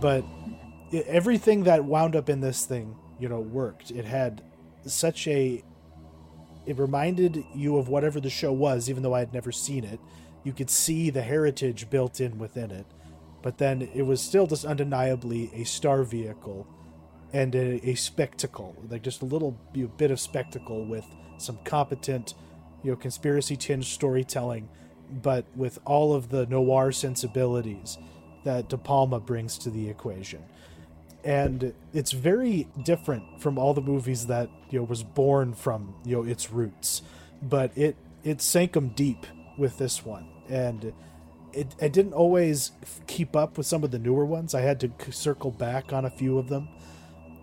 but 0.00 0.24
everything 0.92 1.64
that 1.64 1.84
wound 1.84 2.16
up 2.16 2.28
in 2.28 2.40
this 2.40 2.64
thing, 2.64 2.96
you 3.18 3.28
know, 3.28 3.40
worked. 3.40 3.90
It 3.90 4.04
had 4.04 4.42
such 4.84 5.26
a 5.26 5.62
it 6.66 6.78
reminded 6.78 7.44
you 7.54 7.76
of 7.76 7.88
whatever 7.88 8.20
the 8.20 8.30
show 8.30 8.52
was, 8.52 8.90
even 8.90 9.02
though 9.04 9.14
I 9.14 9.20
had 9.20 9.32
never 9.32 9.52
seen 9.52 9.84
it. 9.84 10.00
You 10.42 10.52
could 10.52 10.68
see 10.68 11.10
the 11.10 11.22
heritage 11.22 11.88
built 11.90 12.20
in 12.20 12.38
within 12.38 12.72
it, 12.72 12.86
but 13.40 13.58
then 13.58 13.88
it 13.94 14.02
was 14.02 14.20
still 14.20 14.46
just 14.48 14.64
undeniably 14.64 15.50
a 15.54 15.64
star 15.64 16.02
vehicle 16.02 16.66
and 17.32 17.54
a, 17.54 17.88
a 17.88 17.94
spectacle, 17.94 18.74
like 18.90 19.02
just 19.02 19.22
a 19.22 19.26
little 19.26 19.52
bit 19.96 20.10
of 20.10 20.18
spectacle 20.18 20.84
with 20.84 21.04
some 21.38 21.58
competent, 21.64 22.34
you 22.82 22.90
know, 22.90 22.96
conspiracy 22.96 23.56
tinged 23.56 23.84
storytelling, 23.84 24.68
but 25.22 25.44
with 25.54 25.78
all 25.84 26.14
of 26.14 26.30
the 26.30 26.46
noir 26.46 26.90
sensibilities 26.90 27.98
that 28.46 28.68
De 28.68 28.78
Palma 28.78 29.18
brings 29.18 29.58
to 29.58 29.70
the 29.70 29.90
equation. 29.90 30.40
And 31.24 31.74
it's 31.92 32.12
very 32.12 32.68
different 32.84 33.42
from 33.42 33.58
all 33.58 33.74
the 33.74 33.80
movies 33.80 34.28
that 34.28 34.48
you 34.70 34.78
know 34.78 34.84
was 34.84 35.02
born 35.02 35.52
from 35.52 35.96
you 36.04 36.16
know 36.16 36.22
its 36.22 36.52
roots. 36.52 37.02
But 37.42 37.76
it 37.76 37.96
it 38.22 38.40
sank 38.40 38.72
them 38.72 38.90
deep 38.90 39.26
with 39.58 39.78
this 39.78 40.04
one. 40.04 40.28
And 40.48 40.92
it 41.52 41.74
I 41.82 41.88
didn't 41.88 42.12
always 42.12 42.70
keep 43.08 43.34
up 43.34 43.58
with 43.58 43.66
some 43.66 43.82
of 43.82 43.90
the 43.90 43.98
newer 43.98 44.24
ones. 44.24 44.54
I 44.54 44.60
had 44.60 44.78
to 44.80 44.92
circle 45.10 45.50
back 45.50 45.92
on 45.92 46.04
a 46.04 46.10
few 46.10 46.38
of 46.38 46.48
them. 46.48 46.68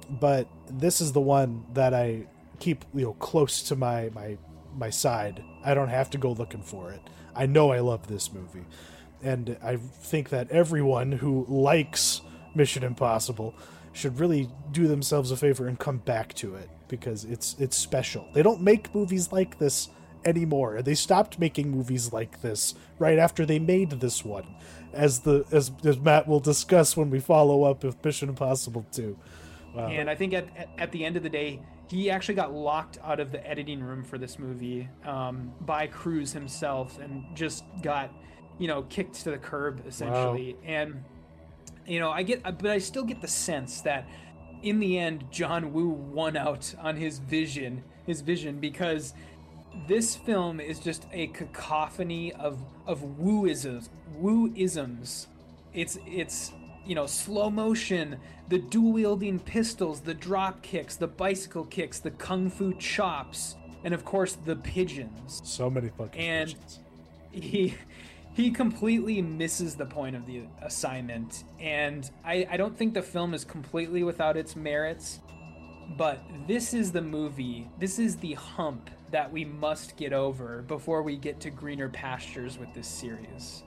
But 0.10 0.48
this 0.70 1.02
is 1.02 1.12
the 1.12 1.22
one 1.22 1.66
that 1.74 1.94
i 1.94 2.28
keep 2.60 2.86
you 2.94 3.06
know 3.06 3.14
close 3.14 3.62
to 3.64 3.76
my 3.76 4.10
my 4.16 4.38
my 4.74 4.90
side. 4.90 5.44
I 5.66 5.74
don't 5.74 5.90
have 5.90 6.10
to 6.12 6.18
go 6.18 6.32
looking 6.32 6.64
for 6.64 6.92
it. 6.92 7.02
I 7.36 7.46
know 7.48 7.72
i 7.74 7.80
love 7.80 8.08
this 8.08 8.32
movie 8.32 8.66
and 9.24 9.58
i 9.64 9.76
think 9.76 10.30
that 10.30 10.50
everyone 10.52 11.12
who 11.12 11.46
likes 11.48 12.22
mission 12.56 12.84
impossible 12.84 13.56
should 13.94 14.20
really 14.20 14.50
do 14.72 14.88
themselves 14.88 15.32
a 15.32 15.38
favor 15.38 15.68
and 15.68 15.80
come 15.80 15.98
back 15.98 16.34
to 16.34 16.56
it 16.56 16.70
because 16.88 17.26
it's 17.26 17.56
it's 17.60 17.78
special. 17.78 18.28
They 18.34 18.44
don't 18.44 18.62
make 18.62 18.94
movies 18.94 19.32
like 19.32 19.58
this 19.60 19.90
anymore. 20.26 20.82
They 20.82 20.96
stopped 20.96 21.40
making 21.40 21.72
movies 21.72 22.12
like 22.12 22.42
this 22.42 22.76
right 23.00 23.18
after 23.18 23.46
they 23.46 23.60
made 23.60 23.92
this 23.92 24.26
one, 24.26 24.46
as 24.94 25.22
the 25.22 25.46
as, 25.52 25.72
as 25.84 25.98
Matt 25.98 26.28
will 26.28 26.40
discuss 26.40 26.98
when 26.98 27.10
we 27.10 27.20
follow 27.20 27.64
up 27.64 27.84
with 27.84 28.04
Mission 28.04 28.30
Impossible 28.30 28.86
2. 28.92 29.18
Wow. 29.76 29.88
And 29.88 30.08
I 30.10 30.14
think 30.14 30.34
at, 30.34 30.48
at 30.78 30.92
the 30.92 31.04
end 31.04 31.18
of 31.18 31.24
the 31.24 31.30
day, 31.30 31.60
he 31.88 32.12
actually 32.12 32.36
got 32.36 32.54
locked 32.54 33.00
out 33.04 33.20
of 33.20 33.32
the 33.32 33.46
editing 33.48 33.82
room 33.82 34.04
for 34.04 34.20
this 34.20 34.38
movie 34.38 34.88
um, 35.04 35.52
by 35.62 35.88
Cruise 35.88 36.32
himself 36.32 37.00
and 37.00 37.26
just 37.36 37.64
got, 37.82 38.14
you 38.60 38.68
know, 38.68 38.84
kicked 38.84 39.16
to 39.24 39.32
the 39.32 39.38
curb 39.38 39.84
essentially. 39.88 40.54
Wow. 40.54 40.60
And 40.66 41.04
you 41.86 42.00
know, 42.00 42.12
I 42.12 42.24
get, 42.24 42.44
but 42.44 42.66
I 42.68 42.78
still 42.78 43.04
get 43.04 43.22
the 43.22 43.28
sense 43.28 43.82
that 43.82 44.08
in 44.62 44.80
the 44.80 44.98
end, 44.98 45.26
John 45.30 45.74
Woo 45.74 45.90
won 45.90 46.38
out 46.38 46.74
on 46.80 46.96
his 46.96 47.20
vision, 47.20 47.84
his 48.06 48.22
vision, 48.22 48.60
because 48.60 49.14
this 49.88 50.16
film 50.16 50.60
is 50.60 50.80
just 50.80 51.06
a 51.12 51.28
cacophony 51.28 52.32
of 52.34 52.60
of 52.88 53.02
wooisms, 53.20 53.90
wooisms. 54.20 55.28
It's 55.74 55.98
it's 56.08 56.54
you 56.86 56.96
know 56.96 57.06
slow 57.06 57.50
motion, 57.50 58.18
the 58.50 58.60
dual 58.60 58.94
wielding 58.94 59.40
pistols, 59.40 60.02
the 60.02 60.14
drop 60.14 60.62
kicks, 60.62 60.96
the 60.96 61.08
bicycle 61.08 61.66
kicks, 61.66 62.00
the 62.00 62.12
kung 62.12 62.50
fu 62.50 62.74
chops, 62.74 63.56
and 63.84 63.94
of 63.94 64.06
course 64.06 64.34
the 64.36 64.56
pigeons. 64.56 65.42
So 65.44 65.70
many 65.70 65.90
fucking 65.90 66.22
and 66.22 66.50
pigeons. 66.50 66.80
he 67.32 67.76
he 68.34 68.50
completely 68.50 69.22
misses 69.22 69.76
the 69.76 69.86
point 69.86 70.16
of 70.16 70.26
the 70.26 70.44
assignment 70.62 71.44
and 71.60 72.10
I, 72.26 72.48
I 72.50 72.58
don't 72.58 72.78
think 72.78 72.94
the 72.94 73.02
film 73.02 73.34
is 73.34 73.46
completely 73.46 74.04
without 74.04 74.38
its 74.38 74.56
merits 74.56 75.20
but 75.98 76.24
this 76.48 76.74
is 76.74 76.92
the 76.92 77.02
movie 77.02 77.70
this 77.80 78.00
is 78.00 78.18
the 78.18 78.34
hump 78.34 78.90
that 79.12 79.32
we 79.32 79.46
must 79.46 79.96
get 79.98 80.14
over 80.14 80.64
before 80.64 81.04
we 81.04 81.18
get 81.18 81.40
to 81.42 81.50
greener 81.52 81.90
pastures 81.90 82.58
with 82.58 82.74
this 82.74 82.88
series 82.88 83.64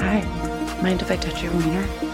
Hi, 0.00 0.20
mind 0.82 1.00
if 1.00 1.10
I 1.10 1.16
touch 1.16 1.42
your 1.42 1.52
wiener? 1.52 2.09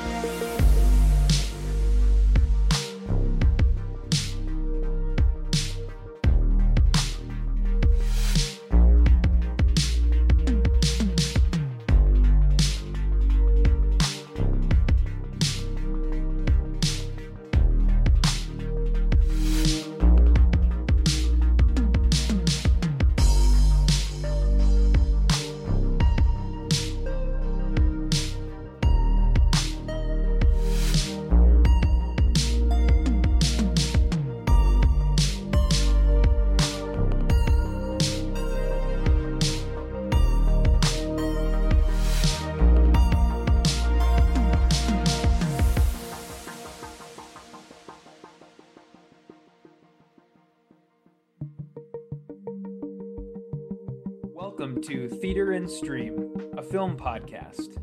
Podcast. 56.97 57.77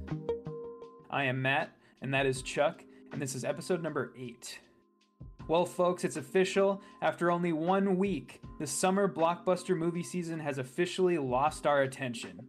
I 1.09 1.25
am 1.25 1.41
Matt, 1.41 1.71
and 2.01 2.13
that 2.13 2.25
is 2.25 2.41
Chuck, 2.41 2.83
and 3.11 3.21
this 3.21 3.35
is 3.35 3.45
episode 3.45 3.81
number 3.83 4.11
eight. 4.17 4.59
Well, 5.47 5.65
folks, 5.65 6.03
it's 6.03 6.17
official. 6.17 6.81
After 7.01 7.31
only 7.31 7.53
one 7.53 7.97
week, 7.97 8.41
the 8.59 8.67
summer 8.67 9.07
blockbuster 9.07 9.77
movie 9.77 10.03
season 10.03 10.39
has 10.39 10.57
officially 10.57 11.17
lost 11.17 11.67
our 11.67 11.81
attention. 11.81 12.47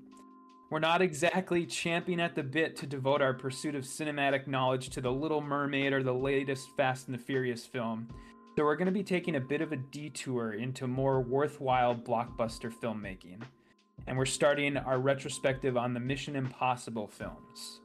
We're 0.71 0.79
not 0.79 1.03
exactly 1.03 1.67
champing 1.67 2.21
at 2.21 2.35
the 2.35 2.43
bit 2.43 2.77
to 2.77 2.87
devote 2.87 3.21
our 3.21 3.35
pursuit 3.35 3.75
of 3.75 3.85
cinematic 3.85 4.47
knowledge 4.47 4.91
to 4.91 5.01
The 5.01 5.13
Little 5.13 5.41
Mermaid 5.41 5.93
or 5.93 6.03
the 6.03 6.15
latest 6.15 6.69
Fast 6.77 7.09
and 7.09 7.17
the 7.17 7.23
Furious 7.23 7.67
film, 7.67 8.09
so 8.57 8.65
we're 8.65 8.77
going 8.77 8.87
to 8.87 8.93
be 8.93 9.03
taking 9.03 9.37
a 9.37 9.41
bit 9.41 9.61
of 9.61 9.73
a 9.73 9.77
detour 9.77 10.53
into 10.53 10.87
more 10.87 11.21
worthwhile 11.21 11.95
blockbuster 11.95 12.73
filmmaking 12.73 13.43
and 14.07 14.17
we're 14.17 14.25
starting 14.27 14.77
our 14.77 14.99
retrospective 14.99 15.77
on 15.77 15.95
the 15.95 16.01
Mission 16.01 16.37
Impossible 16.37 17.07
films. 17.07 17.81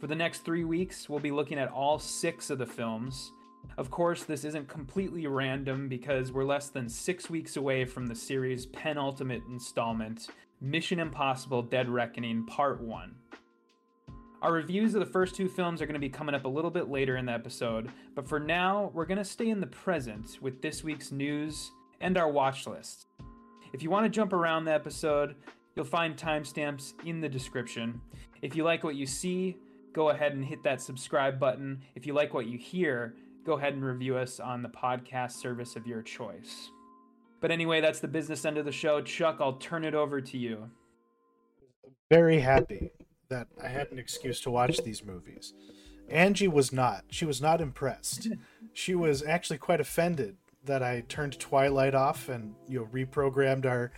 For 0.00 0.06
the 0.06 0.14
next 0.14 0.44
three 0.44 0.64
weeks, 0.64 1.08
we'll 1.08 1.20
be 1.20 1.30
looking 1.30 1.58
at 1.58 1.70
all 1.70 1.98
six 1.98 2.50
of 2.50 2.58
the 2.58 2.66
films. 2.66 3.32
Of 3.78 3.90
course, 3.90 4.24
this 4.24 4.44
isn't 4.44 4.68
completely 4.68 5.26
random 5.26 5.88
because 5.88 6.32
we're 6.32 6.44
less 6.44 6.68
than 6.68 6.88
six 6.88 7.30
weeks 7.30 7.56
away 7.56 7.84
from 7.84 8.06
the 8.06 8.14
series' 8.14 8.66
penultimate 8.66 9.42
installment, 9.48 10.28
Mission 10.60 10.98
Impossible 10.98 11.62
Dead 11.62 11.88
Reckoning 11.88 12.44
Part 12.46 12.80
1. 12.80 13.14
Our 14.42 14.52
reviews 14.52 14.94
of 14.94 15.00
the 15.00 15.06
first 15.06 15.36
two 15.36 15.48
films 15.48 15.80
are 15.80 15.86
going 15.86 15.94
to 15.94 16.00
be 16.00 16.08
coming 16.08 16.34
up 16.34 16.44
a 16.44 16.48
little 16.48 16.70
bit 16.70 16.88
later 16.88 17.16
in 17.16 17.26
the 17.26 17.32
episode, 17.32 17.90
but 18.16 18.28
for 18.28 18.40
now, 18.40 18.90
we're 18.92 19.06
going 19.06 19.18
to 19.18 19.24
stay 19.24 19.50
in 19.50 19.60
the 19.60 19.68
present 19.68 20.38
with 20.42 20.60
this 20.60 20.82
week's 20.82 21.12
news 21.12 21.70
and 22.00 22.18
our 22.18 22.28
watch 22.28 22.66
list. 22.66 23.06
If 23.72 23.84
you 23.84 23.90
want 23.90 24.04
to 24.04 24.10
jump 24.10 24.32
around 24.32 24.64
the 24.64 24.72
episode, 24.72 25.36
You'll 25.74 25.84
find 25.84 26.16
timestamps 26.16 26.92
in 27.04 27.20
the 27.20 27.28
description. 27.28 28.00
If 28.42 28.54
you 28.54 28.64
like 28.64 28.84
what 28.84 28.94
you 28.94 29.06
see, 29.06 29.56
go 29.92 30.10
ahead 30.10 30.32
and 30.32 30.44
hit 30.44 30.62
that 30.64 30.80
subscribe 30.80 31.38
button. 31.38 31.82
If 31.94 32.06
you 32.06 32.12
like 32.12 32.34
what 32.34 32.46
you 32.46 32.58
hear, 32.58 33.14
go 33.44 33.54
ahead 33.54 33.74
and 33.74 33.84
review 33.84 34.16
us 34.16 34.38
on 34.38 34.62
the 34.62 34.68
podcast 34.68 35.32
service 35.32 35.76
of 35.76 35.86
your 35.86 36.02
choice. 36.02 36.70
But 37.40 37.50
anyway, 37.50 37.80
that's 37.80 38.00
the 38.00 38.08
business 38.08 38.44
end 38.44 38.58
of 38.58 38.64
the 38.64 38.72
show. 38.72 39.00
Chuck, 39.00 39.38
I'll 39.40 39.54
turn 39.54 39.84
it 39.84 39.94
over 39.94 40.20
to 40.20 40.38
you. 40.38 40.70
Very 42.10 42.40
happy 42.40 42.90
that 43.30 43.48
I 43.62 43.68
had 43.68 43.90
an 43.90 43.98
excuse 43.98 44.40
to 44.42 44.50
watch 44.50 44.78
these 44.84 45.04
movies. 45.04 45.54
Angie 46.08 46.48
was 46.48 46.72
not. 46.72 47.04
She 47.10 47.24
was 47.24 47.40
not 47.40 47.60
impressed. 47.60 48.28
She 48.74 48.94
was 48.94 49.24
actually 49.24 49.58
quite 49.58 49.80
offended 49.80 50.36
that 50.64 50.82
I 50.82 51.02
turned 51.08 51.38
Twilight 51.38 51.94
off 51.94 52.28
and 52.28 52.54
you 52.68 52.80
know 52.80 52.86
reprogrammed 52.92 53.66
our 53.66 53.92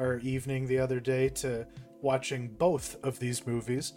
our 0.00 0.18
evening 0.18 0.66
the 0.66 0.78
other 0.78 0.98
day 0.98 1.28
to 1.28 1.66
watching 2.00 2.48
both 2.48 2.96
of 3.04 3.18
these 3.18 3.46
movies. 3.46 3.92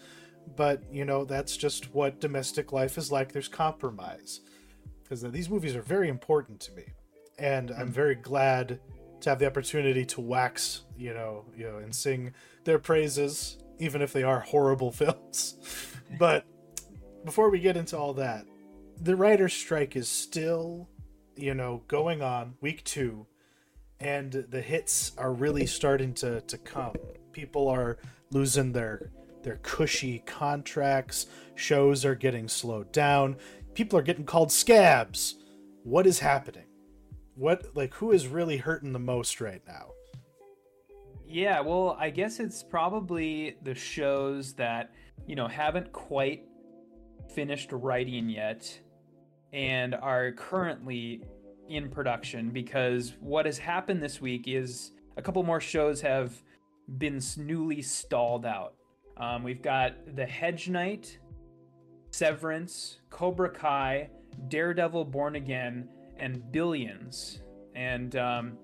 But, 0.55 0.83
you 0.91 1.05
know, 1.05 1.23
that's 1.23 1.55
just 1.55 1.93
what 1.93 2.19
domestic 2.19 2.71
life 2.73 2.97
is 2.97 3.11
like. 3.11 3.31
There's 3.31 3.47
compromise. 3.47 4.41
Because 5.01 5.21
these 5.31 5.49
movies 5.49 5.75
are 5.75 5.81
very 5.81 6.09
important 6.09 6.59
to 6.61 6.73
me. 6.73 6.83
And 7.39 7.71
I'm 7.71 7.89
mm. 7.89 7.93
very 7.93 8.15
glad 8.15 8.79
to 9.21 9.29
have 9.29 9.39
the 9.39 9.47
opportunity 9.47 10.05
to 10.05 10.21
wax, 10.21 10.83
you 10.97 11.13
know, 11.13 11.45
you 11.55 11.63
know, 11.63 11.77
and 11.77 11.95
sing 11.95 12.33
their 12.65 12.77
praises, 12.77 13.57
even 13.79 14.01
if 14.01 14.11
they 14.11 14.23
are 14.23 14.41
horrible 14.41 14.91
films. 15.01 15.55
but 16.19 16.45
before 17.23 17.49
we 17.49 17.59
get 17.59 17.77
into 17.77 17.97
all 17.97 18.13
that, 18.15 18.45
the 19.01 19.15
writer's 19.15 19.53
strike 19.53 19.95
is 19.95 20.09
still, 20.09 20.89
you 21.37 21.53
know, 21.53 21.83
going 21.87 22.21
on 22.21 22.55
week 22.59 22.83
two, 22.83 23.25
and 24.03 24.45
the 24.49 24.61
hits 24.61 25.13
are 25.17 25.33
really 25.33 25.65
starting 25.65 26.13
to 26.15 26.41
to 26.41 26.57
come. 26.59 26.95
People 27.31 27.67
are 27.67 27.97
losing 28.31 28.71
their 28.71 29.11
their 29.43 29.57
cushy 29.63 30.19
contracts. 30.25 31.27
Shows 31.55 32.05
are 32.05 32.15
getting 32.15 32.47
slowed 32.47 32.91
down. 32.91 33.37
People 33.73 33.97
are 33.97 34.03
getting 34.03 34.25
called 34.25 34.51
scabs. 34.51 35.35
What 35.83 36.05
is 36.05 36.19
happening? 36.19 36.65
What 37.35 37.75
like 37.75 37.93
who 37.95 38.11
is 38.11 38.27
really 38.27 38.57
hurting 38.57 38.93
the 38.93 38.99
most 38.99 39.41
right 39.41 39.61
now? 39.67 39.87
Yeah, 41.27 41.61
well, 41.61 41.97
I 41.99 42.11
guess 42.11 42.39
it's 42.39 42.61
probably 42.61 43.57
the 43.63 43.73
shows 43.73 44.53
that, 44.53 44.91
you 45.25 45.35
know, 45.35 45.47
haven't 45.47 45.91
quite 45.91 46.43
finished 47.33 47.71
writing 47.71 48.29
yet 48.29 48.79
and 49.51 49.95
are 49.95 50.31
currently 50.33 51.23
in 51.69 51.89
production 51.89 52.49
because 52.49 53.13
what 53.19 53.45
has 53.45 53.57
happened 53.57 54.01
this 54.01 54.21
week 54.21 54.47
is 54.47 54.91
a 55.17 55.21
couple 55.21 55.43
more 55.43 55.61
shows 55.61 56.01
have 56.01 56.41
been 56.97 57.21
newly 57.37 57.81
stalled 57.81 58.45
out. 58.45 58.73
Um, 59.17 59.43
we've 59.43 59.61
got 59.61 59.93
The 60.15 60.25
Hedge 60.25 60.69
Knight, 60.69 61.17
Severance, 62.11 62.99
Cobra 63.09 63.49
Kai, 63.49 64.09
Daredevil 64.47 65.05
Born 65.05 65.35
Again, 65.35 65.87
and 66.17 66.51
Billions. 66.51 67.41
And 67.75 68.15
um, 68.15 68.57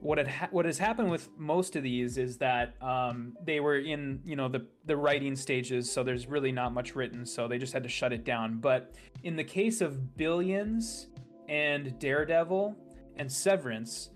what 0.00 0.18
had 0.18 0.28
ha- 0.28 0.48
what 0.50 0.66
has 0.66 0.78
happened 0.78 1.10
with 1.10 1.28
most 1.38 1.76
of 1.76 1.82
these 1.82 2.18
is 2.18 2.36
that 2.38 2.74
um, 2.82 3.36
they 3.44 3.60
were 3.60 3.78
in 3.78 4.20
you 4.24 4.36
know 4.36 4.48
the 4.48 4.66
the 4.84 4.96
writing 4.96 5.34
stages, 5.34 5.90
so 5.90 6.02
there's 6.02 6.26
really 6.26 6.52
not 6.52 6.74
much 6.74 6.94
written, 6.94 7.24
so 7.24 7.48
they 7.48 7.58
just 7.58 7.72
had 7.72 7.82
to 7.82 7.88
shut 7.88 8.12
it 8.12 8.24
down. 8.24 8.58
But 8.58 8.92
in 9.22 9.36
the 9.36 9.44
case 9.44 9.80
of 9.80 10.16
Billions 10.16 11.08
and 11.48 11.98
Daredevil 11.98 12.76
and 13.16 13.30
Severance, 13.30 14.10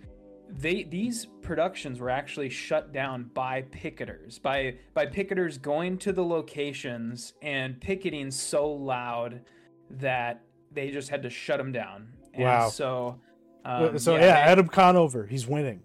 they 0.50 0.82
these 0.84 1.26
productions 1.42 2.00
were 2.00 2.10
actually 2.10 2.48
shut 2.48 2.92
down 2.92 3.30
by 3.34 3.62
picketers 3.62 4.40
by 4.40 4.76
by 4.94 5.04
picketers 5.06 5.60
going 5.60 5.98
to 5.98 6.12
the 6.12 6.24
locations 6.24 7.34
and 7.42 7.78
picketing 7.80 8.30
so 8.30 8.66
loud 8.70 9.42
that 9.90 10.42
they 10.72 10.90
just 10.90 11.08
had 11.10 11.22
to 11.22 11.30
shut 11.30 11.58
them 11.58 11.72
down. 11.72 12.08
And 12.34 12.44
Wow. 12.44 12.68
So. 12.68 13.20
Um, 13.64 13.98
so 13.98 14.14
yeah, 14.14 14.20
they- 14.20 14.50
Adam 14.52 14.68
Conover, 14.68 15.26
he's 15.26 15.46
winning. 15.46 15.82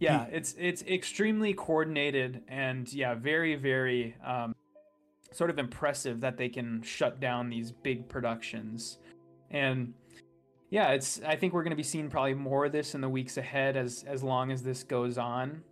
yeah 0.00 0.26
it's 0.32 0.54
it's 0.58 0.82
extremely 0.84 1.52
coordinated 1.54 2.42
and 2.48 2.92
yeah 2.92 3.14
very 3.14 3.54
very 3.56 4.14
um, 4.24 4.54
sort 5.32 5.50
of 5.50 5.58
impressive 5.58 6.20
that 6.20 6.36
they 6.36 6.48
can 6.48 6.82
shut 6.82 7.20
down 7.20 7.48
these 7.50 7.70
big 7.72 8.08
productions 8.08 8.98
and 9.50 9.92
yeah 10.70 10.90
it's 10.90 11.20
i 11.26 11.36
think 11.36 11.52
we're 11.52 11.62
going 11.62 11.70
to 11.70 11.76
be 11.76 11.82
seeing 11.82 12.08
probably 12.08 12.34
more 12.34 12.66
of 12.66 12.72
this 12.72 12.94
in 12.94 13.00
the 13.00 13.08
weeks 13.08 13.36
ahead 13.36 13.76
as 13.76 14.04
as 14.06 14.22
long 14.22 14.50
as 14.50 14.62
this 14.62 14.82
goes 14.82 15.18
on. 15.18 15.62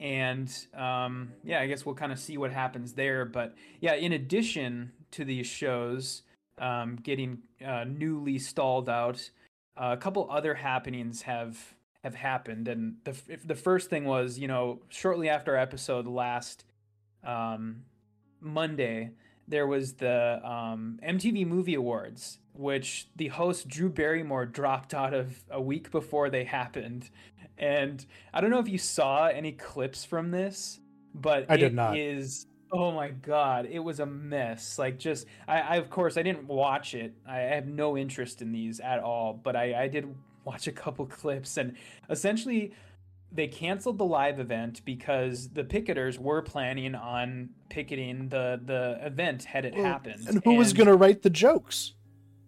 And 0.00 0.48
um, 0.76 1.32
yeah 1.42 1.60
i 1.60 1.66
guess 1.66 1.84
we'll 1.84 1.96
kind 1.96 2.12
of 2.12 2.20
see 2.20 2.38
what 2.38 2.52
happens 2.52 2.92
there 2.92 3.24
but 3.24 3.54
yeah 3.80 3.94
in 3.94 4.12
addition 4.12 4.92
to 5.10 5.24
these 5.24 5.46
shows 5.46 6.22
um, 6.58 6.96
getting 7.02 7.38
uh, 7.66 7.84
newly 7.84 8.38
stalled 8.38 8.88
out 8.88 9.28
uh, 9.76 9.90
a 9.92 9.96
couple 9.96 10.28
other 10.30 10.54
happenings 10.54 11.22
have 11.22 11.74
have 12.04 12.14
happened. 12.14 12.68
And 12.68 12.96
the 13.04 13.16
the 13.44 13.54
first 13.54 13.90
thing 13.90 14.04
was 14.04 14.38
you 14.38 14.48
know 14.48 14.80
shortly 14.88 15.28
after 15.28 15.56
our 15.56 15.62
episode 15.62 16.06
last 16.06 16.64
um, 17.24 17.82
Monday 18.40 19.10
there 19.48 19.66
was 19.66 19.94
the 19.94 20.40
um, 20.44 20.98
MTV 21.02 21.46
Movie 21.46 21.74
Awards 21.74 22.38
which 22.58 23.08
the 23.14 23.28
host 23.28 23.68
Drew 23.68 23.88
Barrymore 23.88 24.44
dropped 24.44 24.92
out 24.92 25.14
of 25.14 25.44
a 25.48 25.60
week 25.60 25.92
before 25.92 26.28
they 26.28 26.42
happened. 26.42 27.08
And 27.56 28.04
I 28.34 28.40
don't 28.40 28.50
know 28.50 28.58
if 28.58 28.68
you 28.68 28.78
saw 28.78 29.26
any 29.26 29.52
clips 29.52 30.04
from 30.04 30.30
this 30.30 30.80
but 31.14 31.46
I 31.48 31.56
did 31.56 31.74
not. 31.74 31.96
is 31.96 32.46
oh 32.72 32.92
my 32.92 33.08
god 33.08 33.66
it 33.66 33.78
was 33.78 34.00
a 34.00 34.06
mess. 34.06 34.78
Like 34.78 34.98
just 34.98 35.26
I, 35.46 35.60
I 35.60 35.76
of 35.76 35.88
course 35.88 36.16
I 36.16 36.22
didn't 36.22 36.46
watch 36.46 36.94
it. 36.94 37.14
I 37.26 37.38
have 37.38 37.66
no 37.66 37.96
interest 37.96 38.42
in 38.42 38.52
these 38.52 38.80
at 38.80 39.00
all 39.00 39.40
but 39.42 39.56
I, 39.56 39.84
I 39.84 39.88
did 39.88 40.12
watch 40.44 40.66
a 40.66 40.72
couple 40.72 41.06
clips. 41.20 41.56
And 41.56 41.76
essentially 42.10 42.72
they 43.30 43.46
canceled 43.46 43.98
the 43.98 44.04
live 44.04 44.40
event 44.40 44.82
because 44.84 45.50
the 45.50 45.64
picketers 45.64 46.18
were 46.18 46.42
planning 46.42 46.94
on 46.94 47.50
picketing 47.68 48.28
the 48.28 48.60
the 48.64 48.98
event 49.04 49.44
had 49.44 49.64
it 49.64 49.74
happened. 49.74 50.26
And 50.28 50.42
who 50.44 50.54
was 50.54 50.72
going 50.72 50.86
to 50.86 50.96
write 50.96 51.22
the 51.22 51.30
jokes? 51.30 51.94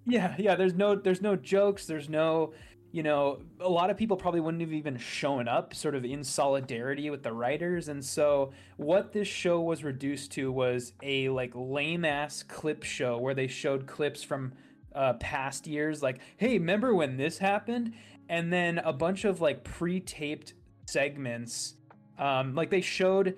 yeah 0.06 0.35
yeah 0.38 0.55
there's 0.55 0.75
no 0.75 0.94
there's 0.94 1.21
no 1.21 1.37
jokes 1.37 1.85
there's 1.87 2.09
no 2.09 2.53
you 2.93 3.03
know 3.03 3.41
a 3.61 3.69
lot 3.69 3.91
of 3.91 3.97
people 3.97 4.17
probably 4.17 4.41
wouldn't 4.41 4.61
have 4.61 4.73
even 4.73 4.97
shown 4.99 5.47
up 5.47 5.75
sort 5.75 5.94
of 5.94 6.05
in 6.05 6.25
solidarity 6.25 7.09
with 7.09 7.23
the 7.23 7.33
writers. 7.33 7.87
And 7.88 8.05
so 8.05 8.53
what 8.79 9.12
this 9.12 9.29
show 9.29 9.61
was 9.61 9.85
reduced 9.85 10.33
to 10.33 10.50
was 10.50 10.93
a 11.00 11.29
like 11.29 11.53
lame 11.55 12.05
ass 12.05 12.43
clip 12.43 12.83
show 12.83 13.17
where 13.19 13.35
they 13.35 13.47
showed 13.47 13.87
clips 13.87 14.25
from 14.25 14.55
uh, 14.93 15.12
past 15.15 15.69
years 15.69 16.03
like 16.03 16.19
hey 16.37 16.59
remember 16.59 16.93
when 16.93 17.17
this 17.17 17.38
happened? 17.38 17.93
And 18.29 18.53
then 18.53 18.79
a 18.79 18.93
bunch 18.93 19.25
of 19.25 19.41
like 19.41 19.62
pre-taped 19.62 20.55
segments 20.90 21.75
um, 22.19 22.54
like 22.54 22.70
they 22.70 22.82
showed 22.82 23.37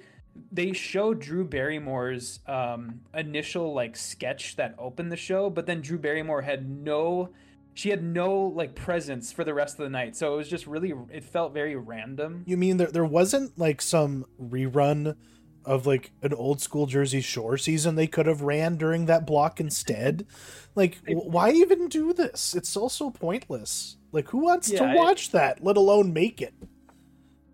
they 0.51 0.73
showed 0.73 1.21
Drew 1.21 1.45
Barrymore's 1.45 2.41
um, 2.47 3.01
initial 3.15 3.75
like 3.75 3.97
sketch 3.97 4.57
that 4.57 4.75
opened 4.79 5.13
the 5.13 5.17
show, 5.17 5.51
but 5.51 5.67
then 5.67 5.81
Drew 5.83 5.99
Barrymore 5.99 6.43
had 6.43 6.69
no, 6.69 7.31
she 7.75 7.91
had 7.91 8.03
no 8.03 8.35
like 8.47 8.75
presence 8.75 9.31
for 9.33 9.45
the 9.45 9.55
rest 9.55 9.79
of 9.79 9.85
the 9.85 9.91
night. 9.91 10.17
So 10.17 10.35
it 10.35 10.37
was 10.39 10.49
just 10.49 10.67
really, 10.67 10.95
it 11.11 11.25
felt 11.25 11.53
very 11.53 11.77
random. 11.77 12.47
You 12.47 12.57
mean 12.57 12.77
there 12.77 12.91
there 12.91 13.05
wasn't 13.05 13.57
like 13.59 13.81
some 13.81 14.25
rerun 14.41 15.17
of 15.65 15.87
like 15.87 16.13
an 16.23 16.35
old 16.35 16.61
school 16.61 16.87
Jersey 16.87 17.21
Shore 17.21 17.57
season 17.57 17.95
they 17.95 18.09
could 18.09 18.27
have 18.27 18.43
ran 18.43 18.77
during 18.77 19.07
that 19.07 19.27
block 19.27 19.61
instead? 19.61 20.27
Like 20.75 21.01
w- 21.07 21.31
why 21.31 21.51
even 21.53 21.89
do 21.89 22.13
this? 22.13 22.55
It's 22.55 22.77
also 22.77 23.11
pointless. 23.11 23.97
Like 24.13 24.29
who 24.31 24.39
wants 24.39 24.69
Yeah, 24.69 24.79
to 24.79 24.85
watch 24.85 25.31
that, 25.31 25.63
let 25.63 25.77
alone 25.77 26.13
make 26.13 26.43
it? 26.43 26.55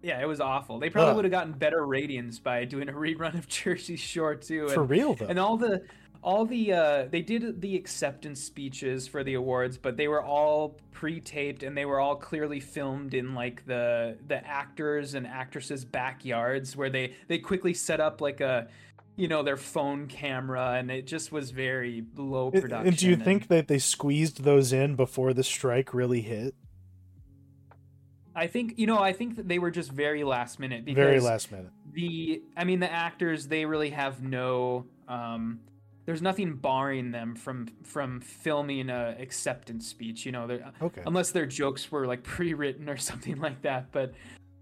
Yeah, 0.02 0.20
it 0.20 0.26
was 0.26 0.40
awful. 0.40 0.78
They 0.78 0.90
probably 0.90 1.10
Ugh. 1.10 1.16
would 1.16 1.24
have 1.24 1.32
gotten 1.32 1.52
better 1.52 1.84
ratings 1.84 2.38
by 2.38 2.64
doing 2.64 2.88
a 2.88 2.92
rerun 2.94 3.34
of 3.34 3.48
Jersey 3.48 3.96
Shore 3.96 4.34
too. 4.34 4.68
For 4.68 4.84
real 4.84 5.14
though. 5.14 5.26
and 5.26 5.38
all 5.38 5.56
the 5.56 5.82
all 6.22 6.44
the 6.44 6.72
uh 6.72 7.04
they 7.10 7.22
did 7.22 7.60
the 7.60 7.76
acceptance 7.76 8.42
speeches 8.42 9.06
for 9.06 9.22
the 9.22 9.34
awards 9.34 9.78
but 9.78 9.96
they 9.96 10.08
were 10.08 10.22
all 10.22 10.76
pre-taped 10.90 11.62
and 11.62 11.76
they 11.76 11.84
were 11.84 12.00
all 12.00 12.16
clearly 12.16 12.58
filmed 12.58 13.14
in 13.14 13.34
like 13.34 13.64
the 13.66 14.16
the 14.26 14.44
actors 14.44 15.14
and 15.14 15.26
actresses 15.26 15.84
backyards 15.84 16.76
where 16.76 16.90
they 16.90 17.14
they 17.28 17.38
quickly 17.38 17.72
set 17.72 18.00
up 18.00 18.20
like 18.20 18.40
a 18.40 18.66
you 19.14 19.28
know 19.28 19.42
their 19.44 19.56
phone 19.56 20.06
camera 20.08 20.72
and 20.72 20.90
it 20.90 21.06
just 21.06 21.30
was 21.30 21.52
very 21.52 22.04
low 22.16 22.50
production 22.50 22.88
and 22.88 22.96
do 22.96 23.08
you 23.08 23.16
think 23.16 23.46
that 23.46 23.68
they 23.68 23.78
squeezed 23.78 24.42
those 24.42 24.72
in 24.72 24.96
before 24.96 25.32
the 25.32 25.44
strike 25.44 25.94
really 25.94 26.20
hit? 26.20 26.54
I 28.38 28.46
think 28.46 28.74
you 28.76 28.86
know 28.86 28.98
i 29.00 29.12
think 29.12 29.36
that 29.36 29.48
they 29.48 29.58
were 29.58 29.70
just 29.70 29.90
very 29.92 30.24
last 30.24 30.58
minute 30.58 30.84
because 30.84 31.02
Very 31.04 31.20
last 31.20 31.50
minute. 31.50 31.70
the 31.92 32.42
i 32.56 32.64
mean 32.64 32.80
the 32.80 32.90
actors 32.90 33.48
they 33.48 33.64
really 33.64 33.90
have 33.90 34.22
no 34.22 34.86
um 35.08 35.60
there's 36.06 36.22
nothing 36.22 36.54
barring 36.56 37.10
them 37.10 37.34
from 37.34 37.68
from 37.82 38.20
filming 38.20 38.88
a 38.90 39.16
acceptance 39.18 39.86
speech 39.88 40.24
you 40.24 40.32
know 40.32 40.46
they're 40.46 40.72
Okay. 40.80 41.02
unless 41.06 41.32
their 41.32 41.46
jokes 41.46 41.90
were 41.90 42.06
like 42.06 42.22
pre-written 42.34 42.88
or 42.88 42.96
something 42.96 43.38
like 43.40 43.60
that 43.62 43.90
but 43.92 44.12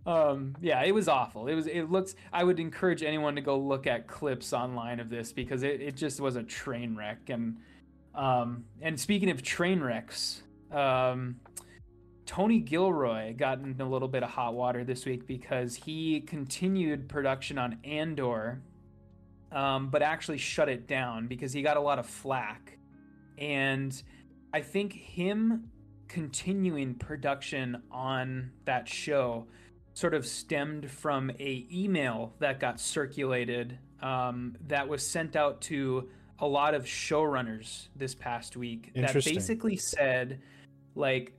um 0.07 0.55
yeah 0.61 0.83
it 0.85 0.93
was 0.93 1.09
awful 1.09 1.47
it 1.49 1.55
was 1.55 1.67
it 1.67 1.91
looks 1.91 2.15
i 2.33 2.43
would 2.43 2.59
encourage 2.61 3.03
anyone 3.03 3.35
to 3.35 3.41
go 3.43 3.59
look 3.59 3.87
at 3.87 4.07
clips 4.07 4.53
online 4.53 5.01
of 5.01 5.09
this 5.11 5.33
because 5.33 5.63
it, 5.63 5.81
it 5.81 5.97
just 5.97 6.21
was 6.21 6.37
a 6.37 6.43
train 6.43 6.97
wreck 6.97 7.19
and 7.29 7.57
um 8.15 8.65
and 8.81 8.99
speaking 8.99 9.31
of 9.31 9.43
train 9.43 9.81
wrecks 9.81 10.43
um 10.73 11.37
Tony 12.27 12.59
Gilroy 12.59 13.35
got 13.35 13.61
in 13.61 13.81
a 13.81 13.89
little 13.89 14.09
bit 14.09 14.23
of 14.23 14.31
hot 14.31 14.55
water 14.55 14.85
this 14.85 15.07
week 15.07 15.27
because 15.27 15.77
he 15.77 16.21
continued 16.21 17.09
production 17.09 17.57
on 17.57 17.79
Andor, 17.85 18.61
um, 19.53 19.89
but 19.89 20.03
actually 20.03 20.39
shut 20.39 20.69
it 20.69 20.87
down 20.87 21.29
because 21.29 21.53
he 21.53 21.63
got 21.63 21.77
a 21.77 21.81
lot 21.81 21.99
of 21.99 22.07
flack. 22.07 22.79
And 23.39 24.03
I 24.53 24.61
think 24.61 24.93
him 24.93 25.71
continuing 26.09 26.95
production 26.95 27.83
on 27.91 28.51
that 28.65 28.89
show 28.89 29.47
sort 29.95 30.13
of 30.13 30.27
stemmed 30.27 30.91
from 30.91 31.31
a 31.39 31.67
email 31.73 32.35
that 32.41 32.61
got 32.61 32.81
circulated 32.81 33.79
um, 34.03 34.57
that 34.67 34.89
was 34.89 35.07
sent 35.07 35.37
out 35.37 35.61
to 35.63 36.09
a 36.39 36.47
lot 36.47 36.75
of 36.75 36.85
showrunners 36.85 37.89
this 37.97 38.15
past 38.15 38.57
week 38.57 38.93
that 38.95 39.15
basically 39.15 39.77
said 39.77 40.41
like 40.95 41.33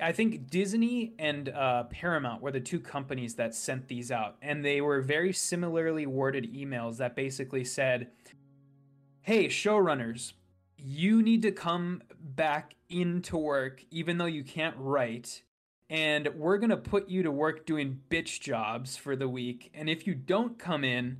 I 0.00 0.12
think 0.12 0.50
Disney 0.50 1.14
and 1.18 1.48
uh, 1.48 1.84
Paramount 1.84 2.42
were 2.42 2.50
the 2.50 2.60
two 2.60 2.80
companies 2.80 3.34
that 3.36 3.54
sent 3.54 3.88
these 3.88 4.10
out, 4.10 4.36
and 4.42 4.64
they 4.64 4.80
were 4.80 5.00
very 5.00 5.32
similarly 5.32 6.06
worded 6.06 6.52
emails 6.54 6.98
that 6.98 7.14
basically 7.14 7.64
said, 7.64 8.10
"Hey, 9.22 9.46
showrunners, 9.46 10.32
you 10.76 11.22
need 11.22 11.42
to 11.42 11.52
come 11.52 12.02
back 12.18 12.74
into 12.88 13.36
work, 13.36 13.84
even 13.90 14.18
though 14.18 14.26
you 14.26 14.44
can't 14.44 14.76
write." 14.78 15.42
And 15.88 16.28
we're 16.36 16.58
gonna 16.58 16.76
put 16.76 17.08
you 17.08 17.22
to 17.24 17.32
work 17.32 17.66
doing 17.66 18.00
bitch 18.10 18.40
jobs 18.40 18.96
for 18.96 19.16
the 19.16 19.28
week. 19.28 19.70
And 19.74 19.90
if 19.90 20.06
you 20.06 20.14
don't 20.14 20.58
come 20.58 20.84
in, 20.84 21.18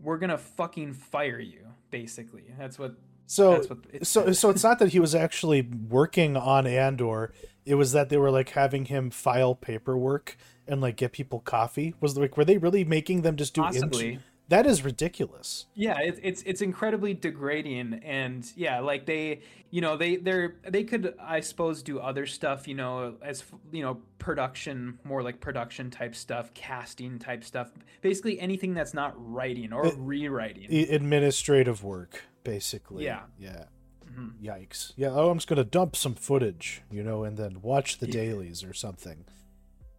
we're 0.00 0.18
gonna 0.18 0.38
fucking 0.38 0.94
fire 0.94 1.38
you. 1.38 1.74
Basically, 1.90 2.54
that's 2.58 2.78
what 2.78 2.96
So 3.26 3.54
That's 3.54 3.68
what 3.68 3.78
it 3.92 4.06
so 4.06 4.32
so 4.32 4.50
it's 4.50 4.62
not 4.62 4.78
that 4.78 4.90
he 4.90 5.00
was 5.00 5.14
actually 5.14 5.62
working 5.62 6.36
on 6.36 6.66
Andor. 6.66 7.32
It 7.64 7.74
was 7.74 7.92
that 7.92 8.08
they 8.08 8.16
were 8.16 8.30
like 8.30 8.50
having 8.50 8.84
him 8.86 9.10
file 9.10 9.54
paperwork 9.54 10.36
and 10.68 10.80
like 10.80 10.96
get 10.96 11.12
people 11.12 11.40
coffee. 11.40 11.94
Was 12.00 12.16
like 12.16 12.36
were 12.36 12.44
they 12.44 12.58
really 12.58 12.84
making 12.84 13.22
them 13.22 13.36
just 13.36 13.54
do 13.54 13.62
Possibly. 13.62 14.20
That 14.48 14.64
is 14.66 14.84
ridiculous. 14.84 15.66
Yeah, 15.74 15.98
it's 15.98 16.20
it's 16.22 16.42
it's 16.42 16.60
incredibly 16.62 17.14
degrading, 17.14 17.94
and 18.04 18.46
yeah, 18.54 18.78
like 18.78 19.04
they, 19.04 19.40
you 19.70 19.80
know, 19.80 19.96
they 19.96 20.16
they're 20.16 20.54
they 20.68 20.84
could, 20.84 21.14
I 21.20 21.40
suppose, 21.40 21.82
do 21.82 21.98
other 21.98 22.26
stuff, 22.26 22.68
you 22.68 22.74
know, 22.76 23.16
as 23.22 23.42
you 23.72 23.82
know, 23.82 24.00
production, 24.18 25.00
more 25.02 25.22
like 25.22 25.40
production 25.40 25.90
type 25.90 26.14
stuff, 26.14 26.54
casting 26.54 27.18
type 27.18 27.42
stuff, 27.42 27.72
basically 28.02 28.38
anything 28.38 28.72
that's 28.72 28.94
not 28.94 29.14
writing 29.16 29.72
or 29.72 29.86
It- 29.86 29.94
rewriting. 29.98 30.72
Administrative 30.72 31.82
work, 31.82 32.22
basically. 32.44 33.04
Yeah. 33.04 33.22
Yeah. 33.40 33.64
Mhm. 34.04 34.34
Yikes. 34.40 34.92
Yeah. 34.96 35.08
Oh, 35.10 35.28
I'm 35.30 35.38
just 35.38 35.48
gonna 35.48 35.64
dump 35.64 35.96
some 35.96 36.14
footage, 36.14 36.82
you 36.88 37.02
know, 37.02 37.24
and 37.24 37.36
then 37.36 37.62
watch 37.62 37.98
the 37.98 38.06
Yeah. 38.06 38.12
dailies 38.12 38.62
or 38.62 38.72
something. 38.72 39.24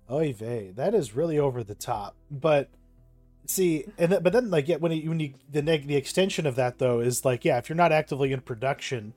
Oy 0.10 0.32
vey, 0.32 0.72
that 0.72 0.94
is 0.96 1.16
really 1.18 1.38
over 1.38 1.66
the 1.66 1.76
top. 1.76 2.16
But 2.32 2.70
see, 3.48 3.86
and 3.98 4.12
th- 4.12 4.24
but 4.24 4.34
then 4.34 4.50
like 4.50 4.68
yeah, 4.68 4.78
when 4.78 4.92
you, 4.92 5.10
when 5.10 5.20
you 5.20 5.34
the 5.52 5.62
neg- 5.62 5.88
the 5.88 5.96
extension 5.96 6.46
of 6.46 6.56
that 6.56 6.80
though 6.80 7.00
is 7.00 7.26
like 7.26 7.46
yeah, 7.46 7.58
if 7.58 7.70
you're 7.70 7.76
not 7.76 7.92
actively 7.92 8.32
in 8.32 8.42
production, 8.42 9.14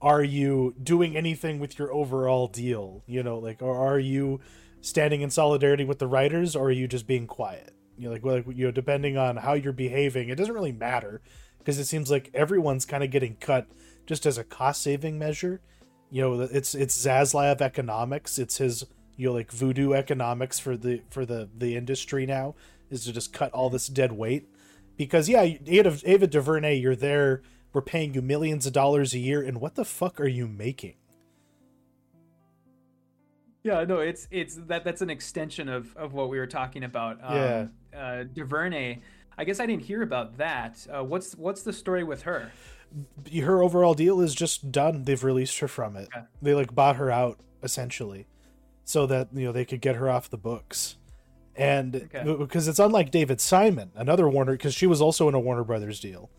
are 0.00 0.22
you 0.22 0.74
doing 0.82 1.16
anything 1.16 1.58
with 1.58 1.78
your 1.78 1.92
overall 1.92 2.46
deal? 2.48 3.02
You 3.06 3.22
know, 3.22 3.38
like 3.38 3.62
or 3.62 3.76
are 3.76 3.98
you 3.98 4.40
standing 4.80 5.20
in 5.20 5.30
solidarity 5.30 5.84
with 5.84 5.98
the 5.98 6.06
writers, 6.06 6.56
or 6.56 6.66
are 6.66 6.72
you 6.72 6.88
just 6.88 7.06
being 7.06 7.26
quiet? 7.26 7.72
You 7.96 8.06
know, 8.06 8.12
like 8.12 8.24
well, 8.24 8.36
like 8.36 8.46
you 8.56 8.66
know, 8.66 8.70
depending 8.70 9.16
on 9.16 9.36
how 9.36 9.54
you're 9.54 9.72
behaving, 9.72 10.28
it 10.28 10.36
doesn't 10.36 10.54
really 10.54 10.72
matter 10.72 11.20
because 11.58 11.78
it 11.78 11.84
seems 11.84 12.10
like 12.10 12.30
everyone's 12.34 12.84
kind 12.84 13.04
of 13.04 13.10
getting 13.10 13.36
cut 13.36 13.66
just 14.06 14.24
as 14.24 14.38
a 14.38 14.44
cost 14.44 14.82
saving 14.82 15.18
measure. 15.18 15.60
You 16.10 16.22
know, 16.22 16.40
it's 16.40 16.74
it's 16.74 16.96
Zaslav 16.96 17.60
economics. 17.60 18.38
It's 18.38 18.58
his 18.58 18.84
you 19.16 19.26
know 19.26 19.34
like 19.34 19.50
voodoo 19.52 19.92
economics 19.92 20.58
for 20.58 20.76
the 20.76 21.02
for 21.10 21.26
the 21.26 21.48
the 21.58 21.76
industry 21.76 22.24
now 22.24 22.54
is 22.90 23.04
to 23.04 23.12
just 23.12 23.32
cut 23.32 23.52
all 23.52 23.70
this 23.70 23.86
dead 23.88 24.12
weight 24.12 24.48
because 24.96 25.28
yeah, 25.28 25.42
Ava, 25.66 25.98
Ava 26.04 26.26
DuVernay, 26.26 26.76
you're 26.76 26.96
there. 26.96 27.42
We're 27.72 27.82
paying 27.82 28.14
you 28.14 28.22
millions 28.22 28.66
of 28.66 28.72
dollars 28.72 29.14
a 29.14 29.18
year, 29.18 29.42
and 29.42 29.60
what 29.60 29.74
the 29.74 29.84
fuck 29.84 30.20
are 30.20 30.26
you 30.26 30.48
making? 30.48 30.94
Yeah, 33.62 33.84
no, 33.84 33.98
it's 33.98 34.26
it's 34.30 34.56
that 34.66 34.84
that's 34.84 35.02
an 35.02 35.10
extension 35.10 35.68
of 35.68 35.94
of 35.96 36.14
what 36.14 36.28
we 36.30 36.38
were 36.38 36.46
talking 36.46 36.84
about. 36.84 37.18
Um, 37.22 37.36
Yeah. 37.36 37.66
uh, 37.96 38.24
Duvernay. 38.24 38.98
I 39.36 39.44
guess 39.44 39.60
I 39.60 39.66
didn't 39.66 39.84
hear 39.84 40.02
about 40.02 40.38
that. 40.38 40.84
Uh, 40.92 41.04
what's 41.04 41.34
what's 41.34 41.62
the 41.62 41.72
story 41.72 42.02
with 42.04 42.22
her? 42.22 42.50
Her 43.42 43.62
overall 43.62 43.94
deal 43.94 44.20
is 44.20 44.34
just 44.34 44.72
done. 44.72 45.04
They've 45.04 45.22
released 45.22 45.58
her 45.58 45.68
from 45.68 45.96
it. 45.96 46.08
Okay. 46.16 46.24
They 46.40 46.54
like 46.54 46.74
bought 46.74 46.96
her 46.96 47.10
out 47.10 47.38
essentially, 47.62 48.26
so 48.84 49.06
that 49.06 49.28
you 49.34 49.44
know 49.44 49.52
they 49.52 49.64
could 49.64 49.80
get 49.80 49.96
her 49.96 50.08
off 50.08 50.30
the 50.30 50.38
books. 50.38 50.96
And 51.58 52.08
Okay. 52.14 52.34
because 52.38 52.68
it's 52.68 52.78
unlike 52.78 53.10
David 53.10 53.40
Simon, 53.40 53.90
another 53.96 54.28
Warner, 54.28 54.52
because 54.52 54.74
she 54.74 54.86
was 54.86 55.00
also 55.00 55.28
in 55.28 55.34
a 55.34 55.40
Warner 55.40 55.64
Brothers 55.64 55.98
deal, 56.00 56.30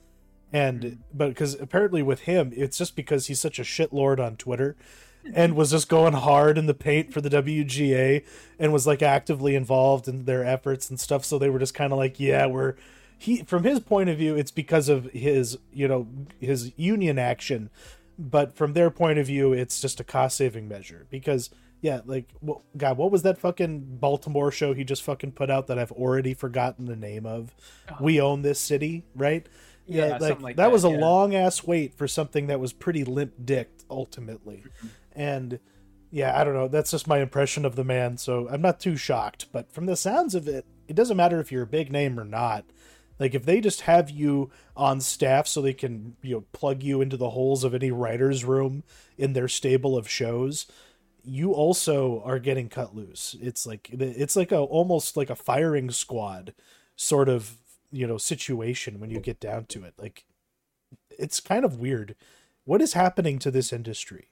and 0.53 0.81
Mm-hmm. 0.83 1.01
but 1.13 1.29
because 1.29 1.59
apparently 1.59 2.01
with 2.01 2.21
him, 2.21 2.51
it's 2.55 2.77
just 2.77 2.95
because 2.95 3.27
he's 3.27 3.39
such 3.39 3.59
a 3.59 3.63
shitlord 3.63 4.19
on 4.19 4.35
Twitter, 4.37 4.75
and 5.33 5.55
was 5.55 5.71
just 5.71 5.89
going 5.89 6.13
hard 6.13 6.57
in 6.57 6.65
the 6.65 6.73
paint 6.73 7.11
for 7.13 7.19
the 7.21 7.29
WGA, 7.29 8.23
and 8.57 8.71
was 8.71 8.87
like 8.87 9.01
actively 9.03 9.55
involved 9.55 10.07
in 10.07 10.23
their 10.25 10.45
efforts 10.45 10.89
and 10.89 10.99
stuff. 10.99 11.25
So 11.25 11.37
they 11.37 11.49
were 11.49 11.59
just 11.59 11.73
kind 11.73 11.91
of 11.91 11.99
like, 11.99 12.19
yeah, 12.19 12.45
we're 12.45 12.75
he 13.17 13.43
from 13.43 13.63
his 13.63 13.81
point 13.81 14.09
of 14.09 14.17
view, 14.17 14.35
it's 14.35 14.51
because 14.51 14.87
of 14.87 15.05
his 15.11 15.57
you 15.73 15.87
know 15.89 16.07
his 16.39 16.71
union 16.77 17.19
action, 17.19 17.69
but 18.17 18.55
from 18.55 18.71
their 18.73 18.89
point 18.89 19.19
of 19.19 19.27
view, 19.27 19.51
it's 19.51 19.81
just 19.81 19.99
a 19.99 20.03
cost 20.05 20.37
saving 20.37 20.67
measure 20.69 21.05
because. 21.09 21.49
Yeah, 21.81 22.01
like, 22.05 22.29
well, 22.41 22.63
God, 22.75 22.97
what 22.97 23.09
was 23.09 23.21
that 23.23 23.37
fucking 23.37 23.97
Baltimore 23.99 24.51
show 24.51 24.73
he 24.73 24.83
just 24.83 25.03
fucking 25.03 25.31
put 25.31 25.49
out 25.49 25.67
that 25.67 25.79
I've 25.79 25.93
already 25.93 26.33
forgotten 26.33 26.85
the 26.85 26.95
name 26.95 27.25
of? 27.25 27.55
Oh. 27.89 27.95
We 28.01 28.19
own 28.19 28.41
this 28.41 28.59
city, 28.59 29.05
right? 29.15 29.47
Yeah, 29.85 30.07
like, 30.07 30.21
something 30.21 30.41
like 30.41 30.55
that, 30.57 30.63
that, 30.63 30.71
was 30.71 30.83
a 30.83 30.89
long 30.89 31.33
ass 31.33 31.63
wait 31.63 31.95
for 31.95 32.07
something 32.07 32.47
that 32.47 32.59
was 32.59 32.73
pretty 32.73 33.03
limp 33.03 33.33
dicked 33.43 33.85
ultimately, 33.89 34.57
mm-hmm. 34.57 34.87
and 35.13 35.59
yeah, 36.11 36.39
I 36.39 36.43
don't 36.43 36.53
know. 36.53 36.67
That's 36.67 36.91
just 36.91 37.07
my 37.07 37.19
impression 37.19 37.65
of 37.65 37.75
the 37.75 37.83
man, 37.83 38.17
so 38.17 38.47
I'm 38.49 38.61
not 38.61 38.79
too 38.79 38.95
shocked. 38.97 39.47
But 39.51 39.71
from 39.71 39.85
the 39.85 39.95
sounds 39.95 40.35
of 40.35 40.47
it, 40.47 40.65
it 40.87 40.95
doesn't 40.95 41.17
matter 41.17 41.39
if 41.39 41.51
you're 41.51 41.63
a 41.63 41.67
big 41.67 41.91
name 41.91 42.19
or 42.19 42.25
not. 42.25 42.65
Like 43.19 43.35
if 43.35 43.45
they 43.45 43.59
just 43.61 43.81
have 43.81 44.09
you 44.09 44.49
on 44.75 45.01
staff 45.01 45.47
so 45.47 45.61
they 45.61 45.73
can 45.73 46.15
you 46.21 46.35
know 46.35 46.45
plug 46.53 46.83
you 46.83 47.01
into 47.01 47.17
the 47.17 47.31
holes 47.31 47.63
of 47.63 47.75
any 47.75 47.91
writer's 47.91 48.45
room 48.45 48.83
in 49.17 49.33
their 49.33 49.47
stable 49.47 49.97
of 49.97 50.09
shows, 50.09 50.67
you 51.29 51.53
also 51.53 52.21
are 52.25 52.39
getting 52.39 52.69
cut 52.69 52.95
loose. 52.95 53.35
It's 53.39 53.67
like 53.67 53.89
it's 53.91 54.35
like 54.35 54.51
a 54.51 54.57
almost 54.57 55.15
like 55.15 55.29
a 55.29 55.35
firing 55.35 55.91
squad 55.91 56.53
sort 56.95 57.29
of 57.29 57.57
you 57.91 58.07
know 58.07 58.17
situation 58.17 58.99
when 58.99 59.11
you 59.11 59.19
get 59.19 59.39
down 59.39 59.65
to 59.65 59.83
it. 59.83 59.93
Like 59.97 60.25
it's 61.09 61.39
kind 61.39 61.63
of 61.63 61.79
weird. 61.79 62.15
What 62.65 62.81
is 62.81 62.93
happening 62.93 63.37
to 63.39 63.51
this 63.51 63.71
industry? 63.71 64.29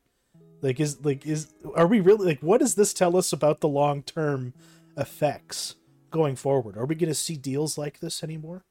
Like 0.61 0.79
is 0.79 1.03
like 1.05 1.25
is 1.25 1.53
are 1.75 1.87
we 1.87 1.99
really 1.99 2.25
like 2.25 2.39
what 2.41 2.59
does 2.59 2.75
this 2.75 2.93
tell 2.93 3.15
us 3.15 3.31
about 3.31 3.59
the 3.59 3.67
long 3.67 4.01
term 4.01 4.53
effects 4.97 5.75
going 6.09 6.35
forward? 6.35 6.77
Are 6.77 6.85
we 6.85 6.95
going 6.95 7.09
to 7.09 7.15
see 7.15 7.35
deals 7.35 7.77
like 7.77 7.99
this 7.99 8.23
anymore? 8.23 8.63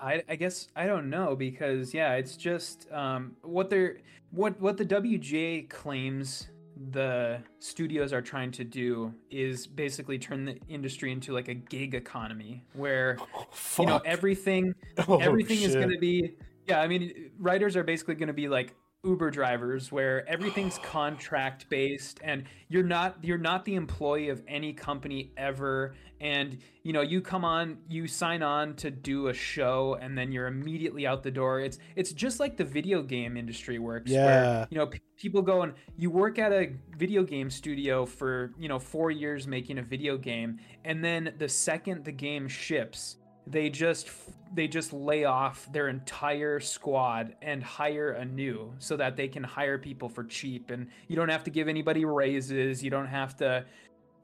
I, 0.00 0.22
I 0.28 0.36
guess 0.36 0.68
I 0.74 0.86
don't 0.86 1.10
know 1.10 1.36
because 1.36 1.92
yeah, 1.92 2.14
it's 2.14 2.36
just 2.36 2.90
um, 2.92 3.36
what 3.42 3.70
they're 3.70 3.98
what 4.30 4.60
what 4.60 4.76
the 4.76 4.86
WGA 4.86 5.68
claims 5.68 6.48
the 6.92 7.38
studios 7.58 8.12
are 8.12 8.22
trying 8.22 8.50
to 8.50 8.64
do 8.64 9.12
is 9.30 9.66
basically 9.66 10.18
turn 10.18 10.46
the 10.46 10.58
industry 10.68 11.12
into 11.12 11.34
like 11.34 11.48
a 11.48 11.54
gig 11.54 11.94
economy 11.94 12.64
where 12.72 13.18
you 13.78 13.86
know 13.86 14.00
everything 14.04 14.74
Oh, 15.08 15.18
everything 15.18 15.60
is 15.60 15.74
going 15.74 15.90
to 15.90 15.98
be 15.98 16.36
yeah 16.66 16.80
i 16.80 16.88
mean 16.88 17.30
writers 17.38 17.76
are 17.76 17.84
basically 17.84 18.14
going 18.14 18.28
to 18.28 18.32
be 18.32 18.48
like 18.48 18.74
uber 19.04 19.30
drivers 19.30 19.90
where 19.90 20.28
everything's 20.28 20.76
contract 20.78 21.68
based 21.70 22.20
and 22.22 22.44
you're 22.68 22.82
not 22.82 23.16
you're 23.22 23.38
not 23.38 23.64
the 23.64 23.74
employee 23.74 24.28
of 24.28 24.42
any 24.46 24.72
company 24.72 25.32
ever. 25.36 25.94
And 26.20 26.58
you 26.82 26.92
know 26.92 27.00
you 27.00 27.22
come 27.22 27.42
on 27.44 27.78
you 27.88 28.06
sign 28.06 28.42
on 28.42 28.74
to 28.76 28.90
do 28.90 29.28
a 29.28 29.34
show 29.34 29.96
and 30.02 30.18
then 30.18 30.32
you're 30.32 30.48
immediately 30.48 31.06
out 31.06 31.22
the 31.22 31.30
door. 31.30 31.60
It's 31.60 31.78
it's 31.96 32.12
just 32.12 32.40
like 32.40 32.58
the 32.58 32.64
video 32.64 33.02
game 33.02 33.38
industry 33.38 33.78
works 33.78 34.10
Yeah. 34.10 34.24
where 34.26 34.68
you 34.70 34.76
know 34.76 34.86
p- 34.88 35.00
people 35.16 35.40
go 35.40 35.62
and 35.62 35.72
you 35.96 36.10
work 36.10 36.38
at 36.38 36.52
a 36.52 36.72
video 36.98 37.22
game 37.22 37.48
studio 37.48 38.04
for 38.04 38.52
you 38.58 38.68
know 38.68 38.78
4 38.78 39.10
years 39.10 39.46
making 39.46 39.78
a 39.78 39.82
video 39.82 40.18
game. 40.18 40.58
And 40.84 41.02
then 41.02 41.32
the 41.38 41.48
second 41.48 42.04
the 42.04 42.12
game 42.12 42.48
ships 42.48 43.16
they 43.50 43.70
just 43.70 44.10
they 44.54 44.68
just 44.68 44.92
lay 44.92 45.24
off 45.24 45.68
their 45.72 45.88
entire 45.88 46.60
squad 46.60 47.34
and 47.42 47.62
hire 47.62 48.12
a 48.12 48.24
new 48.24 48.72
so 48.78 48.96
that 48.96 49.16
they 49.16 49.28
can 49.28 49.44
hire 49.44 49.78
people 49.78 50.08
for 50.08 50.24
cheap 50.24 50.70
and 50.70 50.88
you 51.08 51.16
don't 51.16 51.28
have 51.30 51.44
to 51.44 51.50
give 51.50 51.68
anybody 51.68 52.04
raises 52.04 52.82
you 52.84 52.90
don't 52.90 53.06
have 53.08 53.36
to 53.36 53.64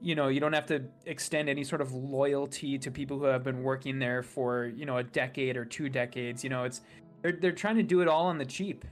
you 0.00 0.14
know 0.14 0.28
you 0.28 0.40
don't 0.40 0.52
have 0.54 0.66
to 0.66 0.84
extend 1.06 1.48
any 1.48 1.64
sort 1.64 1.80
of 1.80 1.92
loyalty 1.92 2.78
to 2.78 2.90
people 2.90 3.18
who 3.18 3.24
have 3.26 3.44
been 3.44 3.62
working 3.62 3.98
there 3.98 4.22
for 4.22 4.66
you 4.76 4.86
know 4.86 4.98
a 4.98 5.04
decade 5.04 5.56
or 5.56 5.64
two 5.64 5.88
decades 5.88 6.44
you 6.44 6.50
know 6.50 6.64
it's 6.64 6.82
they're, 7.22 7.38
they're 7.40 7.52
trying 7.52 7.76
to 7.76 7.84
do 7.84 8.00
it 8.02 8.08
all 8.08 8.26
on 8.26 8.38
the 8.38 8.46
cheap 8.46 8.84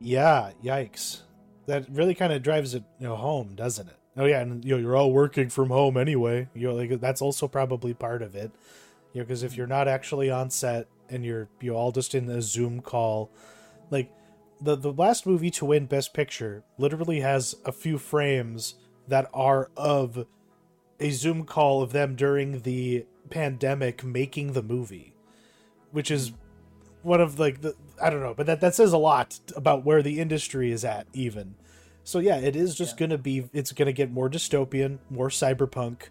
Yeah, 0.00 0.52
yikes. 0.64 1.22
That 1.66 1.86
really 1.90 2.14
kind 2.14 2.32
of 2.32 2.42
drives 2.42 2.74
it 2.74 2.84
you 2.98 3.06
know, 3.08 3.16
home, 3.16 3.54
doesn't 3.54 3.88
it? 3.88 3.96
Oh 4.16 4.26
yeah, 4.26 4.40
and 4.40 4.64
you 4.64 4.72
know 4.74 4.80
you're 4.80 4.96
all 4.96 5.12
working 5.12 5.48
from 5.48 5.68
home 5.70 5.96
anyway. 5.96 6.48
You 6.54 6.68
know, 6.68 6.74
like 6.74 7.00
that's 7.00 7.22
also 7.22 7.48
probably 7.48 7.94
part 7.94 8.22
of 8.22 8.34
it. 8.34 8.52
You 9.12 9.20
know, 9.20 9.24
because 9.24 9.42
if 9.42 9.56
you're 9.56 9.66
not 9.66 9.88
actually 9.88 10.30
on 10.30 10.50
set 10.50 10.88
and 11.08 11.24
you're 11.24 11.48
you 11.60 11.74
all 11.74 11.92
just 11.92 12.14
in 12.14 12.28
a 12.30 12.40
Zoom 12.40 12.80
call, 12.80 13.30
like 13.90 14.10
the 14.60 14.76
the 14.76 14.92
last 14.92 15.26
movie 15.26 15.50
to 15.50 15.64
win 15.66 15.86
Best 15.86 16.14
Picture 16.14 16.64
literally 16.78 17.20
has 17.20 17.54
a 17.64 17.72
few 17.72 17.98
frames 17.98 18.76
that 19.08 19.28
are 19.34 19.70
of 19.76 20.26
a 21.00 21.10
Zoom 21.10 21.44
call 21.44 21.82
of 21.82 21.92
them 21.92 22.14
during 22.14 22.62
the 22.62 23.04
pandemic 23.30 24.04
making 24.04 24.52
the 24.52 24.62
movie, 24.62 25.14
which 25.90 26.10
is 26.10 26.32
one 27.02 27.20
of 27.20 27.38
like 27.38 27.60
the 27.60 27.74
I 28.00 28.08
don't 28.10 28.20
know, 28.20 28.34
but 28.34 28.46
that 28.46 28.60
that 28.60 28.74
says 28.74 28.92
a 28.92 28.98
lot 28.98 29.40
about 29.56 29.84
where 29.84 30.02
the 30.02 30.20
industry 30.20 30.70
is 30.70 30.84
at 30.84 31.06
even. 31.12 31.56
So 32.04 32.18
yeah, 32.18 32.36
it 32.38 32.56
is 32.56 32.74
just 32.74 32.92
Yeah. 32.92 33.08
to 33.08 33.18
be 33.18 33.50
it's 33.52 33.72
to 33.72 33.92
get 33.92 34.10
more 34.10 34.30
dystopian, 34.30 34.98
more 35.10 35.28
cyberpunk 35.28 36.08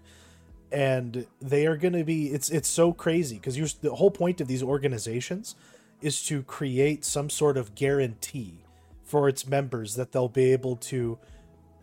and 0.72 1.28
they 1.42 1.66
are 1.68 1.78
going 1.78 1.94
to 1.94 2.04
be 2.04 2.32
it's 2.32 2.50
it's 2.50 2.70
so 2.70 2.94
crazy 2.94 3.36
because 3.36 3.58
you're 3.58 3.68
the 3.82 3.96
whole 3.96 4.12
point 4.12 4.40
of 4.40 4.48
these 4.48 4.64
organizations 4.64 5.56
is 6.02 6.24
to 6.24 6.44
create 6.44 7.06
some 7.06 7.30
sort 7.30 7.58
of 7.58 7.76
guarantee 7.76 8.64
for 9.04 9.28
its 9.28 9.46
members 9.46 9.96
that 9.96 10.12
they'll 10.12 10.30
be 10.30 10.52
able 10.52 10.76
to 10.76 11.20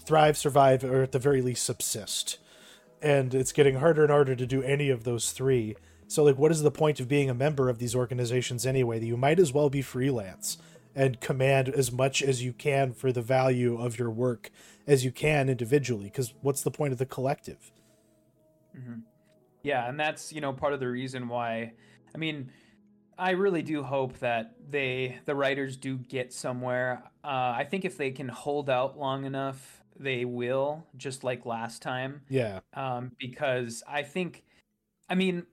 thrive, 0.09 0.37
survive, 0.37 0.83
or 0.83 1.03
at 1.03 1.13
the 1.13 1.19
very 1.19 1.43
least 1.43 1.65
subsist. 1.65 2.39
And 3.03 3.35
it's 3.35 3.53
getting 3.53 3.77
harder 3.77 4.03
and 4.03 4.11
harder 4.11 4.35
to 4.35 4.47
do 4.47 4.63
any 4.63 4.89
of 4.89 5.05
those 5.05 5.31
three. 5.33 5.77
So, 6.09 6.25
like, 6.25 6.39
what 6.39 6.51
is 6.51 6.63
the 6.63 6.71
point 6.71 6.99
of 6.99 7.07
being 7.07 7.29
a 7.29 7.35
member 7.35 7.69
of 7.69 7.79
these 7.79 7.95
organizations 7.95 8.67
anyway? 8.67 8.99
That 8.99 9.07
you 9.07 9.17
might 9.17 9.39
as 9.39 9.53
well 9.53 9.69
be 9.69 9.83
freelance 9.83 10.57
and 10.95 11.21
command 11.21 11.69
as 11.69 11.93
much 11.93 12.23
as 12.23 12.43
you 12.43 12.53
can 12.55 12.93
for 12.93 13.13
the 13.13 13.23
value 13.23 13.81
of 13.81 13.99
your 13.99 14.11
work 14.11 14.51
as 14.87 15.05
you 15.05 15.13
can 15.13 15.49
individually. 15.49 16.07
Because 16.07 16.33
what's 16.41 16.63
the 16.63 16.71
point 16.71 16.93
of 16.93 16.99
the 16.99 17.07
collective? 17.07 17.71
Hmm 18.79 19.01
Yeah, 19.63 19.89
and 19.89 19.99
that's 19.99 20.33
you 20.33 20.41
know 20.41 20.53
part 20.53 20.73
of 20.73 20.81
the 20.81 20.89
reason 20.89 21.29
why. 21.29 21.73
I 22.15 22.19
mean, 22.19 22.51
I 23.19 23.31
really 23.33 23.63
do 23.63 23.83
hope 23.83 24.19
that 24.21 24.57
they 24.71 25.19
the 25.25 25.35
writers 25.35 25.77
do 25.77 25.99
get 25.99 26.33
somewhere. 26.33 27.03
Uh, 27.25 27.55
I 27.57 27.67
think 27.69 27.85
if 27.85 27.97
they 27.97 28.11
can 28.11 28.29
hold 28.29 28.71
out 28.71 28.99
long 28.99 29.25
enough, 29.25 29.83
they 29.99 30.25
will. 30.25 30.87
Just 30.97 31.25
like 31.25 31.45
last 31.47 31.83
time, 31.83 32.23
Yeah. 32.29 32.61
um, 32.75 33.13
because 33.19 33.83
I 33.89 34.03
think, 34.03 34.45
I 35.09 35.15
mean, 35.17 35.47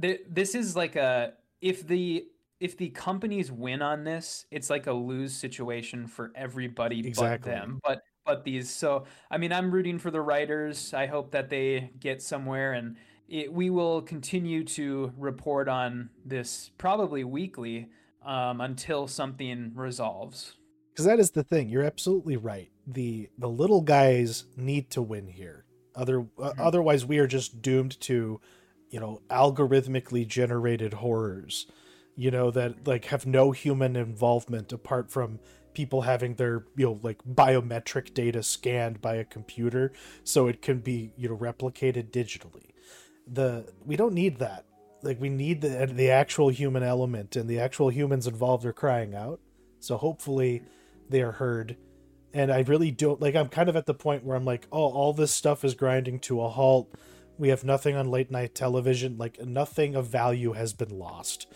th- 0.00 0.20
this 0.28 0.54
is 0.54 0.76
like 0.76 0.96
a 0.96 1.34
if 1.60 1.86
the 1.86 2.26
if 2.60 2.76
the 2.76 2.90
companies 2.90 3.52
win 3.52 3.82
on 3.82 4.04
this, 4.04 4.46
it's 4.50 4.68
like 4.70 4.86
a 4.86 4.92
lose 4.92 5.34
situation 5.34 6.06
for 6.06 6.32
everybody 6.34 7.00
Exactly. 7.06 7.50
but 7.52 7.58
them. 7.60 7.80
But 7.84 8.02
but 8.28 8.44
these, 8.44 8.70
so 8.70 9.06
I 9.30 9.38
mean, 9.38 9.52
I'm 9.52 9.70
rooting 9.72 9.98
for 9.98 10.10
the 10.12 10.20
writers. 10.20 10.92
I 10.94 11.06
hope 11.06 11.32
that 11.32 11.48
they 11.48 11.90
get 11.98 12.20
somewhere, 12.22 12.74
and 12.74 12.96
it, 13.28 13.50
we 13.52 13.70
will 13.70 14.02
continue 14.02 14.64
to 14.64 15.12
report 15.16 15.66
on 15.68 16.10
this 16.24 16.70
probably 16.78 17.24
weekly 17.24 17.88
um, 18.24 18.60
until 18.60 19.06
something 19.08 19.72
resolves. 19.74 20.54
because 20.92 21.06
that 21.06 21.18
is 21.18 21.30
the 21.30 21.44
thing 21.44 21.68
you're 21.68 21.84
absolutely 21.84 22.36
right 22.36 22.70
the 22.86 23.28
the 23.38 23.48
little 23.48 23.80
guys 23.82 24.44
need 24.56 24.90
to 24.90 25.00
win 25.00 25.28
here 25.28 25.64
other 25.94 26.26
uh, 26.42 26.52
Mhm. 26.52 26.66
otherwise 26.68 27.06
we 27.06 27.18
are 27.18 27.26
just 27.28 27.62
doomed 27.62 27.98
to 28.00 28.40
you 28.90 28.98
know 29.00 29.20
algorithmically 29.30 30.26
generated 30.26 30.94
horrors 30.94 31.66
you 32.16 32.30
know 32.30 32.50
that 32.50 32.86
like 32.86 33.04
have 33.06 33.26
no 33.26 33.52
human 33.52 33.94
involvement 33.96 34.72
apart 34.72 35.10
from 35.10 35.38
people 35.78 36.02
having 36.02 36.34
their 36.34 36.64
you 36.74 36.86
know 36.86 36.98
like 37.04 37.22
biometric 37.22 38.12
data 38.12 38.42
scanned 38.42 39.00
by 39.00 39.14
a 39.14 39.24
computer 39.24 39.92
so 40.24 40.48
it 40.48 40.60
can 40.60 40.80
be 40.80 41.12
you 41.16 41.28
know 41.28 41.36
replicated 41.36 42.10
digitally. 42.10 42.70
The 43.28 43.72
we 43.86 43.94
don't 43.94 44.12
need 44.12 44.40
that. 44.40 44.64
Like 45.04 45.20
we 45.20 45.28
need 45.28 45.60
the 45.60 45.86
the 45.86 46.10
actual 46.10 46.48
human 46.48 46.82
element 46.82 47.36
and 47.36 47.48
the 47.48 47.60
actual 47.60 47.92
humans 47.92 48.26
involved 48.26 48.66
are 48.66 48.72
crying 48.72 49.14
out. 49.14 49.38
So 49.78 49.96
hopefully 49.96 50.64
they 51.08 51.22
are 51.22 51.30
heard. 51.30 51.76
And 52.34 52.52
i 52.52 52.58
really 52.62 52.90
don't 52.90 53.20
like 53.20 53.36
i'm 53.36 53.48
kind 53.48 53.68
of 53.68 53.76
at 53.76 53.86
the 53.86 53.94
point 53.94 54.24
where 54.24 54.36
i'm 54.36 54.44
like 54.44 54.66
oh 54.70 54.90
all 54.98 55.12
this 55.12 55.32
stuff 55.32 55.64
is 55.64 55.74
grinding 55.74 56.18
to 56.20 56.40
a 56.40 56.48
halt. 56.48 56.92
We 57.38 57.50
have 57.50 57.62
nothing 57.62 57.94
on 57.94 58.10
late 58.10 58.32
night 58.32 58.56
television. 58.56 59.16
Like 59.16 59.40
nothing 59.40 59.94
of 59.94 60.08
value 60.08 60.54
has 60.54 60.72
been 60.72 60.98
lost 60.98 61.46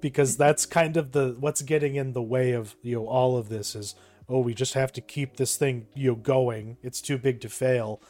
because 0.00 0.36
that's 0.36 0.66
kind 0.66 0.96
of 0.96 1.12
the 1.12 1.36
what's 1.38 1.62
getting 1.62 1.96
in 1.96 2.12
the 2.12 2.22
way 2.22 2.52
of 2.52 2.76
you 2.82 2.96
know 2.96 3.06
all 3.06 3.36
of 3.36 3.48
this 3.48 3.74
is 3.74 3.94
oh 4.28 4.40
we 4.40 4.54
just 4.54 4.74
have 4.74 4.92
to 4.92 5.00
keep 5.00 5.36
this 5.36 5.56
thing 5.56 5.86
you 5.94 6.10
know 6.10 6.14
going. 6.16 6.78
It's 6.82 7.00
too 7.00 7.18
big 7.18 7.40
to 7.42 7.48
fail. 7.48 8.00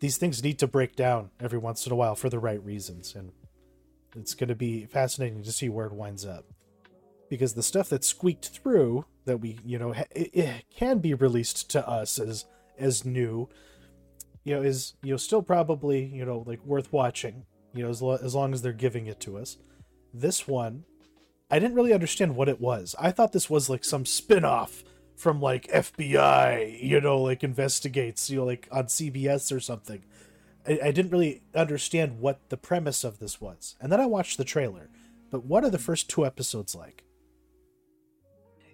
These 0.00 0.16
things 0.16 0.42
need 0.42 0.58
to 0.60 0.66
break 0.66 0.94
down 0.94 1.30
every 1.40 1.58
once 1.58 1.86
in 1.86 1.92
a 1.92 1.96
while 1.96 2.14
for 2.14 2.28
the 2.28 2.38
right 2.38 2.64
reasons. 2.64 3.14
And 3.16 3.32
it's 4.14 4.34
going 4.34 4.48
to 4.48 4.54
be 4.54 4.86
fascinating 4.86 5.42
to 5.42 5.52
see 5.52 5.68
where 5.68 5.86
it 5.86 5.92
winds 5.92 6.24
up. 6.24 6.44
Because 7.28 7.54
the 7.54 7.62
stuff 7.62 7.88
that 7.88 8.04
squeaked 8.04 8.48
through 8.48 9.04
that 9.24 9.38
we 9.38 9.58
you 9.64 9.78
know 9.78 9.92
it, 9.92 10.30
it 10.32 10.64
can 10.74 10.98
be 10.98 11.14
released 11.14 11.70
to 11.70 11.86
us 11.86 12.18
as 12.18 12.46
as 12.78 13.04
new 13.04 13.48
you 14.44 14.54
know 14.54 14.62
is 14.62 14.94
you 15.02 15.10
know 15.10 15.16
still 15.16 15.42
probably 15.42 16.04
you 16.04 16.24
know 16.24 16.42
like 16.46 16.64
worth 16.64 16.92
watching 16.92 17.44
you 17.74 17.82
know 17.82 17.90
as, 17.90 18.00
lo- 18.00 18.18
as 18.22 18.34
long 18.34 18.54
as 18.54 18.62
they're 18.62 18.72
giving 18.72 19.06
it 19.06 19.20
to 19.20 19.36
us. 19.36 19.58
This 20.14 20.48
one 20.48 20.84
i 21.50 21.58
didn't 21.58 21.74
really 21.74 21.92
understand 21.92 22.36
what 22.36 22.48
it 22.48 22.60
was. 22.60 22.94
I 22.98 23.10
thought 23.10 23.32
this 23.32 23.50
was 23.50 23.68
like 23.68 23.84
some 23.84 24.04
spin-off 24.06 24.84
from 25.16 25.40
like 25.40 25.66
fbi 25.68 26.80
you 26.80 27.00
know 27.00 27.20
like 27.20 27.42
investigates 27.42 28.30
you 28.30 28.36
know 28.38 28.44
like 28.44 28.68
on 28.70 28.84
cbs 28.84 29.54
or 29.54 29.60
something. 29.60 30.04
I, 30.66 30.78
I 30.84 30.90
didn't 30.92 31.10
really 31.10 31.42
understand 31.54 32.20
what 32.20 32.48
the 32.50 32.56
premise 32.56 33.04
of 33.04 33.18
this 33.18 33.40
was. 33.40 33.76
And 33.80 33.90
then 33.90 34.00
i 34.00 34.06
watched 34.06 34.38
the 34.38 34.44
trailer. 34.44 34.90
But 35.30 35.44
what 35.44 35.64
are 35.64 35.70
the 35.70 35.78
first 35.78 36.08
two 36.08 36.24
episodes 36.24 36.74
like? 36.74 37.04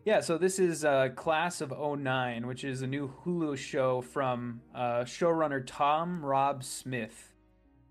Yeah, 0.05 0.21
so 0.21 0.37
this 0.37 0.59
is 0.59 0.85
uh, 0.85 1.09
Class 1.17 1.63
of 1.63 1.71
09, 1.71 2.47
which 2.47 2.63
is 2.63 2.83
a 2.83 2.87
new 2.87 3.11
Hulu 3.25 3.57
show 3.57 4.03
from 4.03 4.61
uh, 4.75 5.05
showrunner 5.05 5.63
Tom 5.67 6.23
Rob 6.23 6.63
Smith, 6.63 7.33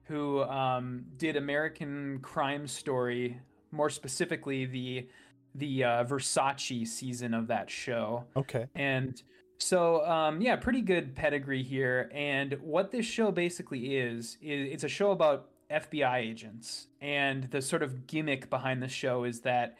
who 0.03 0.43
um, 0.43 1.05
did 1.17 1.35
American 1.35 2.19
Crime 2.21 2.67
Story, 2.67 3.39
more 3.73 3.89
specifically 3.89 4.65
the 4.65 5.07
the 5.55 5.83
uh, 5.83 6.03
Versace 6.05 6.87
season 6.87 7.33
of 7.33 7.47
that 7.47 7.69
show. 7.69 8.23
okay 8.35 8.65
And 8.75 9.21
so, 9.63 10.05
um, 10.05 10.41
yeah, 10.41 10.57
pretty 10.57 10.81
good 10.81 11.15
pedigree 11.15 11.63
here. 11.63 12.09
And 12.13 12.57
what 12.61 12.91
this 12.91 13.05
show 13.05 13.31
basically 13.31 13.95
is, 13.95 14.37
is 14.41 14.73
it's 14.73 14.83
a 14.83 14.89
show 14.89 15.11
about 15.11 15.49
FBI 15.71 16.17
agents. 16.17 16.87
And 17.01 17.45
the 17.45 17.61
sort 17.61 17.81
of 17.81 18.05
gimmick 18.05 18.49
behind 18.49 18.83
the 18.83 18.89
show 18.89 19.23
is 19.23 19.39
that 19.41 19.77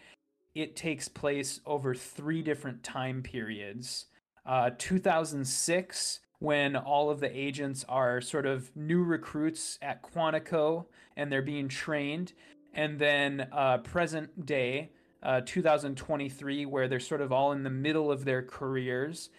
it 0.56 0.76
takes 0.78 1.10
place 1.10 1.60
over 1.66 1.94
three 1.94 2.42
different 2.42 2.82
time 2.84 3.22
periods. 3.24 4.06
Uh, 4.46 4.70
2006, 4.78 6.20
when 6.40 6.76
all 6.76 7.10
of 7.10 7.20
the 7.20 7.38
agents 7.38 7.86
are 7.90 8.22
sort 8.22 8.46
of 8.46 8.74
new 8.76 9.04
recruits 9.04 9.80
at 9.82 10.02
Quantico 10.04 10.86
and 11.16 11.32
they're 11.32 11.42
being 11.42 11.68
trained. 11.68 12.34
And 12.74 12.98
then 12.98 13.48
uh, 13.52 13.80
present 13.80 14.46
day, 14.46 14.92
uh, 15.22 15.42
2023, 15.46 16.66
where 16.66 16.88
they're 16.88 17.00
sort 17.00 17.22
of 17.22 17.32
all 17.32 17.52
in 17.52 17.64
the 17.64 17.70
middle 17.70 18.12
of 18.12 18.26
their 18.26 18.42
careers. 18.42 19.30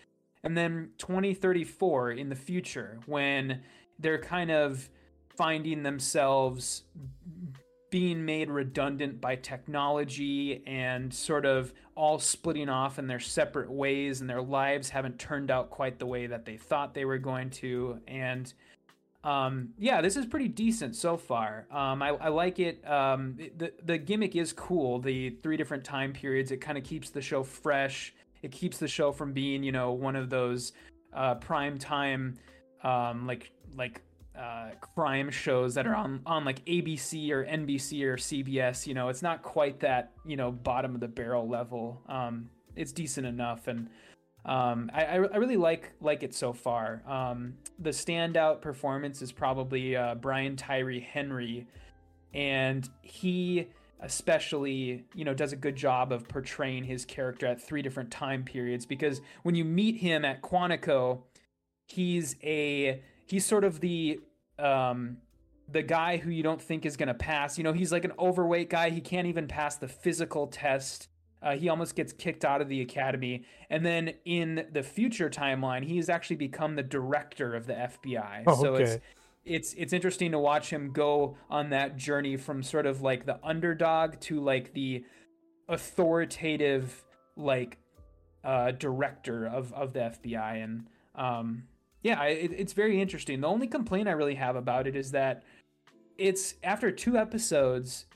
And 0.42 0.56
then 0.56 0.90
2034 0.98 2.12
in 2.12 2.28
the 2.28 2.36
future, 2.36 2.98
when 3.06 3.62
they're 3.98 4.20
kind 4.20 4.50
of 4.50 4.88
finding 5.36 5.82
themselves 5.82 6.82
being 7.90 8.24
made 8.24 8.50
redundant 8.50 9.20
by 9.20 9.36
technology 9.36 10.62
and 10.66 11.14
sort 11.14 11.46
of 11.46 11.72
all 11.94 12.18
splitting 12.18 12.68
off 12.68 12.98
in 12.98 13.06
their 13.06 13.20
separate 13.20 13.70
ways 13.70 14.20
and 14.20 14.28
their 14.28 14.42
lives 14.42 14.90
haven't 14.90 15.16
turned 15.16 15.48
out 15.48 15.70
quite 15.70 16.00
the 16.00 16.06
way 16.06 16.26
that 16.26 16.44
they 16.44 16.56
thought 16.56 16.92
they 16.92 17.04
were 17.04 17.18
going 17.18 17.50
to 17.50 18.00
and 18.08 18.52
um, 19.24 19.70
yeah 19.78 20.00
this 20.00 20.16
is 20.16 20.26
pretty 20.26 20.48
decent 20.48 20.94
so 20.94 21.16
far 21.16 21.66
um, 21.70 22.02
I, 22.02 22.10
I 22.10 22.28
like 22.28 22.58
it 22.58 22.88
um, 22.88 23.36
the, 23.56 23.72
the 23.84 23.98
gimmick 23.98 24.36
is 24.36 24.52
cool 24.52 25.00
the 25.00 25.30
three 25.42 25.56
different 25.56 25.84
time 25.84 26.12
periods 26.12 26.50
it 26.50 26.58
kind 26.58 26.78
of 26.78 26.84
keeps 26.84 27.10
the 27.10 27.22
show 27.22 27.42
fresh 27.42 28.14
it 28.42 28.52
keeps 28.52 28.78
the 28.78 28.88
show 28.88 29.10
from 29.10 29.32
being 29.32 29.62
you 29.62 29.72
know 29.72 29.92
one 29.92 30.14
of 30.14 30.30
those 30.30 30.72
uh, 31.14 31.34
prime 31.36 31.78
time 31.78 32.36
um, 32.82 33.26
like 33.26 33.50
like 33.76 34.02
uh, 34.38 34.70
crime 34.80 35.30
shows 35.30 35.74
that 35.74 35.86
are 35.86 35.94
on 35.94 36.20
on 36.26 36.44
like 36.44 36.64
ABC 36.64 37.30
or 37.30 37.44
NBC 37.44 38.02
or 38.02 38.16
CBS. 38.16 38.86
You 38.86 38.94
know, 38.94 39.08
it's 39.08 39.22
not 39.22 39.42
quite 39.42 39.80
that 39.80 40.12
you 40.24 40.36
know 40.36 40.50
bottom 40.50 40.94
of 40.94 41.00
the 41.00 41.08
barrel 41.08 41.48
level. 41.48 42.02
Um, 42.08 42.50
it's 42.76 42.92
decent 42.92 43.26
enough, 43.26 43.68
and 43.68 43.88
um, 44.44 44.90
I, 44.92 45.04
I 45.04 45.16
really 45.16 45.56
like 45.56 45.92
like 46.00 46.22
it 46.22 46.34
so 46.34 46.52
far. 46.52 47.02
Um, 47.06 47.54
the 47.78 47.90
standout 47.90 48.60
performance 48.60 49.22
is 49.22 49.32
probably 49.32 49.96
uh, 49.96 50.16
Brian 50.16 50.56
Tyree 50.56 51.00
Henry, 51.00 51.66
and 52.32 52.88
he 53.02 53.68
especially 54.00 55.04
you 55.14 55.24
know 55.24 55.32
does 55.32 55.52
a 55.52 55.56
good 55.56 55.76
job 55.76 56.12
of 56.12 56.28
portraying 56.28 56.84
his 56.84 57.04
character 57.04 57.46
at 57.46 57.62
three 57.62 57.80
different 57.80 58.10
time 58.10 58.44
periods 58.44 58.84
because 58.84 59.22
when 59.44 59.54
you 59.54 59.64
meet 59.64 59.96
him 59.96 60.24
at 60.24 60.42
Quantico 60.42 61.22
he's 61.86 62.36
a 62.42 63.02
he's 63.26 63.44
sort 63.44 63.64
of 63.64 63.80
the 63.80 64.20
um 64.58 65.18
the 65.70 65.82
guy 65.82 66.18
who 66.18 66.30
you 66.30 66.42
don't 66.42 66.60
think 66.60 66.84
is 66.84 66.96
going 66.96 67.08
to 67.08 67.14
pass. 67.14 67.56
You 67.56 67.64
know 67.64 67.72
he's 67.72 67.92
like 67.92 68.04
an 68.04 68.12
overweight 68.18 68.68
guy. 68.68 68.90
He 68.90 69.00
can't 69.00 69.26
even 69.26 69.48
pass 69.48 69.76
the 69.76 69.88
physical 69.88 70.46
test 70.46 71.08
uh, 71.44 71.54
he 71.56 71.68
almost 71.68 71.94
gets 71.94 72.12
kicked 72.12 72.44
out 72.44 72.60
of 72.60 72.68
the 72.68 72.80
academy 72.80 73.44
and 73.70 73.84
then 73.86 74.12
in 74.24 74.66
the 74.72 74.82
future 74.82 75.30
timeline 75.30 75.84
he's 75.84 76.08
actually 76.08 76.36
become 76.36 76.74
the 76.74 76.82
director 76.82 77.54
of 77.54 77.66
the 77.66 77.74
fbi 77.74 78.42
Oh, 78.46 78.60
so 78.60 78.74
it's 78.74 78.98
it's 79.44 79.74
it's 79.74 79.92
interesting 79.92 80.32
to 80.32 80.38
watch 80.38 80.70
him 80.70 80.90
go 80.92 81.36
on 81.50 81.70
that 81.70 81.96
journey 81.96 82.36
from 82.36 82.62
sort 82.62 82.86
of 82.86 83.02
like 83.02 83.26
the 83.26 83.38
underdog 83.44 84.18
to 84.20 84.40
like 84.40 84.72
the 84.72 85.04
authoritative 85.68 87.04
like 87.36 87.78
uh 88.42 88.70
director 88.72 89.46
of 89.46 89.72
of 89.72 89.92
the 89.92 90.00
FBI 90.00 90.64
and 90.64 90.86
Um, 91.14 91.64
yeah, 92.02 92.22
it, 92.24 92.52
it's 92.52 92.74
very 92.74 93.00
interesting. 93.00 93.40
The 93.40 93.48
only 93.48 93.66
complaint 93.66 94.08
I 94.08 94.12
really 94.12 94.34
have 94.34 94.56
about 94.56 94.86
it 94.86 94.94
is 94.94 95.12
that 95.12 95.42
it's 96.18 96.54
after 96.62 96.90
two 96.90 97.16
episodes. 97.16 98.06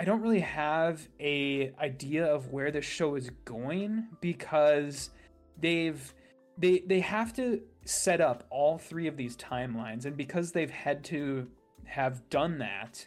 I 0.00 0.04
don't 0.04 0.22
really 0.22 0.40
have 0.40 1.06
a 1.20 1.72
idea 1.78 2.24
of 2.24 2.50
where 2.50 2.70
the 2.70 2.80
show 2.80 3.16
is 3.16 3.28
going 3.44 4.08
because 4.22 5.10
they've 5.60 6.14
they 6.56 6.82
they 6.86 7.00
have 7.00 7.34
to 7.34 7.60
set 7.84 8.22
up 8.22 8.46
all 8.48 8.78
three 8.78 9.08
of 9.08 9.18
these 9.18 9.36
timelines. 9.36 10.06
And 10.06 10.16
because 10.16 10.52
they've 10.52 10.70
had 10.70 11.04
to 11.04 11.48
have 11.84 12.30
done 12.30 12.58
that 12.58 13.06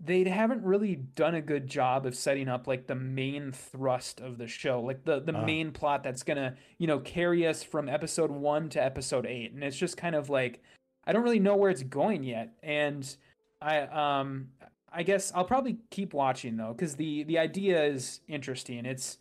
they 0.00 0.24
haven't 0.24 0.62
really 0.62 0.96
done 0.96 1.36
a 1.36 1.40
good 1.40 1.66
job 1.66 2.04
of 2.04 2.14
setting 2.14 2.48
up 2.48 2.66
like 2.66 2.86
the 2.86 2.94
main 2.94 3.52
thrust 3.52 4.20
of 4.20 4.36
the 4.36 4.46
show 4.46 4.80
like 4.80 5.04
the 5.04 5.20
the 5.20 5.34
uh. 5.34 5.44
main 5.46 5.70
plot 5.70 6.02
that's 6.02 6.22
gonna 6.22 6.54
you 6.78 6.86
know 6.86 6.98
carry 6.98 7.46
us 7.46 7.62
from 7.62 7.88
episode 7.88 8.30
one 8.30 8.68
to 8.68 8.82
episode 8.82 9.24
eight. 9.24 9.52
And 9.52 9.64
it's 9.64 9.76
just 9.76 9.96
kind 9.96 10.14
of 10.14 10.28
like 10.28 10.62
i 11.06 11.12
don't 11.12 11.22
really 11.22 11.38
know 11.38 11.56
where 11.56 11.70
it's 11.70 11.82
going 11.82 12.24
yet. 12.24 12.52
And 12.62 13.16
i 13.62 13.80
um 13.80 14.48
i 14.94 15.02
guess 15.02 15.32
i'll 15.34 15.44
probably 15.44 15.76
keep 15.90 16.14
watching 16.14 16.56
though 16.56 16.72
because 16.72 16.94
the 16.96 17.24
the 17.24 17.38
idea 17.38 17.84
is 17.84 18.20
interesting. 18.28 18.86
It's 18.86 19.18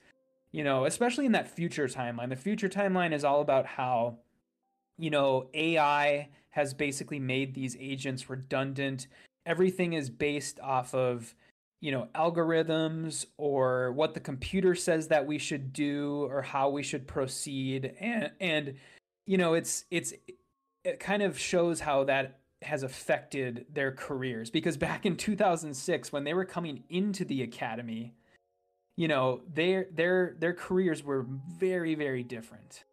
you 0.51 0.63
know 0.63 0.85
especially 0.85 1.25
in 1.25 1.31
that 1.33 1.47
future 1.47 1.87
timeline. 1.87 2.29
The 2.29 2.35
future 2.35 2.69
timeline 2.69 3.13
is 3.13 3.23
all 3.23 3.41
about 3.41 3.65
how 3.65 4.17
you 4.97 5.09
know 5.09 5.49
ai 5.53 6.29
has 6.51 6.73
basically 6.73 7.19
made 7.19 7.53
these 7.53 7.75
agents 7.79 8.29
redundant. 8.29 9.07
Everything 9.45 9.93
is 9.93 10.09
based 10.09 10.59
off 10.59 10.93
of 10.93 11.33
you 11.81 11.91
know 11.91 12.07
algorithms 12.15 13.25
or 13.37 13.91
what 13.93 14.13
the 14.13 14.19
computer 14.19 14.75
says 14.75 15.07
that 15.09 15.25
we 15.25 15.37
should 15.37 15.73
do 15.73 16.27
or 16.29 16.41
how 16.41 16.69
we 16.69 16.83
should 16.83 17.07
proceed. 17.07 17.93
And 17.99 18.31
and 18.39 18.75
you 19.25 19.37
know 19.37 19.53
it's 19.53 19.85
it's 19.91 20.13
it 20.83 20.99
kind 20.99 21.23
of 21.23 21.39
shows 21.39 21.79
how 21.79 22.03
that 22.05 22.39
has 22.63 22.83
affected 22.83 23.65
their 23.71 23.91
careers. 23.91 24.49
Because 24.49 24.77
back 24.77 25.05
in 25.05 25.15
2006 25.15 26.11
when 26.11 26.23
they 26.23 26.33
were 26.33 26.45
coming 26.45 26.83
into 26.89 27.25
the 27.25 27.43
academy 27.43 28.13
you 28.95 29.07
know 29.07 29.41
their 29.51 29.87
their 29.91 30.35
their 30.39 30.53
careers 30.53 31.03
were 31.03 31.25
very 31.57 31.95
very 31.95 32.23
different. 32.23 32.83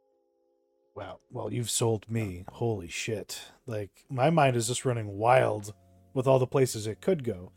Wow. 0.94 1.18
Well 1.30 1.52
you've 1.52 1.70
sold 1.70 2.10
me. 2.10 2.44
Holy 2.52 2.88
shit. 2.88 3.40
Like 3.66 3.90
my 4.08 4.30
mind 4.30 4.56
is 4.56 4.68
just 4.68 4.84
running 4.84 5.18
wild 5.18 5.74
with 6.14 6.26
all 6.26 6.38
the 6.38 6.46
places 6.46 6.86
it 6.86 7.00
could 7.00 7.24
go. 7.24 7.52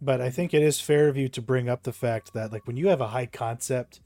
But 0.00 0.20
I 0.20 0.30
think 0.30 0.52
it 0.52 0.62
is 0.62 0.80
fair 0.80 1.08
of 1.08 1.16
you 1.16 1.28
to 1.28 1.40
bring 1.40 1.68
up 1.68 1.84
the 1.84 1.92
fact 1.92 2.34
that 2.34 2.52
like 2.52 2.66
when 2.66 2.76
you 2.76 2.88
have 2.88 3.00
a 3.00 3.08
high 3.08 3.26
concept, 3.26 4.00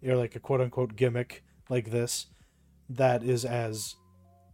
you're 0.00 0.16
like 0.16 0.36
a 0.36 0.40
quote 0.40 0.60
unquote 0.60 0.96
gimmick 0.96 1.42
like 1.68 1.90
this, 1.90 2.26
that 2.88 3.22
is 3.22 3.44
as 3.44 3.96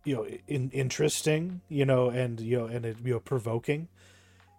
you 0.04 0.14
know 0.16 0.26
in, 0.46 0.70
interesting, 0.70 1.60
you 1.68 1.84
know, 1.84 2.08
and 2.10 2.40
you 2.40 2.58
know, 2.58 2.66
and 2.66 2.84
it, 2.84 2.96
you 3.04 3.14
know 3.14 3.20
provoking. 3.20 3.88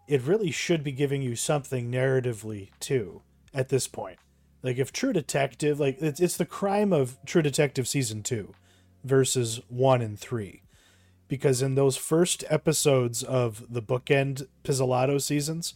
It 0.08 0.21
really 0.23 0.51
should 0.51 0.84
be 0.84 0.91
giving 0.91 1.21
you 1.21 1.36
something 1.36 1.91
narratively 1.91 2.69
too 2.80 3.21
at 3.54 3.69
this 3.69 3.88
point. 3.88 4.19
Like 4.63 4.77
if 4.77 4.91
True 4.91 5.13
Detective, 5.13 5.80
like 5.80 6.01
it's 6.01 6.19
it's 6.19 6.38
the 6.38 6.45
crime 6.45 6.93
of 6.93 7.17
True 7.25 7.41
Detective 7.41 7.88
season 7.88 8.23
two 8.23 8.54
versus 9.04 9.62
one 9.67 10.01
and 10.01 10.19
three 10.19 10.62
because 11.27 11.62
in 11.62 11.75
those 11.75 11.95
first 11.95 12.43
episodes 12.49 13.23
of 13.23 13.63
the 13.71 13.82
bookend 13.82 14.47
Pizzolatto 14.65 15.21
seasons, 15.21 15.75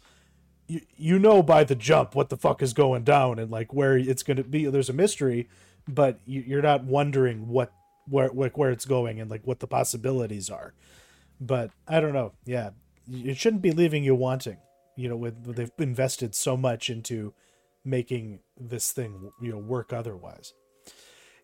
you, 0.67 0.82
you 0.97 1.17
know 1.17 1.41
by 1.41 1.63
the 1.63 1.75
jump 1.75 2.13
what 2.13 2.28
the 2.28 2.36
fuck 2.36 2.62
is 2.62 2.73
going 2.73 3.04
down 3.04 3.39
and 3.39 3.49
like 3.49 3.73
where 3.73 3.97
it's 3.97 4.21
going 4.21 4.36
to 4.38 4.43
be. 4.43 4.65
There's 4.65 4.89
a 4.89 4.93
mystery, 4.93 5.47
but 5.88 6.19
you, 6.25 6.58
are 6.58 6.62
not 6.62 6.84
wondering 6.84 7.47
what 7.47 7.71
where 8.08 8.30
like 8.30 8.58
where 8.58 8.72
it's 8.72 8.86
going 8.86 9.20
and 9.20 9.30
like 9.30 9.46
what 9.46 9.60
the 9.60 9.68
possibilities 9.68 10.50
are. 10.50 10.74
But 11.39 11.72
I 11.88 12.00
don't 12.00 12.13
know. 12.13 12.34
Yeah, 12.46 12.72
it 13.12 13.38
shouldn't 13.38 13.62
be 13.62 13.72
leaving 13.72 14.04
you 14.04 14.15
wanting. 14.15 14.58
You 14.96 15.10
know, 15.10 15.18
with 15.18 15.56
they've 15.56 15.72
invested 15.78 16.36
so 16.36 16.56
much 16.56 16.89
into 16.89 17.34
making 17.84 18.39
this 18.58 18.91
thing 18.91 19.32
you 19.41 19.52
know 19.52 19.58
work 19.58 19.91
otherwise, 19.91 20.54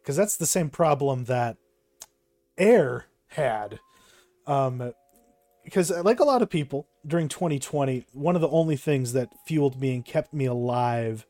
because 0.01 0.15
that's 0.15 0.37
the 0.37 0.45
same 0.45 0.69
problem 0.69 1.25
that 1.25 1.57
Air 2.57 3.05
had 3.27 3.79
um, 4.47 4.93
because 5.63 5.91
like 6.03 6.19
a 6.19 6.23
lot 6.23 6.41
of 6.41 6.49
people 6.49 6.87
during 7.05 7.27
2020, 7.27 8.05
one 8.13 8.35
of 8.35 8.41
the 8.41 8.49
only 8.49 8.75
things 8.75 9.13
that 9.13 9.29
fueled 9.45 9.79
me 9.79 9.95
and 9.95 10.05
kept 10.05 10.33
me 10.33 10.45
alive 10.45 11.25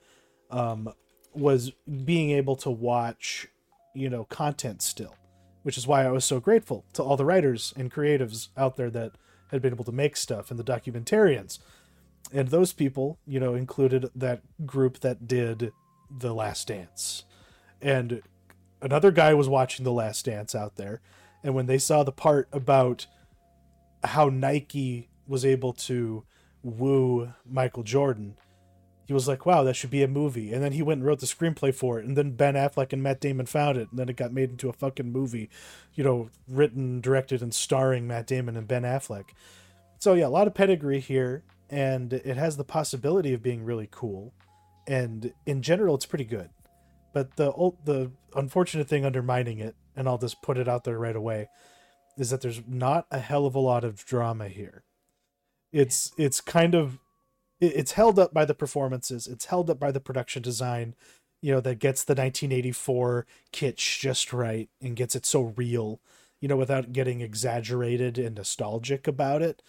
um, 0.50 0.92
was 1.34 1.72
being 2.06 2.32
able 2.32 2.56
to 2.58 2.70
watch, 2.70 3.48
you 3.94 4.10
know, 4.10 4.24
content 4.26 4.82
still, 4.82 5.16
which 5.64 5.78
is 5.78 5.88
why 5.88 6.06
I 6.06 6.12
was 6.12 6.26
so 6.26 6.40
grateful 6.40 6.86
to 6.94 7.04
all 7.04 7.18
the 7.18 7.26
writers 7.26 7.74
and 7.78 7.92
creatives 7.92 8.50
out 8.58 8.76
there 8.76 8.90
that 8.90 9.14
had 9.50 9.62
been 9.62 9.74
able 9.74 9.86
to 9.86 9.92
make 9.92 10.16
stuff 10.16 10.50
and 10.50 10.60
the 10.60 10.64
documentarians. 10.64 11.60
And 12.34 12.48
those 12.48 12.74
people, 12.74 13.20
you 13.26 13.40
know, 13.40 13.54
included 13.54 14.10
that 14.16 14.42
group 14.66 15.00
that 15.00 15.28
did 15.28 15.72
The 16.10 16.34
Last 16.34 16.68
Dance. 16.68 17.26
And 17.82 18.22
another 18.82 19.12
guy 19.12 19.34
was 19.34 19.50
watching 19.50 19.84
The 19.84 19.92
Last 19.92 20.26
Dance 20.26 20.56
out 20.56 20.78
there 20.78 21.02
and 21.44 21.56
when 21.56 21.66
they 21.66 21.78
saw 21.78 22.04
the 22.04 22.12
part 22.12 22.48
about 22.52 23.08
how 24.04 24.30
Nike 24.30 25.10
was 25.28 25.46
able 25.46 25.74
to 25.74 26.24
woo 26.64 27.34
Michael 27.46 27.84
Jordan, 27.84 28.38
he 29.12 29.14
was 29.14 29.28
like, 29.28 29.46
"Wow, 29.46 29.64
that 29.64 29.76
should 29.76 29.90
be 29.90 30.04
a 30.04 30.08
movie." 30.08 30.54
And 30.54 30.64
then 30.64 30.72
he 30.72 30.82
went 30.82 31.00
and 31.00 31.06
wrote 31.06 31.20
the 31.20 31.26
screenplay 31.26 31.74
for 31.74 32.00
it, 32.00 32.06
and 32.06 32.18
then 32.18 32.32
Ben 32.32 32.56
Affleck 32.56 32.94
and 32.94 33.04
Matt 33.04 33.20
Damon 33.20 33.46
found 33.46 33.78
it, 33.78 33.90
and 33.90 34.00
then 34.00 34.10
it 34.10 34.16
got 34.16 34.34
made 34.34 34.50
into 34.50 34.70
a 34.70 34.74
fucking 34.74 35.12
movie, 35.12 35.50
you 35.94 36.04
know, 36.04 36.30
written, 36.48 37.02
directed, 37.02 37.42
and 37.42 37.54
starring 37.54 38.08
Matt 38.08 38.28
Damon 38.28 38.58
and 38.58 38.68
Ben 38.68 38.84
Affleck. 38.84 39.26
So 40.00 40.14
yeah, 40.14 40.28
a 40.28 40.30
lot 40.30 40.48
of 40.48 40.54
pedigree 40.54 41.00
here, 41.00 41.44
and 41.70 42.14
it 42.14 42.38
has 42.38 42.58
the 42.58 42.64
possibility 42.64 43.34
of 43.34 43.44
being 43.44 43.64
really 43.66 43.88
cool. 43.92 44.34
And 44.88 45.34
in 45.46 45.62
general, 45.62 45.96
it's 45.96 46.06
pretty 46.06 46.26
good. 46.26 46.50
But 47.14 47.36
the 47.36 47.52
the 47.86 48.12
unfortunate 48.36 48.88
thing 48.88 49.06
undermining 49.06 49.60
it 49.60 49.76
and 49.96 50.08
I'll 50.08 50.18
just 50.18 50.42
put 50.42 50.58
it 50.58 50.68
out 50.68 50.84
there 50.84 50.98
right 50.98 51.16
away, 51.16 51.50
is 52.18 52.30
that 52.30 52.42
there's 52.42 52.62
not 52.68 53.06
a 53.12 53.20
hell 53.20 53.46
of 53.46 53.56
a 53.56 53.60
lot 53.60 53.84
of 53.84 54.06
drama 54.06 54.48
here. 54.48 54.84
It's 55.72 56.12
it's 56.18 56.42
kind 56.42 56.76
of 56.76 57.00
it's 57.62 57.94
held 57.94 58.20
up 58.20 58.34
by 58.34 58.46
the 58.46 58.54
performances, 58.54 59.28
it's 59.28 59.46
held 59.46 59.70
up 59.70 59.80
by 59.80 59.92
the 59.92 60.00
production 60.00 60.42
design, 60.42 60.96
you 61.42 61.54
know, 61.54 61.62
that 61.62 61.80
gets 61.80 62.04
the 62.04 62.14
1984 62.14 63.26
kitsch 63.54 64.00
just 64.00 64.34
right 64.34 64.70
and 64.82 64.96
gets 64.96 65.16
it 65.16 65.26
so 65.26 65.54
real, 65.56 66.00
you 66.40 66.48
know, 66.48 66.58
without 66.58 66.92
getting 66.92 67.22
exaggerated 67.22 68.18
and 68.18 68.36
nostalgic 68.36 69.08
about 69.08 69.42
it. 69.42 69.62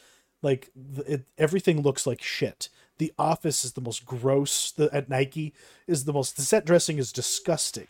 Like 0.43 0.71
it, 1.07 1.27
everything 1.39 1.83
looks 1.83 2.07
like 2.07 2.23
shit. 2.23 2.69
The 2.99 3.13
office 3.19 3.65
is 3.65 3.73
the 3.73 3.81
most 3.81 4.05
gross. 4.05 4.73
The, 4.73 4.93
at 4.93 5.09
Nike 5.09 5.55
is 5.87 6.05
the 6.05 6.13
most. 6.13 6.37
The 6.37 6.43
set 6.43 6.65
dressing 6.65 6.99
is 6.99 7.13
disgusting 7.13 7.89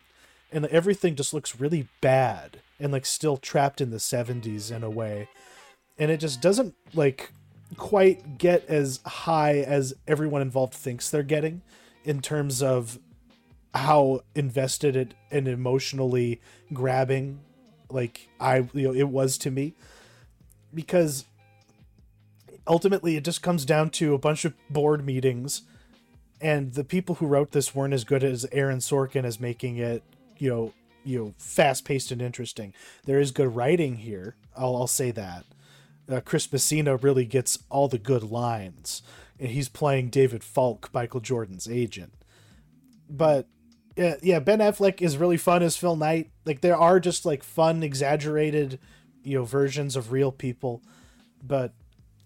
and 0.53 0.67
everything 0.67 1.17
just 1.17 1.33
looks 1.33 1.59
really 1.59 1.89
bad 2.01 2.61
and 2.79 2.93
like 2.93 3.07
still 3.07 3.37
trapped 3.37 3.81
in 3.81 3.91
the 3.91 3.97
70s 3.97 4.71
in 4.71 4.83
a 4.85 4.91
way 4.91 5.29
and 5.99 6.11
it 6.11 6.19
just 6.19 6.41
doesn't 6.41 6.75
like 6.95 7.33
quite 7.77 8.39
get 8.39 8.65
as 8.67 9.01
high 9.05 9.59
as 9.59 9.95
everyone 10.07 10.43
involved 10.43 10.75
thinks 10.75 11.11
they're 11.11 11.23
getting 11.23 11.63
in 12.05 12.21
terms 12.21 12.63
of 12.63 12.99
how 13.75 14.21
invested 14.35 14.97
it 14.97 15.15
and 15.31 15.49
emotionally 15.49 16.41
grabbing 16.73 17.41
like 17.91 18.29
i 18.39 18.59
you 18.75 18.89
know 18.89 18.95
it 18.95 19.09
was 19.09 19.39
to 19.39 19.51
me 19.51 19.75
because 20.75 21.25
ultimately 22.67 23.17
it 23.17 23.25
just 23.25 23.43
comes 23.43 23.65
down 23.65 23.89
to 23.89 24.15
a 24.15 24.19
bunch 24.19 24.45
of 24.45 24.55
board 24.69 25.05
meetings 25.05 25.63
and 26.43 26.75
the 26.75 26.85
people 26.85 27.15
who 27.15 27.27
wrote 27.27 27.53
this 27.53 27.75
weren't 27.75 27.95
as 27.95 28.03
good 28.03 28.25
as 28.25 28.45
Aaron 28.51 28.79
Sorkin 28.79 29.25
as 29.25 29.41
making 29.41 29.77
it 29.79 30.03
you 30.39 30.51
know 30.51 30.73
you 31.05 31.19
know 31.19 31.35
fast 31.39 31.85
paced 31.85 32.11
and 32.11 32.21
interesting. 32.21 32.75
There 33.07 33.21
is 33.21 33.31
good 33.31 33.55
writing 33.55 33.97
here. 33.97 34.35
I'll, 34.57 34.77
I'll 34.77 34.87
say 34.87 35.13
that. 35.13 35.45
Uh, 36.11 36.21
Chris 36.21 36.51
Messina 36.53 36.97
really 36.97 37.25
gets 37.25 37.59
all 37.71 37.89
the 37.89 37.99
good 37.99 38.23
lines, 38.23 39.03
and 39.39 39.51
he's 39.51 39.69
playing 39.69 40.11
David 40.11 40.43
Falk, 40.43 40.91
Michael 40.93 41.21
Jordan's 41.21 41.69
agent. 41.69 42.13
But 43.09 43.47
yeah, 43.97 44.17
yeah, 44.23 44.39
Ben 44.39 44.59
Affleck 44.59 45.01
is 45.01 45.17
really 45.17 45.37
fun 45.37 45.63
as 45.63 45.77
Phil 45.77 45.97
Knight. 45.97 46.31
Like 46.45 46.61
there 46.61 46.77
are 46.77 46.99
just 46.99 47.25
like 47.25 47.43
fun, 47.43 47.83
exaggerated, 47.83 48.79
you 49.23 49.39
know, 49.39 49.45
versions 49.45 49.97
of 49.97 50.13
real 50.13 50.33
people, 50.33 50.83
but 51.43 51.75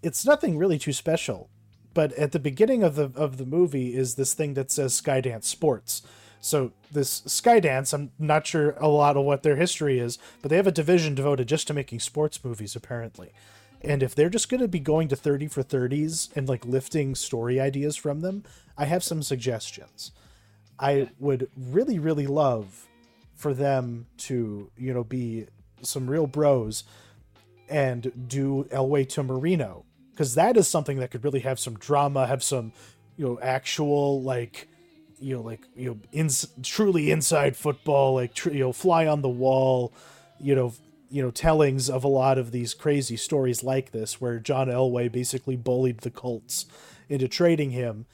it's 0.03 0.25
nothing 0.25 0.57
really 0.57 0.79
too 0.79 0.93
special. 0.93 1.51
But 1.93 2.12
at 2.12 2.33
the 2.33 2.39
beginning 2.39 2.83
of 2.83 2.95
the 2.95 3.11
of 3.15 3.37
the 3.37 3.47
movie 3.47 3.95
is 3.95 4.15
this 4.15 4.35
thing 4.35 4.55
that 4.55 4.71
says 4.71 5.01
Skydance 5.01 5.45
Sports, 5.45 6.03
so 6.41 6.73
this 6.93 7.23
Skydance, 7.23 7.93
I'm 7.93 8.12
not 8.19 8.47
sure 8.47 8.77
a 8.79 8.89
lot 8.89 9.17
of 9.17 9.25
what 9.25 9.43
their 9.43 9.57
history 9.57 9.99
is, 9.99 10.19
but 10.43 10.51
they 10.51 10.57
have 10.57 10.67
a 10.67 10.73
division 10.73 11.15
devoted 11.15 11.49
just 11.49 11.67
to 11.67 11.75
making 11.75 12.01
sports 12.01 12.45
movies 12.45 12.77
apparently. 12.77 13.33
And 13.83 14.03
if 14.03 14.15
they're 14.15 14.31
just 14.31 14.49
going 14.49 14.61
to 14.61 14.69
be 14.69 14.81
going 14.81 15.09
to 15.09 15.17
30 15.17 15.49
for 15.49 15.62
30s 15.62 16.35
and 16.37 16.49
like 16.49 16.65
lifting 16.65 17.15
story 17.15 17.61
ideas 17.61 17.97
from 17.97 18.21
them, 18.21 18.45
I 18.77 18.87
have 18.87 19.05
some 19.05 19.23
suggestions. 19.23 20.12
I 20.79 21.11
would 21.19 21.49
really 21.57 21.99
really 21.99 22.27
love 22.27 22.87
for 23.35 23.55
them 23.55 24.07
to, 24.17 24.71
you 24.77 24.95
know, 24.95 25.05
be 25.05 25.47
some 25.83 26.09
real 26.09 26.27
bros 26.27 26.85
and 27.69 28.29
do 28.29 28.65
Elway 28.71 29.09
to 29.11 29.23
Marino 29.23 29.85
because 30.11 30.35
that 30.35 30.57
is 30.57 30.67
something 30.67 30.99
that 30.99 31.11
could 31.11 31.25
really 31.25 31.41
have 31.41 31.59
some 31.59 31.79
drama, 31.79 32.27
have 32.27 32.43
some 32.43 32.73
you 33.17 33.27
know 33.27 33.39
actual 33.41 34.23
like 34.23 34.69
you 35.21 35.35
know 35.35 35.43
like 35.43 35.61
you 35.75 35.91
know 35.91 35.99
in, 36.12 36.31
truly 36.62 37.11
inside 37.11 37.57
football, 37.57 38.15
like 38.15 38.35
tr- 38.35 38.51
you 38.51 38.61
know 38.61 38.73
fly 38.73 39.07
on 39.07 39.21
the 39.21 39.29
wall, 39.29 39.93
you 40.41 40.55
know 40.55 40.73
you 41.11 41.23
know 41.23 41.31
tellings 41.31 41.88
of 41.88 42.05
a 42.05 42.09
lot 42.09 42.38
of 42.38 42.51
these 42.51 42.75
crazy 42.75 43.16
stories 43.16 43.62
like 43.62 43.90
this 43.92 44.21
where 44.21 44.38
John 44.38 44.69
Elway 44.69 45.11
basically 45.11 45.57
bullied 45.57 45.99
the 45.99 46.11
Colts 46.11 46.66
into 47.09 47.29
trading 47.29 47.71
him 47.71 48.07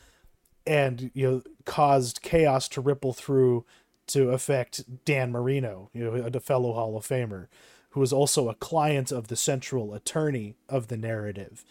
and 0.66 1.10
you 1.14 1.30
know 1.30 1.42
caused 1.64 2.22
chaos 2.22 2.68
to 2.68 2.80
ripple 2.80 3.12
through 3.12 3.64
to 4.08 4.30
affect 4.30 5.04
Dan 5.04 5.32
Marino, 5.32 5.88
you 5.92 6.04
know, 6.04 6.12
a 6.12 6.40
fellow 6.40 6.72
Hall 6.72 6.96
of 6.96 7.06
Famer, 7.06 7.46
who 7.90 8.00
was 8.00 8.12
also 8.12 8.48
a 8.48 8.54
client 8.54 9.12
of 9.12 9.28
the 9.28 9.36
central 9.36 9.94
attorney 9.94 10.54
of 10.68 10.88
the 10.88 10.96
narrative. 10.96 11.64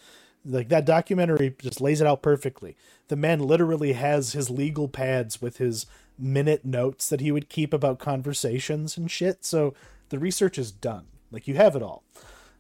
Like 0.44 0.70
that 0.70 0.86
documentary 0.86 1.56
just 1.60 1.82
lays 1.82 2.02
it 2.02 2.08
out 2.08 2.24
perfectly. 2.24 2.76
The 3.10 3.16
man 3.16 3.40
literally 3.40 3.94
has 3.94 4.34
his 4.34 4.50
legal 4.50 4.88
pads 4.88 5.42
with 5.42 5.58
his 5.58 5.86
minute 6.18 6.66
notes 6.66 7.10
that 7.10 7.22
he 7.22 7.32
would 7.32 7.50
keep 7.50 7.74
about 7.74 8.00
conversations 8.00 8.98
and 8.98 9.10
shit. 9.10 9.46
So 9.46 9.74
the 10.12 10.20
research 10.20 10.60
is 10.60 10.72
done. 10.72 11.08
Like 11.32 11.48
you 11.48 11.56
have 11.56 11.76
it 11.76 11.82
all. 11.82 12.04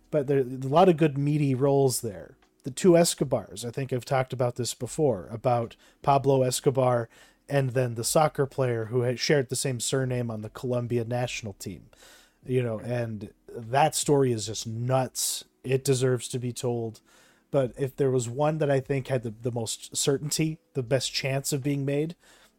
But 0.09 0.27
there's 0.27 0.45
a 0.45 0.67
lot 0.67 0.89
of 0.89 0.97
good 0.97 1.17
meaty 1.17 1.53
roles 1.53 2.01
there. 2.01 2.35
The 2.63 2.71
two 2.71 2.97
Escobars, 2.97 3.63
I 3.63 3.71
think 3.71 3.91
I've 3.91 4.05
talked 4.05 4.33
about 4.33 4.55
this 4.55 4.73
before, 4.73 5.27
about 5.31 5.75
Pablo 6.01 6.43
Escobar 6.43 7.09
and 7.49 7.71
then 7.71 7.95
the 7.95 8.03
soccer 8.03 8.45
player 8.45 8.85
who 8.85 9.01
had 9.01 9.19
shared 9.19 9.49
the 9.49 9.55
same 9.55 9.79
surname 9.79 10.31
on 10.31 10.41
the 10.41 10.49
Colombia 10.49 11.03
national 11.03 11.53
team. 11.53 11.89
You 12.45 12.63
know, 12.63 12.79
and 12.79 13.31
that 13.53 13.95
story 13.95 14.31
is 14.31 14.47
just 14.47 14.65
nuts. 14.65 15.43
It 15.63 15.83
deserves 15.83 16.27
to 16.29 16.39
be 16.39 16.53
told. 16.53 17.01
But 17.51 17.73
if 17.77 17.95
there 17.95 18.09
was 18.09 18.29
one 18.29 18.59
that 18.59 18.71
I 18.71 18.79
think 18.79 19.07
had 19.07 19.23
the, 19.23 19.33
the 19.41 19.51
most 19.51 19.95
certainty, 19.95 20.57
the 20.73 20.83
best 20.83 21.13
chance 21.13 21.51
of 21.51 21.61
being 21.61 21.83
made, 21.83 22.15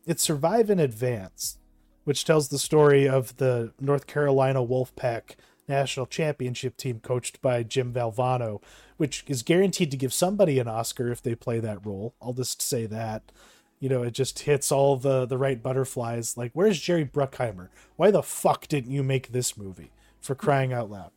it's 0.07 0.23
Survive 0.23 0.69
and 0.69 0.81
Advance, 0.81 1.59
which 2.05 2.25
tells 2.25 2.49
the 2.49 2.59
story 2.59 3.09
of 3.09 3.37
the 3.37 3.73
North 3.81 4.07
Carolina 4.07 4.61
Wolfpack 4.61 5.37
national 5.69 6.07
championship 6.07 6.77
team 6.77 7.01
coached 7.01 7.41
by 7.41 7.63
Jim 7.63 7.93
Valvano, 7.93 8.61
which 8.97 9.25
is 9.27 9.43
guaranteed 9.43 9.91
to 9.91 9.97
give 9.97 10.13
somebody 10.13 10.59
an 10.59 10.69
Oscar 10.69 11.11
if 11.11 11.23
they 11.23 11.35
play 11.35 11.61
that 11.61 11.85
role. 11.85 12.15
I'll 12.21 12.33
just 12.33 12.61
say 12.61 12.87
that. 12.87 13.33
You 13.79 13.89
know, 13.89 14.03
it 14.03 14.13
just 14.13 14.41
hits 14.41 14.71
all 14.71 14.97
the 14.97 15.27
the 15.27 15.39
right 15.39 15.61
butterflies. 15.61 16.37
Like, 16.37 16.53
where's 16.55 16.81
Jerry 16.81 17.05
Bruckheimer? 17.05 17.69
Why 17.97 18.11
the 18.11 18.23
fuck 18.23 18.69
didn't 18.69 18.93
you 18.93 19.03
make 19.03 19.33
this 19.33 19.57
movie? 19.57 19.91
For 20.21 20.37
crying 20.37 20.73
out 20.73 20.89
loud. 20.89 21.11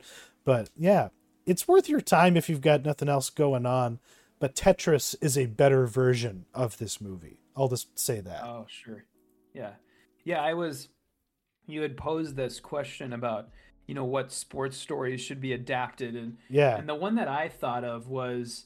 But 0.44 0.72
yeah, 0.76 1.10
it's 1.46 1.68
worth 1.68 1.88
your 1.88 2.02
time 2.02 2.36
if 2.36 2.50
you've 2.50 2.62
got 2.62 2.84
nothing 2.84 3.08
else 3.08 3.30
going 3.30 3.68
on. 3.68 4.00
But 4.40 4.56
Tetris 4.56 5.16
is 5.22 5.38
a 5.38 5.46
better 5.46 5.86
version 5.86 6.46
of 6.54 6.78
this 6.80 7.00
movie. 7.00 7.40
I'll 7.56 7.70
just 7.70 7.98
say 7.98 8.20
that. 8.20 8.44
Oh, 8.44 8.66
sure. 8.68 9.06
Yeah. 9.54 9.74
Yeah, 10.26 10.42
I 10.42 10.54
was 10.54 10.90
you 11.68 11.82
had 11.82 11.98
posed 11.98 12.36
this 12.36 12.60
question 12.60 13.14
about, 13.14 13.50
you 13.88 13.96
know, 13.96 14.06
what 14.06 14.32
sports 14.32 14.78
stories 14.78 15.22
should 15.22 15.40
be 15.40 15.54
adapted 15.54 16.16
and 16.16 16.38
yeah. 16.50 16.78
And 16.78 16.90
the 16.90 16.96
one 16.96 17.16
that 17.16 17.28
I 17.28 17.48
thought 17.48 17.84
of 17.84 18.08
was 18.08 18.66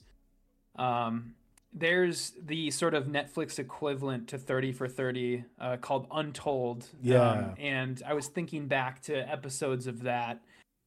um 0.78 1.36
there's 1.72 2.34
the 2.44 2.72
sort 2.72 2.94
of 2.94 3.06
Netflix 3.06 3.60
equivalent 3.60 4.28
to 4.30 4.38
30 4.38 4.72
for 4.72 4.88
30 4.88 5.44
uh, 5.60 5.78
called 5.78 6.08
Untold. 6.12 6.88
Yeah. 7.02 7.30
Um, 7.30 7.54
and 7.60 8.02
I 8.08 8.14
was 8.14 8.28
thinking 8.28 8.68
back 8.68 9.02
to 9.04 9.16
episodes 9.30 9.86
of 9.86 10.04
that. 10.04 10.42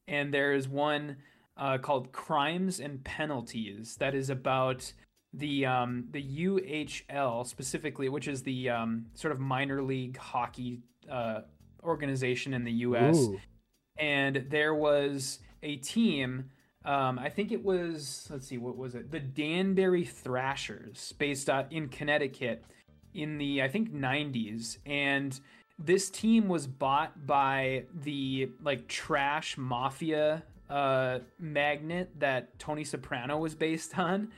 And 0.09 0.35
there's 0.35 0.67
one 0.67 1.19
uh, 1.57 1.79
called 1.79 2.11
Crimes 2.13 2.81
and 2.81 3.05
Penalties 3.05 3.97
that 4.01 4.15
is 4.15 4.29
about 4.29 4.93
the 5.35 5.67
um, 5.67 6.05
the 6.11 6.23
UHL 6.23 7.47
specifically, 7.47 8.09
which 8.09 8.29
is 8.29 8.43
the 8.43 8.71
um, 8.71 9.07
sort 9.15 9.33
of 9.33 9.41
minor 9.41 9.83
league 9.83 10.17
hockey 10.17 10.81
uh, 11.11 11.41
organization 11.83 12.55
in 12.55 12.65
the 12.65 12.73
U.S. 12.73 13.17
Ooh. 13.17 13.41
And 13.99 14.47
there 14.51 14.75
was 14.75 15.39
a 15.63 15.77
team. 15.77 16.51
Um, 16.85 17.19
I 17.19 17.29
think 17.29 17.53
it 17.53 17.63
was 17.63 18.27
let's 18.31 18.47
see, 18.47 18.59
what 18.59 18.77
was 18.77 18.95
it? 18.95 19.11
The 19.11 19.21
Danbury 19.21 20.05
Trashers, 20.05 21.13
based 21.19 21.49
out 21.49 21.73
in 21.73 21.89
Connecticut, 21.89 22.65
in 23.15 23.39
the 23.39 23.63
I 23.63 23.69
think 23.69 23.93
90s, 23.93 24.79
and 24.85 25.39
this 25.79 26.11
team 26.11 26.49
was 26.49 26.67
bought 26.67 27.27
by 27.27 27.85
the 28.03 28.51
like 28.63 28.89
trash 28.89 29.57
mafia 29.57 30.43
uh, 30.69 31.19
magnet 31.39 32.11
that 32.19 32.59
Tony 32.59 32.85
Soprano 32.85 33.39
was 33.39 33.55
based 33.55 33.99
on, 33.99 34.29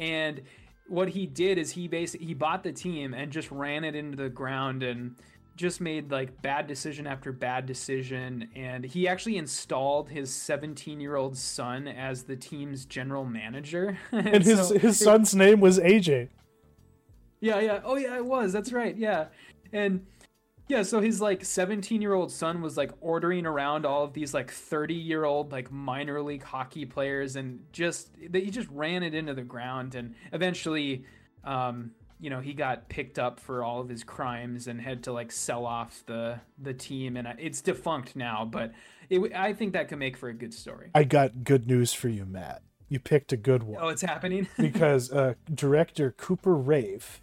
and 0.00 0.42
what 0.88 1.08
he 1.08 1.26
did 1.26 1.58
is 1.58 1.70
he 1.70 1.86
basically 1.86 2.26
he 2.26 2.34
bought 2.34 2.64
the 2.64 2.72
team 2.72 3.14
and 3.14 3.30
just 3.30 3.48
ran 3.52 3.84
it 3.84 3.94
into 3.94 4.16
the 4.16 4.28
ground 4.28 4.82
and 4.82 5.14
just 5.54 5.80
made 5.80 6.10
like 6.10 6.42
bad 6.42 6.66
decision 6.66 7.06
after 7.06 7.30
bad 7.30 7.66
decision. 7.66 8.48
And 8.56 8.84
he 8.84 9.06
actually 9.06 9.36
installed 9.36 10.08
his 10.08 10.34
17 10.34 11.00
year 11.00 11.14
old 11.14 11.36
son 11.36 11.86
as 11.86 12.24
the 12.24 12.34
team's 12.34 12.84
general 12.86 13.24
manager. 13.24 13.96
And, 14.10 14.26
and 14.26 14.44
his 14.44 14.68
so, 14.68 14.78
his 14.78 14.98
son's 14.98 15.32
name 15.32 15.60
was 15.60 15.78
AJ 15.78 16.30
yeah 17.40 17.58
yeah. 17.58 17.80
Oh 17.84 17.96
yeah 17.96 18.16
it 18.16 18.24
was. 18.24 18.52
That's 18.52 18.72
right. 18.72 18.96
Yeah. 18.96 19.26
And 19.72 20.06
yeah, 20.70 20.82
so 20.84 21.00
his 21.00 21.20
like 21.20 21.44
17 21.44 22.00
year 22.00 22.14
old 22.14 22.30
son 22.30 22.62
was 22.62 22.76
like 22.76 22.92
ordering 23.00 23.44
around 23.44 23.84
all 23.84 24.04
of 24.04 24.12
these 24.12 24.32
like 24.32 24.52
30 24.52 24.94
year 24.94 25.24
old 25.24 25.50
like 25.50 25.72
minor 25.72 26.22
league 26.22 26.44
hockey 26.44 26.86
players 26.86 27.34
and 27.34 27.60
just 27.72 28.10
he 28.32 28.50
just 28.50 28.68
ran 28.70 29.02
it 29.02 29.12
into 29.12 29.34
the 29.34 29.42
ground 29.42 29.96
and 29.96 30.14
eventually 30.32 31.04
um 31.42 31.90
you 32.20 32.30
know 32.30 32.38
he 32.38 32.52
got 32.52 32.88
picked 32.88 33.18
up 33.18 33.40
for 33.40 33.64
all 33.64 33.80
of 33.80 33.88
his 33.88 34.04
crimes 34.04 34.68
and 34.68 34.80
had 34.80 35.02
to 35.02 35.12
like 35.12 35.32
sell 35.32 35.66
off 35.66 36.04
the 36.06 36.38
the 36.62 36.72
team 36.72 37.16
and 37.16 37.26
it's 37.40 37.60
defunct 37.60 38.14
now 38.14 38.44
but 38.44 38.72
it, 39.08 39.34
i 39.34 39.52
think 39.52 39.72
that 39.72 39.88
could 39.88 39.98
make 39.98 40.16
for 40.16 40.28
a 40.28 40.34
good 40.34 40.54
story. 40.54 40.90
I 40.94 41.02
got 41.02 41.42
good 41.42 41.66
news 41.66 41.92
for 41.92 42.08
you 42.08 42.24
matt. 42.24 42.62
You 42.88 43.00
picked 43.00 43.32
a 43.32 43.36
good 43.36 43.64
one. 43.64 43.82
Oh 43.82 43.88
it's 43.88 44.02
happening? 44.02 44.46
Because 44.56 45.10
uh 45.10 45.34
director 45.52 46.14
cooper 46.16 46.54
raiff 46.54 47.20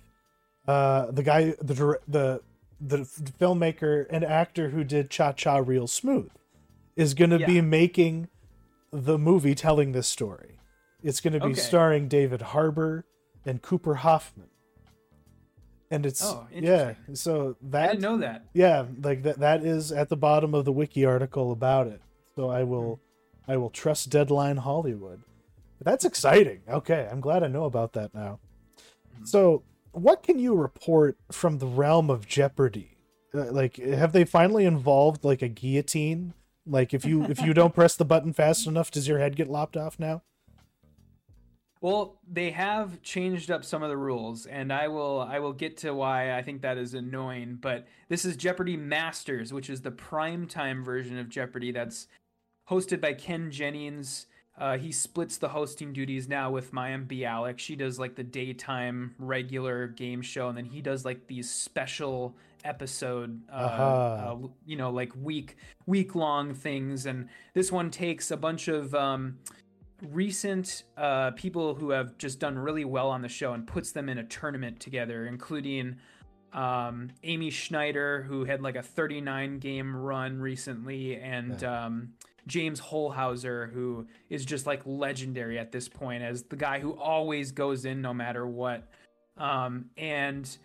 uh 0.67 1.12
the 1.12 1.23
guy 1.23 1.53
the 1.62 1.99
the 2.10 2.41
the 2.79 2.99
filmmaker 3.39 4.05
and 4.09 4.23
actor 4.23 4.69
who 4.69 4.83
did 4.83 5.09
Cha 5.09 5.33
Cha 5.33 5.57
Real 5.57 5.87
Smooth 5.87 6.29
is 6.95 7.13
going 7.13 7.29
to 7.31 7.39
yeah. 7.39 7.45
be 7.45 7.61
making 7.61 8.27
the 8.91 9.17
movie 9.17 9.55
telling 9.55 9.91
this 9.91 10.07
story. 10.07 10.59
It's 11.03 11.21
going 11.21 11.33
to 11.33 11.39
be 11.39 11.51
okay. 11.51 11.59
starring 11.59 12.07
David 12.07 12.41
Harbour 12.41 13.05
and 13.45 13.61
Cooper 13.61 13.95
Hoffman. 13.95 14.49
And 15.89 16.05
it's 16.05 16.23
oh, 16.23 16.47
yeah, 16.51 16.95
so 17.13 17.55
that 17.61 17.83
I 17.83 17.87
didn't 17.93 18.01
know 18.01 18.17
that. 18.17 18.43
Yeah, 18.53 18.87
like 19.01 19.23
that 19.23 19.39
that 19.39 19.63
is 19.63 19.93
at 19.93 20.09
the 20.09 20.17
bottom 20.17 20.53
of 20.53 20.65
the 20.65 20.71
wiki 20.73 21.05
article 21.05 21.53
about 21.53 21.87
it. 21.87 22.01
So 22.35 22.49
I 22.49 22.63
will 22.63 22.99
I 23.47 23.55
will 23.55 23.69
trust 23.69 24.09
Deadline 24.09 24.57
Hollywood. 24.57 25.21
But 25.77 25.85
that's 25.85 26.03
exciting. 26.03 26.59
Okay, 26.67 27.07
I'm 27.09 27.21
glad 27.21 27.41
I 27.41 27.47
know 27.47 27.63
about 27.63 27.93
that 27.93 28.13
now. 28.13 28.39
Mm-hmm. 29.15 29.25
So 29.25 29.63
what 29.97 30.23
can 30.23 30.39
you 30.39 30.55
report 30.55 31.17
from 31.31 31.57
the 31.57 31.67
realm 31.67 32.10
of 32.10 32.27
Jeopardy? 32.27 32.97
Uh, 33.33 33.51
like, 33.51 33.77
have 33.77 34.13
they 34.13 34.25
finally 34.25 34.65
involved 34.65 35.23
like 35.23 35.41
a 35.41 35.47
guillotine? 35.47 36.33
Like, 36.65 36.93
if 36.93 37.05
you 37.05 37.23
if 37.23 37.41
you 37.41 37.53
don't 37.53 37.73
press 37.73 37.95
the 37.95 38.05
button 38.05 38.33
fast 38.33 38.67
enough, 38.67 38.91
does 38.91 39.07
your 39.07 39.19
head 39.19 39.36
get 39.36 39.47
lopped 39.47 39.77
off 39.77 39.99
now? 39.99 40.23
Well, 41.79 42.19
they 42.27 42.51
have 42.51 43.01
changed 43.03 43.51
up 43.51 43.63
some 43.63 43.83
of 43.83 43.89
the 43.89 43.97
rules, 43.97 44.45
and 44.45 44.73
I 44.73 44.88
will 44.88 45.21
I 45.21 45.39
will 45.39 45.53
get 45.53 45.77
to 45.77 45.93
why 45.93 46.38
I 46.38 46.41
think 46.41 46.62
that 46.62 46.77
is 46.77 46.93
annoying. 46.93 47.57
But 47.62 47.88
this 48.10 48.25
is 48.25 48.36
Jeopardy 48.36 48.77
Masters, 48.77 49.53
which 49.53 49.69
is 49.69 49.81
the 49.81 49.91
prime 49.91 50.47
time 50.47 50.83
version 50.83 51.17
of 51.17 51.29
Jeopardy 51.29 51.71
that's 51.71 52.07
hosted 52.69 52.99
by 52.99 53.13
Ken 53.13 53.51
Jennings 53.51 54.27
uh, 54.57 54.77
he 54.77 54.91
splits 54.91 55.37
the 55.37 55.49
hosting 55.49 55.93
duties 55.93 56.27
now 56.27 56.49
with 56.49 56.71
Mayim 56.71 57.05
Bialik. 57.05 57.59
She 57.59 57.75
does 57.75 57.99
like 57.99 58.15
the 58.15 58.23
daytime 58.23 59.13
regular 59.19 59.87
game 59.87 60.21
show, 60.21 60.49
and 60.49 60.57
then 60.57 60.65
he 60.65 60.81
does 60.81 61.05
like 61.05 61.27
these 61.27 61.49
special 61.49 62.35
episode, 62.63 63.39
uh, 63.51 63.55
uh-huh. 63.55 63.83
uh, 63.83 64.47
you 64.65 64.75
know, 64.75 64.89
like 64.89 65.11
week 65.21 65.57
week 65.85 66.15
long 66.15 66.55
things. 66.55 67.05
And 67.05 67.29
this 67.53 67.71
one 67.71 67.91
takes 67.91 68.31
a 68.31 68.37
bunch 68.37 68.67
of 68.67 68.95
um, 68.95 69.37
recent 70.01 70.83
uh, 70.97 71.31
people 71.31 71.75
who 71.75 71.91
have 71.91 72.17
just 72.17 72.39
done 72.39 72.57
really 72.57 72.85
well 72.85 73.09
on 73.09 73.21
the 73.21 73.29
show 73.29 73.53
and 73.53 73.65
puts 73.65 73.91
them 73.91 74.09
in 74.09 74.17
a 74.17 74.23
tournament 74.23 74.79
together, 74.79 75.27
including 75.27 75.97
um, 76.53 77.09
Amy 77.23 77.51
Schneider, 77.51 78.23
who 78.23 78.45
had 78.45 78.61
like 78.61 78.75
a 78.75 78.83
39 78.83 79.59
game 79.59 79.95
run 79.95 80.39
recently, 80.39 81.17
and 81.17 81.61
yeah. 81.61 81.85
um, 81.85 82.13
James 82.47 82.81
Holzhauer, 82.81 83.71
who 83.71 84.07
is 84.29 84.45
just 84.45 84.65
like 84.65 84.81
legendary 84.86 85.60
at 85.60 85.71
this 85.71 85.88
point 85.88 86.23
as 86.23 86.43
the 86.43 86.55
guy 86.55 86.79
who 86.79 86.93
always 86.97 87.51
goes 87.51 87.86
in 87.86 88.01
no 88.01 88.13
matter 88.13 88.47
what. 88.47 88.88
Um, 89.38 89.91
and 89.97 90.57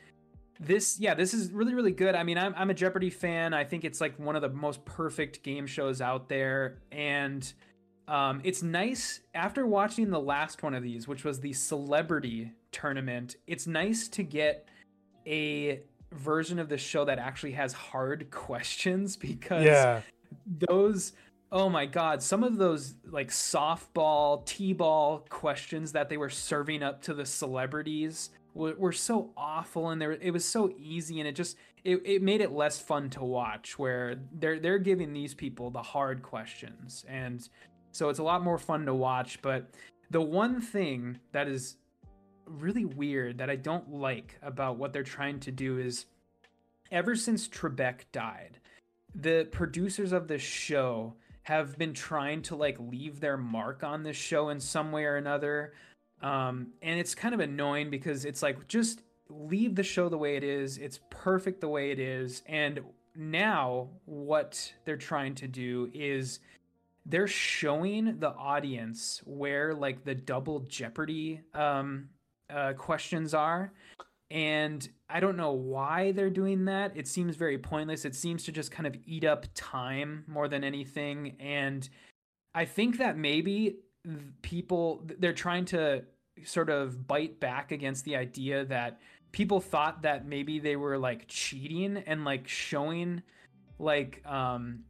this 0.61 0.99
yeah 1.01 1.15
this 1.15 1.35
is 1.35 1.51
really 1.51 1.75
really 1.75 1.91
good 1.91 2.15
i 2.15 2.23
mean 2.23 2.39
I'm, 2.39 2.55
I'm 2.57 2.71
a 2.71 2.75
jeopardy 2.75 3.11
fan 3.11 3.53
i 3.53 3.65
think 3.65 3.85
it's 3.85 4.01
like 4.01 4.17
one 4.19 4.37
of 4.37 4.43
the 4.43 4.49
most 4.51 4.85
perfect 4.85 5.43
game 5.43 5.67
shows 5.67 6.01
out 6.01 6.29
there 6.29 6.79
and 6.93 7.53
um, 8.07 8.41
it's 8.45 8.63
nice 8.63 9.21
after 9.35 9.67
watching 9.67 10.11
the 10.11 10.21
last 10.21 10.63
one 10.63 10.75
of 10.75 10.83
these 10.83 11.09
which 11.09 11.25
was 11.25 11.41
the 11.41 11.53
celebrity 11.53 12.53
tournament 12.71 13.37
it's 13.47 13.67
nice 13.67 14.07
to 14.09 14.23
get 14.23 14.69
a 15.27 15.81
version 16.13 16.59
of 16.59 16.69
the 16.69 16.79
show 16.79 17.05
that 17.07 17.19
actually 17.19 17.53
has 17.53 17.73
hard 17.73 18.31
questions 18.31 19.17
because 19.17 19.65
Yeah. 19.65 20.03
those 20.69 21.13
oh 21.53 21.69
my 21.69 21.87
god 21.87 22.21
some 22.21 22.43
of 22.43 22.57
those 22.57 22.95
like 23.09 23.29
softball 23.29 24.45
t-ball 24.45 25.25
questions 25.29 25.93
that 25.93 26.09
they 26.09 26.17
were 26.17 26.31
serving 26.31 26.83
up 26.83 27.03
to 27.03 27.15
the 27.15 27.25
celebrities 27.25 28.31
were, 28.55 28.75
were 28.75 28.93
so 28.93 29.31
awful 29.37 29.91
and 29.91 30.03
there 30.03 30.13
it 30.13 30.33
was 30.33 30.45
so 30.45 30.73
easy 30.79 31.21
and 31.21 31.29
it 31.29 31.37
just 31.37 31.57
it, 31.85 32.01
it 32.05 32.23
made 32.23 32.41
it 32.41 32.53
less 32.53 32.79
fun 32.79 33.11
to 33.11 33.25
watch 33.25 33.79
where 33.79 34.17
they're 34.33 34.59
they're 34.59 34.79
giving 34.79 35.13
these 35.13 35.35
people 35.35 35.71
the 35.71 35.83
hard 35.83 36.23
questions. 36.23 37.05
And 37.09 37.49
so 37.91 38.09
it's 38.09 38.19
a 38.19 38.23
lot 38.23 38.43
more 38.43 38.59
fun 38.59 38.87
to 38.87 38.95
watch 38.95 39.41
but 39.43 39.71
the 40.11 40.21
one 40.21 40.61
thing 40.61 41.19
that 41.33 41.49
is 41.49 41.77
really 42.47 42.85
weird 42.85 43.39
that 43.39 43.49
I 43.49 43.57
don't 43.57 43.93
like 43.93 44.39
about 44.43 44.77
what 44.77 44.93
they're 44.93 45.03
trying 45.03 45.41
to 45.41 45.51
do 45.51 45.79
is 45.79 46.07
ever 46.91 47.17
since 47.17 47.49
Trebek 47.49 48.01
died, 48.13 48.59
the 49.15 49.49
producers 49.51 50.13
of 50.13 50.29
the 50.29 50.39
show 50.39 51.15
have 51.43 51.77
been 51.77 51.93
trying 51.93 52.43
to 52.43 52.57
like 52.57 52.77
leave 52.79 53.21
their 53.21 53.37
mark 53.37 53.83
on 53.83 54.03
this 54.03 54.17
show 54.17 54.49
in 54.49 54.61
some 54.61 54.93
way 54.93 55.05
or 55.05 55.17
another. 55.17 55.73
Um, 56.21 56.69
and 56.83 57.01
it's 57.01 57.15
kind 57.15 57.35
of 57.35 57.41
annoying 57.41 57.91
because 57.91 58.25
it's 58.25 58.43
like 58.43 58.69
just 58.69 59.03
leave 59.29 59.75
the 59.75 59.83
show 59.83 60.09
the 60.09 60.19
way 60.19 60.37
it 60.37 60.45
is. 60.45 60.79
It's 60.79 61.01
perfect 61.11 61.61
the 61.61 61.69
way 61.69 61.91
it 61.91 61.99
is. 61.99 62.43
And 62.47 62.81
now 63.17 63.89
what 64.05 64.73
they're 64.85 64.97
trying 64.97 65.35
to 65.37 65.49
do 65.49 65.91
is 65.93 66.39
they're 67.05 67.27
showing 67.27 68.21
the 68.21 68.31
audience 68.31 69.21
where 69.25 69.75
like 69.75 70.05
the 70.05 70.15
double 70.15 70.61
jeopardy 70.61 71.41
um, 71.55 72.09
uh, 72.49 72.75
questions 72.75 73.35
are 73.35 73.73
and 74.33 74.89
i 75.11 75.21
don't 75.21 75.37
know 75.37 75.53
why 75.53 76.11
they're 76.13 76.31
doing 76.31 76.65
that. 76.65 76.97
It 76.97 77.07
seems 77.07 77.37
very 77.37 77.59
pointless. 77.59 78.05
It 78.05 78.15
seems 78.15 78.45
to 78.45 78.53
just 78.53 78.71
kind 78.71 78.87
of 78.87 78.97
eat 79.07 79.25
up 79.25 79.47
time 79.55 80.25
more 80.27 80.49
than 80.49 80.65
anything 80.65 81.37
and 81.39 81.89
i 82.55 82.65
think 82.65 82.99
that 82.99 83.17
maybe 83.17 83.77
people 84.41 85.07
they're 85.19 85.33
trying 85.33 85.67
to 85.67 86.03
sort 86.45 86.71
of 86.71 87.07
bite 87.07 87.39
back 87.39 87.71
against 87.71 88.05
the 88.05 88.17
idea 88.17 88.65
that 88.65 89.01
people 89.33 89.61
thought 89.61 90.03
that 90.03 90.27
maybe 90.27 90.59
they 90.59 90.77
were 90.77 90.99
like 90.99 91.27
cheating 91.29 91.99
and 92.07 92.25
like 92.25 92.49
showing 92.49 93.23
like 93.79 94.23
um 94.27 94.81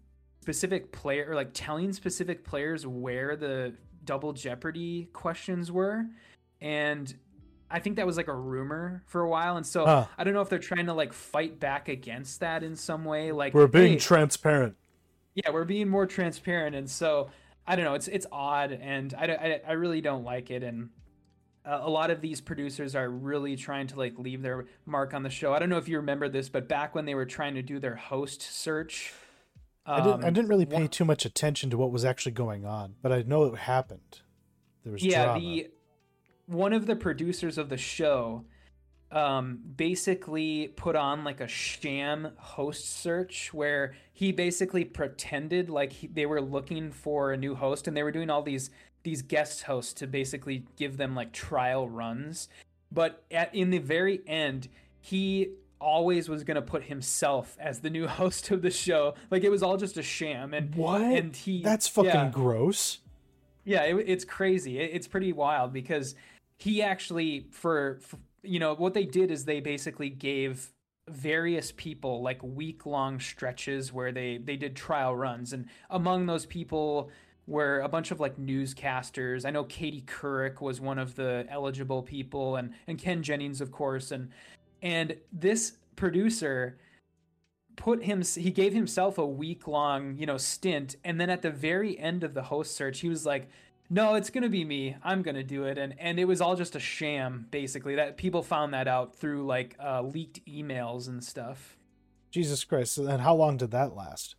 specific 0.41 0.93
player 0.93 1.27
or 1.29 1.35
like 1.35 1.51
telling 1.53 1.93
specific 1.93 2.45
players 2.45 2.87
where 2.87 3.37
the 3.37 3.75
double 4.05 4.33
jeopardy 4.33 5.09
questions 5.13 5.71
were 5.71 6.07
and 6.61 7.15
i 7.73 7.79
think 7.81 7.97
that 7.97 8.07
was 8.07 8.17
like 8.17 8.29
a 8.29 8.35
rumor 8.35 9.03
for 9.07 9.21
a 9.23 9.29
while 9.29 9.57
and 9.57 9.67
so 9.67 9.85
Huh. 9.85 10.07
i 10.19 10.25
don't 10.25 10.35
know 10.35 10.41
if 10.43 10.49
they're 10.49 10.59
trying 10.59 10.87
to 10.87 10.93
like 10.95 11.13
fight 11.13 11.59
back 11.59 11.89
against 11.89 12.41
that 12.41 12.63
in 12.63 12.77
some 12.77 13.05
way 13.05 13.33
like 13.33 13.55
We're 13.55 13.67
being 13.67 13.93
hey, 13.95 13.99
transparent. 13.99 14.77
yeah 15.35 15.51
we're 15.51 15.65
being 15.65 15.89
more 15.89 16.07
transparent 16.07 16.77
and 16.77 16.89
so 16.91 17.31
i 17.67 17.75
don't 17.77 17.85
know 17.85 17.95
it's 17.95 18.09
it's 18.09 18.27
odd 18.31 18.73
and 18.73 19.15
i 19.15 19.25
i, 19.27 19.61
I 19.69 19.73
really 19.73 20.01
don't 20.01 20.25
like 20.25 20.51
it 20.51 20.63
and 20.63 20.91
uh, 21.65 21.79
a 21.83 21.89
lot 21.91 22.11
of 22.11 22.21
these 22.21 22.41
producers 22.41 22.97
are 22.97 23.09
really 23.09 23.55
trying 23.55 23.87
to 23.87 23.97
like 23.97 24.19
leave 24.19 24.43
their 24.43 24.67
mark 24.85 25.15
on 25.15 25.23
the 25.23 25.31
show 25.31 25.53
i 25.53 25.59
don't 25.59 25.69
know 25.69 25.79
if 25.79 25.89
you 25.89 25.97
remember 25.99 26.29
this 26.29 26.49
but 26.49 26.69
back 26.69 26.95
when 26.95 27.05
they 27.05 27.15
were 27.15 27.27
trying 27.27 27.55
to 27.55 27.63
do 27.63 27.79
their 27.79 27.97
host 27.97 28.43
search 28.43 29.13
I 29.85 30.01
didn't. 30.01 30.23
I 30.23 30.29
um, 30.29 30.35
didn't 30.35 30.49
really 30.49 30.65
pay 30.65 30.77
one- 30.83 30.89
too 30.89 31.05
much 31.05 31.25
attention 31.25 31.69
to 31.71 31.77
what 31.77 31.91
was 31.91 32.05
actually 32.05 32.31
going 32.31 32.65
on, 32.65 32.95
but 33.03 33.11
I 33.11 33.23
know 33.23 33.47
it 33.47 33.57
happened. 33.59 34.21
There 34.85 34.93
was 34.93 35.03
yeah 35.05 35.25
drama. 35.25 35.41
the 35.41 35.67
one 36.47 36.73
of 36.73 36.87
the 36.87 36.97
producers 36.97 37.59
of 37.59 37.69
the 37.69 37.77
show 37.77 38.45
um 39.11 39.59
basically 39.77 40.69
put 40.77 40.97
on 40.97 41.23
like 41.23 41.41
a 41.41 41.49
sham 41.49 42.33
host 42.39 42.89
search 43.03 43.53
where 43.53 43.95
he 44.15 44.33
basically 44.33 44.85
pretended 44.85 45.69
like 45.69 45.93
he, 45.93 46.07
they 46.07 46.25
were 46.25 46.41
looking 46.41 46.91
for 46.91 47.33
a 47.33 47.37
new 47.37 47.55
host 47.55 47.87
and 47.87 47.95
they 47.97 48.03
were 48.03 48.11
doing 48.13 48.31
all 48.31 48.43
these 48.43 48.71
these 49.03 49.21
guest 49.21 49.65
hosts 49.65 49.93
to 49.93 50.07
basically 50.07 50.65
give 50.79 50.97
them 50.97 51.15
like 51.15 51.31
trial 51.33 51.89
runs 51.89 52.49
but 52.91 53.23
at 53.31 53.55
in 53.55 53.69
the 53.71 53.79
very 53.79 54.21
end 54.27 54.69
he 55.01 55.51
always 55.79 56.29
was 56.29 56.45
going 56.45 56.55
to 56.55 56.63
put 56.63 56.85
himself 56.85 57.57
as 57.61 57.81
the 57.81 57.91
new 57.91 58.07
host 58.21 58.51
of 58.51 58.63
the 58.63 58.71
show 58.71 59.15
like 59.31 59.45
it 59.45 59.51
was 59.51 59.63
all 59.63 59.77
just 59.77 59.99
a 59.99 60.03
sham 60.03 60.55
and 60.55 60.75
What? 60.75 61.03
and 61.03 61.37
he 61.37 61.63
That's 61.63 61.87
fucking 61.89 62.11
yeah. 62.11 62.31
gross. 62.31 62.99
Yeah, 63.65 63.83
it, 63.83 63.97
it's 64.09 64.25
crazy. 64.25 64.79
It, 64.81 64.91
it's 64.95 65.07
pretty 65.07 65.33
wild 65.33 65.73
because 65.73 66.15
he 66.63 66.81
actually, 66.81 67.47
for, 67.51 67.99
for 68.03 68.19
you 68.43 68.61
know, 68.61 68.75
what 68.75 68.95
they 68.95 69.05
did 69.05 69.33
is 69.33 69.45
they 69.45 69.61
basically 69.61 70.11
gave 70.11 70.73
various 71.11 71.73
people 71.73 72.23
like 72.23 72.41
week 72.43 72.87
long 72.87 73.19
stretches 73.19 73.93
where 73.93 74.13
they 74.13 74.39
they 74.39 74.57
did 74.57 74.77
trial 74.77 75.17
runs, 75.17 75.53
and 75.53 75.67
among 75.91 76.27
those 76.27 76.47
people 76.47 77.11
were 77.49 77.81
a 77.81 77.89
bunch 77.89 78.13
of 78.13 78.21
like 78.21 78.37
newscasters. 78.37 79.45
I 79.45 79.51
know 79.51 79.65
Katie 79.65 80.05
Couric 80.07 80.61
was 80.61 80.81
one 80.81 81.01
of 81.01 81.17
the 81.17 81.45
eligible 81.49 82.03
people, 82.03 82.57
and 82.57 82.73
and 82.87 82.97
Ken 82.97 83.25
Jennings, 83.25 83.61
of 83.61 83.73
course, 83.73 84.13
and 84.13 84.31
and 84.81 85.17
this 85.33 85.79
producer 85.97 86.79
put 87.75 88.05
him 88.05 88.23
he 88.23 88.53
gave 88.53 88.73
himself 88.73 89.19
a 89.19 89.27
week 89.27 89.67
long 89.67 90.17
you 90.17 90.27
know 90.27 90.39
stint. 90.39 90.95
And 91.03 91.21
then 91.21 91.29
at 91.29 91.43
the 91.43 91.51
very 91.51 91.99
end 91.99 92.23
of 92.23 92.35
the 92.35 92.43
host 92.43 92.77
search 92.77 93.01
he 93.01 93.09
was 93.09 93.27
like 93.27 93.49
no 93.93 94.15
it's 94.15 94.31
gonna 94.31 94.49
be 94.49 94.65
me 94.65 94.97
i'm 95.05 95.23
gonna 95.23 95.43
do 95.43 95.65
it 95.65 95.79
and 95.79 95.95
and 95.99 96.19
it 96.19 96.25
was 96.25 96.41
all 96.41 96.57
just 96.57 96.75
a 96.75 96.81
sham 96.81 97.47
basically 97.51 97.95
that 97.95 98.17
people 98.17 98.43
found 98.43 98.73
that 98.75 98.89
out 98.89 99.15
through 99.15 99.47
like 99.47 99.77
uh, 99.83 100.03
leaked 100.03 100.45
emails 100.47 101.09
and 101.09 101.23
stuff 101.23 101.77
Jesus 102.31 102.65
Christ! 102.65 102.97
And 102.97 103.21
how 103.21 103.35
long 103.35 103.59
did 103.59 103.73
that 103.73 103.95
last? 103.95 104.37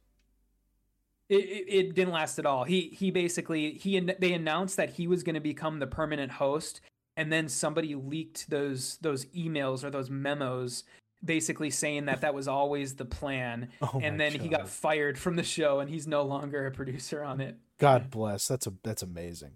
it, 1.30 1.36
it, 1.36 1.66
it 1.68 1.96
didn't 1.96 2.14
last 2.14 2.40
at 2.40 2.46
all 2.46 2.64
he 2.64 2.90
he 2.90 3.12
basically 3.12 3.74
he 3.74 4.00
they 4.00 4.34
announced 4.34 4.78
that 4.78 4.92
he 4.92 5.08
was 5.08 5.24
going 5.24 5.36
to 5.36 5.42
become 5.42 5.80
the 5.80 5.88
permanent 5.88 6.34
host 6.34 6.82
and 7.16 7.32
then 7.32 7.48
somebody 7.48 7.96
leaked 7.96 8.50
those 8.50 8.98
those 9.02 9.26
emails 9.28 9.84
or 9.84 9.90
those 9.90 10.10
memos 10.10 10.84
basically 11.24 11.70
saying 11.70 12.06
that 12.06 12.22
that 12.22 12.34
was 12.34 12.48
always 12.48 12.96
the 12.96 13.06
plan 13.06 13.70
Oh 13.82 14.00
and 14.04 14.20
then 14.20 14.34
he 14.34 14.48
got 14.50 14.68
fired 14.68 15.18
from 15.18 15.36
the 15.36 15.44
show 15.44 15.80
and 15.80 15.90
he's 15.90 16.06
no 16.08 16.24
longer 16.24 16.66
a 16.68 16.72
producer 16.72 17.24
on 17.24 17.40
it 17.42 17.58
God 17.80 18.10
bless. 18.10 18.48
That's 18.48 18.66
a 18.68 18.74
that's 18.84 19.02
amazing. 19.04 19.54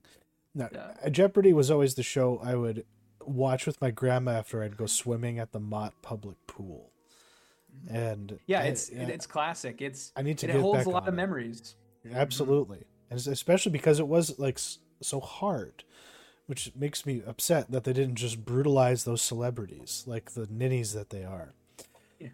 Now, 0.53 0.69
Yeah. 0.73 0.91
uh, 1.05 1.09
Jeopardy 1.09 1.53
was 1.53 1.69
always 1.71 1.95
the 1.95 2.03
show 2.03 2.39
I 2.43 2.55
would 2.55 2.83
watch 3.21 3.65
with 3.65 3.79
my 3.79 3.91
grandma 3.91 4.31
after 4.31 4.63
I'd 4.63 4.75
go 4.75 4.85
swimming 4.85 5.39
at 5.39 5.51
the 5.51 5.59
Mott 5.59 5.93
public 6.01 6.35
pool. 6.47 6.91
Mm-hmm. 7.85 7.95
And 7.95 8.39
yeah 8.47 8.61
I- 8.61 8.63
it's 8.65 8.89
uh, 8.89 8.95
it's 9.07 9.27
classic 9.27 9.81
it's 9.81 10.11
I 10.15 10.23
need 10.23 10.37
to 10.39 10.49
it 10.49 10.59
holds 10.59 10.85
a 10.85 10.89
lot 10.89 11.03
of 11.07 11.13
it. 11.13 11.17
memories 11.17 11.75
mm-hmm. 12.05 12.15
Absolutely, 12.15 12.85
and 13.09 13.19
especially 13.27 13.71
because 13.71 13.99
it 13.99 14.07
was 14.07 14.37
like 14.39 14.59
so 15.01 15.19
hard, 15.19 15.83
which 16.47 16.71
makes 16.75 17.05
me 17.05 17.21
upset 17.25 17.69
that 17.71 17.83
they 17.83 17.93
didn't 17.93 18.15
just 18.15 18.43
brutalize 18.43 19.03
those 19.03 19.21
celebrities 19.21 20.03
like 20.07 20.31
the 20.31 20.47
ninnies 20.49 20.93
that 20.93 21.09
they 21.09 21.23
are. 21.23 21.53
Yeah. 22.19 22.29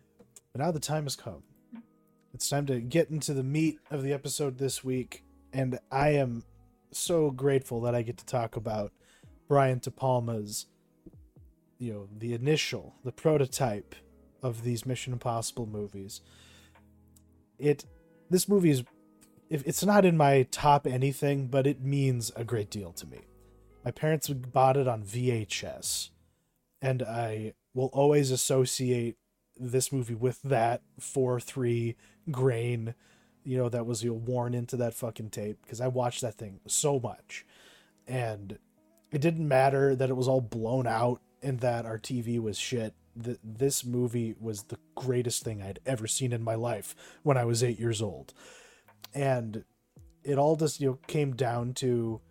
But 0.52 0.62
now 0.62 0.71
the 0.71 0.80
time 0.80 1.04
has 1.04 1.15
come. 1.15 1.43
It's 2.34 2.49
time 2.49 2.65
to 2.67 2.80
get 2.80 3.10
into 3.10 3.34
the 3.34 3.43
meat 3.43 3.80
of 3.91 4.02
the 4.02 4.13
episode 4.13 4.58
this 4.58 4.84
week, 4.84 5.23
and 5.52 5.78
I 5.91 6.10
am 6.10 6.43
so 6.91 7.30
grateful 7.30 7.82
that 7.82 7.93
I 7.93 8.02
get 8.02 8.17
to 8.17 8.26
talk 8.26 8.56
about 8.56 8.91
Brian 9.47 9.80
De 9.80 9.91
Palma's, 9.91 10.67
you 11.78 11.93
know, 11.93 12.08
the 12.17 12.34
initial, 12.34 12.95
the 13.04 13.12
prototype 13.12 13.95
of 14.41 14.64
these 14.64 14.86
Mission 14.86 15.14
Impossible 15.14 15.68
movies. 15.68 16.22
It, 17.59 17.86
this 18.30 18.47
movie 18.47 18.72
is 18.72 18.84
if 19.49 19.66
it's 19.68 19.86
not 19.86 20.03
in 20.05 20.18
my 20.18 20.47
top 20.49 20.88
anything, 20.88 21.47
but 21.47 21.68
it 21.68 21.82
means 21.82 22.32
a 22.36 22.43
great 22.43 22.72
deal 22.72 22.91
to 22.93 23.05
me. 23.05 23.20
My 23.84 23.91
parents 23.91 24.29
bought 24.29 24.77
it 24.77 24.88
on 24.88 25.03
VHS, 25.03 26.09
and 26.81 27.03
I 27.03 27.53
will 27.73 27.89
always 27.93 28.31
associate 28.31 29.17
this 29.57 29.91
movie 29.91 30.15
with 30.15 30.41
that 30.43 30.81
4 30.99 31.39
3 31.39 31.95
grain, 32.31 32.95
you 33.43 33.57
know, 33.57 33.69
that 33.69 33.86
was 33.86 34.03
you 34.03 34.11
know, 34.11 34.17
worn 34.17 34.53
into 34.53 34.77
that 34.77 34.93
fucking 34.93 35.29
tape 35.29 35.57
because 35.61 35.81
I 35.81 35.88
watched 35.88 36.21
that 36.21 36.36
thing 36.36 36.59
so 36.65 36.99
much. 36.99 37.45
And 38.07 38.57
it 39.11 39.21
didn't 39.21 39.47
matter 39.47 39.95
that 39.95 40.09
it 40.09 40.15
was 40.15 40.27
all 40.27 40.41
blown 40.41 40.88
out 40.88 41.21
and 41.41 41.59
that 41.59 41.86
our 41.86 41.99
TV 41.99 42.39
was 42.39 42.57
shit. 42.57 42.93
Th- 43.21 43.38
this 43.43 43.86
movie 43.86 44.34
was 44.39 44.63
the 44.63 44.79
greatest 44.95 45.43
thing 45.43 45.61
I'd 45.61 45.79
ever 45.86 46.07
seen 46.07 46.31
in 46.31 46.41
my 46.41 46.55
life 46.55 46.95
when 47.21 47.38
I 47.38 47.45
was 47.45 47.63
eight 47.63 47.79
years 47.79 48.01
old 48.01 48.34
and 49.13 49.63
it 50.23 50.38
all 50.38 50.55
just 50.55 50.79
you 50.79 50.88
know 50.88 50.99
came 51.07 51.36
down 51.36 51.73
to 51.73 52.21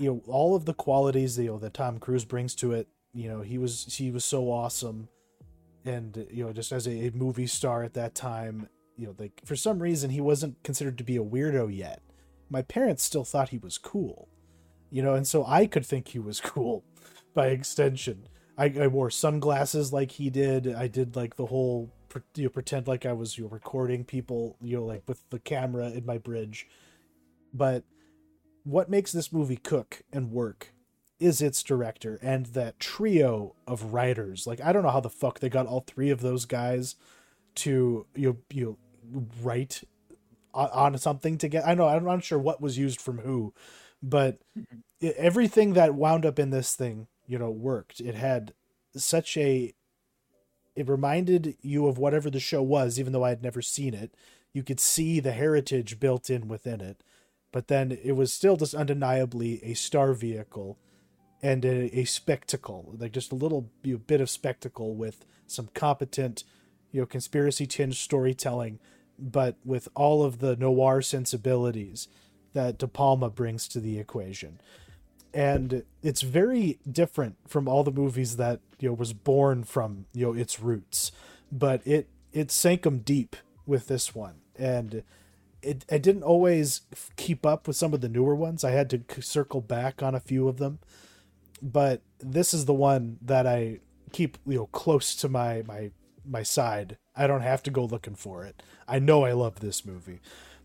you 0.00 0.10
know 0.10 0.22
all 0.26 0.56
of 0.56 0.64
the 0.64 0.74
qualities 0.74 1.38
you 1.38 1.48
know 1.48 1.58
that 1.58 1.74
Tom 1.74 1.98
Cruise 1.98 2.24
brings 2.24 2.54
to 2.56 2.72
it. 2.72 2.88
You 3.12 3.28
know 3.28 3.42
he 3.42 3.58
was 3.58 3.94
he 3.94 4.10
was 4.10 4.24
so 4.24 4.50
awesome. 4.50 5.08
and 5.84 6.26
you 6.30 6.44
know 6.44 6.52
just 6.52 6.72
as 6.72 6.86
a, 6.86 7.08
a 7.08 7.10
movie 7.12 7.46
star 7.46 7.82
at 7.82 7.94
that 7.94 8.14
time 8.14 8.68
you 8.96 9.06
know 9.06 9.14
like 9.18 9.40
for 9.44 9.56
some 9.56 9.78
reason 9.78 10.10
he 10.10 10.20
wasn't 10.20 10.62
considered 10.62 10.98
to 10.98 11.04
be 11.04 11.16
a 11.16 11.24
weirdo 11.24 11.74
yet 11.74 12.02
my 12.50 12.62
parents 12.62 13.02
still 13.02 13.24
thought 13.24 13.48
he 13.48 13.58
was 13.58 13.78
cool 13.78 14.28
you 14.90 15.02
know 15.02 15.14
and 15.14 15.26
so 15.26 15.44
i 15.46 15.66
could 15.66 15.86
think 15.86 16.08
he 16.08 16.18
was 16.18 16.40
cool 16.52 16.84
by 17.34 17.46
extension 17.46 18.28
i, 18.58 18.66
I 18.78 18.86
wore 18.88 19.10
sunglasses 19.10 19.90
like 19.92 20.12
he 20.12 20.28
did 20.28 20.72
i 20.74 20.86
did 20.86 21.16
like 21.16 21.36
the 21.36 21.46
whole 21.46 21.90
you 22.34 22.44
know, 22.44 22.50
pretend 22.50 22.86
like 22.86 23.06
i 23.06 23.12
was 23.12 23.38
you 23.38 23.44
know, 23.44 23.50
recording 23.50 24.04
people 24.04 24.56
you 24.60 24.76
know 24.76 24.84
like 24.84 25.02
with 25.08 25.22
the 25.30 25.38
camera 25.38 25.88
in 25.88 26.04
my 26.04 26.18
bridge 26.18 26.66
but 27.54 27.84
what 28.64 28.90
makes 28.90 29.12
this 29.12 29.32
movie 29.32 29.56
cook 29.56 30.02
and 30.12 30.30
work 30.30 30.72
is 31.18 31.42
its 31.42 31.62
director 31.62 32.18
and 32.22 32.46
that 32.46 32.80
trio 32.80 33.54
of 33.66 33.92
writers. 33.92 34.46
Like 34.46 34.60
I 34.60 34.72
don't 34.72 34.82
know 34.82 34.90
how 34.90 35.00
the 35.00 35.10
fuck 35.10 35.38
they 35.38 35.48
got 35.48 35.66
all 35.66 35.84
three 35.86 36.10
of 36.10 36.20
those 36.20 36.46
guys 36.46 36.96
to 37.56 38.06
you 38.14 38.38
you 38.50 38.78
write 39.42 39.84
on, 40.54 40.68
on 40.70 40.98
something 40.98 41.38
to 41.38 41.48
get. 41.48 41.66
I 41.66 41.74
know 41.74 41.86
I'm 41.86 42.04
not 42.04 42.24
sure 42.24 42.38
what 42.38 42.60
was 42.60 42.78
used 42.78 43.00
from 43.00 43.18
who, 43.18 43.52
but 44.02 44.38
everything 45.02 45.74
that 45.74 45.94
wound 45.94 46.24
up 46.24 46.38
in 46.38 46.50
this 46.50 46.74
thing, 46.74 47.06
you 47.26 47.38
know, 47.38 47.50
worked. 47.50 48.00
It 48.00 48.14
had 48.14 48.54
such 48.96 49.36
a 49.36 49.74
it 50.74 50.88
reminded 50.88 51.56
you 51.60 51.86
of 51.86 51.98
whatever 51.98 52.30
the 52.30 52.40
show 52.40 52.62
was 52.62 52.98
even 52.98 53.12
though 53.12 53.24
I 53.24 53.30
had 53.30 53.42
never 53.42 53.60
seen 53.60 53.92
it. 53.92 54.14
You 54.52 54.62
could 54.62 54.80
see 54.80 55.20
the 55.20 55.32
heritage 55.32 56.00
built 56.00 56.30
in 56.30 56.48
within 56.48 56.80
it. 56.80 57.04
But 57.52 57.68
then 57.68 57.96
it 58.02 58.12
was 58.12 58.32
still 58.32 58.56
just 58.56 58.74
undeniably 58.74 59.60
a 59.64 59.74
star 59.74 60.12
vehicle 60.12 60.78
and 61.42 61.64
a, 61.64 61.98
a 61.98 62.04
spectacle, 62.04 62.94
like 62.98 63.12
just 63.12 63.32
a 63.32 63.36
little 63.36 63.70
you 63.82 63.94
know, 63.94 63.98
bit 63.98 64.20
of 64.20 64.30
spectacle 64.30 64.94
with 64.94 65.24
some 65.46 65.68
competent, 65.74 66.44
you 66.92 67.00
know, 67.00 67.06
conspiracy 67.06 67.66
tinged 67.66 67.96
storytelling, 67.96 68.78
but 69.18 69.56
with 69.64 69.88
all 69.94 70.22
of 70.22 70.38
the 70.38 70.56
noir 70.56 71.02
sensibilities 71.02 72.08
that 72.52 72.78
De 72.78 72.88
Palma 72.88 73.30
brings 73.30 73.68
to 73.68 73.80
the 73.80 73.98
equation. 73.98 74.60
And 75.32 75.84
it's 76.02 76.22
very 76.22 76.78
different 76.90 77.36
from 77.46 77.68
all 77.68 77.84
the 77.84 77.92
movies 77.92 78.36
that 78.36 78.60
you 78.80 78.88
know 78.88 78.94
was 78.94 79.12
born 79.12 79.62
from 79.62 80.06
you 80.12 80.26
know 80.26 80.32
its 80.32 80.58
roots, 80.58 81.12
but 81.52 81.86
it 81.86 82.08
it 82.32 82.50
sank 82.50 82.82
them 82.82 82.98
deep 82.98 83.36
with 83.64 83.86
this 83.86 84.12
one, 84.12 84.40
and 84.56 85.04
it 85.62 85.84
I 85.90 85.98
didn't 85.98 86.22
always 86.22 86.82
keep 87.16 87.44
up 87.44 87.66
with 87.66 87.76
some 87.76 87.94
of 87.94 88.00
the 88.00 88.08
newer 88.08 88.34
ones. 88.34 88.64
I 88.64 88.70
had 88.70 88.90
to 88.90 89.22
circle 89.22 89.60
back 89.60 90.02
on 90.02 90.14
a 90.14 90.20
few 90.20 90.48
of 90.48 90.58
them 90.58 90.78
but 91.62 92.02
this 92.18 92.54
is 92.54 92.64
the 92.64 92.74
one 92.74 93.18
that 93.22 93.46
I 93.46 93.80
keep 94.12 94.38
you 94.46 94.58
know 94.58 94.66
close 94.66 95.14
to 95.16 95.28
my 95.28 95.62
my 95.66 95.90
my 96.24 96.42
side. 96.42 96.96
I 97.16 97.26
don't 97.26 97.42
have 97.42 97.62
to 97.64 97.70
go 97.70 97.84
looking 97.84 98.14
for 98.14 98.44
it. 98.44 98.62
I 98.86 98.98
know 98.98 99.24
I 99.24 99.32
love 99.32 99.60
this 99.60 99.84
movie. 99.84 100.20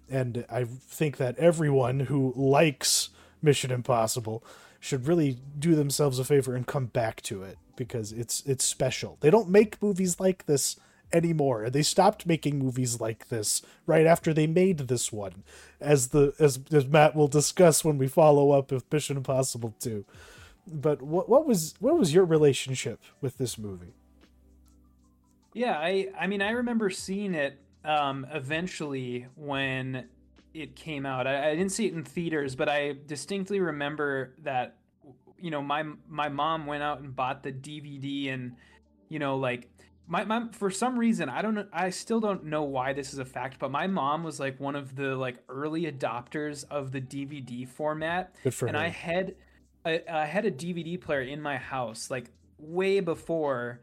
And 0.09 0.45
I 0.49 0.65
think 0.65 1.17
that 1.17 1.37
everyone 1.39 2.01
who 2.01 2.33
likes 2.35 3.09
Mission 3.41 3.71
Impossible 3.71 4.43
should 4.79 5.07
really 5.07 5.39
do 5.57 5.73
themselves 5.73 6.19
a 6.19 6.23
favor 6.23 6.53
and 6.53 6.67
come 6.67 6.85
back 6.85 7.21
to 7.23 7.41
it 7.41 7.57
because 7.75 8.11
it's 8.11 8.43
it's 8.45 8.65
special. 8.65 9.17
They 9.21 9.29
don't 9.29 9.49
make 9.49 9.81
movies 9.81 10.19
like 10.19 10.45
this 10.45 10.77
anymore. 11.13 11.69
They 11.69 11.83
stopped 11.83 12.25
making 12.25 12.59
movies 12.59 12.99
like 12.99 13.29
this 13.29 13.61
right 13.85 14.05
after 14.05 14.33
they 14.33 14.47
made 14.47 14.79
this 14.79 15.11
one, 15.11 15.43
as 15.79 16.09
the 16.09 16.33
as 16.39 16.59
as 16.71 16.87
Matt 16.87 17.15
will 17.15 17.27
discuss 17.27 17.83
when 17.83 17.97
we 17.97 18.07
follow 18.07 18.51
up 18.51 18.71
with 18.71 18.91
Mission 18.91 19.17
Impossible 19.17 19.75
2 19.79 20.05
but 20.67 21.01
what 21.01 21.29
what 21.29 21.45
was 21.45 21.75
what 21.79 21.97
was 21.97 22.13
your 22.13 22.25
relationship 22.25 23.01
with 23.21 23.37
this 23.37 23.57
movie? 23.57 23.93
Yeah, 25.53 25.77
I 25.77 26.09
I 26.19 26.27
mean 26.27 26.41
I 26.41 26.51
remember 26.51 26.89
seeing 26.89 27.33
it 27.33 27.59
um, 27.83 28.25
eventually 28.33 29.27
when 29.35 30.05
it 30.53 30.75
came 30.75 31.05
out. 31.05 31.27
I, 31.27 31.49
I, 31.49 31.55
didn't 31.55 31.71
see 31.73 31.85
it 31.85 31.93
in 31.93 32.03
theaters, 32.03 32.55
but 32.55 32.69
I 32.69 32.95
distinctly 33.05 33.59
remember 33.59 34.33
that 34.43 34.77
you 35.39 35.51
know 35.51 35.61
my 35.61 35.83
my 36.07 36.29
mom 36.29 36.65
went 36.65 36.81
out 36.81 36.99
and 36.99 37.15
bought 37.15 37.43
the 37.43 37.51
DVD 37.51 38.33
and 38.33 38.55
you 39.09 39.19
know 39.19 39.37
like 39.37 39.69
my, 40.07 40.23
my 40.23 40.47
for 40.51 40.69
some 40.69 40.97
reason 40.97 41.29
I 41.29 41.41
don't 41.41 41.55
know 41.55 41.67
I 41.73 41.89
still 41.89 42.19
don't 42.19 42.45
know 42.45 42.63
why 42.63 42.93
this 42.93 43.13
is 43.13 43.19
a 43.19 43.25
fact, 43.25 43.59
but 43.59 43.71
my 43.71 43.87
mom 43.87 44.23
was 44.23 44.39
like 44.39 44.59
one 44.59 44.75
of 44.75 44.95
the 44.95 45.15
like 45.15 45.37
early 45.49 45.91
adopters 45.91 46.65
of 46.69 46.91
the 46.91 47.01
DVD 47.01 47.67
format. 47.67 48.35
Good 48.43 48.53
for 48.53 48.67
and 48.67 48.75
her. 48.75 48.83
I 48.83 48.87
had 48.89 49.35
I, 49.85 50.01
I 50.11 50.25
had 50.25 50.45
a 50.45 50.51
DVD 50.51 50.99
player 50.99 51.21
in 51.21 51.41
my 51.41 51.57
house 51.57 52.09
like 52.09 52.31
way 52.57 52.99
before 52.99 53.81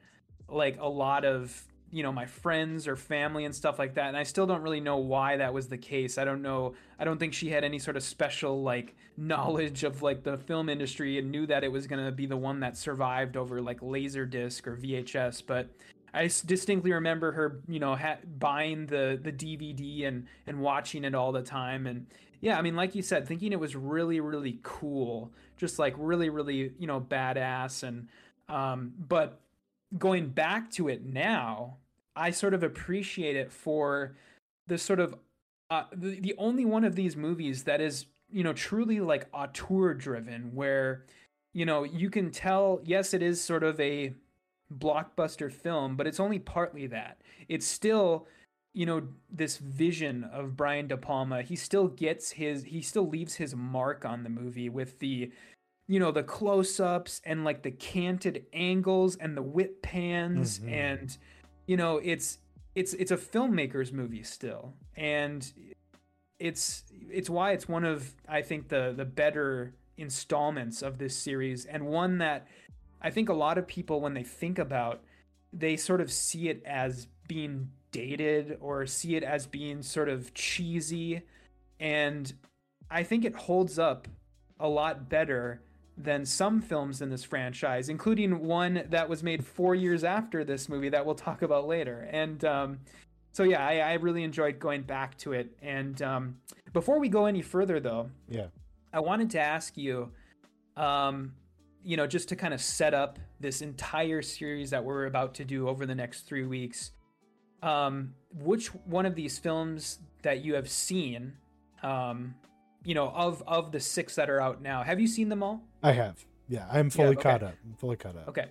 like 0.48 0.78
a 0.80 0.88
lot 0.88 1.24
of 1.24 1.66
you 1.92 2.02
know 2.02 2.10
my 2.10 2.24
friends 2.24 2.88
or 2.88 2.96
family 2.96 3.44
and 3.44 3.54
stuff 3.54 3.78
like 3.78 3.94
that 3.94 4.08
and 4.08 4.16
i 4.16 4.22
still 4.22 4.46
don't 4.46 4.62
really 4.62 4.80
know 4.80 4.96
why 4.96 5.36
that 5.36 5.52
was 5.52 5.68
the 5.68 5.76
case 5.76 6.16
i 6.16 6.24
don't 6.24 6.40
know 6.40 6.74
i 6.98 7.04
don't 7.04 7.18
think 7.18 7.34
she 7.34 7.50
had 7.50 7.62
any 7.62 7.78
sort 7.78 7.96
of 7.96 8.02
special 8.02 8.62
like 8.62 8.96
knowledge 9.16 9.84
of 9.84 10.02
like 10.02 10.22
the 10.22 10.38
film 10.38 10.70
industry 10.70 11.18
and 11.18 11.30
knew 11.30 11.46
that 11.46 11.62
it 11.62 11.70
was 11.70 11.86
going 11.86 12.02
to 12.02 12.10
be 12.10 12.24
the 12.24 12.36
one 12.36 12.60
that 12.60 12.76
survived 12.78 13.36
over 13.36 13.60
like 13.60 13.80
laserdisc 13.80 14.66
or 14.66 14.74
vhs 14.74 15.42
but 15.46 15.68
i 16.14 16.28
distinctly 16.46 16.92
remember 16.92 17.32
her 17.32 17.60
you 17.68 17.78
know 17.78 17.96
ha- 17.96 18.18
buying 18.38 18.86
the 18.86 19.18
the 19.22 19.32
dvd 19.32 20.06
and 20.06 20.26
and 20.46 20.60
watching 20.60 21.04
it 21.04 21.14
all 21.14 21.32
the 21.32 21.42
time. 21.42 21.86
And 21.86 22.06
yeah 22.40 22.58
i 22.58 22.62
mean 22.62 22.76
like 22.76 22.94
you 22.94 23.02
said 23.02 23.26
thinking 23.26 23.52
it 23.52 23.60
was 23.60 23.76
really 23.76 24.20
really 24.20 24.58
cool 24.62 25.32
just 25.56 25.78
like 25.78 25.94
really 25.96 26.28
really 26.28 26.72
you 26.78 26.86
know 26.86 27.00
badass. 27.00 27.82
And 27.82 28.08
um 28.48 28.92
but 28.98 29.40
going 29.98 30.28
back 30.28 30.70
to 30.72 30.88
it 30.88 31.04
now 31.04 31.76
i 32.16 32.30
sort 32.30 32.54
of 32.54 32.62
appreciate 32.62 33.36
it 33.36 33.52
for 33.52 34.16
the 34.66 34.78
sort 34.78 35.00
of 35.00 35.14
uh, 35.70 35.84
the, 35.94 36.20
the 36.20 36.34
only 36.36 36.66
one 36.66 36.84
of 36.84 36.96
these 36.96 37.16
movies 37.16 37.64
that 37.64 37.80
is 37.80 38.06
you 38.30 38.42
know 38.42 38.52
truly 38.52 39.00
like 39.00 39.26
auteur 39.32 39.94
driven 39.94 40.54
where 40.54 41.04
you 41.52 41.64
know 41.64 41.84
you 41.84 42.10
can 42.10 42.30
tell 42.30 42.80
yes 42.84 43.14
it 43.14 43.22
is 43.22 43.40
sort 43.40 43.62
of 43.62 43.78
a 43.80 44.14
blockbuster 44.78 45.52
film 45.52 45.96
but 45.96 46.06
it's 46.06 46.20
only 46.20 46.38
partly 46.38 46.86
that. 46.88 47.20
It's 47.48 47.66
still 47.66 48.26
you 48.74 48.86
know 48.86 49.02
this 49.30 49.58
vision 49.58 50.24
of 50.24 50.56
Brian 50.56 50.88
De 50.88 50.96
Palma. 50.96 51.42
He 51.42 51.56
still 51.56 51.88
gets 51.88 52.32
his 52.32 52.64
he 52.64 52.80
still 52.80 53.08
leaves 53.08 53.34
his 53.34 53.54
mark 53.54 54.04
on 54.04 54.22
the 54.22 54.30
movie 54.30 54.68
with 54.68 54.98
the 54.98 55.30
you 55.88 55.98
know 56.00 56.10
the 56.10 56.22
close-ups 56.22 57.20
and 57.26 57.44
like 57.44 57.62
the 57.62 57.70
canted 57.70 58.46
angles 58.52 59.16
and 59.16 59.36
the 59.36 59.42
whip 59.42 59.82
pans 59.82 60.58
Mhm. 60.60 60.70
and 60.70 61.18
you 61.66 61.76
know 61.76 61.98
it's 61.98 62.38
it's 62.74 62.94
it's 62.94 63.10
a 63.10 63.16
filmmaker's 63.16 63.92
movie 63.92 64.22
still. 64.22 64.72
And 64.96 65.52
it's 66.38 66.84
it's 67.10 67.28
why 67.28 67.52
it's 67.52 67.68
one 67.68 67.84
of 67.84 68.14
I 68.28 68.42
think 68.42 68.68
the 68.68 68.94
the 68.96 69.04
better 69.04 69.74
installments 69.98 70.82
of 70.82 70.98
this 70.98 71.14
series 71.16 71.66
and 71.66 71.86
one 71.86 72.18
that 72.18 72.46
I 73.02 73.10
think 73.10 73.28
a 73.28 73.34
lot 73.34 73.58
of 73.58 73.66
people 73.66 74.00
when 74.00 74.14
they 74.14 74.22
think 74.22 74.58
about 74.58 75.02
they 75.52 75.76
sort 75.76 76.00
of 76.00 76.10
see 76.10 76.48
it 76.48 76.62
as 76.64 77.08
being 77.28 77.70
dated 77.90 78.56
or 78.60 78.86
see 78.86 79.16
it 79.16 79.22
as 79.22 79.46
being 79.46 79.82
sort 79.82 80.08
of 80.08 80.32
cheesy 80.32 81.22
and 81.78 82.32
I 82.90 83.02
think 83.02 83.24
it 83.24 83.34
holds 83.34 83.78
up 83.78 84.06
a 84.60 84.68
lot 84.68 85.08
better 85.08 85.62
than 85.96 86.24
some 86.24 86.60
films 86.60 87.02
in 87.02 87.10
this 87.10 87.24
franchise, 87.24 87.88
including 87.88 88.46
one 88.46 88.84
that 88.90 89.08
was 89.08 89.22
made 89.22 89.44
four 89.44 89.74
years 89.74 90.04
after 90.04 90.44
this 90.44 90.68
movie 90.68 90.88
that 90.90 91.04
we'll 91.04 91.14
talk 91.14 91.42
about 91.42 91.66
later. 91.66 92.08
And 92.10 92.44
um, 92.44 92.78
so, 93.32 93.42
yeah, 93.42 93.66
I, 93.66 93.78
I 93.78 93.92
really 93.94 94.24
enjoyed 94.24 94.58
going 94.58 94.82
back 94.82 95.16
to 95.18 95.32
it. 95.32 95.56
And 95.60 96.00
um, 96.02 96.36
before 96.72 96.98
we 96.98 97.08
go 97.08 97.26
any 97.26 97.42
further, 97.42 97.80
though, 97.80 98.10
Yeah. 98.28 98.46
I 98.92 99.00
wanted 99.00 99.30
to 99.30 99.40
ask 99.40 99.76
you, 99.76 100.12
um, 100.76 101.32
you 101.84 101.96
know, 101.96 102.06
just 102.06 102.28
to 102.28 102.36
kind 102.36 102.54
of 102.54 102.60
set 102.60 102.94
up 102.94 103.18
this 103.40 103.62
entire 103.62 104.22
series 104.22 104.70
that 104.70 104.84
we're 104.84 105.06
about 105.06 105.34
to 105.34 105.44
do 105.44 105.68
over 105.68 105.86
the 105.86 105.94
next 105.94 106.22
three 106.22 106.46
weeks. 106.46 106.92
Um, 107.62 108.14
which 108.34 108.68
one 108.68 109.06
of 109.06 109.14
these 109.14 109.38
films 109.38 109.98
that 110.22 110.44
you 110.44 110.54
have 110.54 110.68
seen, 110.68 111.34
um, 111.82 112.34
you 112.84 112.94
know, 112.94 113.08
of 113.08 113.42
of 113.46 113.72
the 113.72 113.80
six 113.80 114.16
that 114.16 114.28
are 114.28 114.40
out 114.40 114.62
now, 114.62 114.82
have 114.82 115.00
you 115.00 115.06
seen 115.06 115.28
them 115.28 115.42
all? 115.42 115.62
I 115.82 115.92
have. 115.92 116.24
Yeah, 116.48 116.66
I'm 116.70 116.90
fully 116.90 117.10
okay. 117.10 117.22
caught 117.22 117.42
up. 117.42 117.54
I'm 117.64 117.74
fully 117.74 117.96
caught 117.96 118.16
up. 118.16 118.28
Okay. 118.28 118.46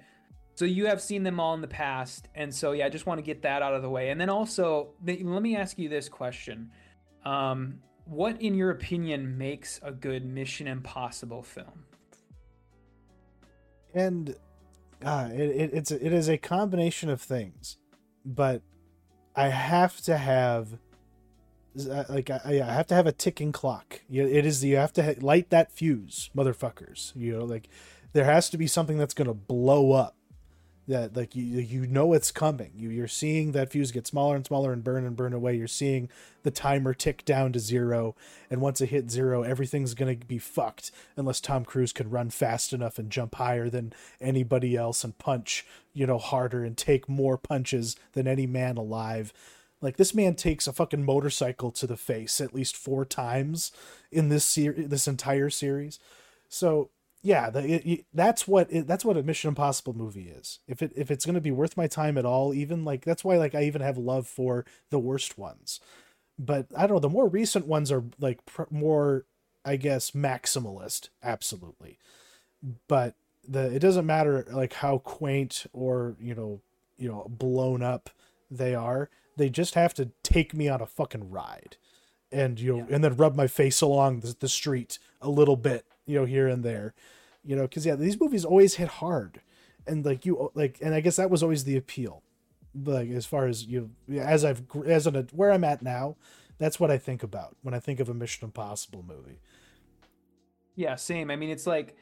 So 0.56 0.66
you 0.66 0.86
have 0.88 1.02
seen 1.02 1.24
them 1.24 1.40
all 1.40 1.54
in 1.54 1.62
the 1.62 1.68
past, 1.68 2.28
and 2.36 2.54
so 2.54 2.72
yeah, 2.72 2.86
I 2.86 2.90
just 2.90 3.06
want 3.06 3.18
to 3.18 3.24
get 3.24 3.42
that 3.42 3.62
out 3.62 3.74
of 3.74 3.82
the 3.82 3.90
way. 3.90 4.10
And 4.10 4.20
then 4.20 4.30
also, 4.30 4.94
let 5.06 5.22
me 5.22 5.56
ask 5.56 5.78
you 5.78 5.90
this 5.90 6.08
question: 6.08 6.72
um, 7.26 7.80
What, 8.06 8.42
in 8.42 8.56
your 8.56 8.72
opinion, 8.72 9.38
makes 9.38 9.80
a 9.84 9.92
good 9.92 10.26
Mission 10.26 10.68
Impossible 10.68 11.44
film? 11.44 11.86
And 13.94 14.36
uh, 15.04 15.30
it, 15.32 15.39
it, 15.39 15.70
it's 15.74 15.92
it 15.92 16.14
is 16.14 16.30
a 16.30 16.38
combination 16.38 17.10
of 17.10 17.22
things, 17.22 17.78
but 18.26 18.62
I 19.36 19.50
have 19.50 20.00
to 20.02 20.18
have 20.18 20.78
uh, 21.80 22.04
like 22.10 22.30
I, 22.30 22.42
I 22.46 22.74
have 22.74 22.88
to 22.88 22.96
have 22.96 23.08
a 23.08 23.12
ticking 23.12 23.52
clock. 23.52 24.02
It 24.10 24.46
is 24.46 24.64
you 24.64 24.78
have 24.78 24.94
to 24.94 25.04
ha- 25.04 25.20
light 25.22 25.50
that 25.50 25.72
fuse, 25.72 26.30
motherfuckers. 26.36 27.16
You 27.16 27.39
know, 27.39 27.46
like 27.46 27.70
there 28.14 28.26
has 28.26 28.50
to 28.52 28.58
be 28.58 28.68
something 28.68 28.98
that's 28.98 29.14
gonna 29.14 29.34
blow 29.34 29.94
up. 29.94 30.16
That 30.92 31.16
like 31.16 31.36
you 31.36 31.44
you 31.44 31.88
know 31.88 32.14
it's 32.14 32.32
coming. 32.32 32.72
You 32.76 32.89
you're 32.89 33.08
seeing 33.08 33.54
that 33.54 33.72
fuse 33.72 33.92
get 33.92 34.06
smaller 34.06 34.36
and 34.36 34.46
smaller 34.46 34.72
and 34.72 34.84
burn 34.84 35.06
and 35.06 35.16
burn 35.16 35.34
away. 35.34 35.56
You're 35.56 35.68
seeing 35.68 36.10
the 36.44 36.52
timer 36.52 36.94
tick 36.94 37.26
down 37.26 37.54
to 37.54 37.60
zero, 37.60 38.16
and 38.50 38.62
once 38.62 38.82
it 38.82 38.89
hits 38.89 39.14
zero, 39.14 39.44
everything's 39.44 39.94
gonna 39.94 40.16
be 40.16 40.38
fucked 40.38 40.92
unless 41.16 41.42
Tom 41.42 41.66
Cruise 41.66 41.94
can 41.94 42.10
run 42.10 42.30
fast 42.30 42.74
enough 42.74 43.00
and 43.00 43.10
jump 43.10 43.36
higher 43.36 43.70
than 43.70 43.94
anybody 44.20 44.76
else 44.76 45.04
and 45.04 45.18
punch 45.18 45.66
you 45.94 46.06
know 46.06 46.18
harder 46.18 46.64
and 46.64 46.78
take 46.78 47.10
more 47.10 47.38
punches 47.38 47.96
than 48.14 48.28
any 48.28 48.46
man 48.46 48.78
alive. 48.78 49.34
Like 49.82 49.98
this 49.98 50.14
man 50.14 50.36
takes 50.36 50.68
a 50.68 50.74
fucking 50.74 51.04
motorcycle 51.04 51.72
to 51.72 51.88
the 51.88 51.98
face 51.98 52.39
at 52.39 52.54
least 52.54 52.78
four 52.78 53.04
times 53.04 53.72
in 54.12 54.30
this 54.30 54.46
series, 54.46 54.89
this 54.89 55.08
entire 55.08 55.50
series. 55.50 56.00
So 56.50 56.89
yeah, 57.24 57.49
the, 57.49 57.59
it, 57.59 57.86
it, 57.86 58.05
that's 58.13 58.47
what 58.47 58.67
it, 58.72 58.88
that's 58.88 59.05
what 59.05 59.17
a 59.17 59.24
Mission 59.24 59.49
Impossible 59.49 59.93
movie 59.93 60.30
is. 60.30 60.59
If 60.67 60.82
it 60.82 60.91
if 60.95 61.11
it's 61.11 61.26
going 61.26 61.36
to 61.36 61.41
be 61.41 61.51
worth 61.51 61.78
my 61.78 61.88
time 61.88 62.17
at 62.17 62.26
all, 62.26 62.53
even 62.53 62.84
like 62.84 63.05
that's 63.05 63.24
why 63.24 63.38
like 63.38 63.53
I 63.53 63.63
even 63.63 63.82
have 63.82 63.97
love 63.97 64.28
for 64.28 64.65
the 64.89 64.99
worst 64.99 65.38
ones. 65.38 65.80
But 66.39 66.67
I 66.76 66.82
don't 66.82 66.95
know, 66.95 66.99
the 66.99 67.09
more 67.09 67.28
recent 67.28 67.67
ones 67.67 67.91
are 67.91 68.03
like 68.19 68.43
pr- 68.45 68.63
more, 68.72 69.26
I 69.63 69.76
guess, 69.76 70.11
maximalist, 70.11 71.09
absolutely. 71.22 71.99
But 72.88 73.15
the 73.47 73.72
it 73.74 73.80
doesn't 73.80 74.05
matter 74.05 74.45
like 74.51 74.74
how 74.74 74.97
quaint 74.99 75.65
or 75.74 76.15
you 76.19 76.34
know 76.34 76.61
you 76.97 77.07
know 77.07 77.28
blown 77.30 77.84
up 77.84 78.09
they 78.49 78.74
are. 78.74 79.09
They 79.38 79.49
just 79.49 79.76
have 79.76 79.93
to 79.95 80.09
take 80.24 80.53
me 80.55 80.67
on 80.67 80.82
a 80.82 80.88
fucking 80.88 81.30
ride, 81.30 81.78
and 82.32 82.59
you 82.59 82.72
know, 82.72 82.86
yeah. 82.89 82.95
and 82.95 83.03
then 83.03 83.15
rub 83.15 83.36
my 83.36 83.47
face 83.47 83.80
along 83.80 84.22
the, 84.22 84.36
the 84.39 84.49
street 84.49 84.97
a 85.22 85.30
little 85.30 85.55
bit 85.55 85.86
you 86.12 86.20
know 86.20 86.26
here 86.26 86.47
and 86.47 86.64
there 86.64 86.93
you 87.43 87.55
know 87.55 87.64
because 87.64 87.86
yeah 87.86 87.95
these 87.95 88.20
movies 88.20 88.45
always 88.45 88.76
hit 88.76 88.88
hard. 88.88 89.41
And 89.88 90.05
like 90.05 90.26
you 90.26 90.51
like 90.53 90.78
and 90.82 90.93
i 90.93 91.01
guess 91.01 91.16
that 91.16 91.32
was 91.32 91.41
always 91.41 91.64
the 91.64 91.76
appeal. 91.78 92.22
Like 92.76 93.09
as 93.09 93.26
far 93.26 93.47
as 93.47 93.66
you 93.66 93.89
as 94.16 94.45
i've 94.45 94.64
as 94.86 95.07
an 95.07 95.28
where 95.32 95.51
i'm 95.51 95.64
at 95.64 95.82
now 95.82 96.18
that's 96.59 96.80
what 96.80 96.91
i 96.91 96.97
think 96.97 97.24
about 97.24 97.55
when 97.64 97.74
i 97.74 97.80
think 97.80 97.99
of 97.99 98.07
a 98.07 98.14
mission 98.14 98.45
impossible 98.45 99.03
movie. 99.07 99.39
Yeah 100.76 100.95
same. 100.95 101.32
I 101.32 101.36
mean 101.36 101.49
it's 101.49 101.66
like 101.66 101.95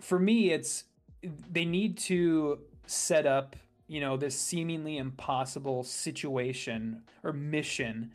for 0.00 0.18
me 0.18 0.50
it's 0.50 0.84
they 1.22 1.64
need 1.64 1.98
to 1.98 2.58
set 2.86 3.26
up 3.26 3.54
you 3.86 4.00
know 4.00 4.16
this 4.16 4.38
seemingly 4.38 4.98
impossible 4.98 5.84
situation 5.84 7.02
or 7.22 7.32
mission 7.32 8.10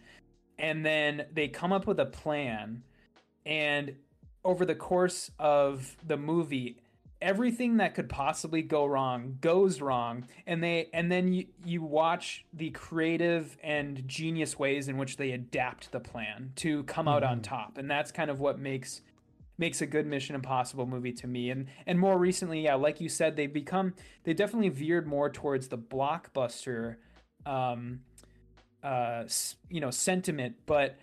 and 0.60 0.86
then 0.86 1.26
they 1.34 1.48
come 1.48 1.72
up 1.72 1.88
with 1.88 2.00
a 2.00 2.06
plan 2.06 2.84
and 3.46 3.96
over 4.46 4.66
the 4.66 4.76
course 4.76 5.32
of 5.40 5.96
the 6.06 6.18
movie 6.18 6.78
everything 7.24 7.78
that 7.78 7.96
could 7.96 8.10
possibly 8.10 8.62
go 8.62 8.86
wrong 8.86 9.38
goes 9.40 9.80
wrong 9.80 10.26
and 10.46 10.62
they 10.62 10.90
and 10.94 11.10
then 11.10 11.32
you, 11.32 11.46
you 11.64 11.82
watch 11.82 12.46
the 12.52 12.70
creative 12.72 13.58
and 13.64 14.06
genius 14.06 14.60
ways 14.60 14.90
in 14.90 14.98
which 14.98 15.16
they 15.16 15.32
adapt 15.32 15.90
the 15.94 16.00
plan 16.02 16.52
to 16.56 16.84
come 16.84 17.08
out 17.08 17.24
mm-hmm. 17.24 17.32
on 17.32 17.42
top 17.42 17.78
and 17.78 17.90
that's 17.90 18.12
kind 18.12 18.30
of 18.30 18.42
what 18.42 18.60
makes 18.60 19.02
makes 19.58 19.82
a 19.82 19.86
good 19.86 20.06
mission 20.06 20.36
impossible 20.36 20.86
movie 20.86 21.14
to 21.14 21.26
me 21.26 21.50
and 21.50 21.68
and 21.88 21.98
more 21.98 22.18
recently 22.18 22.62
yeah 22.62 22.76
like 22.76 23.00
you 23.00 23.08
said 23.08 23.38
they've 23.38 23.54
become 23.54 23.94
they 24.26 24.34
definitely 24.34 24.70
veered 24.70 25.08
more 25.08 25.30
towards 25.30 25.70
the 25.70 25.78
blockbuster 25.78 26.98
um 27.46 28.02
uh 28.84 29.24
you 29.70 29.80
know 29.80 29.92
sentiment 29.92 30.56
but 30.66 30.98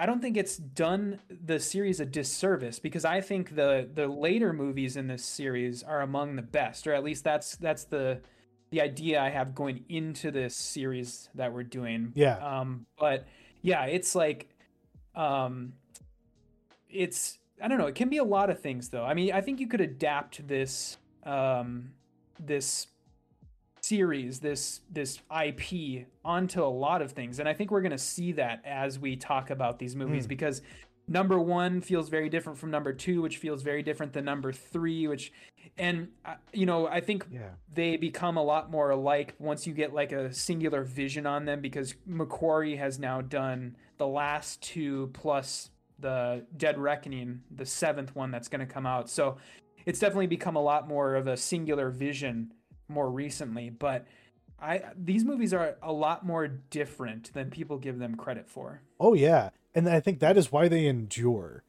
I 0.00 0.06
don't 0.06 0.22
think 0.22 0.38
it's 0.38 0.56
done 0.56 1.20
the 1.44 1.60
series 1.60 2.00
a 2.00 2.06
disservice 2.06 2.78
because 2.78 3.04
I 3.04 3.20
think 3.20 3.54
the 3.54 3.86
the 3.92 4.06
later 4.06 4.54
movies 4.54 4.96
in 4.96 5.06
this 5.08 5.22
series 5.22 5.82
are 5.82 6.00
among 6.00 6.36
the 6.36 6.42
best, 6.42 6.86
or 6.86 6.94
at 6.94 7.04
least 7.04 7.22
that's 7.22 7.56
that's 7.56 7.84
the 7.84 8.22
the 8.70 8.80
idea 8.80 9.20
I 9.20 9.28
have 9.28 9.54
going 9.54 9.84
into 9.90 10.30
this 10.30 10.56
series 10.56 11.28
that 11.34 11.52
we're 11.52 11.64
doing. 11.64 12.12
Yeah. 12.14 12.38
Um, 12.38 12.86
but 12.98 13.26
yeah, 13.60 13.84
it's 13.84 14.14
like, 14.14 14.48
um, 15.14 15.74
it's 16.88 17.38
I 17.62 17.68
don't 17.68 17.76
know. 17.76 17.86
It 17.86 17.94
can 17.94 18.08
be 18.08 18.16
a 18.16 18.24
lot 18.24 18.48
of 18.48 18.58
things 18.58 18.88
though. 18.88 19.04
I 19.04 19.12
mean, 19.12 19.34
I 19.34 19.42
think 19.42 19.60
you 19.60 19.66
could 19.66 19.82
adapt 19.82 20.48
this 20.48 20.96
um 21.24 21.90
this 22.38 22.86
series, 23.84 24.40
this 24.40 24.80
this 24.90 25.20
IP 25.30 26.06
onto 26.24 26.62
a 26.62 26.66
lot 26.66 27.02
of 27.02 27.12
things, 27.12 27.38
and 27.38 27.48
I 27.48 27.54
think 27.54 27.70
we're 27.70 27.82
going 27.82 27.90
to 27.92 27.98
see 27.98 28.32
that 28.32 28.62
as 28.64 28.98
we 28.98 29.16
talk 29.16 29.50
about 29.50 29.78
these 29.78 29.96
movies 29.96 30.26
mm. 30.26 30.28
because 30.28 30.62
number 31.08 31.38
one 31.38 31.80
feels 31.80 32.08
very 32.08 32.28
different 32.28 32.58
from 32.58 32.70
number 32.70 32.92
two, 32.92 33.20
which 33.20 33.38
feels 33.38 33.62
very 33.62 33.82
different 33.82 34.12
than 34.12 34.24
number 34.24 34.52
three, 34.52 35.06
which 35.08 35.32
and 35.76 36.08
uh, 36.24 36.34
you 36.52 36.66
know 36.66 36.86
I 36.86 37.00
think 37.00 37.26
yeah. 37.30 37.50
they 37.72 37.96
become 37.96 38.36
a 38.36 38.42
lot 38.42 38.70
more 38.70 38.90
alike 38.90 39.34
once 39.38 39.66
you 39.66 39.74
get 39.74 39.92
like 39.92 40.12
a 40.12 40.32
singular 40.32 40.84
vision 40.84 41.26
on 41.26 41.44
them 41.44 41.60
because 41.60 41.94
McQuarrie 42.08 42.78
has 42.78 42.98
now 42.98 43.20
done 43.20 43.76
the 43.98 44.06
last 44.06 44.62
two 44.62 45.10
plus 45.12 45.70
the 45.98 46.46
Dead 46.56 46.78
Reckoning, 46.78 47.42
the 47.54 47.66
seventh 47.66 48.14
one 48.16 48.30
that's 48.30 48.48
going 48.48 48.66
to 48.66 48.72
come 48.72 48.86
out. 48.86 49.10
So 49.10 49.36
it's 49.84 49.98
definitely 49.98 50.28
become 50.28 50.56
a 50.56 50.62
lot 50.62 50.88
more 50.88 51.14
of 51.14 51.26
a 51.26 51.36
singular 51.36 51.90
vision 51.90 52.52
more 52.90 53.10
recently, 53.10 53.70
but 53.70 54.06
I 54.60 54.82
these 54.96 55.24
movies 55.24 55.54
are 55.54 55.76
a 55.82 55.92
lot 55.92 56.24
more 56.24 56.48
different 56.48 57.32
than 57.32 57.50
people 57.50 57.78
give 57.78 57.98
them 57.98 58.16
credit 58.16 58.48
for. 58.48 58.82
Oh 58.98 59.14
yeah, 59.14 59.50
and 59.74 59.88
I 59.88 60.00
think 60.00 60.20
that 60.20 60.36
is 60.36 60.52
why 60.52 60.68
they 60.68 60.86
endure, 60.86 61.64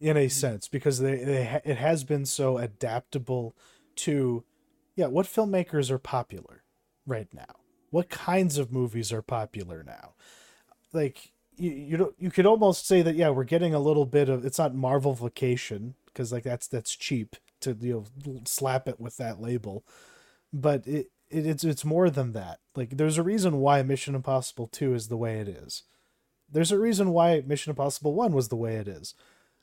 in 0.00 0.16
a 0.16 0.20
mm-hmm. 0.20 0.28
sense, 0.28 0.68
because 0.68 0.98
they 0.98 1.22
they 1.22 1.60
it 1.64 1.76
has 1.76 2.04
been 2.04 2.26
so 2.26 2.58
adaptable 2.58 3.54
to, 3.94 4.44
yeah, 4.96 5.06
what 5.06 5.26
filmmakers 5.26 5.90
are 5.90 5.98
popular 5.98 6.62
right 7.06 7.28
now, 7.32 7.56
what 7.90 8.08
kinds 8.08 8.58
of 8.58 8.72
movies 8.72 9.12
are 9.12 9.22
popular 9.22 9.84
now, 9.84 10.14
like 10.92 11.32
you 11.56 11.70
you 11.70 11.96
don't 11.96 12.14
you 12.18 12.30
could 12.30 12.46
almost 12.46 12.86
say 12.86 13.02
that 13.02 13.14
yeah 13.14 13.30
we're 13.30 13.44
getting 13.44 13.74
a 13.74 13.80
little 13.80 14.06
bit 14.06 14.28
of 14.28 14.44
it's 14.44 14.58
not 14.58 14.74
Marvel 14.74 15.14
vacation 15.14 15.94
because 16.06 16.32
like 16.32 16.44
that's 16.44 16.66
that's 16.66 16.94
cheap 16.94 17.36
to 17.60 17.76
you 17.80 18.04
know 18.26 18.40
slap 18.44 18.88
it 18.88 19.00
with 19.00 19.16
that 19.16 19.40
label 19.40 19.84
but 20.52 20.86
it, 20.86 21.10
it 21.30 21.46
it's 21.46 21.64
it's 21.64 21.84
more 21.84 22.10
than 22.10 22.32
that. 22.32 22.60
Like 22.76 22.96
there's 22.96 23.18
a 23.18 23.22
reason 23.22 23.58
why 23.58 23.82
Mission 23.82 24.14
Impossible 24.14 24.68
2 24.68 24.94
is 24.94 25.08
the 25.08 25.16
way 25.16 25.38
it 25.38 25.48
is. 25.48 25.84
There's 26.50 26.72
a 26.72 26.78
reason 26.78 27.10
why 27.10 27.42
Mission 27.46 27.70
Impossible 27.70 28.14
1 28.14 28.32
was 28.32 28.48
the 28.48 28.56
way 28.56 28.76
it 28.76 28.86
is. 28.86 29.14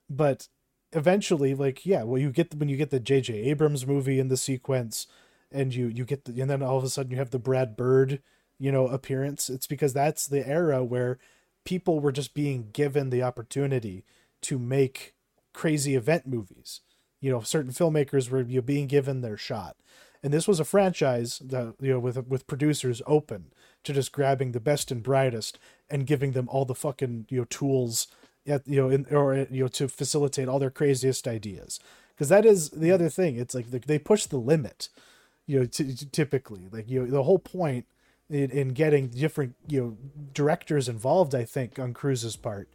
But 0.09 0.47
eventually 0.91 1.53
like 1.53 1.85
yeah, 1.85 2.03
well 2.03 2.19
you 2.19 2.31
get 2.31 2.49
the, 2.51 2.57
when 2.57 2.69
you 2.69 2.77
get 2.77 2.89
the 2.89 2.99
JJ 2.99 3.47
Abrams 3.47 3.85
movie 3.85 4.19
in 4.19 4.27
the 4.27 4.37
sequence 4.37 5.05
and 5.51 5.73
you 5.73 5.87
you 5.87 6.05
get 6.05 6.25
the 6.25 6.41
and 6.41 6.49
then 6.49 6.63
all 6.63 6.77
of 6.77 6.83
a 6.83 6.89
sudden 6.89 7.11
you 7.11 7.17
have 7.17 7.31
the 7.31 7.39
Brad 7.39 7.77
Bird, 7.77 8.21
you 8.57 8.71
know, 8.71 8.87
appearance. 8.87 9.49
It's 9.49 9.67
because 9.67 9.93
that's 9.93 10.27
the 10.27 10.47
era 10.47 10.83
where 10.83 11.19
people 11.65 11.99
were 11.99 12.11
just 12.11 12.33
being 12.33 12.69
given 12.73 13.09
the 13.09 13.21
opportunity 13.21 14.03
to 14.41 14.57
make 14.57 15.13
crazy 15.53 15.95
event 15.95 16.25
movies. 16.25 16.81
You 17.21 17.31
know, 17.31 17.41
certain 17.41 17.71
filmmakers 17.71 18.29
were 18.29 18.41
you 18.41 18.61
being 18.61 18.87
given 18.87 19.21
their 19.21 19.37
shot 19.37 19.75
and 20.23 20.33
this 20.33 20.47
was 20.47 20.59
a 20.59 20.65
franchise 20.65 21.39
that 21.39 21.75
you 21.79 21.93
know 21.93 21.99
with 21.99 22.27
with 22.27 22.47
producers 22.47 23.01
open 23.07 23.51
to 23.83 23.93
just 23.93 24.11
grabbing 24.11 24.51
the 24.51 24.59
best 24.59 24.91
and 24.91 25.03
brightest 25.03 25.57
and 25.89 26.07
giving 26.07 26.33
them 26.33 26.49
all 26.49 26.65
the 26.65 26.75
fucking 26.75 27.25
you 27.29 27.39
know 27.39 27.45
tools 27.45 28.07
at 28.47 28.67
you 28.67 28.81
know 28.81 28.89
in, 28.89 29.05
or 29.11 29.47
you 29.51 29.63
know 29.63 29.67
to 29.67 29.87
facilitate 29.87 30.47
all 30.47 30.59
their 30.59 30.69
craziest 30.69 31.27
ideas. 31.27 31.79
Because 32.15 32.29
that 32.29 32.45
is 32.45 32.69
the 32.71 32.91
other 32.91 33.07
thing. 33.09 33.37
It's 33.37 33.55
like 33.55 33.71
they 33.71 33.99
push 33.99 34.25
the 34.25 34.37
limit 34.37 34.89
you 35.45 35.59
know 35.59 35.65
t- 35.65 35.95
typically. 36.11 36.67
Like 36.71 36.89
you 36.89 37.01
know 37.01 37.11
the 37.11 37.23
whole 37.23 37.39
point 37.39 37.85
in, 38.29 38.51
in 38.51 38.69
getting 38.69 39.07
different 39.07 39.55
you 39.67 39.81
know 39.81 39.97
directors 40.33 40.87
involved 40.87 41.33
i 41.33 41.43
think 41.43 41.79
on 41.79 41.93
cruise's 41.93 42.35
part 42.35 42.69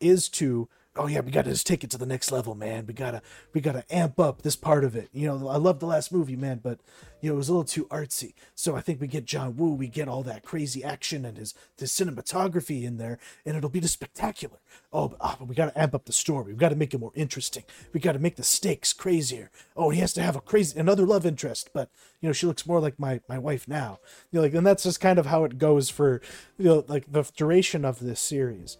is 0.00 0.28
to 0.28 0.68
oh 0.98 1.06
yeah, 1.06 1.20
we 1.20 1.30
gotta 1.30 1.50
just 1.50 1.66
take 1.66 1.84
it 1.84 1.90
to 1.90 1.98
the 1.98 2.06
next 2.06 2.32
level, 2.32 2.54
man. 2.54 2.84
We 2.86 2.92
gotta 2.92 3.22
we 3.54 3.60
gotta 3.60 3.84
amp 3.90 4.18
up 4.18 4.42
this 4.42 4.56
part 4.56 4.84
of 4.84 4.96
it. 4.96 5.08
You 5.12 5.28
know, 5.28 5.48
I 5.48 5.56
love 5.56 5.78
the 5.78 5.86
last 5.86 6.12
movie, 6.12 6.36
man, 6.36 6.60
but 6.62 6.80
you 7.20 7.30
know, 7.30 7.34
it 7.34 7.38
was 7.38 7.48
a 7.48 7.52
little 7.52 7.64
too 7.64 7.86
artsy. 7.86 8.34
So 8.54 8.76
I 8.76 8.80
think 8.80 9.00
we 9.00 9.06
get 9.06 9.24
John 9.24 9.56
Woo, 9.56 9.72
we 9.72 9.88
get 9.88 10.08
all 10.08 10.22
that 10.24 10.44
crazy 10.44 10.84
action 10.84 11.24
and 11.24 11.38
his 11.38 11.54
the 11.76 11.86
cinematography 11.86 12.82
in 12.84 12.98
there, 12.98 13.18
and 13.46 13.56
it'll 13.56 13.70
be 13.70 13.80
just 13.80 13.94
spectacular. 13.94 14.58
Oh, 14.92 15.08
but, 15.08 15.18
oh, 15.20 15.36
but 15.38 15.48
we 15.48 15.54
gotta 15.54 15.78
amp 15.78 15.94
up 15.94 16.04
the 16.04 16.12
story. 16.12 16.46
We've 16.46 16.58
got 16.58 16.70
to 16.70 16.76
make 16.76 16.92
it 16.92 17.00
more 17.00 17.12
interesting. 17.14 17.64
We 17.92 18.00
gotta 18.00 18.18
make 18.18 18.36
the 18.36 18.42
stakes 18.42 18.92
crazier. 18.92 19.50
Oh, 19.76 19.90
he 19.90 20.00
has 20.00 20.12
to 20.14 20.22
have 20.22 20.36
a 20.36 20.40
crazy 20.40 20.78
another 20.78 21.06
love 21.06 21.24
interest, 21.24 21.70
but 21.72 21.90
you 22.20 22.28
know, 22.28 22.32
she 22.32 22.46
looks 22.46 22.66
more 22.66 22.80
like 22.80 22.98
my 22.98 23.20
my 23.28 23.38
wife 23.38 23.68
now. 23.68 24.00
You 24.30 24.38
know, 24.38 24.42
like 24.42 24.54
and 24.54 24.66
that's 24.66 24.82
just 24.82 25.00
kind 25.00 25.18
of 25.18 25.26
how 25.26 25.44
it 25.44 25.58
goes 25.58 25.90
for 25.90 26.20
you 26.58 26.64
know, 26.64 26.84
like 26.88 27.10
the 27.10 27.22
duration 27.36 27.84
of 27.84 28.00
this 28.00 28.20
series. 28.20 28.78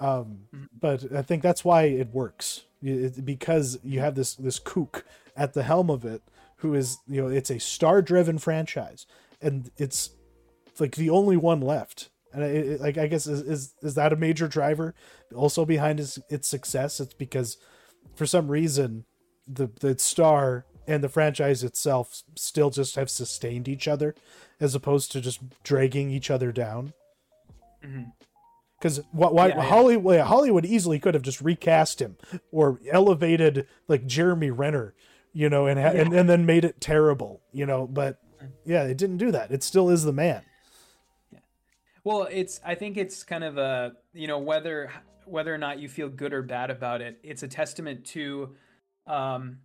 Um, 0.00 0.40
mm-hmm. 0.54 0.64
but 0.80 1.12
I 1.14 1.22
think 1.22 1.42
that's 1.42 1.64
why 1.64 1.84
it 1.84 2.08
works 2.08 2.64
it, 2.82 3.24
because 3.24 3.78
you 3.82 4.00
have 4.00 4.14
this 4.14 4.34
this 4.34 4.58
kook 4.58 5.04
at 5.36 5.54
the 5.54 5.62
helm 5.62 5.90
of 5.90 6.04
it, 6.04 6.22
who 6.56 6.74
is 6.74 6.98
you 7.06 7.22
know 7.22 7.28
it's 7.28 7.50
a 7.50 7.60
star 7.60 8.02
driven 8.02 8.38
franchise, 8.38 9.06
and 9.40 9.70
it's 9.76 10.10
like 10.78 10.96
the 10.96 11.10
only 11.10 11.36
one 11.36 11.60
left. 11.60 12.10
And 12.32 12.42
it, 12.42 12.66
it, 12.66 12.80
like 12.80 12.98
I 12.98 13.06
guess 13.06 13.26
is, 13.26 13.40
is 13.40 13.74
is 13.82 13.94
that 13.94 14.12
a 14.12 14.16
major 14.16 14.48
driver 14.48 14.94
also 15.34 15.64
behind 15.64 16.00
its 16.00 16.18
its 16.28 16.48
success? 16.48 17.00
It's 17.00 17.14
because 17.14 17.56
for 18.16 18.26
some 18.26 18.48
reason 18.48 19.04
the 19.46 19.70
the 19.80 19.98
star 19.98 20.66
and 20.86 21.02
the 21.02 21.08
franchise 21.08 21.62
itself 21.62 22.22
still 22.34 22.70
just 22.70 22.96
have 22.96 23.08
sustained 23.08 23.68
each 23.68 23.88
other 23.88 24.14
as 24.60 24.74
opposed 24.74 25.12
to 25.12 25.20
just 25.20 25.40
dragging 25.62 26.10
each 26.10 26.30
other 26.30 26.52
down. 26.52 26.92
Because 28.78 29.00
why, 29.12 29.28
why 29.28 29.48
Yeah, 29.48 29.56
yeah. 29.56 29.62
Hollywood 29.62 30.20
Hollywood 30.20 30.66
easily 30.66 30.98
could 30.98 31.14
have 31.14 31.22
just 31.22 31.40
recast 31.40 32.00
him 32.00 32.16
or 32.50 32.80
elevated 32.90 33.66
like 33.88 34.06
Jeremy 34.06 34.50
Renner, 34.50 34.94
you 35.32 35.48
know, 35.48 35.66
and 35.66 35.78
ha- 35.78 35.88
and, 35.88 36.12
and 36.12 36.28
then 36.28 36.44
made 36.44 36.64
it 36.64 36.80
terrible, 36.80 37.40
you 37.52 37.66
know. 37.66 37.86
But 37.86 38.20
yeah, 38.64 38.84
it 38.84 38.98
didn't 38.98 39.18
do 39.18 39.30
that. 39.32 39.50
It 39.50 39.62
still 39.62 39.90
is 39.90 40.04
the 40.04 40.12
man. 40.12 40.42
Yeah. 41.32 41.38
Well, 42.02 42.28
it's 42.30 42.60
I 42.64 42.74
think 42.74 42.96
it's 42.96 43.22
kind 43.24 43.44
of 43.44 43.58
a 43.58 43.92
you 44.12 44.26
know 44.26 44.38
whether 44.38 44.92
whether 45.24 45.54
or 45.54 45.58
not 45.58 45.78
you 45.78 45.88
feel 45.88 46.08
good 46.08 46.34
or 46.34 46.42
bad 46.42 46.70
about 46.70 47.00
it, 47.00 47.18
it's 47.22 47.42
a 47.42 47.48
testament 47.48 48.04
to 48.06 48.54
um 49.06 49.58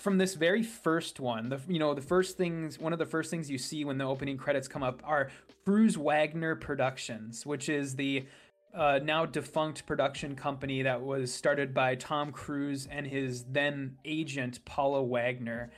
from 0.00 0.18
this 0.18 0.34
very 0.34 0.62
first 0.62 1.20
one, 1.20 1.48
the 1.48 1.60
you 1.68 1.78
know 1.78 1.94
the 1.94 2.00
first 2.00 2.36
things 2.36 2.78
one 2.78 2.92
of 2.92 2.98
the 2.98 3.06
first 3.06 3.30
things 3.30 3.50
you 3.50 3.58
see 3.58 3.84
when 3.84 3.98
the 3.98 4.04
opening 4.04 4.36
credits 4.36 4.66
come 4.66 4.82
up 4.82 5.02
are 5.04 5.30
Cruise 5.64 5.96
Wagner 5.96 6.56
Productions, 6.56 7.44
which 7.44 7.68
is 7.68 7.94
the 7.94 8.26
uh, 8.74 9.00
now 9.02 9.26
defunct 9.26 9.84
production 9.86 10.34
company 10.34 10.82
that 10.82 11.00
was 11.00 11.32
started 11.32 11.74
by 11.74 11.94
Tom 11.96 12.32
Cruise 12.32 12.88
and 12.90 13.06
his 13.06 13.44
then 13.44 13.96
agent 14.04 14.64
Paula 14.64 15.02
Wagner. 15.02 15.70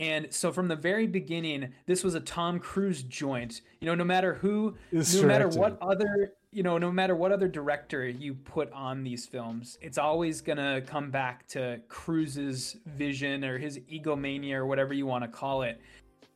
And 0.00 0.32
so 0.32 0.52
from 0.52 0.68
the 0.68 0.76
very 0.76 1.06
beginning, 1.06 1.72
this 1.86 2.04
was 2.04 2.14
a 2.14 2.20
Tom 2.20 2.60
Cruise 2.60 3.02
joint. 3.02 3.62
You 3.80 3.86
know, 3.86 3.94
no 3.94 4.04
matter 4.04 4.34
who, 4.34 4.76
no 4.92 5.22
matter 5.22 5.48
what 5.48 5.76
other, 5.82 6.34
you 6.50 6.62
know, 6.62 6.78
no 6.78 6.90
matter 6.90 7.14
what 7.14 7.30
other 7.30 7.48
director 7.48 8.08
you 8.08 8.34
put 8.34 8.72
on 8.72 9.04
these 9.04 9.26
films, 9.26 9.78
it's 9.82 9.98
always 9.98 10.40
gonna 10.40 10.80
come 10.80 11.10
back 11.10 11.46
to 11.48 11.80
Cruise's 11.88 12.76
vision 12.86 13.44
or 13.44 13.58
his 13.58 13.78
egomania 13.88 14.56
or 14.56 14.66
whatever 14.66 14.94
you 14.94 15.06
want 15.06 15.24
to 15.24 15.28
call 15.28 15.62
it. 15.62 15.80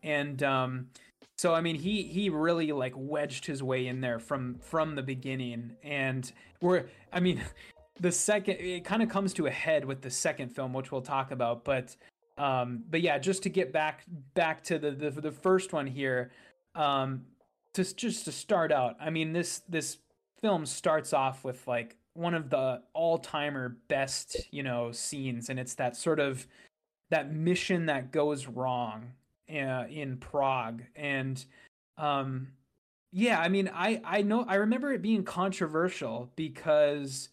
And 0.03 0.43
um, 0.43 0.89
so 1.39 1.55
I 1.55 1.61
mean, 1.61 1.77
he 1.77 2.03
he 2.03 2.29
really 2.29 2.73
like 2.73 2.93
wedged 2.95 3.47
his 3.47 3.63
way 3.63 3.87
in 3.87 4.01
there 4.01 4.19
from 4.19 4.57
from 4.57 4.95
the 4.95 5.03
beginning. 5.03 5.77
And 5.83 6.31
we're, 6.61 6.85
I 7.13 7.21
mean, 7.21 7.41
the 8.01 8.13
second 8.13 8.57
it 8.59 8.85
kind 8.85 9.03
of 9.03 9.09
comes 9.09 9.33
to 9.35 9.47
a 9.47 9.51
head 9.51 9.85
with 9.85 10.03
the 10.03 10.11
second 10.11 10.51
film, 10.51 10.73
which 10.75 10.93
we'll 10.93 11.03
talk 11.03 11.31
about, 11.31 11.65
but 11.65 11.97
um 12.39 12.83
but 12.89 13.03
yeah 13.03 13.19
just 13.19 13.43
to 13.43 13.51
get 13.51 13.75
back 13.75 14.05
back 14.33 14.65
to 14.65 14.79
the 14.79 14.91
the, 14.91 15.11
the 15.11 15.31
first 15.31 15.75
one 15.75 15.87
here 15.87 16.31
um 16.75 17.27
just 17.75 17.97
just 17.97 18.25
to 18.25 18.33
start 18.33 18.73
out 18.73 18.97
i 19.01 19.11
mean 19.11 19.33
this 19.33 19.63
this 19.69 19.99
film 20.41 20.67
starts 20.67 21.13
off 21.13 21.45
with 21.45 21.67
like 21.67 21.97
one 22.15 22.35
of 22.35 22.51
the 22.51 22.83
all-timer 22.93 23.77
best 23.89 24.37
you 24.51 24.63
know 24.63 24.93
scenes 24.93 25.49
and 25.49 25.59
it's 25.59 25.75
that 25.75 25.97
sort 25.97 26.21
of 26.21 26.47
that 27.11 27.33
mission 27.33 27.87
that 27.87 28.11
goes 28.11 28.47
wrong 28.47 29.13
uh, 29.51 29.85
in 29.89 30.17
prague 30.17 30.83
and 30.97 31.45
um 31.99 32.49
yeah 33.13 33.41
i 33.41 33.49
mean 33.49 33.71
i 33.75 34.01
i 34.05 34.23
know 34.23 34.45
i 34.49 34.55
remember 34.57 34.93
it 34.93 35.03
being 35.03 35.23
controversial 35.23 36.31
because 36.37 37.29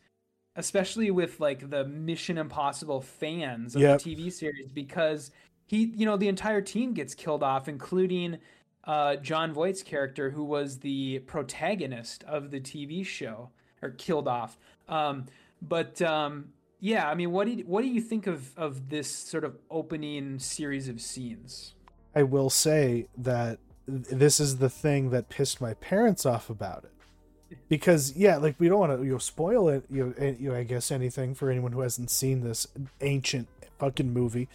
especially 0.55 1.09
with 1.09 1.39
like 1.39 1.69
the 1.69 1.85
Mission 1.85 2.37
Impossible 2.37 3.01
fans 3.01 3.75
of 3.75 3.81
Yep. 3.81 4.01
the 4.01 4.15
TV 4.15 4.31
series 4.31 4.71
because 4.73 5.31
he 5.67 5.85
you 5.95 6.05
know 6.05 6.17
the 6.17 6.27
entire 6.27 6.61
team 6.61 6.93
gets 6.93 7.15
killed 7.15 7.43
off 7.43 7.67
including 7.69 8.37
uh, 8.85 9.15
Jon 9.17 9.53
Voight's 9.53 9.83
character 9.83 10.31
who 10.31 10.43
was 10.43 10.79
the 10.79 11.19
protagonist 11.19 12.23
of 12.23 12.51
the 12.51 12.59
TV 12.59 13.05
show 13.05 13.49
or 13.81 13.91
killed 13.91 14.27
off 14.27 14.57
um, 14.87 15.25
but 15.61 16.01
um, 16.01 16.49
yeah 16.79 17.09
I 17.09 17.15
mean 17.15 17.31
what 17.31 17.45
do 17.45 17.53
you, 17.53 17.63
what 17.63 17.81
do 17.81 17.87
you 17.87 18.01
think 18.01 18.27
of 18.27 18.57
of 18.57 18.89
this 18.89 19.09
sort 19.09 19.43
of 19.43 19.57
opening 19.69 20.39
series 20.39 20.87
of 20.87 21.01
scenes 21.01 21.73
I 22.15 22.23
will 22.23 22.49
say 22.49 23.07
that 23.17 23.59
this 23.89 24.39
is 24.39 24.57
the 24.57 24.69
thing 24.69 25.09
that 25.11 25.29
pissed 25.29 25.61
my 25.61 25.73
parents 25.75 26.25
off 26.25 26.49
about 26.49 26.85
it. 26.85 27.57
Because 27.67 28.15
yeah, 28.15 28.37
like 28.37 28.55
we 28.59 28.67
don't 28.67 28.79
want 28.79 28.99
to 28.99 29.03
you 29.03 29.13
know 29.13 29.17
spoil 29.17 29.69
it, 29.69 29.83
you 29.89 30.13
know, 30.17 30.35
you 30.39 30.49
know, 30.49 30.55
I 30.55 30.63
guess 30.63 30.91
anything 30.91 31.33
for 31.33 31.49
anyone 31.49 31.71
who 31.71 31.81
hasn't 31.81 32.11
seen 32.11 32.41
this 32.41 32.67
ancient 33.01 33.47
fucking 33.79 34.13
movie. 34.13 34.47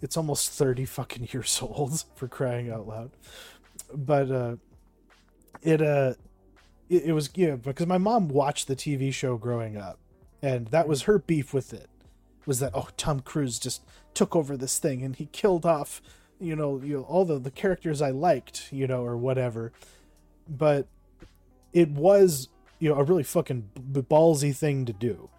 It's 0.00 0.16
almost 0.16 0.50
30 0.50 0.84
fucking 0.86 1.28
years 1.32 1.60
old 1.62 2.04
for 2.16 2.26
crying 2.26 2.70
out 2.70 2.88
loud. 2.88 3.10
But 3.94 4.30
uh 4.30 4.56
it 5.62 5.82
uh 5.82 6.14
it, 6.88 7.04
it 7.04 7.12
was 7.12 7.30
yeah, 7.34 7.56
because 7.56 7.86
my 7.86 7.98
mom 7.98 8.28
watched 8.28 8.68
the 8.68 8.76
TV 8.76 9.12
show 9.12 9.36
growing 9.36 9.76
up 9.76 9.98
and 10.42 10.68
that 10.68 10.88
was 10.88 11.02
her 11.02 11.18
beef 11.18 11.54
with 11.54 11.72
it. 11.72 11.88
Was 12.46 12.58
that 12.60 12.72
oh 12.74 12.88
Tom 12.96 13.20
Cruise 13.20 13.58
just 13.58 13.82
took 14.14 14.34
over 14.36 14.56
this 14.56 14.78
thing 14.78 15.02
and 15.02 15.16
he 15.16 15.26
killed 15.26 15.64
off 15.64 16.02
you 16.42 16.56
know, 16.56 16.80
you 16.82 16.96
know, 16.96 17.02
all 17.04 17.24
the 17.24 17.38
the 17.38 17.50
characters 17.50 18.02
I 18.02 18.10
liked, 18.10 18.72
you 18.72 18.86
know, 18.86 19.04
or 19.04 19.16
whatever. 19.16 19.72
But 20.48 20.88
it 21.72 21.90
was, 21.90 22.48
you 22.78 22.88
know, 22.88 22.96
a 22.96 23.04
really 23.04 23.22
fucking 23.22 23.70
ballsy 23.92 24.54
thing 24.54 24.84
to 24.86 24.92
do 24.92 25.30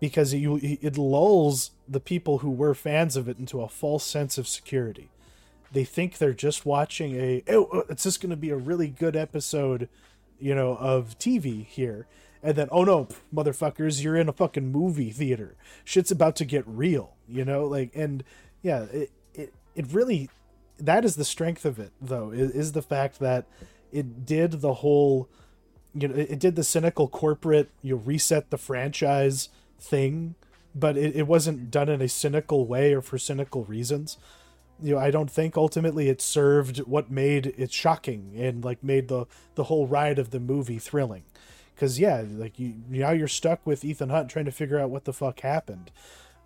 because 0.00 0.32
you 0.32 0.58
it 0.62 0.96
lulls 0.96 1.72
the 1.88 2.00
people 2.00 2.38
who 2.38 2.50
were 2.50 2.74
fans 2.74 3.16
of 3.16 3.28
it 3.28 3.38
into 3.38 3.60
a 3.60 3.68
false 3.68 4.04
sense 4.04 4.38
of 4.38 4.46
security. 4.46 5.10
They 5.72 5.84
think 5.84 6.18
they're 6.18 6.34
just 6.34 6.66
watching 6.66 7.16
a 7.16 7.42
oh, 7.48 7.68
oh 7.72 7.84
it's 7.88 8.04
just 8.04 8.20
going 8.20 8.30
to 8.30 8.36
be 8.36 8.50
a 8.50 8.56
really 8.56 8.88
good 8.88 9.16
episode, 9.16 9.88
you 10.38 10.54
know, 10.54 10.76
of 10.76 11.18
TV 11.18 11.66
here. 11.66 12.06
And 12.42 12.56
then, 12.56 12.68
oh 12.72 12.84
no, 12.84 13.08
motherfuckers, 13.32 14.02
you're 14.02 14.16
in 14.16 14.28
a 14.28 14.32
fucking 14.32 14.72
movie 14.72 15.10
theater. 15.10 15.54
Shit's 15.84 16.10
about 16.10 16.34
to 16.36 16.44
get 16.44 16.64
real, 16.66 17.14
you 17.28 17.44
know? 17.44 17.64
Like, 17.64 17.92
and 17.94 18.24
yeah, 18.62 18.82
it, 18.92 19.10
it, 19.34 19.54
it 19.76 19.86
really, 19.92 20.28
that 20.78 21.04
is 21.04 21.14
the 21.14 21.24
strength 21.24 21.64
of 21.64 21.78
it, 21.78 21.92
though, 22.00 22.30
is, 22.32 22.50
is 22.50 22.72
the 22.72 22.82
fact 22.82 23.20
that 23.20 23.46
it 23.92 24.26
did 24.26 24.60
the 24.60 24.74
whole, 24.74 25.28
you 25.94 26.08
know, 26.08 26.14
it, 26.14 26.32
it 26.32 26.38
did 26.40 26.56
the 26.56 26.64
cynical 26.64 27.06
corporate, 27.06 27.70
you 27.80 27.94
know, 27.94 28.02
reset 28.04 28.50
the 28.50 28.58
franchise 28.58 29.48
thing, 29.78 30.34
but 30.74 30.96
it, 30.96 31.14
it 31.14 31.28
wasn't 31.28 31.70
done 31.70 31.88
in 31.88 32.02
a 32.02 32.08
cynical 32.08 32.66
way 32.66 32.92
or 32.92 33.02
for 33.02 33.18
cynical 33.18 33.64
reasons 33.64 34.18
you 34.82 34.94
know 34.94 35.00
i 35.00 35.10
don't 35.10 35.30
think 35.30 35.56
ultimately 35.56 36.08
it 36.08 36.20
served 36.20 36.78
what 36.78 37.10
made 37.10 37.54
it 37.56 37.72
shocking 37.72 38.32
and 38.36 38.64
like 38.64 38.82
made 38.82 39.08
the 39.08 39.26
the 39.54 39.64
whole 39.64 39.86
ride 39.86 40.18
of 40.18 40.30
the 40.30 40.40
movie 40.40 40.78
thrilling. 40.78 41.24
Because 41.74 41.98
yeah 41.98 42.24
like 42.30 42.58
you 42.58 42.74
now 42.88 43.10
you're 43.10 43.28
stuck 43.28 43.66
with 43.66 43.84
ethan 43.84 44.10
hunt 44.10 44.30
trying 44.30 44.44
to 44.44 44.52
figure 44.52 44.78
out 44.78 44.90
what 44.90 45.04
the 45.04 45.12
fuck 45.12 45.40
happened. 45.40 45.90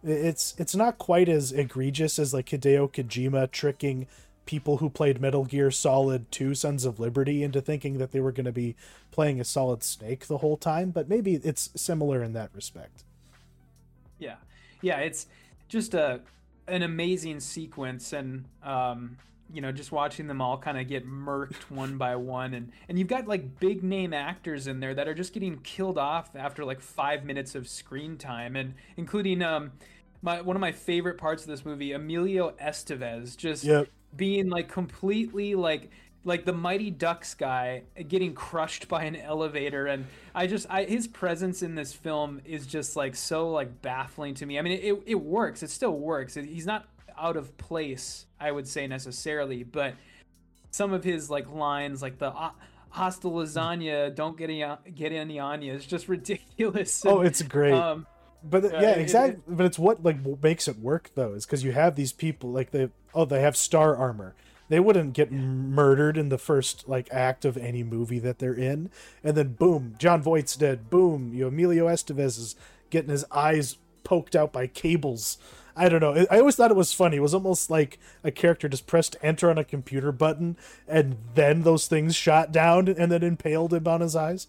It's 0.03 0.55
it's 0.59 0.75
not 0.75 0.99
quite 0.99 1.29
as 1.29 1.53
egregious 1.53 2.19
as 2.19 2.33
like 2.33 2.47
hideo 2.47 2.91
kojima 2.91 3.51
tricking 3.51 4.07
people 4.45 4.77
who 4.77 4.89
played 4.89 5.21
metal 5.21 5.45
gear 5.45 5.73
solid 5.73 6.31
2 6.31 6.55
sons 6.55 6.85
of 6.85 7.01
liberty 7.01 7.43
into 7.43 7.61
thinking 7.61 7.99
that 7.99 8.13
they 8.13 8.21
were 8.21 8.31
going 8.31 8.45
to 8.45 8.53
be 8.53 8.77
playing 9.11 9.41
a 9.41 9.45
solid 9.45 9.83
snake 9.83 10.27
the 10.27 10.39
whole 10.39 10.57
time 10.57 10.91
but 10.91 11.09
maybe 11.09 11.35
it's 11.35 11.71
similar 11.75 12.23
in 12.23 12.33
that 12.33 12.51
respect. 12.55 13.03
Yeah, 14.19 14.37
yeah, 14.81 14.99
it's 14.99 15.27
just 15.69 15.95
a 15.95 16.21
an 16.69 16.83
amazing 16.83 17.41
sequence, 17.41 18.13
and 18.13 18.45
um, 18.63 19.17
you 19.53 19.61
know, 19.61 19.73
just 19.73 19.93
watching 19.93 20.27
them 20.27 20.41
all 20.41 20.59
kind 20.59 20.79
of 20.79 20.89
get 20.89 21.07
murked 21.07 21.63
one 21.71 21.99
by 21.99 22.17
one, 22.17 22.55
and 22.55 22.73
and 22.89 22.99
you've 22.99 23.09
got 23.09 23.27
like 23.29 23.59
big 23.61 23.83
name 23.83 24.13
actors 24.13 24.67
in 24.67 24.81
there 24.81 24.95
that 24.95 25.09
are 25.09 25.15
just 25.15 25.33
getting 25.33 25.59
killed 25.61 25.99
off 25.99 26.35
after 26.37 26.65
like 26.65 26.81
five 26.81 27.25
minutes 27.25 27.55
of 27.55 27.69
screen 27.69 28.17
time, 28.17 28.57
and 28.57 28.75
including 28.97 29.43
um, 29.43 29.73
my 30.23 30.41
one 30.41 30.57
of 30.57 30.61
my 30.61 30.73
favorite 30.73 31.19
parts 31.19 31.43
of 31.43 31.49
this 31.49 31.65
movie, 31.65 31.93
Emilio 31.93 32.53
Estevez, 32.61 33.37
just 33.37 33.71
Yep. 33.71 33.89
being 34.17 34.49
like 34.49 34.69
completely 34.69 35.55
like 35.55 35.91
like 36.27 36.45
the 36.45 36.53
mighty 36.53 36.91
ducks 36.91 37.33
guy 37.35 37.83
getting 38.09 38.35
crushed 38.35 38.89
by 38.89 39.05
an 39.05 39.17
elevator 39.17 39.87
and 39.87 40.05
i 40.35 40.47
just 40.47 40.67
i 40.69 40.85
his 40.85 41.07
presence 41.07 41.63
in 41.63 41.75
this 41.75 41.93
film 41.95 42.41
is 42.45 42.67
just 42.67 42.97
like 42.97 43.15
so 43.15 43.51
like 43.51 43.81
baffling 43.81 44.35
to 44.35 44.45
me 44.45 44.59
i 44.59 44.63
mean 44.63 44.79
it, 44.79 45.03
it 45.07 45.15
works 45.15 45.63
it 45.63 45.71
still 45.71 45.93
works 45.97 46.35
he's 46.35 46.67
not 46.67 46.87
out 47.19 47.37
of 47.37 47.57
place 47.57 48.27
i 48.41 48.51
would 48.53 48.67
say 48.69 48.87
necessarily 48.87 49.63
but 49.63 49.95
some 50.71 50.93
of 50.93 51.03
his 51.05 51.31
like 51.31 51.51
lines 51.51 52.03
like 52.03 52.19
the 52.19 52.31
"Ah, 52.31 52.53
hasta 52.91 53.29
lasagna 53.29 54.15
don't 54.15 54.37
get 54.37 54.51
any 54.51 54.65
get 54.95 55.13
any 55.13 55.39
on 55.39 55.63
you 55.63 55.73
is 55.73 55.87
just 55.87 56.09
ridiculous 56.17 57.07
oh 57.07 57.21
it's 57.21 57.41
great 57.43 57.73
um 57.73 58.07
But 58.43 58.65
Yeah, 58.65 58.71
yeah, 58.83 58.91
it- 58.91 58.99
it- 58.99 59.01
exactly. 59.03 59.43
but 59.49 59.65
it's 59.67 59.79
what 59.79 60.03
like 60.05 60.19
makes 60.43 60.69
it 60.69 60.79
work 60.79 61.11
though, 61.15 61.33
is 61.35 61.47
because 61.47 61.65
you 61.65 61.73
have 61.73 61.95
these 61.97 62.13
people 62.13 62.51
like 62.53 62.71
they 62.71 62.91
oh 63.15 63.25
they 63.25 63.41
have 63.41 63.57
star 63.57 63.97
armor. 63.97 64.35
They 64.69 64.81
wouldn't 64.81 65.13
get 65.13 65.31
murdered 65.31 66.17
in 66.17 66.29
the 66.29 66.39
first 66.39 66.89
like 66.89 67.09
act 67.13 67.45
of 67.45 67.57
any 67.57 67.83
movie 67.85 68.19
that 68.21 68.39
they're 68.39 68.55
in, 68.55 68.91
and 69.23 69.37
then 69.37 69.53
boom, 69.55 69.95
Jon 69.99 70.23
Voight's 70.23 70.57
dead. 70.57 70.91
Boom, 70.91 71.33
you 71.33 71.43
know, 71.43 71.49
Emilio 71.49 71.87
Estevez 71.87 72.39
is 72.39 72.57
getting 72.91 73.11
his 73.11 73.25
eyes 73.31 73.77
poked 74.05 74.35
out 74.35 74.53
by 74.53 74.67
cables. 74.67 75.39
I 75.79 75.89
don't 75.91 76.01
know. 76.01 76.27
I- 76.31 76.39
always 76.39 76.57
thought 76.57 76.71
it 76.71 76.77
was 76.77 76.93
funny. 76.95 77.19
It 77.19 77.23
was 77.23 77.35
almost 77.35 77.71
like 77.71 77.99
a 78.25 78.31
character 78.31 78.67
just 78.69 78.87
pressed 78.87 79.15
enter 79.23 79.51
on 79.51 79.59
a 79.59 79.65
computer 79.65 80.11
button, 80.11 80.57
and 80.89 81.17
then 81.35 81.63
those 81.63 81.87
things 81.87 82.17
shot 82.17 82.51
down 82.51 82.89
and 82.89 83.13
then 83.13 83.23
impaled 83.23 83.75
him 83.75 83.87
on 83.87 84.01
his 84.01 84.17
eyes. 84.17 84.47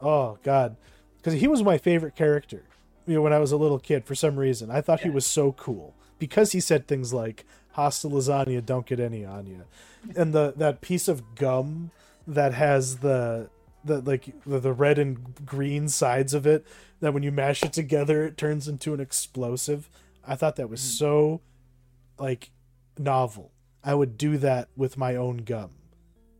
Oh 0.00 0.38
God, 0.42 0.76
because 1.18 1.40
he 1.40 1.46
was 1.46 1.62
my 1.62 1.78
favorite 1.78 2.16
character. 2.16 2.64
you 3.06 3.14
know, 3.14 3.22
when 3.22 3.32
I 3.32 3.38
was 3.38 3.52
a 3.52 3.56
little 3.56 3.78
kid 3.78 4.04
for 4.04 4.14
some 4.14 4.36
reason. 4.36 4.70
I 4.70 4.80
thought 4.80 5.00
he 5.00 5.10
was 5.10 5.24
so 5.26 5.52
cool 5.52 5.94
because 6.18 6.52
he 6.52 6.60
said 6.60 6.86
things 6.86 7.12
like 7.14 7.44
"Hasta 7.72 8.08
lasagna, 8.08 8.64
don't 8.64 8.86
get 8.86 9.00
any 9.00 9.24
on 9.24 9.46
you," 9.46 9.64
and 10.16 10.32
the 10.32 10.54
that 10.56 10.80
piece 10.80 11.08
of 11.08 11.34
gum 11.34 11.90
that 12.26 12.54
has 12.54 12.98
the 12.98 13.48
the 13.84 14.00
like 14.00 14.32
the, 14.44 14.58
the 14.60 14.72
red 14.72 14.98
and 14.98 15.46
green 15.46 15.88
sides 15.88 16.34
of 16.34 16.46
it 16.46 16.66
that 17.00 17.14
when 17.14 17.22
you 17.22 17.32
mash 17.32 17.62
it 17.62 17.72
together 17.72 18.24
it 18.24 18.36
turns 18.36 18.68
into 18.68 18.94
an 18.94 19.00
explosive. 19.00 19.88
I 20.26 20.36
thought 20.36 20.56
that 20.56 20.68
was 20.68 20.80
mm. 20.80 20.98
so 20.98 21.40
like 22.18 22.50
novel. 22.98 23.52
I 23.82 23.94
would 23.94 24.18
do 24.18 24.36
that 24.38 24.68
with 24.76 24.98
my 24.98 25.16
own 25.16 25.38
gum 25.38 25.70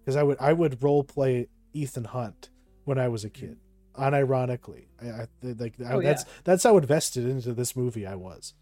because 0.00 0.16
I 0.16 0.22
would 0.22 0.38
I 0.38 0.52
would 0.52 0.82
role 0.82 1.04
play 1.04 1.48
Ethan 1.72 2.04
Hunt 2.04 2.50
when 2.84 2.98
I 2.98 3.08
was 3.08 3.24
a 3.24 3.30
kid. 3.30 3.56
Mm. 3.56 4.12
Unironically, 4.12 4.84
I, 5.02 5.06
I 5.06 5.26
like 5.42 5.74
I, 5.84 5.92
Oh, 5.92 6.02
that's 6.02 6.24
that's 6.44 6.62
how 6.62 6.76
invested 6.76 7.26
into 7.26 7.52
this 7.52 7.74
movie 7.74 8.06
I 8.06 8.14
was. 8.14 8.54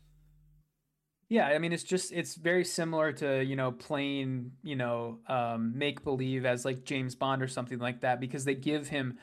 Yeah, 1.31 1.47
I 1.47 1.59
mean 1.59 1.73
it's 1.73 1.83
just 1.83 2.11
it's 2.13 2.35
very 2.35 2.65
similar 2.65 3.13
to, 3.13 3.45
you 3.45 3.55
know, 3.57 3.73
playing, 3.73 4.53
you 4.63 4.77
know, 4.77 5.19
um 5.27 5.77
make 5.77 6.03
believe 6.03 6.47
as 6.47 6.65
like 6.65 6.85
James 6.85 7.15
Bond 7.15 7.43
or 7.43 7.49
something 7.49 7.79
like 7.79 8.01
that 8.01 8.19
because 8.21 8.45
they 8.45 8.55
give 8.55 8.89
him 8.89 9.19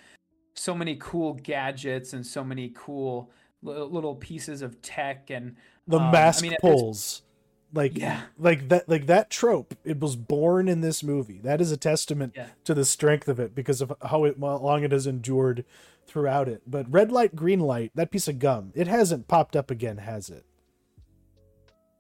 so 0.53 0.76
many 0.76 0.95
cool 0.99 1.34
gadgets 1.34 2.14
and 2.14 2.26
so 2.26 2.43
many 2.43 2.72
cool 2.76 3.32
li- 3.64 3.76
little 3.78 4.16
pieces 4.16 4.62
of 4.62 4.82
tech 4.82 5.30
and 5.30 5.56
The 5.88 5.97
um, 5.99 6.03
I 6.10 6.12
mask 6.12 6.43
mean, 6.43 6.56
pulls, 6.62 7.24
like 7.74 7.97
Yeah. 7.97 8.22
like 8.38 8.70
that 8.70 8.88
like 8.88 9.08
that 9.08 9.32
trope. 9.32 9.74
It 9.84 9.99
was 9.99 10.16
born 10.16 10.68
in 10.68 10.82
this 10.82 11.03
movie. 11.03 11.39
That 11.43 11.60
is 11.60 11.72
a 11.72 11.78
testament 11.78 12.34
Yeah. 12.36 12.49
to 12.66 12.74
the 12.76 12.86
strength 12.86 13.28
of 13.28 13.39
it 13.39 13.56
because 13.56 13.82
of 13.82 13.91
how 14.03 14.26
it 14.26 14.38
how 14.39 14.58
long 14.58 14.84
it 14.84 14.91
has 14.91 15.08
endured 15.08 15.66
throughout 16.06 16.47
it. 16.47 16.62
But 16.68 16.86
red 16.91 17.12
light, 17.12 17.36
green 17.36 17.60
light, 17.62 17.91
that 17.95 18.12
piece 18.12 18.28
of 18.28 18.38
gum, 18.38 18.72
it 18.76 18.88
hasn't 18.88 19.28
popped 19.28 19.56
up 19.56 19.72
again, 19.72 19.97
has 19.97 20.30
it? 20.30 20.45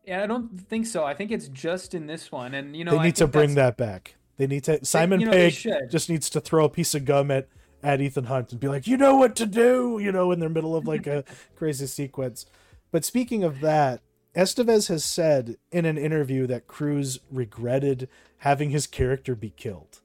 Yeah, 0.05 0.23
I 0.23 0.27
don't 0.27 0.49
think 0.69 0.85
so. 0.85 1.03
I 1.03 1.13
think 1.13 1.31
it's 1.31 1.47
just 1.47 1.93
in 1.93 2.05
this 2.07 2.31
one 2.31 2.53
and 2.53 2.75
you 2.75 2.83
know 2.83 2.91
they 2.97 3.03
need 3.03 3.15
to 3.17 3.27
bring 3.27 3.55
that 3.55 3.77
back. 3.77 4.15
They 4.37 4.47
need 4.47 4.63
to. 4.65 4.83
Simon 4.85 5.19
you 5.21 5.25
know, 5.27 5.31
Pegg 5.31 5.55
just 5.89 6.09
needs 6.09 6.29
to 6.31 6.41
throw 6.41 6.65
a 6.65 6.69
piece 6.69 6.93
of 6.93 7.05
gum 7.05 7.31
at 7.31 7.47
at 7.81 8.01
Ethan 8.01 8.25
Hunt 8.25 8.51
and 8.51 8.59
be 8.59 8.67
like, 8.67 8.85
"You 8.87 8.97
know 8.97 9.15
what 9.15 9.35
to 9.37 9.45
do," 9.45 9.99
you 10.01 10.11
know, 10.11 10.31
in 10.31 10.39
the 10.39 10.49
middle 10.49 10.75
of 10.75 10.87
like 10.87 11.07
a 11.07 11.23
crazy 11.55 11.87
sequence. 11.87 12.45
But 12.91 13.05
speaking 13.05 13.43
of 13.43 13.61
that, 13.61 14.01
Estevez 14.35 14.89
has 14.89 15.05
said 15.05 15.57
in 15.71 15.85
an 15.85 15.97
interview 15.97 16.47
that 16.47 16.67
Cruise 16.67 17.19
regretted 17.31 18.09
having 18.39 18.71
his 18.71 18.87
character 18.87 19.35
be 19.35 19.49
killed, 19.51 20.01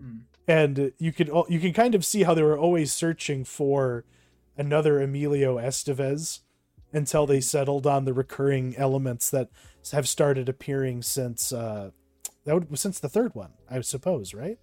Hmm. 0.00 0.18
and 0.46 0.92
you 0.98 1.12
can 1.12 1.28
al- 1.30 1.46
you 1.48 1.58
can 1.60 1.72
kind 1.72 1.94
of 1.94 2.04
see 2.04 2.22
how 2.22 2.34
they 2.34 2.42
were 2.42 2.58
always 2.58 2.92
searching 2.92 3.44
for 3.44 4.04
another 4.56 5.00
Emilio 5.00 5.56
Estevez 5.58 6.40
until 6.92 7.26
they 7.26 7.40
settled 7.40 7.86
on 7.86 8.04
the 8.04 8.12
recurring 8.12 8.74
elements 8.76 9.30
that 9.30 9.48
have 9.92 10.08
started 10.08 10.48
appearing 10.48 11.02
since 11.02 11.52
uh 11.52 11.90
that 12.44 12.54
would 12.54 12.78
since 12.78 12.98
the 13.00 13.08
third 13.08 13.34
one 13.34 13.50
i 13.70 13.80
suppose 13.80 14.32
right 14.34 14.58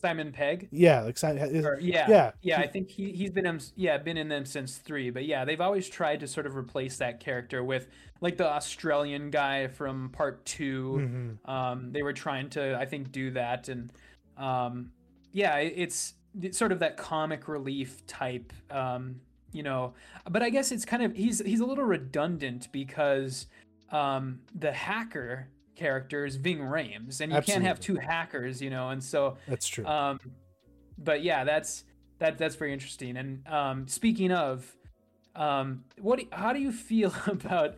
Simon 0.00 0.32
Pegg. 0.32 0.68
yeah 0.72 1.02
like 1.02 1.16
Si- 1.16 1.28
Or, 1.28 1.78
yeah, 1.80 2.10
yeah 2.10 2.30
yeah. 2.42 2.58
I 2.60 2.66
think 2.66 2.90
he 2.90 3.12
he's 3.12 3.30
been 3.30 3.46
in, 3.46 3.60
yeah 3.76 3.98
been 3.98 4.16
in 4.16 4.28
them 4.28 4.44
since 4.44 4.78
three, 4.78 5.10
but 5.10 5.24
yeah, 5.26 5.44
they've 5.44 5.60
always 5.60 5.88
tried 5.88 6.18
to 6.20 6.26
sort 6.26 6.44
of 6.46 6.56
replace 6.56 6.96
that 6.96 7.20
character 7.20 7.62
with 7.62 7.86
like 8.20 8.36
the 8.36 8.48
Australian 8.48 9.30
guy 9.30 9.68
from 9.68 10.08
part 10.10 10.44
2 10.44 11.38
Mhm. 11.44 11.48
Um, 11.48 11.92
they 11.92 12.02
were 12.02 12.12
trying 12.12 12.50
to 12.50 12.76
I 12.76 12.84
think 12.84 13.12
do 13.12 13.30
that, 13.32 13.68
and 13.68 13.92
um, 14.36 14.90
yeah, 15.32 15.58
it- 15.58 15.74
it's, 15.76 16.14
it's 16.40 16.58
sort 16.58 16.72
of 16.72 16.80
that 16.80 16.96
comic 16.96 17.46
relief 17.46 18.04
type, 18.08 18.52
um, 18.72 19.20
you 19.52 19.62
know. 19.62 19.94
But 20.28 20.42
I 20.42 20.50
guess 20.50 20.72
it's 20.72 20.84
kind 20.84 21.02
of 21.02 21.14
he's 21.14 21.40
he's 21.40 21.60
a 21.60 21.66
little 21.66 21.84
redundant 21.84 22.68
because 22.72 23.46
um, 23.90 24.40
the 24.54 24.72
hacker 24.72 25.48
character 25.76 26.24
is 26.24 26.36
Ving 26.36 26.58
Rhames, 26.58 27.20
and 27.20 27.32
you 27.32 27.40
can't 27.42 27.64
have 27.64 27.80
two 27.80 27.96
hackers, 27.96 28.60
you 28.60 28.70
know, 28.70 28.90
and 28.90 29.02
so 29.02 29.36
that's 29.48 29.66
true 29.66 29.86
um, 29.86 30.18
but 30.98 31.22
yeah, 31.22 31.44
that's 31.44 31.84
that 32.18 32.38
that's 32.38 32.56
very 32.56 32.72
interesting. 32.72 33.16
And 33.16 33.46
um, 33.46 33.88
speaking 33.88 34.32
of, 34.32 34.70
um, 35.34 35.84
what 35.98 36.20
how 36.32 36.52
do 36.52 36.60
you 36.60 36.72
feel 36.72 37.12
about 37.26 37.76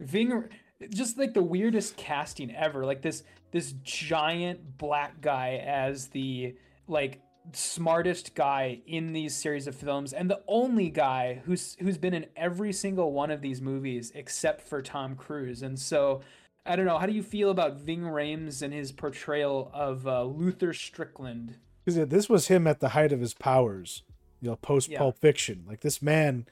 Ving? 0.00 0.44
Just 0.90 1.18
like 1.18 1.32
the 1.32 1.42
weirdest 1.42 1.96
casting 1.96 2.54
ever, 2.54 2.84
like 2.84 3.02
this 3.02 3.22
this 3.50 3.72
giant 3.82 4.76
black 4.76 5.20
guy 5.20 5.62
as 5.66 6.08
the 6.08 6.54
like 6.88 7.20
smartest 7.52 8.34
guy 8.34 8.80
in 8.86 9.12
these 9.12 9.34
series 9.34 9.66
of 9.66 9.74
films 9.74 10.12
and 10.12 10.28
the 10.30 10.42
only 10.48 10.88
guy 10.90 11.42
who's 11.44 11.76
who's 11.80 11.98
been 11.98 12.14
in 12.14 12.26
every 12.36 12.72
single 12.72 13.12
one 13.12 13.30
of 13.30 13.40
these 13.40 13.60
movies 13.60 14.12
except 14.14 14.60
for 14.62 14.82
Tom 14.82 15.14
Cruise. 15.14 15.62
And 15.62 15.78
so 15.78 16.20
I 16.64 16.74
don't 16.76 16.86
know, 16.86 16.98
how 16.98 17.06
do 17.06 17.12
you 17.12 17.22
feel 17.22 17.50
about 17.50 17.76
Ving 17.76 18.00
Rhames 18.02 18.60
and 18.62 18.74
his 18.74 18.90
portrayal 18.90 19.70
of 19.72 20.06
uh, 20.06 20.24
Luther 20.24 20.72
Strickland? 20.72 21.56
it- 21.86 22.10
this 22.10 22.28
was 22.28 22.48
him 22.48 22.66
at 22.66 22.80
the 22.80 22.90
height 22.90 23.12
of 23.12 23.20
his 23.20 23.34
powers 23.34 24.02
you 24.42 24.50
know 24.50 24.56
post 24.56 24.88
Yeah. 24.88 24.98
pulp 24.98 25.18
fiction 25.18 25.64
like 25.66 25.80
this 25.80 26.02
man 26.02 26.46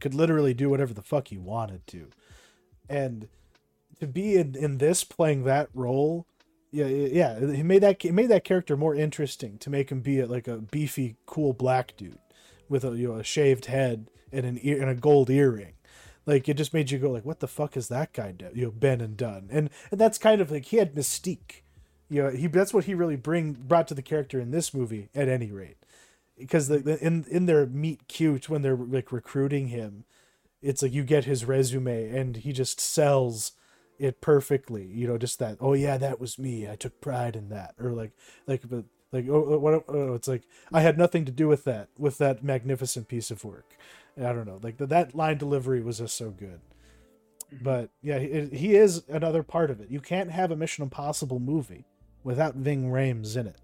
could 0.00 0.14
literally 0.14 0.52
do 0.52 0.68
whatever 0.68 0.92
the 0.92 1.02
fuck 1.02 1.28
he 1.28 1.38
wanted 1.38 1.86
to 1.86 2.08
and 2.88 3.28
to 4.00 4.06
be 4.06 4.36
in, 4.36 4.54
in 4.56 4.78
this 4.78 5.04
playing 5.04 5.44
that 5.44 5.68
role 5.74 6.26
yeah 6.70 6.86
yeah 6.86 7.38
he 7.52 7.62
made 7.62 7.82
that 7.82 8.00
he 8.00 8.10
made 8.10 8.28
that 8.28 8.44
character 8.44 8.76
more 8.76 8.94
interesting 8.94 9.58
to 9.58 9.70
make 9.70 9.90
him 9.90 10.00
be 10.00 10.20
a, 10.20 10.26
like 10.26 10.48
a 10.48 10.58
beefy 10.58 11.16
cool 11.26 11.52
black 11.52 11.96
dude 11.96 12.18
with 12.68 12.84
a 12.84 12.96
you 12.96 13.08
know 13.08 13.14
a 13.14 13.24
shaved 13.24 13.66
head 13.66 14.10
and 14.32 14.46
an 14.46 14.58
ear 14.62 14.80
and 14.80 14.90
a 14.90 14.94
gold 14.94 15.28
earring. 15.28 15.74
Like 16.26 16.48
it 16.48 16.54
just 16.54 16.72
made 16.74 16.90
you 16.90 16.98
go 16.98 17.10
like 17.10 17.24
what 17.24 17.40
the 17.40 17.48
fuck 17.48 17.76
is 17.76 17.88
that 17.88 18.12
guy 18.12 18.32
do, 18.32 18.50
you 18.54 18.66
know 18.66 18.70
been 18.70 19.00
and 19.00 19.16
done 19.16 19.48
and 19.50 19.70
and 19.90 20.00
that's 20.00 20.18
kind 20.18 20.40
of 20.40 20.50
like 20.50 20.66
he 20.66 20.76
had 20.76 20.94
mystique. 20.94 21.62
You 22.08 22.24
know 22.24 22.30
he 22.30 22.46
that's 22.46 22.74
what 22.74 22.84
he 22.84 22.94
really 22.94 23.16
bring 23.16 23.52
brought 23.52 23.88
to 23.88 23.94
the 23.94 24.02
character 24.02 24.38
in 24.38 24.50
this 24.50 24.72
movie 24.72 25.08
at 25.14 25.28
any 25.28 25.50
rate. 25.50 25.78
Because 26.38 26.68
the, 26.68 26.78
the 26.78 27.04
in 27.04 27.24
in 27.28 27.46
their 27.46 27.66
meet 27.66 28.08
cute 28.08 28.48
when 28.48 28.62
they're 28.62 28.76
like 28.76 29.12
recruiting 29.12 29.68
him 29.68 30.04
it's 30.62 30.82
like 30.82 30.92
you 30.92 31.04
get 31.04 31.24
his 31.24 31.44
resume 31.44 32.08
and 32.10 32.36
he 32.36 32.52
just 32.52 32.80
sells 32.80 33.52
it 34.00 34.20
perfectly 34.20 34.86
you 34.86 35.06
know 35.06 35.18
just 35.18 35.38
that 35.38 35.58
oh 35.60 35.74
yeah 35.74 35.98
that 35.98 36.20
was 36.20 36.38
me. 36.38 36.68
I 36.68 36.76
took 36.76 37.00
pride 37.00 37.36
in 37.36 37.50
that. 37.50 37.74
Or 37.78 37.92
like 37.92 38.12
like 38.46 38.62
but 38.68 38.84
like 39.12 39.26
oh, 39.28 39.54
oh 39.54 39.58
what 39.58 39.84
oh, 39.88 40.14
it's 40.14 40.28
like 40.28 40.42
i 40.72 40.80
had 40.80 40.96
nothing 40.96 41.24
to 41.24 41.32
do 41.32 41.48
with 41.48 41.64
that 41.64 41.88
with 41.98 42.18
that 42.18 42.42
magnificent 42.42 43.08
piece 43.08 43.30
of 43.30 43.44
work. 43.44 43.76
I 44.18 44.32
don't 44.32 44.46
know 44.46 44.60
like 44.62 44.78
the, 44.78 44.86
that 44.86 45.14
line 45.14 45.38
delivery 45.38 45.82
was 45.82 45.98
just 45.98 46.16
so 46.16 46.30
good. 46.30 46.60
Mm-hmm. 47.54 47.64
But 47.64 47.90
yeah 48.02 48.18
he, 48.18 48.46
he 48.46 48.74
is 48.74 49.04
another 49.08 49.42
part 49.42 49.70
of 49.70 49.80
it. 49.80 49.90
You 49.90 50.00
can't 50.00 50.30
have 50.30 50.50
a 50.50 50.56
mission 50.56 50.82
impossible 50.82 51.38
movie 51.38 51.84
without 52.24 52.54
ving 52.54 52.90
Rhames 52.90 53.36
in 53.36 53.46
it. 53.46 53.60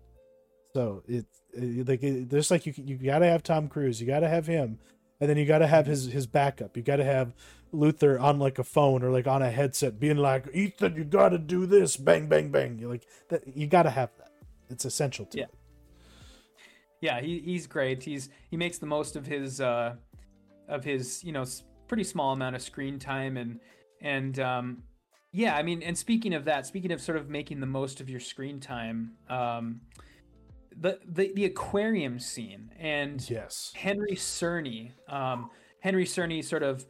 So 0.74 1.02
it's 1.08 1.40
it, 1.54 1.88
like 1.88 2.02
it, 2.02 2.28
there's 2.28 2.50
like 2.50 2.66
you 2.66 2.74
you 2.76 2.96
got 2.96 3.20
to 3.20 3.26
have 3.26 3.42
Tom 3.42 3.68
Cruise, 3.68 4.00
you 4.00 4.06
got 4.06 4.20
to 4.20 4.28
have 4.28 4.46
him, 4.46 4.78
and 5.20 5.30
then 5.30 5.36
you 5.36 5.46
got 5.46 5.58
to 5.58 5.66
have 5.66 5.84
mm-hmm. 5.84 5.92
his 5.92 6.06
his 6.06 6.26
backup. 6.26 6.76
You 6.76 6.82
got 6.82 6.96
to 6.96 7.04
have 7.04 7.32
Luther 7.76 8.18
on 8.18 8.38
like 8.38 8.58
a 8.58 8.64
phone 8.64 9.02
or 9.02 9.10
like 9.10 9.26
on 9.26 9.42
a 9.42 9.50
headset, 9.50 10.00
being 10.00 10.16
like, 10.16 10.48
"Ethan, 10.54 10.96
you 10.96 11.04
got 11.04 11.30
to 11.30 11.38
do 11.38 11.66
this, 11.66 11.96
bang, 11.96 12.28
bang, 12.28 12.50
bang." 12.50 12.78
You're 12.78 12.90
like 12.90 13.06
that. 13.28 13.42
You 13.56 13.66
got 13.66 13.84
to 13.84 13.90
have 13.90 14.10
that. 14.18 14.32
It's 14.68 14.84
essential 14.84 15.26
to 15.26 15.38
Yeah. 15.38 15.44
it. 15.44 15.54
Yeah, 17.00 17.20
he, 17.20 17.40
he's 17.40 17.66
great. 17.66 18.02
He's 18.02 18.30
he 18.50 18.56
makes 18.56 18.78
the 18.78 18.86
most 18.86 19.16
of 19.16 19.26
his 19.26 19.60
uh, 19.60 19.94
of 20.68 20.82
his 20.84 21.22
you 21.22 21.32
know 21.32 21.44
pretty 21.88 22.04
small 22.04 22.32
amount 22.32 22.56
of 22.56 22.62
screen 22.62 22.98
time 22.98 23.36
and 23.36 23.60
and 24.00 24.38
um, 24.40 24.82
yeah, 25.32 25.54
I 25.56 25.62
mean, 25.62 25.82
and 25.82 25.96
speaking 25.96 26.32
of 26.34 26.44
that, 26.46 26.66
speaking 26.66 26.92
of 26.92 27.00
sort 27.00 27.18
of 27.18 27.28
making 27.28 27.60
the 27.60 27.66
most 27.66 28.00
of 28.00 28.08
your 28.08 28.20
screen 28.20 28.58
time, 28.60 29.12
um, 29.28 29.80
the 30.76 30.98
the 31.06 31.32
the 31.34 31.44
aquarium 31.44 32.18
scene 32.18 32.72
and 32.78 33.28
Yes. 33.28 33.72
Henry 33.74 34.14
Czerny. 34.16 34.92
Um, 35.08 35.50
Henry 35.80 36.04
Czerny 36.04 36.42
sort 36.42 36.62
of 36.62 36.86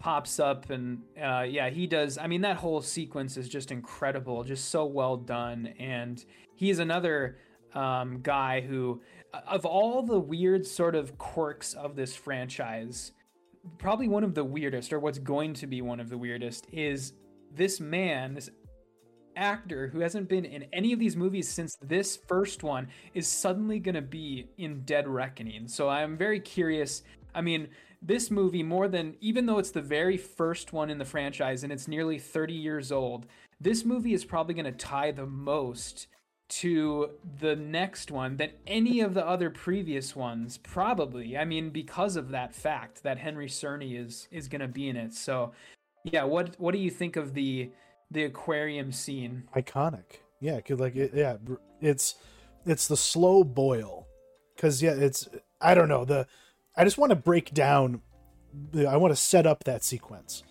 pops 0.00 0.40
up 0.40 0.70
and 0.70 1.02
uh, 1.22 1.42
yeah, 1.42 1.68
he 1.68 1.86
does. 1.86 2.16
I 2.16 2.26
mean, 2.26 2.40
that 2.40 2.56
whole 2.56 2.80
sequence 2.80 3.36
is 3.36 3.50
just 3.50 3.70
incredible, 3.70 4.42
just 4.44 4.70
so 4.70 4.86
well 4.86 5.18
done. 5.18 5.74
And 5.78 6.24
he's 6.54 6.78
another 6.78 7.36
um, 7.74 8.20
guy 8.22 8.62
who, 8.62 9.02
of 9.46 9.66
all 9.66 10.02
the 10.02 10.18
weird 10.18 10.66
sort 10.66 10.94
of 10.94 11.18
quirks 11.18 11.74
of 11.74 11.96
this 11.96 12.16
franchise, 12.16 13.12
probably 13.76 14.08
one 14.08 14.24
of 14.24 14.34
the 14.34 14.42
weirdest, 14.42 14.90
or 14.90 15.00
what's 15.00 15.18
going 15.18 15.52
to 15.54 15.66
be 15.66 15.82
one 15.82 16.00
of 16.00 16.08
the 16.08 16.16
weirdest, 16.16 16.66
is 16.72 17.12
this 17.54 17.78
man, 17.78 18.32
this 18.32 18.48
actor 19.36 19.88
who 19.88 20.00
hasn't 20.00 20.30
been 20.30 20.46
in 20.46 20.64
any 20.72 20.94
of 20.94 20.98
these 20.98 21.14
movies 21.14 21.46
since 21.46 21.76
this 21.82 22.16
first 22.26 22.62
one 22.62 22.88
is 23.12 23.28
suddenly 23.28 23.78
going 23.78 23.94
to 23.94 24.00
be 24.00 24.48
in 24.56 24.80
Dead 24.86 25.06
Reckoning. 25.06 25.68
So 25.68 25.90
I'm 25.90 26.16
very 26.16 26.40
curious. 26.40 27.02
I 27.34 27.42
mean, 27.42 27.68
this 28.02 28.30
movie, 28.30 28.62
more 28.62 28.88
than 28.88 29.16
even 29.20 29.46
though 29.46 29.58
it's 29.58 29.70
the 29.70 29.82
very 29.82 30.16
first 30.16 30.72
one 30.72 30.90
in 30.90 30.98
the 30.98 31.04
franchise 31.04 31.62
and 31.62 31.72
it's 31.72 31.88
nearly 31.88 32.18
30 32.18 32.54
years 32.54 32.90
old, 32.90 33.26
this 33.60 33.84
movie 33.84 34.14
is 34.14 34.24
probably 34.24 34.54
going 34.54 34.64
to 34.64 34.72
tie 34.72 35.10
the 35.10 35.26
most 35.26 36.06
to 36.48 37.10
the 37.40 37.54
next 37.54 38.10
one 38.10 38.36
than 38.36 38.50
any 38.66 39.00
of 39.00 39.14
the 39.14 39.24
other 39.24 39.50
previous 39.50 40.16
ones 40.16 40.58
probably. 40.58 41.38
I 41.38 41.44
mean 41.44 41.70
because 41.70 42.16
of 42.16 42.30
that 42.30 42.54
fact 42.54 43.04
that 43.04 43.18
henry 43.18 43.46
czerny 43.46 43.96
is 43.96 44.26
is 44.32 44.48
going 44.48 44.60
to 44.60 44.68
be 44.68 44.88
in 44.88 44.96
it. 44.96 45.14
So 45.14 45.52
yeah 46.02 46.24
what 46.24 46.58
what 46.58 46.72
do 46.72 46.80
you 46.80 46.90
think 46.90 47.14
of 47.14 47.34
the 47.34 47.70
the 48.10 48.24
aquarium 48.24 48.90
scene? 48.90 49.44
Iconic. 49.54 50.22
Yeah 50.40 50.60
cause 50.60 50.80
like 50.80 50.96
it, 50.96 51.12
yeah 51.14 51.36
it's 51.80 52.16
it's 52.66 52.88
the 52.88 52.96
slow 52.96 53.44
boil. 53.44 54.08
Because 54.56 54.82
yeah 54.82 54.94
it's 54.94 55.28
i 55.60 55.72
don't 55.72 55.88
know 55.88 56.04
the 56.04 56.26
i 56.76 56.84
just 56.84 56.98
want 56.98 57.10
to 57.10 57.16
break 57.16 57.52
down 57.52 58.00
i 58.88 58.96
want 58.96 59.12
to 59.12 59.16
set 59.16 59.46
up 59.46 59.64
that 59.64 59.84
sequence. 59.84 60.42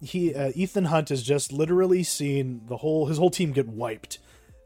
He 0.00 0.34
uh, 0.34 0.52
ethan 0.54 0.86
hunt 0.86 1.08
has 1.08 1.22
just 1.22 1.52
literally 1.52 2.02
seen 2.02 2.62
the 2.66 2.78
whole 2.78 3.06
his 3.06 3.18
whole 3.18 3.30
team 3.30 3.52
get 3.52 3.68
wiped. 3.68 4.18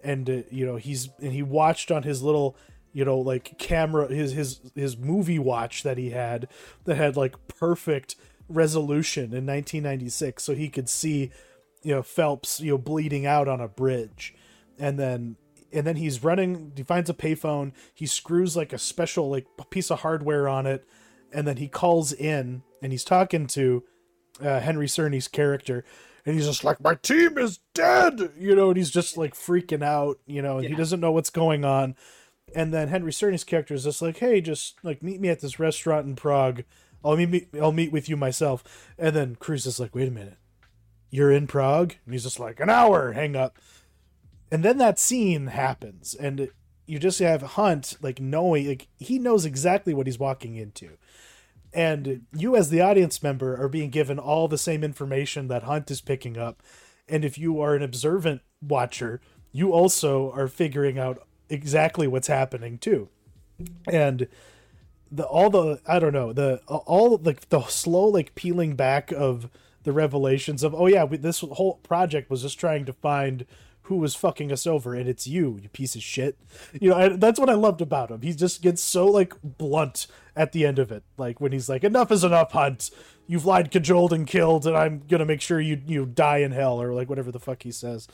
And 0.03 0.29
uh, 0.29 0.43
you 0.51 0.67
know 0.67 0.77
he's 0.77 1.09
and 1.21 1.33
he 1.33 1.43
watched 1.43 1.91
on 1.91 2.03
his 2.03 2.23
little 2.23 2.57
you 2.93 3.05
know 3.05 3.19
like 3.19 3.59
camera 3.59 4.09
his 4.09 4.33
his 4.33 4.61
his 4.75 4.97
movie 4.97 5.39
watch 5.39 5.83
that 5.83 5.99
he 5.99 6.11
had 6.11 6.49
that 6.85 6.97
had 6.97 7.17
like 7.17 7.37
perfect 7.47 8.17
resolution 8.49 9.25
in 9.25 9.47
1996 9.47 10.43
so 10.43 10.55
he 10.55 10.69
could 10.69 10.89
see 10.89 11.31
you 11.83 11.95
know 11.95 12.03
Phelps 12.03 12.61
you 12.61 12.73
know 12.73 12.79
bleeding 12.79 13.27
out 13.27 13.49
on 13.49 13.61
a 13.61 13.69
bridge. 13.69 14.35
And 14.79 14.99
then 14.99 15.37
and 15.73 15.87
then 15.87 15.97
he's 15.97 16.25
running 16.25 16.73
he 16.75 16.83
finds 16.83 17.09
a 17.09 17.15
payphone 17.15 17.73
he 17.95 18.07
screws 18.07 18.57
like 18.57 18.73
a 18.73 18.79
special 18.79 19.31
like 19.31 19.47
piece 19.71 19.93
of 19.93 20.01
hardware 20.01 20.49
on 20.49 20.67
it 20.67 20.85
and 21.33 21.47
then 21.47 21.57
he 21.57 21.69
calls 21.69 22.13
in 22.13 22.63
and 22.83 22.93
he's 22.93 23.05
talking 23.05 23.47
to 23.49 23.85
uh, 24.41 24.61
Henry 24.61 24.87
Czerny's 24.87 25.29
character 25.29 25.85
and 26.25 26.35
he's 26.35 26.47
just 26.47 26.65
like 26.65 26.81
my 26.81 26.95
team 26.95 27.39
is 27.39 27.61
dead 27.75 28.33
you 28.39 28.55
know 28.55 28.69
and 28.69 28.77
he's 28.77 28.91
just 28.91 29.17
like 29.17 29.35
freaking 29.35 29.83
out 29.83 30.19
you 30.27 30.43
know 30.43 30.57
and 30.57 30.65
yeah. 30.65 30.71
he 30.71 30.77
doesn't 30.77 31.01
know 31.01 31.13
what's 31.13 31.31
going 31.31 31.65
on. 31.65 31.97
And 32.53 32.75
then 32.75 32.89
Henry 32.89 33.13
Czerny's 33.13 33.45
character 33.45 33.75
is 33.75 33.85
just 33.85 34.03
like 34.03 34.19
hey 34.19 34.41
just 34.41 34.83
like 34.83 35.03
meet 35.03 35.21
me 35.21 35.29
at 35.29 35.41
this 35.41 35.59
restaurant 35.59 36.07
in 36.07 36.17
Prague. 36.17 36.65
I'll 37.05 37.17
meet 37.17 37.49
I'll 37.61 37.73
meet 37.73 37.93
with 37.93 38.09
you 38.09 38.17
myself. 38.17 38.93
And 38.99 39.15
then 39.15 39.37
Cruise 39.37 39.67
is 39.67 39.81
like 39.81 39.95
wait 39.95 40.09
a 40.09 40.13
minute. 40.13 40.37
You're 41.11 41.33
in 41.33 41.47
Prague? 41.47 41.95
And 42.05 42.15
he's 42.15 42.25
just 42.25 42.41
like 42.41 42.61
an 42.61 42.71
hour. 42.71 43.13
Hang 43.13 43.35
up. 43.35 43.59
And 44.53 44.65
then 44.65 44.79
that 44.79 44.99
scene 44.99 45.49
happens 45.49 46.15
and 46.15 46.51
you 46.91 46.99
just 46.99 47.19
have 47.21 47.43
Hunt 47.43 47.97
like 48.03 48.21
knowing 48.21 48.69
like 48.69 48.89
he 48.99 49.19
knows 49.19 49.45
exactly 49.45 49.95
what 49.95 50.07
he's 50.07 50.19
walking 50.19 50.57
into. 50.57 50.99
And 51.73 52.27
you 52.33 52.57
as 52.57 52.71
the 52.71 52.81
audience 52.81 53.23
member 53.23 53.61
are 53.61 53.69
being 53.69 53.91
given 53.91 54.19
all 54.19 54.49
the 54.49 54.59
same 54.59 54.83
information 54.83 55.47
that 55.49 55.63
hunt 55.63 55.89
is 55.89 56.01
picking 56.01 56.37
up. 56.37 56.65
And 57.09 57.25
if 57.25 57.39
you 57.39 57.61
are 57.61 57.77
an 57.77 57.83
observant 57.83 58.43
watcher 58.61 59.21
you 59.53 59.73
also 59.73 60.31
are 60.33 60.49
figuring 60.49 60.99
out 60.99 61.27
exactly 61.49 62.07
what's 62.07 62.29
happening 62.29 62.79
too. 62.79 63.09
And 63.87 64.29
the 65.13 65.25
all 65.25 65.51
the 65.51 65.81
i 65.89 65.99
don't 65.99 66.13
know 66.13 66.33
the 66.33 66.61
all 66.69 67.17
like 67.17 67.49
the 67.49 67.61
slow 67.63 68.05
like 68.05 68.33
peeling 68.37 68.77
back 68.77 69.11
of 69.11 69.51
the 69.83 69.91
revelations 69.93 70.63
of 70.63 70.73
oh 70.73 70.87
yeah 70.87 71.03
we, 71.03 71.17
this 71.17 71.41
whole 71.41 71.81
project 71.83 72.31
was 72.31 72.43
just 72.43 72.61
trying 72.61 72.85
to 72.85 72.93
find 72.93 73.45
who 73.91 73.97
was 73.97 74.15
fucking 74.15 74.53
us 74.53 74.69
over 74.69 74.95
and 74.95 75.09
it's 75.09 75.27
you 75.27 75.59
you 75.61 75.69
piece 75.69 75.97
of 75.97 76.03
shit. 76.03 76.39
You 76.81 76.91
know 76.91 77.17
that's 77.17 77.41
what 77.41 77.51
i 77.51 77.55
loved 77.55 77.81
about 77.81 78.09
him. 78.09 78.23
He 78.23 78.33
just 78.33 78.63
gets 78.63 78.81
so 78.81 79.05
like 79.05 79.35
blunt 79.43 80.07
at 80.37 80.53
the 80.53 80.65
end 80.65 80.79
of 80.79 80.93
it. 80.93 81.03
Like 81.19 81.41
when 81.41 81.51
he's 81.51 81.69
like 81.69 81.83
enough 81.83 82.13
is 82.13 82.23
enough 82.23 82.53
hunt. 82.53 82.93
You've 83.27 83.47
lied 83.47 83.73
cajoled 83.73 84.13
and 84.13 84.29
killed 84.29 84.65
and 84.65 84.77
i'm 84.77 85.03
gonna 85.09 85.25
make 85.25 85.41
sure 85.41 85.61
you 85.61 85.83
you 85.89 86.07
die 86.07 86.39
in 86.39 86.53
hell 86.53 86.81
or 86.81 86.95
like 86.95 87.09
whatever 87.09 87.33
the 87.33 87.41
fuck 87.41 87.65
he 87.65 87.73
says. 87.73 88.07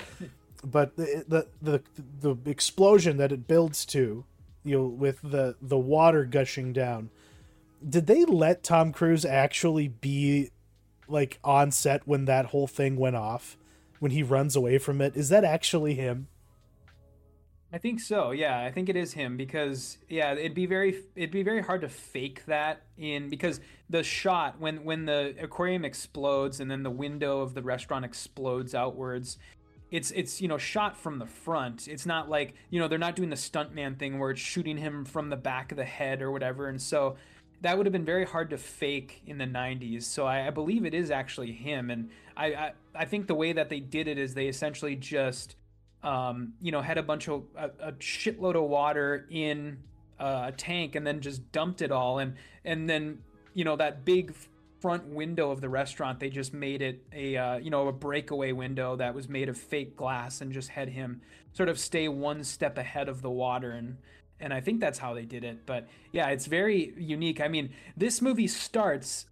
But 0.65 0.97
the 0.97 1.47
the 1.61 1.83
the, 2.21 2.35
the 2.35 2.51
explosion 2.51 3.19
that 3.19 3.33
it 3.33 3.47
builds 3.47 3.85
to 3.87 4.25
you 4.65 4.79
know 4.79 4.87
with 4.87 5.21
the 5.23 5.57
the 5.61 5.79
water 5.79 6.25
gushing 6.25 6.73
down 6.73 7.11
did 7.87 8.07
they 8.07 8.25
let 8.25 8.63
tom 8.63 8.93
cruise 8.93 9.27
actually 9.27 9.89
be 9.89 10.51
like 11.07 11.39
on 11.45 11.71
set 11.71 12.09
when 12.09 12.25
that 12.25 12.47
whole 12.47 12.67
thing 12.67 12.97
went 12.97 13.15
off 13.17 13.59
when 13.99 14.13
he 14.13 14.23
runs 14.23 14.57
away 14.57 14.79
from 14.79 15.01
it. 15.01 15.17
Is 15.17 15.29
that 15.29 15.45
actually 15.45 15.95
him? 15.95 16.29
I 17.73 17.79
think 17.79 18.01
so. 18.01 18.31
Yeah, 18.31 18.61
I 18.61 18.71
think 18.71 18.89
it 18.89 18.97
is 18.97 19.13
him 19.13 19.37
because 19.37 19.99
yeah, 20.09 20.33
it'd 20.33 20.55
be 20.55 20.67
very 20.67 21.03
it'd 21.17 21.33
be 21.33 21.43
very 21.43 21.63
hard 21.63 21.81
to 21.81 21.89
fake 21.89 22.45
that 22.47 22.83
in 22.97 23.29
because 23.29 23.61
the 23.91 24.03
shot 24.03 24.61
when 24.61 24.85
when 24.85 25.05
the 25.05 25.35
aquarium 25.41 25.85
explodes 25.85 26.61
and 26.61 26.71
then 26.71 26.83
the 26.85 26.91
window 26.91 27.41
of 27.41 27.55
the 27.55 27.63
restaurant 27.63 28.05
explodes 28.05 28.75
outwards, 28.75 29.37
it's 29.91 30.13
it's 30.13 30.41
you 30.41 30.47
know 30.47 30.59
shot 30.59 30.97
from 30.97 31.19
the 31.19 31.27
front. 31.27 31.89
It's 31.89 32.07
not 32.07 32.31
like 32.31 32.55
you 32.71 32.81
know 32.81 32.87
they're 32.87 32.99
not 32.99 33.17
doing 33.17 33.31
the 33.31 33.37
stuntman 33.37 33.99
thing 33.99 34.21
where 34.21 34.31
it's 34.31 34.41
shooting 34.41 34.77
him 34.77 35.05
from 35.05 35.29
the 35.29 35.37
back 35.37 35.73
of 35.73 35.77
the 35.77 35.85
head 35.85 36.23
or 36.23 36.31
whatever. 36.31 36.69
And 36.69 36.81
so 36.81 37.17
that 37.63 37.77
would 37.77 37.87
have 37.87 37.93
been 37.93 38.05
very 38.05 38.25
hard 38.25 38.51
to 38.51 38.59
fake 38.59 39.23
in 39.27 39.39
the 39.39 39.45
90s. 39.45 40.05
So 40.05 40.27
I, 40.27 40.47
I 40.47 40.51
believe 40.51 40.85
it 40.85 40.95
is 40.95 41.11
actually 41.11 41.53
him. 41.53 41.91
And 41.91 42.11
I, 42.37 42.47
I, 42.55 42.73
I, 42.99 43.05
think 43.05 43.27
the 43.27 43.35
way 43.35 43.53
that 43.53 43.69
they 43.69 43.81
did 43.81 44.09
it 44.09 44.19
is 44.19 44.35
they 44.35 44.49
essentially 44.49 44.97
just, 44.97 45.57
um, 46.03 46.55
you 46.61 46.73
know, 46.73 46.81
had 46.81 46.99
a 46.99 47.03
bunch 47.03 47.29
of 47.29 47.45
a, 47.57 47.71
a 47.81 47.93
shitload 47.93 48.55
of 48.55 48.69
water 48.69 49.27
in 49.31 49.79
uh, 50.19 50.45
a 50.49 50.53
tank 50.53 50.95
and 50.95 51.07
then 51.07 51.21
just 51.21 51.51
dumped 51.53 51.83
it 51.83 51.93
all. 51.93 52.19
And, 52.19 52.35
and 52.65 52.89
then, 52.89 53.19
you 53.55 53.65
know, 53.65 53.77
that 53.77 54.05
big 54.05 54.35
front 54.81 55.07
window 55.07 55.51
of 55.51 55.61
the 55.61 55.69
restaurant, 55.69 56.21
they 56.21 56.31
just 56.31 56.53
made 56.53 56.83
it 56.83 57.03
a, 57.13 57.37
uh, 57.37 57.57
you 57.57 57.71
know, 57.71 57.89
a 57.89 57.93
breakaway 57.93 58.53
window 58.53 58.97
that 58.97 59.15
was 59.15 59.29
made 59.29 59.49
of 59.49 59.57
fake 59.57 59.97
glass 59.97 60.41
and 60.41 60.53
just 60.53 60.69
had 60.69 60.89
him 60.89 61.21
sort 61.53 61.69
of 61.69 61.79
stay 61.79 62.09
one 62.09 62.45
step 62.45 62.79
ahead 62.79 63.09
of 63.09 63.23
the 63.23 63.31
water. 63.31 63.71
And, 63.73 63.97
and 64.39 64.53
I 64.53 64.61
think 64.61 64.81
that's 64.81 64.99
how 64.99 65.15
they 65.15 65.25
did 65.25 65.45
it. 65.45 65.65
But 65.67 65.89
yeah, 66.13 66.29
it's 66.29 66.47
very 66.47 66.95
unique. 66.99 67.41
I 67.41 67.49
mean, 67.49 67.73
this 67.97 68.21
movie 68.21 68.47
starts, 68.47 69.27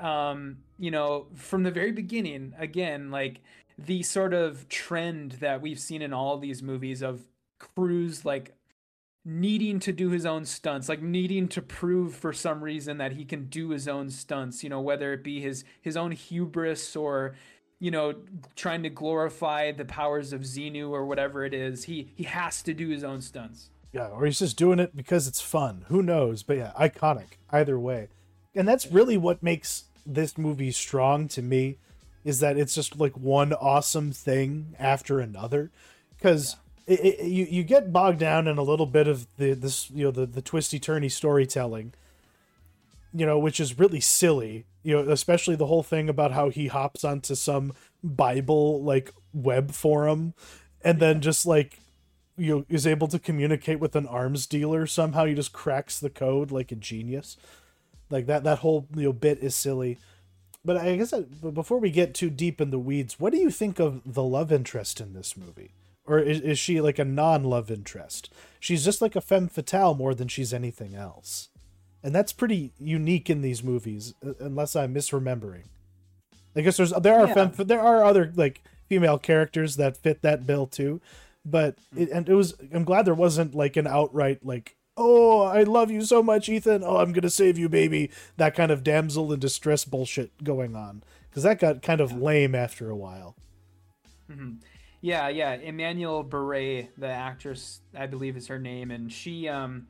um, 0.00 0.58
you 0.78 0.90
know, 0.90 1.26
from 1.34 1.62
the 1.62 1.70
very 1.70 1.92
beginning. 1.92 2.54
Again, 2.58 3.10
like 3.10 3.40
the 3.78 4.02
sort 4.02 4.34
of 4.34 4.68
trend 4.68 5.32
that 5.32 5.60
we've 5.60 5.78
seen 5.78 6.02
in 6.02 6.12
all 6.12 6.38
these 6.38 6.62
movies 6.62 7.02
of 7.02 7.22
Cruise 7.58 8.24
like 8.24 8.54
needing 9.24 9.78
to 9.80 9.92
do 9.92 10.10
his 10.10 10.24
own 10.24 10.44
stunts 10.44 10.88
like 10.88 11.02
needing 11.02 11.48
to 11.48 11.60
prove 11.60 12.14
for 12.14 12.32
some 12.32 12.62
reason 12.62 12.98
that 12.98 13.12
he 13.12 13.24
can 13.24 13.44
do 13.46 13.70
his 13.70 13.86
own 13.86 14.08
stunts 14.08 14.62
you 14.62 14.70
know 14.70 14.80
whether 14.80 15.12
it 15.12 15.22
be 15.22 15.40
his 15.40 15.64
his 15.82 15.96
own 15.96 16.12
hubris 16.12 16.96
or 16.96 17.34
you 17.78 17.90
know 17.90 18.14
trying 18.54 18.82
to 18.82 18.88
glorify 18.88 19.70
the 19.72 19.84
powers 19.84 20.32
of 20.32 20.42
Xenu 20.42 20.90
or 20.90 21.04
whatever 21.04 21.44
it 21.44 21.52
is 21.52 21.84
he 21.84 22.12
he 22.14 22.22
has 22.24 22.62
to 22.62 22.72
do 22.72 22.88
his 22.88 23.04
own 23.04 23.20
stunts 23.20 23.70
yeah, 23.92 24.08
or 24.08 24.26
he's 24.26 24.38
just 24.38 24.56
doing 24.56 24.78
it 24.78 24.94
because 24.94 25.26
it's 25.26 25.40
fun. 25.40 25.84
Who 25.88 26.02
knows? 26.02 26.42
But 26.42 26.58
yeah, 26.58 26.72
iconic 26.78 27.38
either 27.50 27.78
way. 27.78 28.08
And 28.54 28.66
that's 28.66 28.90
really 28.90 29.16
what 29.16 29.42
makes 29.42 29.84
this 30.14 30.38
movie 30.38 30.70
strong 30.70 31.28
to 31.28 31.42
me 31.42 31.78
is 32.24 32.40
that 32.40 32.56
it's 32.56 32.74
just 32.74 32.98
like 32.98 33.16
one 33.16 33.52
awesome 33.52 34.12
thing 34.12 34.74
after 34.78 35.20
another 35.20 35.70
because 36.16 36.56
yeah. 36.86 37.22
you 37.22 37.44
you 37.44 37.62
get 37.62 37.92
bogged 37.92 38.18
down 38.18 38.48
in 38.48 38.58
a 38.58 38.62
little 38.62 38.86
bit 38.86 39.06
of 39.06 39.26
the 39.36 39.54
this 39.54 39.90
you 39.90 40.04
know 40.04 40.10
the 40.10 40.26
the 40.26 40.42
twisty 40.42 40.80
turny 40.80 41.10
storytelling 41.10 41.92
you 43.14 43.24
know 43.24 43.38
which 43.38 43.60
is 43.60 43.78
really 43.78 44.00
silly 44.00 44.66
you 44.82 44.94
know 44.94 45.10
especially 45.10 45.56
the 45.56 45.66
whole 45.66 45.82
thing 45.82 46.08
about 46.08 46.32
how 46.32 46.48
he 46.48 46.66
hops 46.66 47.04
onto 47.04 47.34
some 47.34 47.72
bible 48.02 48.82
like 48.82 49.12
web 49.32 49.72
forum 49.72 50.34
and 50.82 51.00
then 51.00 51.20
just 51.20 51.46
like 51.46 51.78
you 52.38 52.54
know, 52.54 52.64
is 52.68 52.86
able 52.86 53.08
to 53.08 53.18
communicate 53.18 53.80
with 53.80 53.96
an 53.96 54.06
arms 54.06 54.46
dealer 54.46 54.86
somehow. 54.86 55.24
He 55.24 55.34
just 55.34 55.52
cracks 55.52 55.98
the 55.98 56.08
code 56.08 56.50
like 56.50 56.70
a 56.70 56.76
genius. 56.76 57.36
Like 58.10 58.26
that 58.26 58.44
that 58.44 58.58
whole 58.58 58.86
you 58.94 59.04
know 59.04 59.12
bit 59.12 59.38
is 59.38 59.54
silly. 59.54 59.98
But 60.64 60.76
I 60.76 60.96
guess 60.96 61.10
that, 61.10 61.54
before 61.54 61.78
we 61.78 61.90
get 61.90 62.14
too 62.14 62.30
deep 62.30 62.60
in 62.60 62.70
the 62.70 62.78
weeds, 62.78 63.18
what 63.18 63.32
do 63.32 63.38
you 63.38 63.50
think 63.50 63.78
of 63.78 64.02
the 64.04 64.22
love 64.22 64.52
interest 64.52 65.00
in 65.00 65.14
this 65.14 65.36
movie? 65.36 65.70
Or 66.04 66.18
is, 66.18 66.40
is 66.40 66.58
she 66.58 66.80
like 66.80 66.98
a 66.98 67.04
non-love 67.04 67.70
interest? 67.70 68.32
She's 68.58 68.84
just 68.84 69.00
like 69.00 69.14
a 69.14 69.20
femme 69.20 69.48
fatale 69.48 69.94
more 69.94 70.14
than 70.14 70.28
she's 70.28 70.52
anything 70.52 70.94
else. 70.94 71.48
And 72.02 72.14
that's 72.14 72.32
pretty 72.32 72.72
unique 72.78 73.30
in 73.30 73.42
these 73.42 73.62
movies, 73.62 74.14
unless 74.40 74.74
I'm 74.74 74.94
misremembering. 74.94 75.64
I 76.56 76.62
guess 76.62 76.76
there's 76.76 76.92
there 76.92 77.18
are 77.18 77.28
yeah. 77.28 77.34
femme, 77.34 77.66
there 77.66 77.80
are 77.80 78.04
other 78.04 78.32
like 78.34 78.62
female 78.88 79.18
characters 79.18 79.76
that 79.76 79.96
fit 79.96 80.22
that 80.22 80.46
bill 80.46 80.66
too, 80.66 81.00
but 81.44 81.76
it, 81.96 82.10
and 82.10 82.28
it 82.28 82.34
was 82.34 82.54
i'm 82.74 82.84
glad 82.84 83.04
there 83.04 83.14
wasn't 83.14 83.54
like 83.54 83.76
an 83.76 83.86
outright 83.86 84.44
like 84.44 84.76
oh 84.98 85.42
i 85.42 85.62
love 85.62 85.90
you 85.90 86.02
so 86.02 86.22
much 86.22 86.48
ethan. 86.48 86.82
Oh 86.84 86.98
i'm 86.98 87.12
gonna 87.12 87.30
save 87.30 87.58
you 87.58 87.68
baby. 87.68 88.10
That 88.36 88.54
kind 88.54 88.70
of 88.70 88.84
damsel 88.84 89.32
in 89.32 89.40
distress 89.40 89.84
bullshit 89.84 90.44
going 90.44 90.76
on. 90.76 91.02
Because 91.30 91.42
that 91.44 91.60
got 91.60 91.82
kind 91.82 92.00
of 92.00 92.12
lame 92.12 92.54
after 92.54 92.90
a 92.90 92.96
while. 92.96 93.36
Mm-hmm. 94.30 94.56
yeah 95.00 95.28
yeah. 95.28 95.56
Emmanuelle 95.56 96.28
Béart 96.28 96.88
the 96.98 97.08
actress 97.08 97.80
i 97.96 98.06
believe 98.06 98.36
is 98.36 98.46
her 98.48 98.58
name 98.58 98.90
and 98.90 99.10
she 99.12 99.48
um 99.48 99.86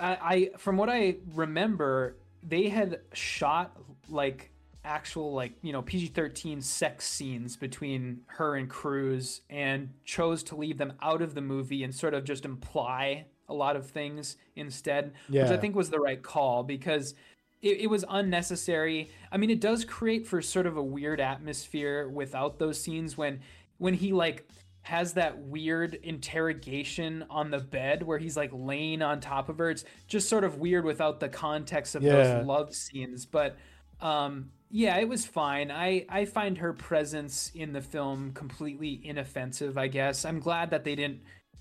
I, 0.00 0.18
I 0.22 0.50
from 0.58 0.76
what 0.76 0.88
i 0.88 1.16
remember 1.34 2.16
they 2.42 2.68
had 2.68 3.00
shot 3.12 3.76
like 4.08 4.50
actual 4.86 5.32
like 5.32 5.52
you 5.62 5.72
know 5.72 5.82
PG-13 5.82 6.62
sex 6.62 7.06
scenes 7.06 7.56
between 7.56 8.20
her 8.26 8.54
and 8.54 8.70
Cruise 8.70 9.42
and 9.50 9.90
chose 10.04 10.42
to 10.44 10.56
leave 10.56 10.78
them 10.78 10.92
out 11.02 11.20
of 11.20 11.34
the 11.34 11.40
movie 11.40 11.82
and 11.82 11.94
sort 11.94 12.14
of 12.14 12.24
just 12.24 12.44
imply 12.44 13.26
a 13.48 13.54
lot 13.54 13.76
of 13.76 13.88
things 13.90 14.36
instead, 14.56 15.12
which 15.28 15.50
I 15.50 15.56
think 15.56 15.74
was 15.76 15.90
the 15.90 16.00
right 16.00 16.22
call 16.22 16.62
because 16.62 17.14
it, 17.62 17.80
it 17.82 17.86
was 17.88 18.04
unnecessary. 18.08 19.10
I 19.32 19.36
mean, 19.36 19.50
it 19.50 19.60
does 19.60 19.84
create 19.84 20.26
for 20.26 20.42
sort 20.42 20.66
of 20.66 20.76
a 20.76 20.82
weird 20.82 21.20
atmosphere 21.20 22.08
without 22.08 22.58
those 22.58 22.80
scenes 22.80 23.16
when 23.16 23.40
when 23.78 23.94
he 23.94 24.12
like 24.12 24.48
has 24.82 25.14
that 25.14 25.38
weird 25.38 25.94
interrogation 26.02 27.24
on 27.28 27.50
the 27.50 27.58
bed 27.58 28.02
where 28.04 28.18
he's 28.18 28.36
like 28.36 28.50
laying 28.52 29.02
on 29.02 29.20
top 29.20 29.48
of 29.48 29.58
her. 29.58 29.70
It's 29.70 29.84
just 30.06 30.28
sort 30.28 30.44
of 30.44 30.58
weird 30.58 30.84
without 30.84 31.18
the 31.20 31.28
context 31.28 31.94
of 31.94 32.02
Yeah. 32.02 32.12
those 32.12 32.46
love 32.46 32.74
scenes. 32.74 33.26
But 33.26 33.56
um 34.00 34.50
yeah, 34.70 34.96
it 34.98 35.08
was 35.08 35.24
fine. 35.24 35.70
I 35.70 36.04
I 36.08 36.24
find 36.24 36.58
her 36.58 36.72
presence 36.72 37.50
in 37.54 37.72
the 37.72 37.80
film 37.80 38.32
completely 38.32 39.00
inoffensive, 39.04 39.78
I 39.78 39.88
guess. 39.88 40.24
I'm 40.24 40.40
glad 40.40 40.70
that 40.70 40.84
they 40.84 40.94
didn't 40.94 41.20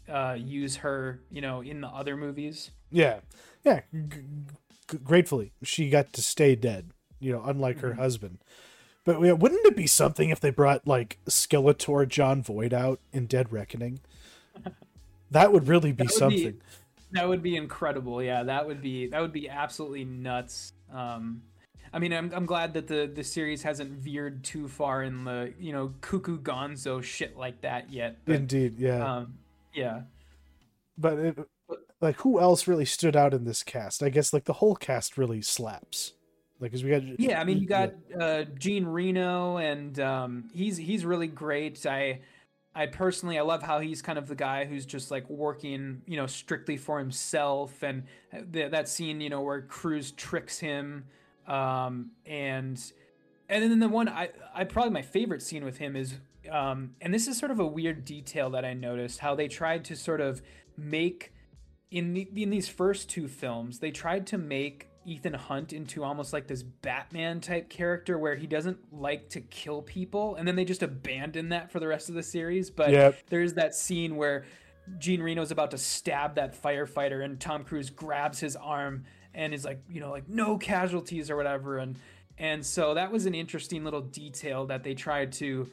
uh 0.09 0.35
use 0.37 0.77
her, 0.77 1.21
you 1.31 1.41
know, 1.41 1.61
in 1.61 1.81
the 1.81 1.87
other 1.87 2.15
movies. 2.17 2.71
Yeah, 2.91 3.19
yeah. 3.63 3.81
G- 3.93 4.21
g- 4.89 4.97
gratefully, 5.03 5.51
she 5.63 5.89
got 5.89 6.13
to 6.13 6.21
stay 6.21 6.55
dead. 6.55 6.91
You 7.19 7.31
know, 7.33 7.43
unlike 7.45 7.77
Mm-hmm. 7.77 7.87
her 7.87 7.93
husband. 7.95 8.37
But 9.05 9.21
yeah, 9.21 9.31
wouldn't 9.33 9.65
it 9.65 9.75
be 9.75 9.87
something 9.87 10.29
if 10.29 10.39
they 10.39 10.49
brought 10.49 10.85
like 10.87 11.19
Skeletor, 11.27 12.07
Jon 12.07 12.41
Voight 12.43 12.73
out 12.73 12.99
in 13.13 13.25
Dead 13.27 13.51
Reckoning? 13.51 13.99
That 15.31 15.51
would 15.51 15.67
really 15.67 15.91
be 15.91 16.05
That 16.05 16.13
would 16.21 16.29
be- 16.29 16.37
something. 16.43 16.61
That 17.11 17.27
would 17.29 17.41
be 17.41 17.55
incredible. 17.55 18.21
Yeah, 18.21 18.43
that 18.43 18.67
would 18.67 18.81
be 18.81 19.07
that 19.07 19.21
would 19.21 19.31
be 19.33 19.49
absolutely 19.49 20.05
nuts. 20.05 20.71
Um, 20.93 21.41
I 21.93 21.99
mean, 21.99 22.11
I'm 22.13 22.31
I'm 22.33 22.45
glad 22.45 22.73
that 22.73 22.87
the 22.87 23.09
the 23.13 23.23
series 23.23 23.63
hasn't 23.63 23.91
veered 23.91 24.43
too 24.43 24.67
far 24.67 25.01
in 25.03 25.23
the 25.23 25.53
you 25.59 25.71
know 25.71 25.93
cuckoo 26.01 26.39
Gonzo 26.39 27.01
shit 27.01 27.37
like 27.37 27.61
that 27.61 27.91
yet. 27.91 28.17
But, 28.25 28.35
Indeed, 28.35 28.79
yeah. 28.79 29.17
um, 29.17 29.35
yeah. 29.75 30.01
but 30.97 31.19
it, 31.19 31.37
like, 32.01 32.17
who 32.17 32.39
else 32.39 32.67
really 32.67 32.85
stood 32.85 33.15
out 33.15 33.33
in 33.33 33.45
this 33.45 33.63
cast? 33.63 34.03
I 34.03 34.09
guess 34.09 34.33
like 34.33 34.45
the 34.45 34.53
whole 34.53 34.75
cast 34.75 35.17
really 35.17 35.41
slaps. 35.41 36.13
Like, 36.59 36.73
as 36.73 36.83
we 36.83 36.89
got 36.89 37.03
Yeah, 37.19 37.39
I 37.39 37.43
mean, 37.43 37.57
you 37.57 37.67
got 37.67 37.93
uh, 38.19 38.43
Jean 38.57 38.85
Reno, 38.85 39.57
and 39.57 39.99
um, 39.99 40.49
he's 40.53 40.77
he's 40.77 41.03
really 41.05 41.27
great. 41.27 41.85
I 41.85 42.21
I 42.73 42.85
personally 42.87 43.37
I 43.37 43.41
love 43.41 43.61
how 43.63 43.79
he's 43.79 44.01
kind 44.01 44.17
of 44.17 44.27
the 44.27 44.35
guy 44.35 44.65
who's 44.65 44.85
just 44.85 45.11
like 45.11 45.29
working, 45.29 46.01
you 46.05 46.17
know, 46.17 46.27
strictly 46.27 46.77
for 46.77 46.99
himself, 46.99 47.83
and 47.83 48.03
th- 48.53 48.71
that 48.71 48.87
scene, 48.87 49.21
you 49.21 49.29
know, 49.29 49.41
where 49.41 49.61
Cruise 49.61 50.11
tricks 50.11 50.59
him, 50.59 51.05
um, 51.47 52.11
and 52.25 52.81
and 53.49 53.71
then 53.71 53.79
the 53.79 53.89
one 53.89 54.07
I 54.07 54.29
I 54.53 54.63
probably 54.63 54.91
my 54.91 55.01
favorite 55.01 55.41
scene 55.41 55.63
with 55.65 55.77
him 55.77 55.95
is, 55.95 56.15
um, 56.49 56.95
and 57.01 57.13
this 57.13 57.27
is 57.27 57.37
sort 57.37 57.51
of 57.51 57.59
a 57.59 57.65
weird 57.65 58.05
detail 58.05 58.49
that 58.51 58.65
I 58.65 58.73
noticed 58.73 59.19
how 59.19 59.35
they 59.35 59.47
tried 59.47 59.85
to 59.85 59.95
sort 59.95 60.21
of 60.21 60.41
make 60.77 61.33
in 61.91 62.13
the, 62.13 62.27
in 62.35 62.49
these 62.49 62.67
first 62.67 63.09
two 63.09 63.27
films, 63.27 63.79
they 63.79 63.91
tried 63.91 64.27
to 64.27 64.37
make 64.37 64.89
Ethan 65.05 65.33
Hunt 65.33 65.71
into 65.71 66.03
almost 66.03 66.33
like 66.33 66.47
this 66.47 66.63
Batman 66.63 67.39
type 67.39 67.69
character 67.69 68.17
where 68.17 68.35
he 68.35 68.47
doesn't 68.47 68.77
like 68.91 69.29
to 69.29 69.41
kill 69.41 69.81
people, 69.81 70.35
and 70.35 70.47
then 70.47 70.55
they 70.55 70.65
just 70.65 70.81
abandon 70.83 71.49
that 71.49 71.71
for 71.71 71.79
the 71.79 71.87
rest 71.87 72.09
of 72.09 72.15
the 72.15 72.23
series. 72.23 72.71
But 72.71 72.89
Yep. 72.91 73.17
there's 73.29 73.53
that 73.53 73.75
scene 73.75 74.15
where 74.15 74.45
Jean 74.97 75.21
Reno's 75.21 75.51
about 75.51 75.71
to 75.71 75.77
stab 75.77 76.35
that 76.35 76.59
firefighter, 76.61 77.23
and 77.23 77.39
Tom 77.39 77.63
Cruise 77.63 77.89
grabs 77.89 78.39
his 78.39 78.55
arm 78.55 79.03
and 79.33 79.53
is 79.53 79.63
like, 79.63 79.81
you 79.89 79.99
know, 79.99 80.09
like 80.09 80.27
no 80.27 80.57
casualties 80.57 81.29
or 81.29 81.35
whatever, 81.35 81.77
and 81.77 81.97
and 82.37 82.65
so 82.65 82.95
that 82.95 83.11
was 83.11 83.25
an 83.25 83.33
interesting 83.33 83.83
little 83.85 84.01
detail 84.01 84.65
that 84.65 84.83
they 84.83 84.93
tried 84.93 85.31
to 85.33 85.69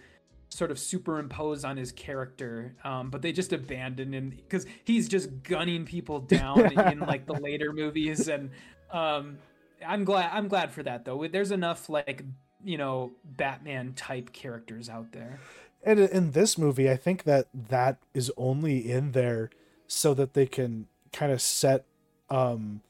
sort 0.52 0.70
of 0.70 0.78
superimpose 0.78 1.64
on 1.64 1.76
his 1.76 1.92
character 1.92 2.74
um, 2.84 3.08
but 3.10 3.22
they 3.22 3.32
just 3.32 3.52
abandoned 3.52 4.14
him 4.14 4.30
because 4.30 4.66
he's 4.84 5.08
just 5.08 5.42
gunning 5.42 5.84
people 5.84 6.20
down 6.38 6.60
in 6.90 7.00
like 7.00 7.26
the 7.26 7.32
later 7.32 7.72
movies 7.72 8.28
and 8.28 8.50
um, 8.90 9.38
i'm 9.86 10.04
glad 10.04 10.30
i'm 10.32 10.48
glad 10.48 10.70
for 10.70 10.82
that 10.82 11.04
though 11.04 11.26
there's 11.28 11.50
enough 11.52 11.88
like 11.88 12.22
you 12.64 12.76
know 12.76 13.10
batman 13.24 13.92
type 13.94 14.32
characters 14.32 14.88
out 14.88 15.10
there 15.12 15.40
And 15.84 15.98
in- 15.98 16.08
in 16.10 16.30
this 16.32 16.56
movie, 16.58 16.88
I 16.88 16.96
think 16.96 17.24
that 17.24 17.48
that 17.70 17.96
is 18.14 18.30
only 18.36 18.88
in 18.88 19.12
there 19.12 19.50
so 19.88 20.14
that 20.14 20.34
they 20.34 20.46
can 20.46 20.86
kind 21.12 21.32
of 21.32 21.40
set 21.42 21.84
um, 22.30 22.82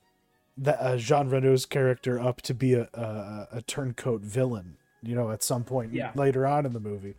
the, 0.58 0.78
uh, 0.78 0.98
Jean 0.98 1.30
Reno's 1.30 1.64
character 1.64 2.20
up 2.20 2.42
to 2.42 2.52
be 2.52 2.74
a, 2.74 2.90
a, 2.92 3.48
a 3.50 3.62
turncoat 3.62 4.20
villain. 4.20 4.76
You 5.02 5.14
know, 5.14 5.30
at 5.30 5.42
some 5.42 5.64
point 5.64 5.94
Yeah. 5.94 6.12
later 6.14 6.46
on 6.46 6.66
in 6.66 6.74
the 6.74 6.80
movie, 6.80 7.14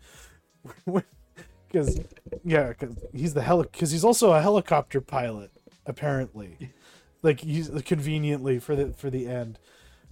because 1.68 2.00
yeah, 2.44 2.70
because 2.70 2.96
he's 3.14 3.34
the 3.34 3.42
heli 3.42 3.68
because 3.72 3.92
he's 3.92 4.04
also 4.04 4.34
a 4.34 4.42
helicopter 4.42 5.02
pilot 5.02 5.52
apparently, 5.86 6.72
like 7.22 7.42
he's 7.42 7.70
conveniently 7.86 8.60
for 8.60 8.76
the 8.76 8.94
for 8.94 9.10
the 9.10 9.28
end. 9.28 9.60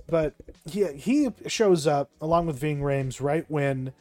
But 0.08 0.36
he 0.70 0.86
he 0.94 1.30
shows 1.48 1.88
up 1.88 2.10
along 2.20 2.48
with 2.48 2.60
Ving 2.60 2.82
Rhames 2.82 3.22
right 3.22 3.46
when 3.48 3.94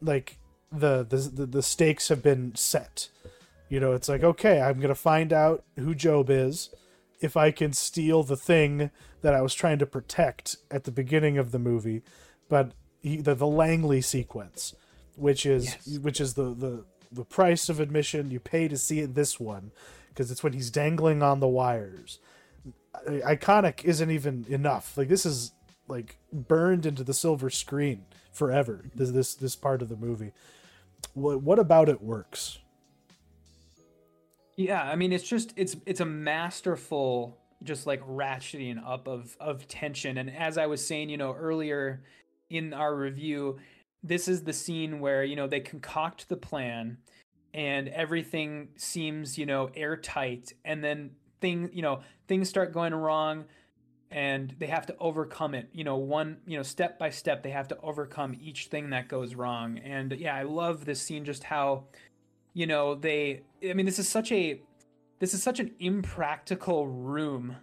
like 0.00 0.38
the, 0.72 1.04
the 1.04 1.16
the 1.16 1.46
the 1.46 1.62
stakes 1.62 2.08
have 2.08 2.22
been 2.22 2.54
set. 2.54 3.08
You 3.68 3.80
know, 3.80 3.92
it's 3.92 4.08
like 4.08 4.22
okay, 4.22 4.60
I'm 4.60 4.80
gonna 4.80 4.94
find 4.94 5.32
out 5.32 5.64
who 5.76 5.94
Job 5.94 6.30
is 6.30 6.70
if 7.20 7.36
I 7.36 7.50
can 7.50 7.72
steal 7.72 8.22
the 8.22 8.36
thing 8.36 8.90
that 9.22 9.34
I 9.34 9.40
was 9.40 9.54
trying 9.54 9.78
to 9.78 9.86
protect 9.86 10.56
at 10.70 10.84
the 10.84 10.92
beginning 10.92 11.38
of 11.38 11.50
the 11.50 11.58
movie. 11.58 12.02
But 12.48 12.72
he, 13.00 13.16
the 13.18 13.34
the 13.34 13.46
Langley 13.46 14.00
sequence, 14.00 14.74
which 15.16 15.44
is 15.46 15.64
Yes. 15.86 15.98
which 15.98 16.20
is 16.20 16.34
the 16.34 16.54
the 16.54 16.84
the 17.10 17.24
price 17.24 17.68
of 17.68 17.80
admission. 17.80 18.30
You 18.30 18.40
pay 18.40 18.68
to 18.68 18.76
see 18.76 19.00
it 19.00 19.14
this 19.14 19.40
one 19.40 19.72
because 20.08 20.30
it's 20.30 20.42
when 20.42 20.52
he's 20.52 20.70
dangling 20.70 21.22
on 21.22 21.40
the 21.40 21.48
wires. 21.48 22.18
Iconic 23.06 23.84
isn't 23.84 24.10
even 24.10 24.46
enough. 24.48 24.96
Like 24.96 25.08
this 25.08 25.26
is 25.26 25.52
like 25.88 26.16
burned 26.32 26.84
into 26.86 27.04
the 27.04 27.14
silver 27.14 27.50
screen 27.50 28.06
forever 28.32 28.84
this 28.94 29.10
this 29.10 29.34
this 29.34 29.56
part 29.56 29.82
of 29.82 29.88
the 29.88 29.96
movie. 29.96 30.32
What 31.14 31.42
what 31.42 31.58
about 31.58 31.88
it 31.88 32.02
works? 32.02 32.58
Yeah, 34.56 34.82
I 34.82 34.96
mean 34.96 35.12
it's 35.12 35.28
just 35.28 35.52
it's 35.56 35.76
it's 35.86 36.00
a 36.00 36.06
masterful 36.06 37.38
just 37.62 37.86
like 37.86 38.06
ratcheting 38.06 38.82
up 38.86 39.06
of 39.08 39.36
of 39.38 39.68
tension. 39.68 40.18
And 40.18 40.30
as 40.30 40.58
I 40.58 40.66
was 40.66 40.86
saying, 40.86 41.10
you 41.10 41.16
know, 41.16 41.34
earlier 41.34 42.02
in 42.48 42.72
our 42.72 42.94
review, 42.94 43.58
this 44.02 44.28
is 44.28 44.44
the 44.44 44.52
scene 44.52 45.00
where, 45.00 45.24
you 45.24 45.36
know, 45.36 45.46
they 45.46 45.60
concoct 45.60 46.28
the 46.28 46.36
plan 46.36 46.98
and 47.54 47.88
everything 47.88 48.68
seems, 48.76 49.38
you 49.38 49.46
know, 49.46 49.70
airtight. 49.74 50.52
And 50.64 50.82
then 50.82 51.12
thing, 51.40 51.70
you 51.72 51.82
know, 51.82 52.00
things 52.28 52.48
start 52.48 52.72
going 52.72 52.94
wrong 52.94 53.46
and 54.10 54.54
they 54.58 54.66
have 54.66 54.86
to 54.86 54.96
overcome 54.98 55.54
it. 55.54 55.68
You 55.72 55.84
know 55.84 55.96
one 55.96 56.38
you 56.46 56.56
know 56.56 56.62
step 56.62 56.98
by 56.98 57.10
step 57.10 57.42
they 57.42 57.50
have 57.50 57.68
to 57.68 57.78
overcome 57.82 58.36
each 58.40 58.66
thing 58.66 58.90
that 58.90 59.08
goes 59.08 59.34
wrong. 59.34 59.78
And 59.78 60.12
yeah 60.12 60.34
i 60.34 60.42
love 60.42 60.84
this 60.84 61.00
scene 61.00 61.24
just 61.24 61.44
how 61.44 61.84
you 62.54 62.66
know 62.66 62.94
they 62.94 63.42
i 63.68 63.72
mean 63.72 63.86
this 63.86 63.98
is 63.98 64.08
such 64.08 64.32
a 64.32 64.60
this 65.18 65.34
is 65.34 65.42
such 65.42 65.60
an 65.60 65.72
impractical 65.80 66.86
room 66.86 67.56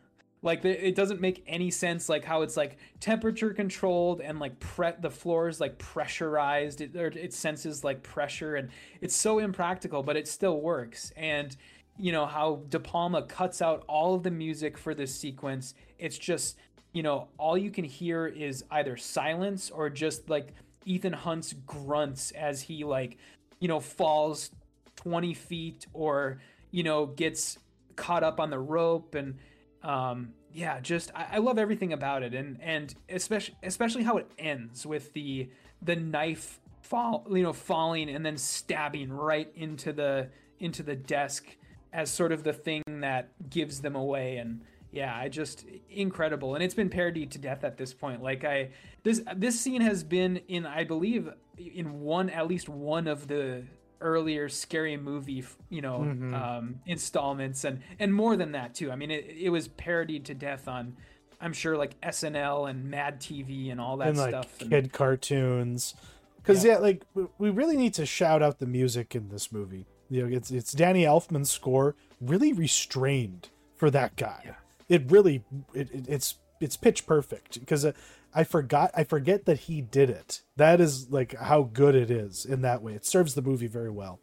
like 0.43 0.63
it 0.65 0.93
doesn't 0.93 1.21
make 1.21 1.41
any 1.47 1.71
sense 1.71 2.09
like 2.09 2.25
how 2.25 2.41
it's 2.41 2.57
like 2.57 2.77
temperature 2.99 3.53
controlled 3.53 4.19
and 4.19 4.39
like 4.39 4.59
pre- 4.59 4.91
the 4.99 5.09
floor 5.09 5.47
is 5.47 5.59
like 5.59 5.79
pressurized. 5.79 6.81
It, 6.81 6.95
or 6.95 7.07
it 7.07 7.33
senses 7.33 7.83
like 7.83 8.03
pressure 8.03 8.55
and 8.55 8.69
it's 9.01 9.15
so 9.15 9.39
impractical 9.39 10.03
but 10.03 10.17
it 10.17 10.27
still 10.27 10.59
works. 10.59 11.11
And 11.15 11.55
you 11.97 12.11
know 12.11 12.25
how 12.25 12.61
De 12.69 12.79
Palma 12.79 13.23
cuts 13.23 13.61
out 13.61 13.83
all 13.87 14.15
of 14.15 14.23
the 14.23 14.31
music 14.31 14.77
for 14.77 14.93
this 14.95 15.15
sequence 15.15 15.75
it's 15.99 16.17
just 16.17 16.57
you 16.91 17.03
know 17.03 17.27
all 17.37 17.57
you 17.57 17.69
can 17.69 17.85
hear 17.85 18.25
is 18.25 18.63
either 18.71 18.97
silence 18.97 19.69
or 19.69 19.89
just 19.89 20.29
like 20.29 20.53
Ethan 20.85 21.13
Hunt's 21.13 21.53
grunts 21.53 22.31
as 22.31 22.61
he 22.61 22.83
like 22.83 23.17
you 23.59 23.67
know 23.67 23.79
falls 23.79 24.51
20 24.95 25.33
feet 25.33 25.85
or 25.93 26.39
you 26.71 26.83
know 26.83 27.05
gets 27.05 27.59
caught 27.95 28.23
up 28.23 28.39
on 28.39 28.49
the 28.49 28.59
rope 28.59 29.15
and 29.15 29.37
um 29.83 30.33
yeah 30.53 30.79
just 30.79 31.11
I, 31.15 31.27
I 31.33 31.37
love 31.39 31.57
everything 31.57 31.93
about 31.93 32.23
it 32.23 32.33
and 32.33 32.57
and 32.61 32.93
especially 33.09 33.55
especially 33.63 34.03
how 34.03 34.17
it 34.17 34.31
ends 34.37 34.85
with 34.85 35.13
the 35.13 35.49
the 35.81 35.95
knife 35.95 36.59
fall 36.81 37.25
you 37.29 37.43
know 37.43 37.53
falling 37.53 38.09
and 38.09 38.25
then 38.25 38.37
stabbing 38.37 39.11
right 39.11 39.51
into 39.55 39.93
the 39.93 40.29
into 40.59 40.83
the 40.83 40.95
desk 40.95 41.45
as 41.91 42.09
sort 42.09 42.31
of 42.31 42.43
the 42.43 42.53
thing 42.53 42.83
that 42.87 43.31
gives 43.49 43.81
them 43.81 43.95
away 43.95 44.37
and 44.37 44.61
yeah 44.91 45.15
i 45.15 45.27
just 45.27 45.65
incredible 45.89 46.55
and 46.55 46.63
it's 46.63 46.73
been 46.73 46.89
parodied 46.89 47.31
to 47.31 47.39
death 47.39 47.63
at 47.63 47.77
this 47.77 47.93
point 47.93 48.21
like 48.21 48.43
i 48.43 48.69
this 49.03 49.21
this 49.35 49.59
scene 49.59 49.81
has 49.81 50.03
been 50.03 50.37
in 50.47 50.65
i 50.65 50.83
believe 50.83 51.29
in 51.57 52.01
one 52.01 52.29
at 52.29 52.47
least 52.47 52.69
one 52.69 53.07
of 53.07 53.27
the 53.27 53.63
earlier 54.01 54.49
scary 54.49 54.97
movie 54.97 55.43
you 55.69 55.81
know 55.81 56.01
um 56.01 56.79
installments 56.85 57.63
and 57.63 57.79
and 57.99 58.13
more 58.13 58.35
than 58.35 58.51
that 58.51 58.73
too 58.75 58.91
i 58.91 58.95
mean 58.95 59.11
it, 59.11 59.25
it 59.39 59.49
was 59.49 59.67
parodied 59.67 60.25
to 60.25 60.33
death 60.33 60.67
on 60.67 60.95
I'm 61.41 61.51
sure 61.51 61.75
like 61.75 61.99
SNL 61.99 62.69
and 62.69 62.89
Mad 62.89 63.19
TV 63.19 63.69
and 63.69 63.81
all 63.81 63.97
that 63.97 64.07
and 64.09 64.17
like 64.17 64.29
stuff. 64.29 64.61
and- 64.61 64.69
kid 64.69 64.93
cartoons. 64.93 65.93
Because 66.37 66.63
Yeah. 66.63 66.73
yeah. 66.73 66.77
like 66.77 67.03
we 67.37 67.49
really 67.49 67.75
need 67.75 67.93
to 67.95 68.05
shout 68.05 68.41
out 68.41 68.59
the 68.59 68.65
music 68.65 69.13
in 69.13 69.27
this 69.27 69.51
movie. 69.51 69.85
You 70.09 70.21
know, 70.25 70.37
it's 70.37 70.51
it's 70.51 70.71
Danny 70.71 71.03
Elfman's 71.03 71.51
score, 71.51 71.95
really 72.21 72.53
restrained 72.53 73.49
for 73.75 73.89
that 73.91 74.15
guy. 74.15 74.41
Yeah. 74.45 74.55
It 74.87 75.11
really 75.11 75.43
it, 75.73 75.91
it, 75.93 76.05
it's 76.07 76.35
it's 76.61 76.77
pitch 76.77 77.05
perfect 77.05 77.59
because 77.59 77.83
uh, 77.83 77.91
I 78.35 78.43
forgot 78.43 78.91
I 78.95 79.03
forget 79.03 79.45
that 79.45 79.61
he 79.61 79.81
did 79.81 80.09
it. 80.09 80.41
That 80.55 80.81
is 80.81 81.09
like 81.09 81.35
how 81.37 81.63
good 81.63 81.95
it 81.95 82.09
is 82.11 82.45
in 82.45 82.61
that 82.61 82.81
way. 82.81 82.93
It 82.93 83.05
serves 83.05 83.35
the 83.35 83.41
movie 83.41 83.67
very 83.67 83.91
well. 83.91 84.19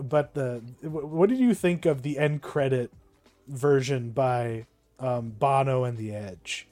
But 0.00 0.34
the 0.34 0.62
what 0.82 1.28
did 1.28 1.38
you 1.38 1.54
think 1.54 1.86
of 1.86 2.02
the 2.02 2.18
end 2.18 2.42
credit 2.42 2.92
version 3.48 4.10
by 4.10 4.66
um, 4.98 5.30
Bono 5.30 5.84
and 5.84 5.96
the 5.96 6.14
Edge? 6.14 6.68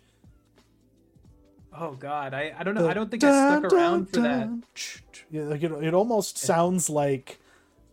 oh 1.78 1.92
God, 1.92 2.34
I, 2.34 2.54
I 2.58 2.62
don't 2.62 2.74
know. 2.74 2.88
I 2.88 2.94
don't 2.94 3.10
think 3.10 3.24
I 3.24 3.58
stuck 3.58 3.72
around 3.72 4.10
for 4.10 4.20
that. 4.20 4.48
Yeah, 5.30 5.44
like 5.44 5.62
it, 5.62 5.72
it 5.72 5.94
almost 5.94 6.38
sounds 6.38 6.90
like 6.90 7.38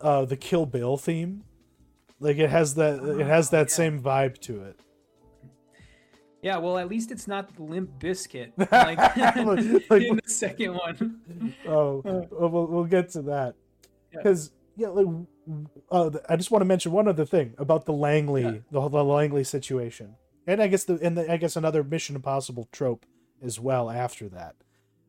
uh, 0.01 0.26
the 0.26 0.38
Kill 0.38 0.66
Bill 0.66 0.97
theme. 0.97 1.43
Like 2.20 2.38
it 2.38 2.49
has 2.49 2.76
that 2.76 3.03
it 3.03 3.28
has 3.28 3.49
that 3.51 3.70
yeah. 3.70 3.76
same 3.76 4.01
vibe 4.01 4.39
to 4.41 4.61
it. 4.63 4.80
Yeah, 6.46 6.58
well, 6.58 6.78
at 6.78 6.88
least 6.88 7.10
it's 7.10 7.28
not 7.28 7.60
Limp 7.60 7.89
Bizkit 8.00 8.52
like, 8.72 8.98
Like- 9.89 10.04
in 10.04 10.18
the 10.18 10.22
second 10.28 10.76
one. 10.76 11.54
Oh, 11.68 12.04
oh, 12.06 12.28
we'll, 12.48 12.68
we'll 12.68 12.84
get 12.86 13.10
to 13.14 13.24
that 13.24 13.56
Yeah. 14.14 14.20
because 14.20 14.52
yeah, 14.78 14.89
like 14.89 15.08
uh, 15.91 16.12
I 16.30 16.36
just 16.36 16.52
want 16.52 16.62
to 16.62 16.66
mention 16.66 16.91
one 16.91 17.08
other 17.08 17.26
thing 17.26 17.56
about 17.58 17.86
the 17.86 17.93
Langley, 17.93 18.43
Yeah. 18.43 18.52
the, 18.70 18.88
the 18.89 19.04
Langley 19.04 19.43
situation, 19.43 20.16
and 20.46 20.62
I 20.62 20.68
guess 20.68 20.84
the 20.84 21.00
and 21.02 21.18
the, 21.18 21.32
I 21.32 21.38
guess 21.38 21.56
another 21.56 21.84
Mission 21.84 22.16
Impossible 22.16 22.70
trope 22.72 23.08
as 23.41 23.60
well 23.60 23.89
after 23.89 24.30
that. 24.30 24.56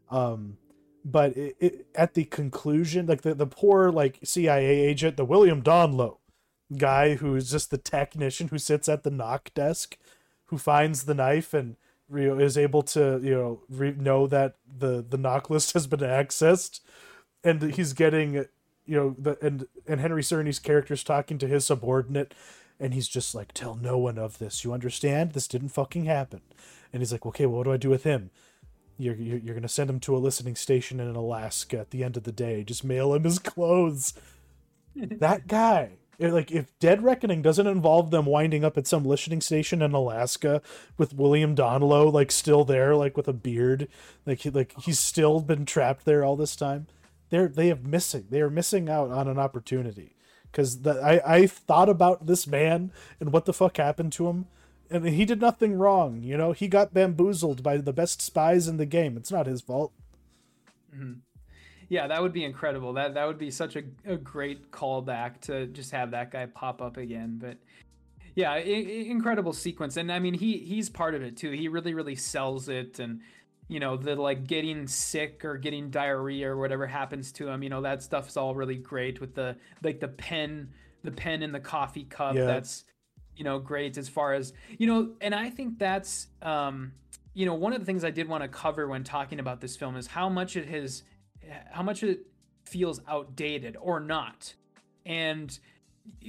Um, 0.08 0.56
but 1.04 1.36
it, 1.36 1.56
it, 1.60 1.86
at 1.94 2.14
the 2.14 2.24
conclusion, 2.24 3.04
like 3.06 3.20
the, 3.22 3.34
the 3.34 3.46
poor 3.46 3.90
like 3.92 4.20
CIA 4.24 4.64
agent, 4.88 5.18
the 5.18 5.24
William 5.26 5.62
Donloe 5.62 6.16
guy 6.78 7.14
who's 7.16 7.50
just 7.50 7.70
the 7.70 7.78
technician 7.78 8.48
who 8.48 8.58
sits 8.58 8.88
at 8.88 9.02
the 9.04 9.10
NOC 9.10 9.52
desk, 9.54 9.96
who 10.46 10.58
finds 10.58 11.04
the 11.04 11.14
knife 11.14 11.52
and 11.54 11.76
you 12.12 12.28
know, 12.28 12.38
is 12.38 12.56
able 12.56 12.82
to 12.82 13.20
you 13.22 13.34
know 13.34 13.62
re- 13.68 13.94
know 13.96 14.26
that 14.26 14.56
the 14.66 15.04
the 15.08 15.18
NOC 15.18 15.50
list 15.50 15.72
has 15.72 15.86
been 15.86 16.00
accessed, 16.00 16.80
and 17.42 17.62
he's 17.62 17.92
getting 17.92 18.34
you 18.34 18.96
know 18.96 19.16
the 19.18 19.38
and 19.44 19.66
and 19.86 20.00
Henry 20.00 20.22
Czerny's 20.22 20.58
character's 20.58 21.04
talking 21.04 21.38
to 21.38 21.48
his 21.48 21.66
subordinate, 21.66 22.34
and 22.78 22.94
he's 22.94 23.08
just 23.08 23.34
like, 23.34 23.52
"Tell 23.52 23.74
no 23.74 23.98
one 23.98 24.18
of 24.18 24.38
this. 24.38 24.64
You 24.64 24.72
understand? 24.72 25.32
This 25.32 25.48
didn't 25.48 25.70
fucking 25.70 26.04
happen." 26.04 26.42
And 26.92 27.02
he's 27.02 27.12
like, 27.12 27.26
"Okay, 27.26 27.46
well, 27.46 27.58
what 27.58 27.64
do 27.64 27.72
I 27.72 27.76
do 27.76 27.90
with 27.90 28.04
him?" 28.04 28.30
You're, 28.98 29.14
you're, 29.16 29.38
you're 29.38 29.54
gonna 29.54 29.68
send 29.68 29.90
him 29.90 30.00
to 30.00 30.16
a 30.16 30.18
listening 30.18 30.56
station 30.56 31.00
in 31.00 31.14
Alaska 31.14 31.78
at 31.78 31.90
the 31.90 32.02
end 32.02 32.16
of 32.16 32.22
the 32.22 32.32
day. 32.32 32.64
Just 32.64 32.82
mail 32.84 33.12
him 33.12 33.24
his 33.24 33.38
clothes. 33.40 34.14
that 34.96 35.46
guy. 35.46 35.98
Like 36.18 36.50
if 36.50 36.78
Dead 36.78 37.02
Reckoning 37.02 37.42
doesn't 37.42 37.66
involve 37.66 38.10
them 38.10 38.24
winding 38.24 38.64
up 38.64 38.78
at 38.78 38.86
some 38.86 39.04
listening 39.04 39.40
station 39.40 39.82
in 39.82 39.92
Alaska 39.92 40.62
with 40.96 41.14
William 41.14 41.54
Donloe 41.54 42.12
like 42.12 42.30
still 42.30 42.64
there, 42.64 42.94
like 42.94 43.16
with 43.16 43.28
a 43.28 43.32
beard, 43.34 43.88
like 44.24 44.40
he, 44.40 44.50
like 44.50 44.72
he's 44.80 44.98
still 44.98 45.40
been 45.40 45.66
trapped 45.66 46.04
there 46.04 46.24
all 46.24 46.36
this 46.36 46.56
time. 46.56 46.86
They're 47.28 47.48
they 47.48 47.68
have 47.68 47.86
missing. 47.86 48.26
They 48.30 48.40
are 48.40 48.50
missing 48.50 48.88
out 48.88 49.10
on 49.10 49.28
an 49.28 49.38
opportunity 49.38 50.16
because 50.50 50.86
I 50.86 51.20
I 51.26 51.46
thought 51.46 51.88
about 51.88 52.26
this 52.26 52.46
man 52.46 52.92
and 53.20 53.32
what 53.32 53.44
the 53.44 53.52
fuck 53.52 53.76
happened 53.76 54.12
to 54.14 54.28
him, 54.28 54.46
and 54.90 55.06
he 55.06 55.26
did 55.26 55.40
nothing 55.40 55.76
wrong. 55.76 56.22
You 56.22 56.38
know, 56.38 56.52
he 56.52 56.68
got 56.68 56.94
bamboozled 56.94 57.62
by 57.62 57.76
the 57.76 57.92
best 57.92 58.22
spies 58.22 58.68
in 58.68 58.78
the 58.78 58.86
game. 58.86 59.16
It's 59.16 59.32
not 59.32 59.46
his 59.46 59.60
fault. 59.60 59.92
Mm-hmm. 60.94 61.20
Yeah, 61.88 62.06
that 62.08 62.20
would 62.20 62.32
be 62.32 62.44
incredible. 62.44 62.92
That 62.94 63.14
that 63.14 63.26
would 63.26 63.38
be 63.38 63.50
such 63.50 63.76
a, 63.76 63.82
a 64.04 64.16
great 64.16 64.70
callback 64.70 65.40
to 65.42 65.66
just 65.68 65.92
have 65.92 66.10
that 66.10 66.30
guy 66.30 66.46
pop 66.46 66.82
up 66.82 66.96
again. 66.96 67.38
But 67.40 67.58
yeah, 68.34 68.50
i- 68.52 68.56
i- 68.56 69.06
incredible 69.08 69.52
sequence, 69.52 69.96
and 69.96 70.10
I 70.10 70.18
mean 70.18 70.34
he 70.34 70.58
he's 70.58 70.88
part 70.88 71.14
of 71.14 71.22
it 71.22 71.36
too. 71.36 71.50
He 71.52 71.68
really 71.68 71.94
really 71.94 72.16
sells 72.16 72.68
it, 72.68 72.98
and 72.98 73.20
you 73.68 73.78
know 73.80 73.96
the 73.96 74.16
like 74.16 74.46
getting 74.46 74.86
sick 74.88 75.44
or 75.44 75.56
getting 75.58 75.90
diarrhea 75.90 76.50
or 76.50 76.56
whatever 76.56 76.86
happens 76.86 77.30
to 77.32 77.48
him. 77.48 77.62
You 77.62 77.70
know 77.70 77.82
that 77.82 78.02
stuff's 78.02 78.36
all 78.36 78.54
really 78.54 78.76
great 78.76 79.20
with 79.20 79.34
the 79.34 79.56
like 79.82 80.00
the 80.00 80.08
pen 80.08 80.70
the 81.04 81.12
pen 81.12 81.42
in 81.42 81.52
the 81.52 81.60
coffee 81.60 82.04
cup. 82.04 82.34
Yeah. 82.34 82.46
That's 82.46 82.84
you 83.36 83.44
know 83.44 83.58
great 83.60 83.96
as 83.96 84.08
far 84.08 84.32
as 84.34 84.52
you 84.76 84.86
know, 84.88 85.12
and 85.20 85.34
I 85.34 85.50
think 85.50 85.78
that's 85.78 86.26
um 86.42 86.92
you 87.32 87.46
know 87.46 87.54
one 87.54 87.72
of 87.72 87.78
the 87.78 87.84
things 87.86 88.02
I 88.04 88.10
did 88.10 88.28
want 88.28 88.42
to 88.42 88.48
cover 88.48 88.88
when 88.88 89.04
talking 89.04 89.38
about 89.38 89.60
this 89.60 89.76
film 89.76 89.94
is 89.96 90.08
how 90.08 90.28
much 90.28 90.56
it 90.56 90.66
has 90.68 91.04
how 91.70 91.82
much 91.82 92.02
it 92.02 92.26
feels 92.64 93.00
outdated 93.08 93.76
or 93.80 94.00
not. 94.00 94.54
And 95.04 95.58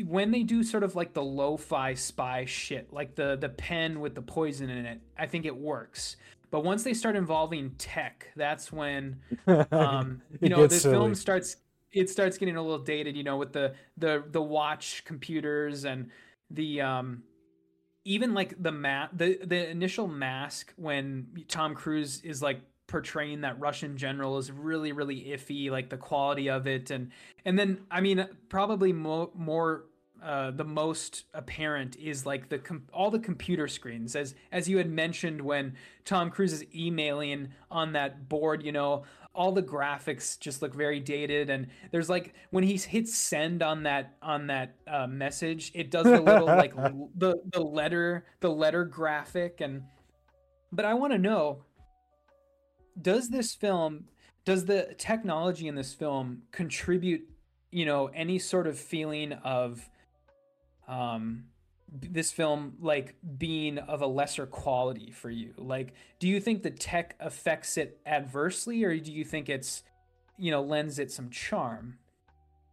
when 0.06 0.32
they 0.32 0.44
do 0.44 0.64
sort 0.64 0.84
of 0.84 0.96
like 0.96 1.14
the 1.14 1.24
lo-fi 1.24 1.94
spy 1.94 2.46
shit, 2.46 2.92
like 2.94 3.16
the 3.16 3.36
the 3.36 3.50
pen 3.50 4.00
with 4.00 4.16
the 4.16 4.22
poison 4.22 4.70
in 4.70 4.86
it, 4.86 5.02
I 5.18 5.26
think 5.28 5.46
it 5.46 5.56
works. 5.56 6.18
But 6.50 6.64
once 6.64 6.84
they 6.84 6.94
start 6.94 7.16
involving 7.16 7.72
tech, 7.72 8.28
that's 8.36 8.72
when 8.72 9.20
um, 9.72 10.22
you 10.42 10.50
know 10.50 10.68
this 10.68 10.84
silly. 10.84 10.94
film 10.94 11.16
starts 11.16 11.58
it 11.92 12.10
starts 12.10 12.38
getting 12.38 12.56
a 12.58 12.62
little 12.62 12.84
dated. 12.84 13.16
You 13.16 13.24
know, 13.24 13.38
with 13.38 13.54
the 13.54 13.74
the 13.98 14.24
the 14.30 14.42
watch 14.42 15.04
computers 15.06 15.86
and 15.86 16.10
the 16.50 16.82
um 16.82 17.24
even 18.06 18.34
like 18.34 18.62
the 18.62 18.72
ma- 18.72 19.10
the 19.12 19.40
the 19.44 19.70
initial 19.70 20.08
mask 20.08 20.74
when 20.78 21.28
Tom 21.48 21.76
Cruise 21.76 22.22
is 22.22 22.42
like 22.42 22.62
portraying 22.88 23.42
that 23.42 23.60
Russian 23.60 23.98
general 23.98 24.38
is 24.38 24.52
really 24.52 24.92
really 24.94 25.26
iffy 25.26 25.70
like 25.70 25.90
the 25.90 25.98
quality 25.98 26.50
of 26.50 26.68
it. 26.68 26.90
And 26.90 27.12
and 27.46 27.60
then 27.60 27.82
I 27.92 28.02
mean 28.02 28.28
probably 28.50 28.94
mo- 28.94 29.32
more 29.36 29.86
uh, 30.24 30.50
the 30.50 30.64
most 30.64 31.26
apparent 31.36 31.96
is 31.98 32.26
like 32.26 32.50
the 32.50 32.58
com- 32.58 32.88
all 32.92 33.12
the 33.12 33.20
computer 33.20 33.68
screens. 33.68 34.16
As 34.16 34.36
as 34.52 34.68
you 34.68 34.78
had 34.78 34.90
mentioned 34.90 35.42
when 35.42 35.76
Tom 36.06 36.32
Cruise 36.32 36.54
is 36.54 36.66
emailing 36.74 37.50
on 37.70 37.94
that 37.94 38.28
board 38.30 38.64
you 38.64 38.72
know 38.72 39.04
all 39.36 39.52
the 39.52 39.62
graphics 39.62 40.40
just 40.40 40.64
look 40.64 40.74
very 40.74 41.00
dated. 41.00 41.50
And 41.50 41.68
there's 41.92 42.10
like 42.10 42.34
when 42.50 42.64
he 42.64 42.78
hits 42.78 43.16
send 43.16 43.62
on 43.62 43.84
that 43.84 44.16
on 44.22 44.48
that 44.48 44.76
uh, 44.88 45.08
message 45.08 45.72
it 45.76 45.92
does 45.92 46.06
the 46.06 46.22
little 46.22 46.48
like 46.48 46.74
l- 46.78 47.12
the 47.16 47.36
the 47.52 47.62
letter 47.62 48.26
the 48.40 48.50
letter 48.50 48.86
graphic. 48.86 49.62
And 49.62 49.84
but 50.72 50.86
I 50.86 50.94
want 50.96 51.14
to 51.14 51.20
know 51.20 51.64
does 53.02 53.30
this 53.30 53.54
film 53.54 54.06
does 54.46 54.66
the 54.66 54.96
technology 54.98 55.68
in 55.68 55.76
this 55.76 55.94
film 55.94 56.44
contribute 56.52 57.30
you 57.72 57.86
know 57.86 58.08
any 58.08 58.40
sort 58.40 58.68
of 58.68 58.80
feeling 58.80 59.34
of 59.34 59.90
um 60.88 61.46
this 61.92 62.32
film 62.32 62.76
like 62.82 63.16
being 63.38 63.78
of 63.78 64.02
a 64.02 64.08
lesser 64.08 64.46
quality 64.46 65.12
for 65.12 65.30
you? 65.30 65.54
Like 65.58 65.94
do 66.20 66.28
you 66.28 66.40
think 66.40 66.64
the 66.64 66.72
tech 66.72 67.16
affects 67.20 67.78
it 67.78 68.00
adversely 68.06 68.84
or 68.84 68.98
do 68.98 69.12
you 69.12 69.24
think 69.24 69.50
it's 69.50 69.84
you 70.38 70.52
know 70.52 70.62
lends 70.62 71.00
it 71.00 71.12
some 71.12 71.30
charm? 71.30 71.98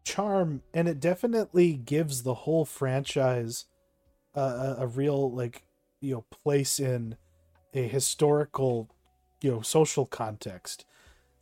Charm 0.04 0.62
and 0.72 0.88
it 0.88 1.00
definitely 1.00 1.74
gives 1.74 2.22
the 2.22 2.34
whole 2.34 2.64
franchise 2.64 3.66
a, 4.34 4.76
a 4.80 4.86
real 4.86 5.30
like 5.32 5.64
you 6.00 6.14
know 6.14 6.24
place 6.30 6.78
in 6.80 7.16
a 7.72 7.86
historical 7.86 8.93
you 9.44 9.50
know 9.50 9.60
social 9.60 10.06
context. 10.06 10.86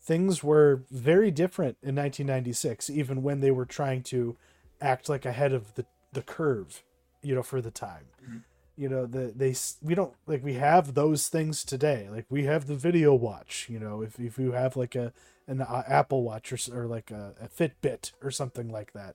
Things 0.01 0.43
were 0.43 0.83
very 0.91 1.31
different 1.31 1.77
in 1.81 1.95
1996 1.95 2.91
even 2.91 3.23
when 3.23 3.39
they 3.41 3.53
were 3.53 3.65
trying 3.65 4.03
to 4.05 4.37
act 4.81 5.09
like 5.09 5.25
ahead 5.25 5.53
of 5.53 5.75
the 5.77 5.87
the 6.13 6.23
curve 6.23 6.83
you 7.23 7.35
know 7.35 7.43
for 7.43 7.61
the 7.61 7.71
time. 7.71 8.07
Mhm. 8.29 8.43
you 8.77 8.89
know 8.89 9.07
the 9.07 9.33
they 9.37 9.55
we 9.81 9.95
don't 9.95 10.15
like 10.27 10.43
we 10.43 10.55
have 10.55 10.95
those 10.95 11.29
things 11.29 11.65
today. 11.65 12.09
Like 12.11 12.27
we 12.29 12.45
have 12.45 12.67
the 12.67 12.75
video 12.75 13.15
watch 13.15 13.69
you 13.71 13.79
know 13.79 14.03
if, 14.03 14.19
if 14.19 14.37
you 14.39 14.53
have 14.53 14.77
like 14.77 14.97
a 14.97 15.13
an 15.47 15.61
uh, 15.61 15.85
apple 15.87 16.23
watch 16.25 16.53
or, 16.53 16.59
or 16.77 16.87
like 16.87 17.11
a, 17.13 17.35
a 17.41 17.49
fitbit 17.49 18.13
or 18.23 18.31
something 18.31 18.69
like 18.69 18.93
that 18.93 19.15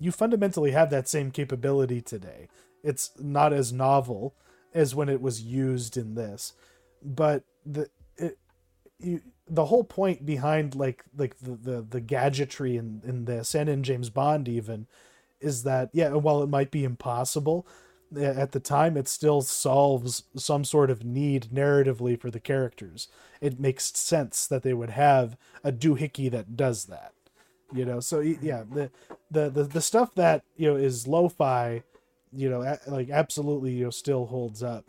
you 0.00 0.12
fundamentally 0.12 0.70
have 0.70 0.90
that 0.90 1.08
same 1.08 1.32
capability 1.32 2.00
today. 2.00 2.46
It's 2.84 3.10
not 3.18 3.52
as 3.52 3.72
novel 3.72 4.32
as 4.72 4.94
when 4.94 5.08
it 5.08 5.20
was 5.20 5.42
used 5.42 5.96
in 5.96 6.14
this 6.14 6.52
but 7.02 7.42
the 7.64 7.88
you, 8.98 9.20
the 9.46 9.66
whole 9.66 9.84
point 9.84 10.26
behind 10.26 10.74
like 10.74 11.04
like 11.16 11.38
the 11.38 11.52
the, 11.52 11.82
the 11.82 12.00
gadgetry 12.00 12.76
in 12.76 13.02
in 13.04 13.24
this 13.24 13.54
and 13.54 13.68
in 13.68 13.82
James 13.82 14.10
Bond 14.10 14.48
even 14.48 14.86
is 15.40 15.62
that 15.62 15.90
yeah 15.92 16.10
while 16.10 16.42
it 16.42 16.48
might 16.48 16.70
be 16.70 16.84
impossible 16.84 17.66
at 18.16 18.52
the 18.52 18.60
time 18.60 18.96
it 18.96 19.06
still 19.06 19.42
solves 19.42 20.24
some 20.34 20.64
sort 20.64 20.90
of 20.90 21.04
need 21.04 21.48
narratively 21.52 22.18
for 22.18 22.30
the 22.30 22.40
characters. 22.40 23.08
It 23.40 23.60
makes 23.60 23.96
sense 23.98 24.46
that 24.46 24.62
they 24.62 24.72
would 24.72 24.90
have 24.90 25.36
a 25.62 25.70
doohickey 25.70 26.30
that 26.30 26.56
does 26.56 26.86
that 26.86 27.12
you 27.72 27.84
know? 27.84 28.00
So 28.00 28.20
yeah 28.20 28.64
the 28.70 28.90
the 29.30 29.50
the, 29.50 29.64
the 29.64 29.80
stuff 29.80 30.14
that 30.14 30.42
you 30.56 30.70
know 30.70 30.76
is 30.76 31.06
lo-fi 31.06 31.82
you 32.32 32.50
know 32.50 32.76
like 32.86 33.10
absolutely 33.10 33.72
you 33.72 33.84
know 33.84 33.90
still 33.90 34.26
holds 34.26 34.62
up 34.62 34.84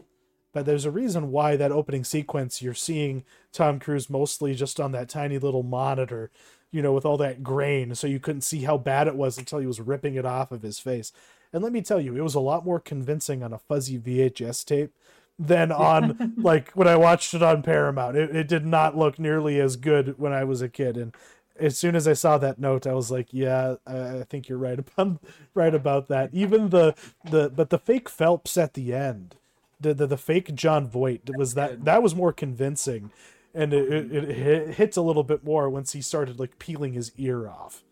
but 0.59 0.65
there's 0.65 0.83
a 0.83 0.91
reason 0.91 1.31
why 1.31 1.55
that 1.55 1.71
opening 1.71 2.03
sequence 2.03 2.61
you're 2.61 2.73
seeing 2.73 3.23
Tom 3.53 3.79
Cruise 3.79 4.09
mostly 4.09 4.53
just 4.53 4.77
on 4.77 4.91
that 4.91 5.07
tiny 5.07 5.37
little 5.37 5.63
monitor, 5.63 6.31
you 6.69 6.81
know, 6.81 6.91
with 6.91 7.05
all 7.05 7.15
that 7.15 7.43
grain, 7.43 7.95
so 7.95 8.07
you 8.07 8.19
couldn't 8.19 8.41
see 8.41 8.63
how 8.63 8.77
bad 8.77 9.07
it 9.07 9.15
was 9.15 9.37
until 9.37 9.59
he 9.59 9.65
was 9.65 9.79
ripping 9.79 10.15
it 10.15 10.25
off 10.25 10.51
of 10.51 10.61
his 10.61 10.77
face. 10.77 11.13
And 11.53 11.63
let 11.63 11.71
me 11.71 11.81
tell 11.81 12.01
you, 12.01 12.13
it 12.17 12.21
was 12.23 12.35
a 12.35 12.41
lot 12.41 12.65
more 12.65 12.81
convincing 12.81 13.41
on 13.41 13.53
a 13.53 13.57
fuzzy 13.57 13.97
VHS 13.97 14.65
tape 14.65 14.93
than 15.39 15.71
on 15.71 16.33
like 16.37 16.71
when 16.71 16.89
I 16.89 16.97
watched 16.97 17.33
it 17.33 17.41
on 17.41 17.63
Paramount. 17.63 18.17
It, 18.17 18.35
it 18.35 18.47
did 18.49 18.65
not 18.65 18.97
look 18.97 19.17
nearly 19.17 19.61
as 19.61 19.77
good 19.77 20.19
when 20.19 20.33
I 20.33 20.43
was 20.43 20.61
a 20.61 20.67
kid. 20.67 20.97
And 20.97 21.15
as 21.57 21.77
soon 21.77 21.95
as 21.95 22.05
I 22.05 22.13
saw 22.13 22.37
that 22.37 22.59
note, 22.59 22.85
I 22.85 22.93
was 22.93 23.09
like, 23.09 23.27
yeah, 23.31 23.75
I, 23.87 24.23
think 24.29 24.49
you're 24.49 24.57
right 24.57 24.77
about 24.79 25.23
right 25.53 25.73
about 25.73 26.09
that. 26.09 26.31
Even 26.33 26.69
the 26.69 26.95
the 27.23 27.49
but 27.49 27.69
the 27.69 27.79
fake 27.79 28.09
Phelps 28.09 28.57
at 28.57 28.73
the 28.73 28.93
end, 28.93 29.35
the 29.79 29.93
the, 29.93 30.07
the 30.07 30.17
fake 30.17 30.53
Jon 30.55 30.87
Voight 30.87 31.29
was 31.35 31.53
that 31.53 31.85
that 31.85 32.03
was 32.03 32.15
more 32.15 32.33
convincing, 32.33 33.11
and 33.53 33.73
it, 33.73 34.13
it, 34.13 34.29
it 34.29 34.73
hits 34.75 34.97
a 34.97 35.01
little 35.01 35.23
bit 35.23 35.43
more 35.43 35.69
once 35.69 35.93
he 35.93 36.01
started 36.01 36.39
like 36.39 36.59
peeling 36.59 36.93
his 36.93 37.11
ear 37.17 37.47
off. 37.47 37.83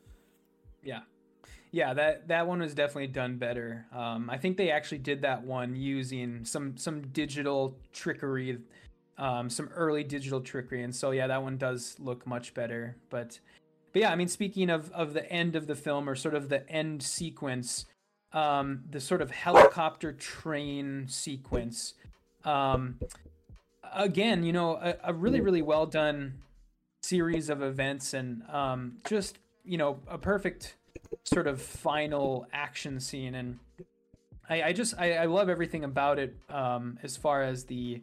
Yeah. 0.83 1.01
Yeah, 1.71 1.93
that 1.95 2.29
that 2.29 2.47
one 2.47 2.59
was 2.59 2.73
definitely 2.73 3.07
done 3.07 3.37
better. 3.37 3.85
Um, 3.93 4.29
I 4.29 4.37
think 4.37 4.57
they 4.57 4.71
actually 4.71 4.99
did 4.99 5.21
that 5.23 5.43
one 5.43 5.75
using 5.75 6.45
some 6.45 6.77
some 6.77 7.01
digital 7.09 7.77
trickery, 7.91 8.59
um, 9.17 9.49
some 9.49 9.67
early 9.75 10.03
digital 10.03 10.39
trickery, 10.39 10.83
and 10.83 10.95
so 10.95 11.11
yeah, 11.11 11.27
that 11.27 11.43
one 11.43 11.57
does 11.57 11.97
look 11.99 12.25
much 12.25 12.53
better. 12.53 12.95
But 13.09 13.39
but 13.91 14.01
yeah, 14.01 14.11
I 14.11 14.15
mean, 14.15 14.29
speaking 14.29 14.69
of 14.69 14.89
of 14.91 15.13
the 15.13 15.29
end 15.29 15.57
of 15.57 15.67
the 15.67 15.75
film 15.75 16.09
or 16.09 16.15
sort 16.15 16.35
of 16.35 16.47
the 16.47 16.67
end 16.69 17.03
sequence, 17.03 17.85
um, 18.33 18.83
the 18.89 18.99
sort 18.99 19.21
of 19.21 19.31
helicopter 19.31 20.11
train 20.11 21.05
sequence, 21.07 21.93
um, 22.43 22.99
again, 23.93 24.43
you 24.43 24.53
know, 24.53 24.75
a, 24.75 24.95
a 25.05 25.13
really 25.13 25.41
really 25.41 25.61
well 25.61 25.85
done 25.85 26.39
series 27.01 27.49
of 27.49 27.61
events 27.61 28.13
and 28.13 28.43
um, 28.49 28.97
just 29.07 29.37
you 29.63 29.77
know 29.77 29.99
a 30.07 30.17
perfect 30.17 30.75
sort 31.23 31.47
of 31.47 31.61
final 31.61 32.47
action 32.51 32.99
scene. 32.99 33.35
And 33.35 33.59
i, 34.49 34.63
I 34.63 34.73
just 34.73 34.93
I, 34.97 35.13
I 35.13 35.25
love 35.25 35.49
everything 35.49 35.83
about 35.83 36.19
it 36.19 36.35
um, 36.49 36.99
as 37.03 37.15
far 37.15 37.43
as 37.43 37.65
the 37.65 38.01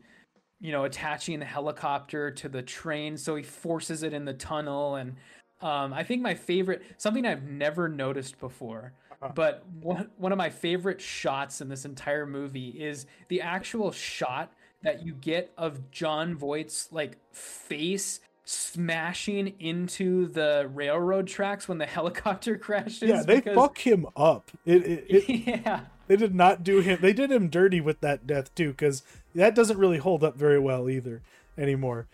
you 0.60 0.72
know 0.72 0.84
attaching 0.84 1.38
the 1.40 1.44
helicopter 1.44 2.30
to 2.30 2.48
the 2.48 2.62
train 2.62 3.16
so 3.16 3.36
he 3.36 3.42
forces 3.42 4.02
it 4.02 4.12
in 4.12 4.24
the 4.24 4.34
tunnel. 4.34 4.96
And 4.96 5.16
um, 5.60 5.92
i 5.92 6.02
think 6.02 6.20
my 6.20 6.34
favorite 6.34 6.82
something 6.98 7.24
i've 7.24 7.44
never 7.44 7.88
noticed 7.88 8.38
before 8.40 8.92
but 9.34 9.64
one, 9.80 10.10
one 10.16 10.32
of 10.32 10.38
my 10.38 10.50
favorite 10.50 11.00
shots 11.00 11.60
in 11.60 11.68
this 11.68 11.84
entire 11.84 12.26
movie 12.26 12.68
is 12.70 13.06
the 13.28 13.40
actual 13.40 13.92
shot 13.92 14.52
that 14.82 15.04
you 15.04 15.14
get 15.14 15.52
of 15.56 15.90
Jon 15.90 16.36
Voight's 16.36 16.88
like 16.92 17.16
face 17.32 18.20
smashing 18.44 19.54
into 19.58 20.26
the 20.28 20.70
railroad 20.72 21.26
tracks 21.26 21.68
when 21.68 21.78
the 21.78 21.86
helicopter 21.98 22.56
crashes. 22.56 23.02
Yeah, 23.02 23.22
they 23.22 23.36
because- 23.36 23.56
fuck 23.56 23.78
him 23.78 24.06
up. 24.16 24.50
It, 24.64 24.84
it, 24.86 25.04
it 25.08 25.62
yeah. 25.64 25.80
they 26.06 26.16
did 26.16 26.34
not 26.34 26.62
do 26.62 26.80
him. 26.80 26.98
They 27.00 27.12
did 27.12 27.30
him 27.30 27.48
dirty 27.48 27.80
with 27.80 28.00
that 28.00 28.26
death 28.26 28.54
too, 28.54 28.70
because 28.70 29.02
that 29.34 29.54
doesn't 29.54 29.78
really 29.78 29.98
hold 29.98 30.22
up 30.22 30.36
very 30.36 30.58
well 30.58 30.88
either 30.88 31.22
anymore. 31.56 32.06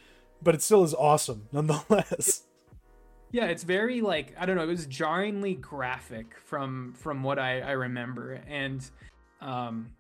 But 0.43 0.55
it 0.55 0.62
still 0.62 0.85
is 0.85 0.95
awesome 0.95 1.49
nonetheless. 1.53 2.45
Yeah, 3.32 3.47
it's 3.47 3.62
very 3.62 4.01
like 4.01 4.35
I 4.39 4.47
don't 4.47 4.57
know. 4.57 4.65
It 4.65 4.69
was 4.69 4.86
jarringly 4.86 5.55
graphic 5.55 6.36
from 6.44 6.94
from 6.94 7.23
what 7.23 7.39
I 7.39 7.61
I 7.61 7.73
remember, 7.73 8.40
and 8.48 8.85
um, 9.40 9.90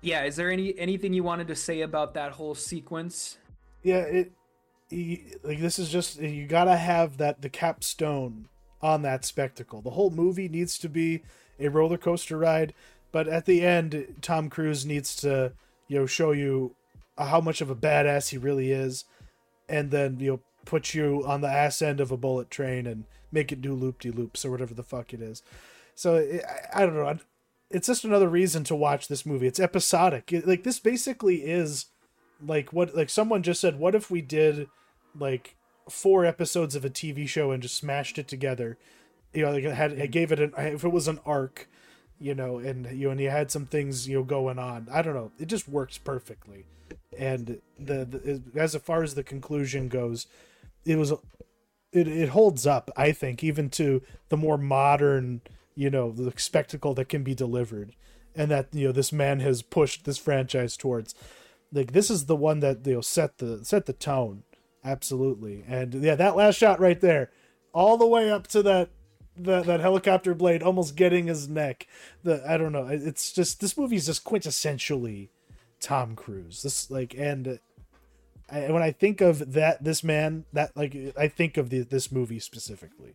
yeah. 0.00 0.24
Is 0.24 0.36
there 0.36 0.50
any 0.50 0.78
anything 0.78 1.12
you 1.12 1.22
wanted 1.22 1.48
to 1.48 1.56
say 1.56 1.82
about 1.82 2.14
that 2.14 2.32
whole 2.32 2.54
sequence? 2.54 3.38
Yeah, 3.82 4.00
it 4.00 4.32
like 5.42 5.60
this 5.60 5.78
is 5.78 5.90
just 5.90 6.20
you 6.20 6.46
gotta 6.46 6.76
have 6.76 7.18
that 7.18 7.42
the 7.42 7.50
capstone 7.50 8.48
on 8.80 9.02
that 9.02 9.24
spectacle. 9.24 9.82
The 9.82 9.90
whole 9.90 10.10
movie 10.10 10.48
needs 10.48 10.78
to 10.78 10.88
be 10.88 11.22
a 11.58 11.68
roller 11.68 11.98
coaster 11.98 12.38
ride, 12.38 12.74
but 13.12 13.28
at 13.28 13.44
the 13.46 13.62
end, 13.62 14.16
Tom 14.22 14.48
Cruise 14.48 14.86
needs 14.86 15.16
to 15.16 15.52
you 15.88 15.98
know 15.98 16.06
show 16.06 16.32
you 16.32 16.74
how 17.18 17.40
much 17.40 17.60
of 17.60 17.68
a 17.68 17.76
badass 17.76 18.30
he 18.30 18.38
really 18.38 18.72
is, 18.72 19.04
and 19.68 19.90
then 19.90 20.18
you 20.18 20.32
know 20.32 20.40
put 20.64 20.94
you 20.94 21.24
on 21.26 21.40
the 21.40 21.48
ass 21.48 21.82
end 21.82 22.00
of 22.00 22.10
a 22.10 22.16
bullet 22.16 22.50
train 22.50 22.86
and 22.86 23.04
make 23.32 23.52
it 23.52 23.62
do 23.62 23.74
loop 23.74 24.00
de 24.00 24.10
loops 24.10 24.44
or 24.44 24.50
whatever 24.50 24.74
the 24.74 24.82
fuck 24.82 25.12
it 25.12 25.20
is. 25.20 25.42
So 25.94 26.16
it, 26.16 26.44
I, 26.74 26.80
don't 26.80 26.94
know. 26.94 27.18
It's 27.70 27.86
just 27.86 28.04
another 28.04 28.28
reason 28.28 28.64
to 28.64 28.74
watch 28.74 29.08
this 29.08 29.24
movie. 29.24 29.46
It's 29.46 29.60
episodic. 29.60 30.32
It, 30.32 30.46
like 30.46 30.64
this 30.64 30.78
basically 30.78 31.36
is 31.42 31.86
like 32.42 32.72
what 32.72 32.94
like 32.94 33.10
someone 33.10 33.42
just 33.42 33.60
said 33.60 33.78
what 33.78 33.94
if 33.94 34.10
we 34.10 34.20
did 34.20 34.68
like 35.18 35.56
four 35.88 36.24
episodes 36.24 36.74
of 36.74 36.84
a 36.84 36.90
tv 36.90 37.28
show 37.28 37.50
and 37.50 37.62
just 37.62 37.76
smashed 37.76 38.18
it 38.18 38.28
together 38.28 38.78
you 39.32 39.44
know 39.44 39.52
like 39.52 39.64
it 39.64 39.74
had 39.74 39.92
it 39.92 40.10
gave 40.10 40.32
it 40.32 40.40
an 40.40 40.52
if 40.56 40.84
it 40.84 40.88
was 40.88 41.08
an 41.08 41.20
arc 41.24 41.68
you 42.18 42.34
know 42.34 42.58
and 42.58 42.86
you 42.86 43.06
know, 43.06 43.10
and 43.10 43.20
you 43.20 43.30
had 43.30 43.50
some 43.50 43.66
things 43.66 44.08
you 44.08 44.16
know 44.16 44.24
going 44.24 44.58
on 44.58 44.88
i 44.90 45.02
don't 45.02 45.14
know 45.14 45.30
it 45.38 45.46
just 45.46 45.68
works 45.68 45.98
perfectly 45.98 46.64
and 47.16 47.60
the, 47.78 48.04
the 48.04 48.42
as 48.60 48.74
far 48.76 49.02
as 49.02 49.14
the 49.14 49.22
conclusion 49.22 49.88
goes 49.88 50.26
it 50.84 50.96
was 50.96 51.12
it, 51.92 52.08
it 52.08 52.28
holds 52.30 52.66
up 52.66 52.90
i 52.96 53.12
think 53.12 53.42
even 53.42 53.68
to 53.70 54.02
the 54.28 54.36
more 54.36 54.58
modern 54.58 55.40
you 55.74 55.90
know 55.90 56.10
the 56.10 56.32
spectacle 56.36 56.94
that 56.94 57.08
can 57.08 57.22
be 57.22 57.34
delivered 57.34 57.94
and 58.34 58.50
that 58.50 58.68
you 58.72 58.86
know 58.86 58.92
this 58.92 59.12
man 59.12 59.40
has 59.40 59.62
pushed 59.62 60.04
this 60.04 60.18
franchise 60.18 60.76
towards. 60.76 61.14
Like 61.72 61.92
this 61.92 62.10
is 62.10 62.26
the 62.26 62.36
one 62.36 62.60
that 62.60 62.86
you 62.86 62.94
know 62.94 63.00
set 63.00 63.38
the 63.38 63.64
set 63.64 63.86
the 63.86 63.92
tone. 63.92 64.42
Absolutely. 64.84 65.64
And 65.66 65.94
yeah 65.94 66.14
that 66.14 66.36
last 66.36 66.56
shot 66.56 66.80
right 66.80 67.00
there 67.00 67.30
all 67.72 67.96
the 67.96 68.06
way 68.06 68.30
up 68.30 68.46
to 68.48 68.62
that 68.62 68.90
that, 69.36 69.66
that 69.66 69.80
helicopter 69.80 70.32
blade 70.34 70.62
almost 70.62 70.96
getting 70.96 71.26
his 71.26 71.48
neck. 71.48 71.86
The 72.22 72.42
i 72.48 72.56
don't 72.56 72.72
know. 72.72 72.88
It's 72.88 73.32
just 73.32 73.60
this 73.60 73.76
movie's 73.76 74.06
just 74.06 74.24
quintessentially 74.24 75.28
tom 75.80 76.16
cruise. 76.16 76.62
This 76.62 76.90
like 76.90 77.14
and 77.16 77.58
I, 78.50 78.70
when 78.70 78.82
i 78.82 78.90
think 78.90 79.20
of 79.20 79.52
that 79.52 79.82
this 79.82 80.04
man 80.04 80.44
that 80.52 80.76
like 80.76 80.96
i 81.16 81.28
think 81.28 81.56
of 81.56 81.70
the, 81.70 81.80
this 81.80 82.12
movie 82.12 82.38
specifically 82.38 83.14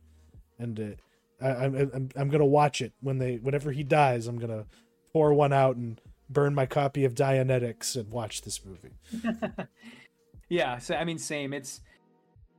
and 0.57 0.97
uh, 1.41 1.45
I, 1.45 1.65
I'm, 1.65 1.75
I'm 1.75 2.09
i'm 2.15 2.29
gonna 2.29 2.45
watch 2.45 2.81
it 2.81 2.93
when 3.01 3.17
they 3.17 3.35
whenever 3.35 3.71
he 3.71 3.83
dies 3.83 4.27
i'm 4.27 4.39
gonna 4.39 4.65
pour 5.13 5.33
one 5.33 5.53
out 5.53 5.75
and 5.75 5.99
burn 6.29 6.53
my 6.53 6.65
copy 6.65 7.05
of 7.05 7.15
Dianetics 7.15 7.95
and 7.95 8.09
watch 8.11 8.43
this 8.43 8.61
movie. 8.63 8.91
yeah, 10.49 10.77
so 10.77 10.95
I 10.95 11.03
mean, 11.03 11.17
same. 11.17 11.53
It's 11.53 11.81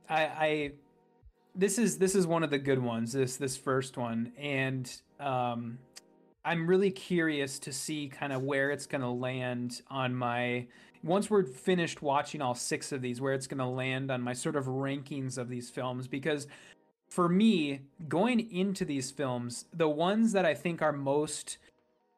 I, 0.09 0.23
I 0.23 0.71
this 1.55 1.79
is 1.79 1.97
this 1.97 2.15
is 2.15 2.27
one 2.27 2.43
of 2.43 2.49
the 2.49 2.59
good 2.59 2.79
ones. 2.79 3.13
This 3.13 3.37
this 3.37 3.55
first 3.55 3.97
one, 3.97 4.33
and 4.37 4.91
um, 5.19 5.79
I'm 6.43 6.67
really 6.67 6.91
curious 6.91 7.59
to 7.59 7.73
see 7.73 8.09
kind 8.09 8.33
of 8.33 8.43
where 8.43 8.71
it's 8.71 8.85
gonna 8.85 9.13
land 9.13 9.81
on 9.89 10.13
my. 10.13 10.67
Once 11.03 11.29
we're 11.29 11.43
finished 11.43 12.01
watching 12.01 12.41
all 12.41 12.55
six 12.55 12.91
of 12.91 13.01
these, 13.01 13.19
where 13.21 13.33
it's 13.33 13.47
gonna 13.47 13.69
land 13.69 14.11
on 14.11 14.21
my 14.21 14.33
sort 14.33 14.55
of 14.55 14.65
rankings 14.65 15.37
of 15.37 15.49
these 15.49 15.69
films, 15.69 16.07
because 16.07 16.47
for 17.09 17.27
me, 17.27 17.81
going 18.07 18.51
into 18.51 18.85
these 18.85 19.11
films, 19.11 19.65
the 19.73 19.89
ones 19.89 20.31
that 20.33 20.45
I 20.45 20.53
think 20.53 20.81
are 20.81 20.93
most 20.93 21.57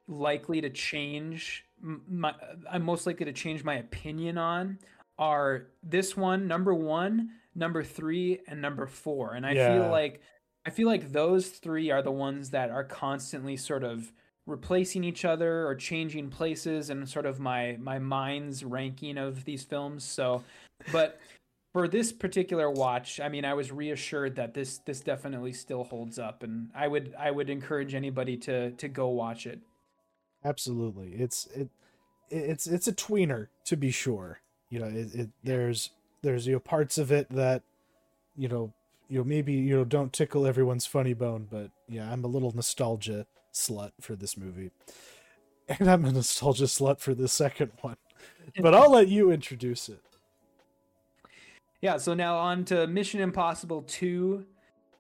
likely 0.08 0.62
to 0.62 0.70
change 0.70 1.66
my 1.82 2.34
I'm 2.70 2.84
most 2.84 3.06
likely 3.08 3.26
to 3.26 3.34
change 3.34 3.64
my 3.64 3.76
opinion 3.76 4.38
on 4.38 4.80
are 5.18 5.68
this 5.84 6.16
one, 6.18 6.48
number 6.48 6.74
1, 6.74 7.30
number 7.56 7.84
3 7.84 8.40
and 8.48 8.62
number 8.62 8.88
4. 8.88 9.34
And 9.36 9.46
I 9.46 9.56
Yeah. 9.56 9.68
feel 9.68 9.90
like 9.90 10.22
I 10.66 10.70
feel 10.70 10.88
like 10.88 11.12
those 11.12 11.50
3 11.50 11.92
are 11.92 12.02
the 12.02 12.12
ones 12.12 12.52
that 12.52 12.70
are 12.70 12.84
constantly 12.86 13.58
sort 13.58 13.84
of 13.84 14.14
replacing 14.46 15.04
each 15.04 15.24
other 15.24 15.66
or 15.68 15.76
changing 15.76 16.30
places 16.30 16.90
and 16.90 17.08
sort 17.08 17.26
of 17.26 17.40
my 17.40 17.78
my 17.80 18.00
mind's 18.00 18.64
ranking 18.64 19.18
of 19.18 19.46
these 19.46 19.64
films. 19.64 20.04
So 20.04 20.44
but 20.92 21.20
for 21.74 21.88
this 21.88 22.12
particular 22.12 22.70
watch, 22.70 23.20
I 23.20 23.30
mean, 23.30 23.46
I 23.46 23.56
was 23.56 23.72
reassured 23.72 24.36
that 24.36 24.54
this 24.54 24.78
this 24.80 25.02
definitely 25.02 25.54
still 25.54 25.84
holds 25.84 26.20
up, 26.20 26.44
and 26.44 26.70
I 26.76 26.88
would 26.88 27.14
I 27.18 27.32
would 27.32 27.50
encourage 27.50 27.96
anybody 27.96 28.38
to 28.38 28.72
to 28.72 28.88
go 28.88 29.10
watch 29.10 29.48
it. 29.48 29.60
Absolutely, 30.46 31.14
it's 31.14 31.48
it, 31.48 31.70
it's 32.30 32.68
it's 32.68 32.88
a 32.88 32.94
tweener 32.94 33.48
to 33.66 33.76
be 33.76 33.92
sure. 33.92 34.40
You 34.70 34.80
know, 34.80 34.88
it, 34.88 35.16
it 35.16 35.30
there's 35.44 35.90
there's 36.22 36.46
you 36.46 36.54
know 36.54 36.60
parts 36.60 36.98
of 37.00 37.12
it 37.12 37.28
that 37.32 37.64
you 38.38 38.48
know 38.48 38.72
you 39.10 39.18
know 39.18 39.24
maybe 39.24 39.54
you 39.54 39.76
know 39.76 39.84
don't 39.84 40.14
tickle 40.14 40.46
everyone's 40.46 40.86
funny 40.86 41.14
bone, 41.14 41.48
but 41.50 41.72
yeah, 41.90 42.12
I'm 42.12 42.24
a 42.24 42.28
little 42.28 42.52
nostalgia 42.52 43.26
slut 43.54 43.92
for 44.02 44.16
this 44.16 44.36
movie, 44.38 44.72
and 45.70 45.90
I'm 45.90 46.06
a 46.06 46.12
nostalgia 46.12 46.66
slut 46.66 47.00
for 47.00 47.14
the 47.14 47.28
second 47.28 47.72
one. 47.82 47.98
But 48.62 48.74
I'll 48.76 48.92
let 48.92 49.08
you 49.08 49.32
introduce 49.32 49.90
it. 49.90 50.02
Yeah, 51.82 51.98
so 51.98 52.14
now 52.14 52.38
on 52.38 52.64
to 52.66 52.88
Mission 52.88 53.20
Impossible 53.20 53.82
2, 53.84 54.46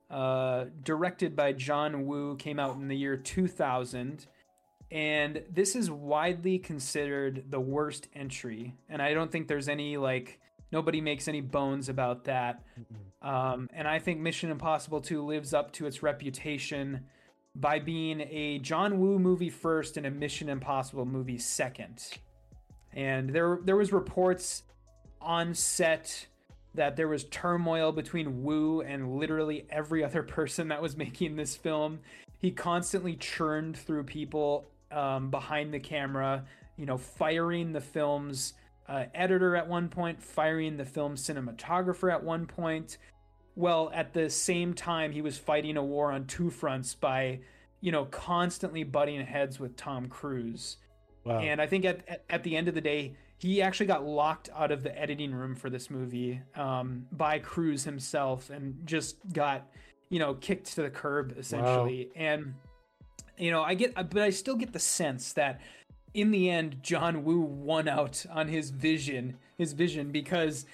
uh, 0.09 0.65
directed 0.83 1.35
by 1.35 1.53
John 1.53 2.05
Woo, 2.05 2.35
came 2.35 2.59
out 2.59 2.75
in 2.75 2.87
the 2.89 2.95
year 2.97 3.15
2000. 3.17 4.27
and 4.91 5.43
this 5.49 5.75
is 5.75 5.89
widely 5.89 6.59
considered 6.59 7.45
the 7.49 7.59
worst 7.59 8.07
entry. 8.13 8.75
And 8.89 9.01
I 9.01 9.13
don't 9.13 9.31
think 9.31 9.47
there's 9.47 9.69
any 9.69 9.97
like 9.97 10.39
nobody 10.71 11.01
makes 11.01 11.27
any 11.27 11.41
bones 11.41 11.89
about 11.89 12.25
that. 12.25 12.63
Um, 13.21 13.69
and 13.73 13.87
I 13.87 13.99
think 13.99 14.19
Mission 14.19 14.51
Impossible 14.51 15.01
2 15.01 15.23
lives 15.23 15.53
up 15.53 15.71
to 15.73 15.85
its 15.87 16.03
reputation 16.03 17.05
by 17.55 17.79
being 17.79 18.21
a 18.21 18.59
John 18.59 18.99
Woo 18.99 19.19
movie 19.19 19.49
first 19.49 19.97
and 19.97 20.05
a 20.05 20.11
Mission 20.11 20.49
Impossible 20.49 21.05
movie 21.05 21.37
second. 21.37 22.03
And 22.93 23.29
there 23.29 23.59
there 23.63 23.75
was 23.75 23.91
reports 23.91 24.63
on 25.21 25.53
set 25.53 26.27
that 26.75 26.95
there 26.95 27.07
was 27.07 27.25
turmoil 27.25 27.91
between 27.91 28.43
Woo 28.43 28.81
and 28.81 29.17
literally 29.17 29.65
every 29.69 30.03
other 30.03 30.23
person 30.37 30.67
that 30.69 30.81
was 30.81 30.97
making 30.97 31.35
this 31.35 31.55
film. 31.55 31.99
He 32.39 32.51
constantly 32.51 33.15
churned 33.15 33.77
through 33.77 34.03
people 34.03 34.69
um, 34.91 35.29
behind 35.29 35.73
the 35.73 35.79
camera, 35.79 36.43
you 36.77 36.85
know, 36.85 36.97
firing 36.97 37.71
the 37.71 37.81
film's 37.81 38.53
uh, 38.87 39.05
editor 39.13 39.55
at 39.55 39.67
one 39.67 39.87
point, 39.87 40.21
firing 40.21 40.75
the 40.75 40.85
film 40.85 41.15
cinematographer 41.15 42.11
at 42.11 42.23
one 42.23 42.45
point. 42.45 42.97
Well, 43.55 43.91
at 43.93 44.13
the 44.13 44.29
same 44.29 44.73
time, 44.73 45.11
he 45.11 45.21
was 45.21 45.37
fighting 45.37 45.77
a 45.77 45.83
war 45.83 46.11
on 46.11 46.25
two 46.25 46.49
fronts 46.49 46.95
by, 46.95 47.41
you 47.81 47.91
know, 47.91 48.05
constantly 48.05 48.83
butting 48.83 49.21
heads 49.21 49.59
with 49.59 49.75
Tom 49.75 50.07
Cruise. 50.07 50.77
Wow. 51.23 51.39
And 51.39 51.61
I 51.61 51.67
think 51.67 51.85
at, 51.85 52.07
at, 52.07 52.23
at 52.29 52.43
the 52.43 52.57
end 52.57 52.67
of 52.67 52.73
the 52.73 52.81
day, 52.81 53.15
he 53.37 53.61
actually 53.61 53.85
got 53.85 54.05
locked 54.05 54.49
out 54.55 54.71
of 54.71 54.83
the 54.83 54.97
editing 54.99 55.33
room 55.33 55.53
for 55.53 55.69
this 55.69 55.89
movie 55.89 56.41
um, 56.55 57.05
by 57.11 57.39
Cruise 57.39 57.83
himself 57.83 58.49
and 58.49 58.75
just 58.85 59.17
got, 59.33 59.67
you 60.09 60.17
know, 60.17 60.33
kicked 60.33 60.73
to 60.75 60.81
the 60.81 60.89
curb 60.89 61.35
essentially. 61.37 62.09
Wow. 62.15 62.21
And, 62.21 62.53
you 63.37 63.51
know, 63.51 63.61
I 63.61 63.73
get, 63.73 63.95
but 63.95 64.17
I 64.17 64.29
still 64.29 64.55
get 64.55 64.73
the 64.73 64.79
sense 64.79 65.33
that 65.33 65.61
in 66.13 66.31
the 66.31 66.49
end, 66.49 66.77
John 66.81 67.23
Woo 67.23 67.41
won 67.41 67.87
out 67.87 68.25
on 68.31 68.47
his 68.47 68.69
vision, 68.69 69.37
his 69.57 69.73
vision, 69.73 70.11
because 70.11 70.65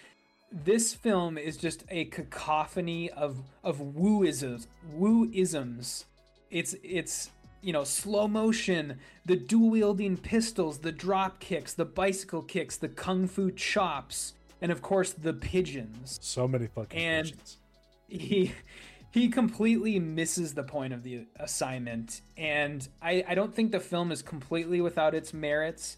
this 0.51 0.93
film 0.93 1.37
is 1.37 1.57
just 1.57 1.83
a 1.89 2.05
cacophony 2.05 3.09
of 3.11 3.41
of 3.63 3.77
wooisms, 3.77 4.67
wooisms. 4.95 6.05
It's 6.49 6.75
it's 6.83 7.31
you 7.61 7.73
know 7.73 7.83
slow 7.83 8.27
motion, 8.27 8.99
the 9.25 9.35
dual 9.35 9.69
wielding 9.69 10.17
pistols, 10.17 10.79
the 10.79 10.91
drop 10.91 11.39
kicks, 11.39 11.73
the 11.73 11.85
bicycle 11.85 12.41
kicks, 12.41 12.77
the 12.77 12.89
kung 12.89 13.27
fu 13.27 13.51
chops, 13.51 14.33
and 14.61 14.71
of 14.71 14.81
course 14.81 15.11
the 15.13 15.33
pigeons. 15.33 16.19
So 16.21 16.47
many 16.47 16.67
fucking 16.67 16.99
and 16.99 17.25
pigeons. 17.25 17.57
He 18.07 18.53
he 19.11 19.29
completely 19.29 19.99
misses 19.99 20.53
the 20.53 20.63
point 20.63 20.93
of 20.93 21.03
the 21.03 21.25
assignment 21.39 22.21
and 22.37 22.87
I, 23.01 23.23
I 23.27 23.35
don't 23.35 23.53
think 23.53 23.71
the 23.71 23.79
film 23.79 24.11
is 24.11 24.21
completely 24.21 24.81
without 24.81 25.15
its 25.15 25.33
merits 25.33 25.97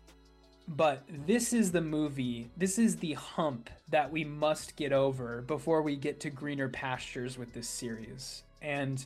but 0.67 1.03
this 1.25 1.53
is 1.53 1.71
the 1.71 1.81
movie 1.81 2.49
this 2.55 2.77
is 2.77 2.97
the 2.97 3.13
hump 3.13 3.69
that 3.89 4.11
we 4.11 4.23
must 4.23 4.75
get 4.75 4.93
over 4.93 5.41
before 5.41 5.81
we 5.81 5.95
get 5.95 6.19
to 6.19 6.29
greener 6.29 6.69
pastures 6.69 7.37
with 7.37 7.53
this 7.53 7.67
series 7.67 8.43
and 8.61 9.05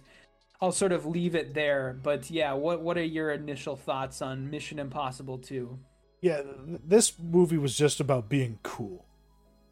i'll 0.62 0.72
sort 0.72 0.92
of 0.92 1.06
leave 1.06 1.36
it 1.36 1.54
there 1.54 1.98
but 2.04 2.30
yeah 2.30 2.54
what 2.54 2.82
what 2.82 2.98
are 2.98 3.04
your 3.04 3.32
initial 3.32 3.76
thoughts 3.76 4.22
on 4.22 4.50
mission 4.50 4.80
impossible 4.80 5.38
2 5.38 5.78
yeah 6.22 6.42
this 6.66 7.14
movie 7.20 7.58
was 7.58 7.78
just 7.78 8.00
about 8.00 8.30
being 8.30 8.60
cool 8.64 9.06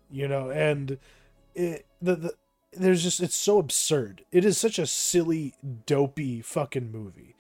you 0.10 0.28
know 0.28 0.50
and 0.50 0.98
it, 1.56 1.86
the, 2.02 2.16
the 2.16 2.34
there's 2.76 3.04
just 3.04 3.22
it's 3.22 3.36
so 3.36 3.60
absurd. 3.60 4.26
It 4.32 4.46
is 4.46 4.58
such 4.58 4.80
a 4.80 4.88
silly, 4.88 5.54
dopey 5.86 6.42
fucking 6.42 6.92
movie. 6.92 7.36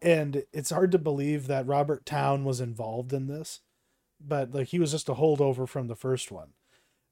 And 0.00 0.44
it's 0.52 0.70
hard 0.70 0.90
to 0.92 0.98
believe 0.98 1.46
that 1.46 1.66
Robert 1.66 2.04
Towne 2.04 2.44
was 2.44 2.60
involved 2.60 3.12
in 3.12 3.28
this. 3.28 3.60
But 4.26 4.52
like 4.52 4.68
he 4.68 4.78
was 4.78 4.92
just 4.92 5.08
a 5.08 5.14
holdover 5.14 5.68
from 5.68 5.88
the 5.88 5.96
first 5.96 6.30
one, 6.30 6.50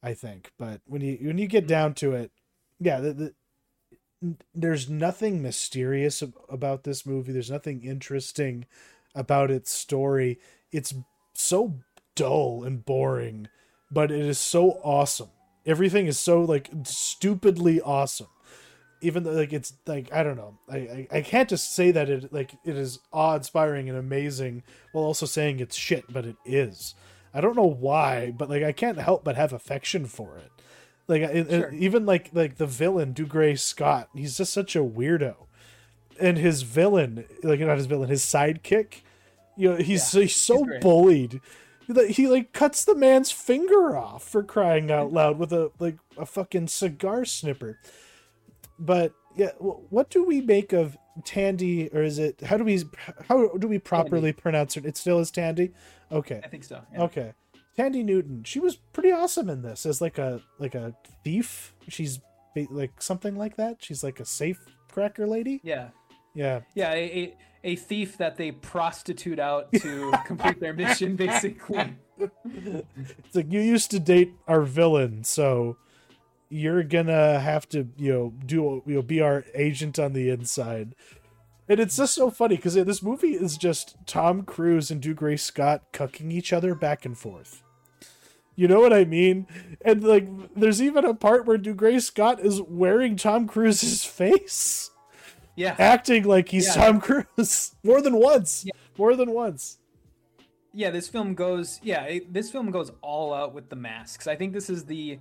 I 0.02 0.14
think. 0.14 0.52
But 0.58 0.80
when 0.86 1.02
you 1.02 1.18
when 1.22 1.38
you 1.38 1.46
get 1.46 1.64
mm. 1.64 1.68
down 1.68 1.94
to 1.94 2.12
it, 2.12 2.30
yeah, 2.78 3.00
the, 3.00 3.12
the 3.12 3.34
there's 4.54 4.88
nothing 4.88 5.42
mysterious 5.42 6.22
about 6.48 6.84
this 6.84 7.06
movie. 7.06 7.32
There's 7.32 7.50
nothing 7.50 7.82
interesting 7.82 8.66
about 9.14 9.50
its 9.50 9.72
story. 9.72 10.38
It's 10.70 10.94
so 11.32 11.80
dull 12.14 12.64
and 12.64 12.84
boring, 12.84 13.48
but 13.90 14.10
it 14.10 14.24
is 14.24 14.38
so 14.38 14.80
awesome 14.84 15.30
everything 15.66 16.06
is 16.06 16.18
so 16.18 16.42
like 16.42 16.70
stupidly 16.84 17.80
awesome 17.80 18.28
even 19.00 19.22
though 19.22 19.32
like 19.32 19.52
it's 19.52 19.72
like 19.86 20.12
i 20.12 20.22
don't 20.22 20.36
know. 20.36 20.58
I, 20.68 20.76
I 20.76 21.08
i, 21.12 21.20
can't 21.22 21.48
just 21.48 21.74
say 21.74 21.90
that 21.90 22.08
it 22.08 22.32
like 22.32 22.54
it 22.64 22.76
is 22.76 22.98
awe-inspiring 23.12 23.88
and 23.88 23.98
amazing 23.98 24.62
while 24.92 25.04
also 25.04 25.26
saying 25.26 25.60
it's 25.60 25.76
shit 25.76 26.04
but 26.12 26.24
it 26.24 26.36
is. 26.44 26.94
I 27.32 27.40
don't 27.40 27.56
know 27.56 27.62
why 27.62 28.32
but 28.36 28.50
like 28.50 28.62
i 28.62 28.72
can't 28.72 28.98
help 28.98 29.24
but 29.24 29.36
have 29.36 29.52
affection 29.52 30.06
for 30.06 30.36
it. 30.36 30.50
Like 31.08 31.22
it, 31.22 31.50
sure. 31.50 31.68
it, 31.68 31.74
even 31.74 32.06
like 32.06 32.30
like 32.32 32.56
the 32.56 32.66
villain 32.66 33.14
Dougray 33.14 33.58
Scott 33.58 34.08
he's 34.14 34.36
just 34.36 34.52
such 34.52 34.76
a 34.76 34.80
weirdo. 34.80 35.34
And 36.18 36.36
his 36.36 36.62
villain 36.62 37.24
like 37.42 37.60
not 37.60 37.78
his 37.78 37.86
villain 37.86 38.10
his 38.10 38.24
sidekick 38.24 39.02
you 39.56 39.70
know 39.70 39.76
he's, 39.76 40.14
yeah, 40.14 40.22
he's 40.22 40.36
so 40.36 40.64
he's 40.64 40.80
bullied 40.80 41.40
that 41.94 42.10
he 42.10 42.26
like 42.26 42.52
cuts 42.52 42.84
the 42.84 42.94
man's 42.94 43.30
finger 43.30 43.96
off 43.96 44.22
for 44.22 44.42
crying 44.42 44.90
out 44.90 45.12
loud 45.12 45.38
with 45.38 45.52
a 45.52 45.70
like 45.78 45.98
a 46.16 46.26
fucking 46.26 46.68
cigar 46.68 47.24
snipper. 47.24 47.78
But 48.80 49.12
yeah, 49.36 49.50
what 49.58 50.10
do 50.10 50.24
we 50.24 50.40
make 50.40 50.72
of 50.72 50.96
Tandy, 51.24 51.88
or 51.92 52.02
is 52.02 52.18
it 52.18 52.40
how 52.40 52.56
do 52.56 52.64
we 52.64 52.82
how 53.28 53.48
do 53.48 53.68
we 53.68 53.78
properly 53.78 54.32
Tandy. 54.32 54.40
pronounce 54.40 54.76
it? 54.76 54.86
It 54.86 54.96
still 54.96 55.20
is 55.20 55.30
Tandy. 55.30 55.72
Okay, 56.10 56.40
I 56.42 56.48
think 56.48 56.64
so. 56.64 56.80
Yeah. 56.92 57.02
Okay, 57.02 57.32
Thandie 57.78 58.04
Newton. 58.04 58.42
She 58.44 58.58
was 58.58 58.76
pretty 58.76 59.12
awesome 59.12 59.48
in 59.48 59.62
this 59.62 59.86
as 59.86 60.00
like 60.00 60.18
a 60.18 60.40
like 60.58 60.74
a 60.74 60.94
thief. 61.22 61.74
She's 61.88 62.20
like 62.70 63.00
something 63.00 63.36
like 63.36 63.56
that. 63.56 63.76
She's 63.80 64.02
like 64.02 64.18
a 64.20 64.24
safe 64.24 64.58
cracker 64.90 65.26
lady. 65.26 65.60
Yeah. 65.62 65.90
Yeah. 66.34 66.60
Yeah. 66.74 66.92
A, 66.92 67.36
a 67.62 67.76
thief 67.76 68.16
that 68.18 68.36
they 68.36 68.52
prostitute 68.52 69.38
out 69.38 69.72
to 69.72 70.12
complete 70.26 70.60
their 70.60 70.72
mission, 70.72 71.16
basically. 71.16 71.94
It's 72.18 73.34
like 73.34 73.52
you 73.52 73.60
used 73.60 73.90
to 73.92 74.00
date 74.00 74.32
our 74.48 74.62
villain, 74.62 75.24
so 75.24 75.76
you're 76.50 76.82
gonna 76.82 77.40
have 77.40 77.68
to, 77.70 77.88
you 77.96 78.12
know, 78.12 78.34
do 78.44 78.82
you 78.86 78.94
know, 78.96 79.02
be 79.02 79.20
our 79.20 79.44
agent 79.54 79.98
on 79.98 80.12
the 80.12 80.28
inside. 80.28 80.94
And 81.68 81.78
it's 81.78 81.96
just 81.96 82.14
so 82.14 82.30
funny 82.30 82.56
because 82.56 82.74
this 82.74 83.02
movie 83.02 83.34
is 83.34 83.56
just 83.56 83.96
Tom 84.04 84.42
Cruise 84.42 84.90
and 84.90 85.00
Dougray 85.00 85.38
Scott 85.38 85.92
cucking 85.92 86.32
each 86.32 86.52
other 86.52 86.74
back 86.74 87.04
and 87.04 87.16
forth. 87.16 87.62
You 88.56 88.66
know 88.66 88.80
what 88.80 88.92
I 88.92 89.04
mean? 89.04 89.46
And 89.82 90.02
like, 90.02 90.28
there's 90.54 90.82
even 90.82 91.04
a 91.04 91.14
part 91.14 91.46
where 91.46 91.56
Dougray 91.56 92.02
Scott 92.02 92.40
is 92.40 92.60
wearing 92.60 93.14
Tom 93.16 93.46
Cruise's 93.46 94.04
face 94.04 94.90
yeah 95.60 95.76
acting 95.78 96.24
like 96.24 96.48
he's 96.48 96.66
yeah. 96.66 96.86
Tom 96.86 97.00
Cruise 97.00 97.74
more 97.84 98.00
than 98.00 98.16
once 98.16 98.64
yeah. 98.64 98.72
more 98.96 99.14
than 99.14 99.30
once 99.30 99.78
yeah 100.72 100.90
this 100.90 101.08
film 101.08 101.34
goes 101.34 101.80
yeah 101.82 102.04
it, 102.04 102.32
this 102.32 102.50
film 102.50 102.70
goes 102.70 102.90
all 103.02 103.34
out 103.34 103.52
with 103.54 103.68
the 103.68 103.76
masks 103.76 104.26
I 104.26 104.36
think 104.36 104.52
this 104.52 104.70
is 104.70 104.84
the 104.84 105.18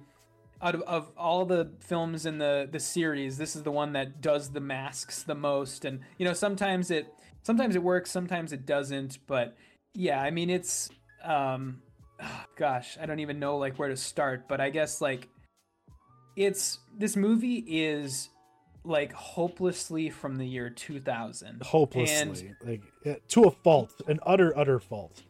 out 0.61 0.75
of, 0.75 0.81
of 0.81 1.11
all 1.17 1.45
the 1.45 1.71
films 1.79 2.25
in 2.25 2.37
the 2.37 2.67
the 2.69 2.79
series 2.79 3.37
this 3.37 3.55
is 3.55 3.63
the 3.63 3.71
one 3.71 3.93
that 3.93 4.21
does 4.21 4.49
the 4.49 4.59
masks 4.59 5.23
the 5.23 5.35
most. 5.35 5.85
And 5.85 6.01
you 6.17 6.25
know 6.25 6.33
sometimes 6.33 6.91
it 6.91 7.07
sometimes 7.43 7.75
it 7.75 7.83
works 7.83 8.11
sometimes 8.11 8.53
it 8.53 8.65
doesn't. 8.65 9.19
But 9.27 9.55
yeah 9.93 10.21
I 10.21 10.31
mean 10.31 10.49
it's 10.49 10.89
um 11.23 11.81
oh, 12.21 12.43
gosh 12.57 12.97
I 13.01 13.05
don't 13.05 13.19
even 13.19 13.39
know 13.39 13.57
like 13.57 13.77
where 13.77 13.89
to 13.89 13.97
start. 13.97 14.47
But 14.47 14.59
I 14.59 14.69
guess 14.69 15.01
like 15.01 15.29
it's 16.35 16.79
this 16.97 17.15
movie 17.15 17.63
is 17.67 18.29
like 18.85 19.11
hopelessly 19.13 20.09
from 20.09 20.37
the 20.37 20.45
year 20.45 20.69
2000 20.69 21.61
hopelessly. 21.63 22.55
And, 22.61 22.81
like 23.05 23.27
to 23.29 23.43
a 23.43 23.51
fault 23.51 24.01
an 24.07 24.19
utter 24.25 24.57
utter 24.57 24.79
fault. 24.79 25.23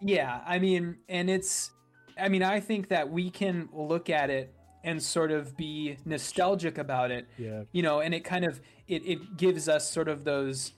Yeah 0.00 0.40
i 0.46 0.58
mean 0.58 0.98
and 1.08 1.30
it's 1.30 1.70
i 2.18 2.28
mean 2.28 2.42
i 2.42 2.60
think 2.60 2.88
that 2.88 3.10
we 3.10 3.30
can 3.30 3.68
look 3.72 4.10
at 4.10 4.30
it 4.30 4.52
and 4.82 5.02
sort 5.02 5.30
of 5.30 5.56
be 5.56 5.96
nostalgic 6.04 6.78
about 6.78 7.10
it 7.10 7.26
yeah. 7.38 7.62
you 7.72 7.82
know 7.82 8.00
and 8.00 8.14
it 8.14 8.24
kind 8.24 8.44
of 8.44 8.60
it, 8.86 9.02
it 9.06 9.36
gives 9.36 9.68
us 9.68 9.90
sort 9.90 10.08
of 10.08 10.24
those 10.24 10.72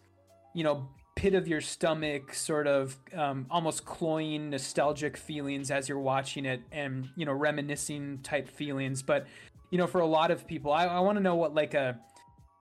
you 0.54 0.62
know 0.62 0.88
pit 1.16 1.34
of 1.34 1.48
your 1.48 1.62
stomach 1.62 2.32
sort 2.34 2.68
of 2.68 2.96
um, 3.14 3.46
almost 3.50 3.84
cloying 3.84 4.50
nostalgic 4.50 5.16
feelings 5.16 5.70
as 5.70 5.88
you're 5.88 5.98
watching 5.98 6.44
it 6.44 6.60
and 6.70 7.08
you 7.16 7.26
know 7.26 7.32
reminiscing 7.32 8.18
type 8.22 8.48
feelings. 8.48 9.02
But 9.02 9.26
you 9.70 9.78
know, 9.78 9.86
for 9.86 10.00
a 10.00 10.06
lot 10.06 10.30
of 10.30 10.46
people, 10.46 10.72
I, 10.72 10.84
I 10.84 11.00
want 11.00 11.16
to 11.16 11.22
know 11.22 11.34
what 11.34 11.54
like 11.54 11.74
a 11.74 11.98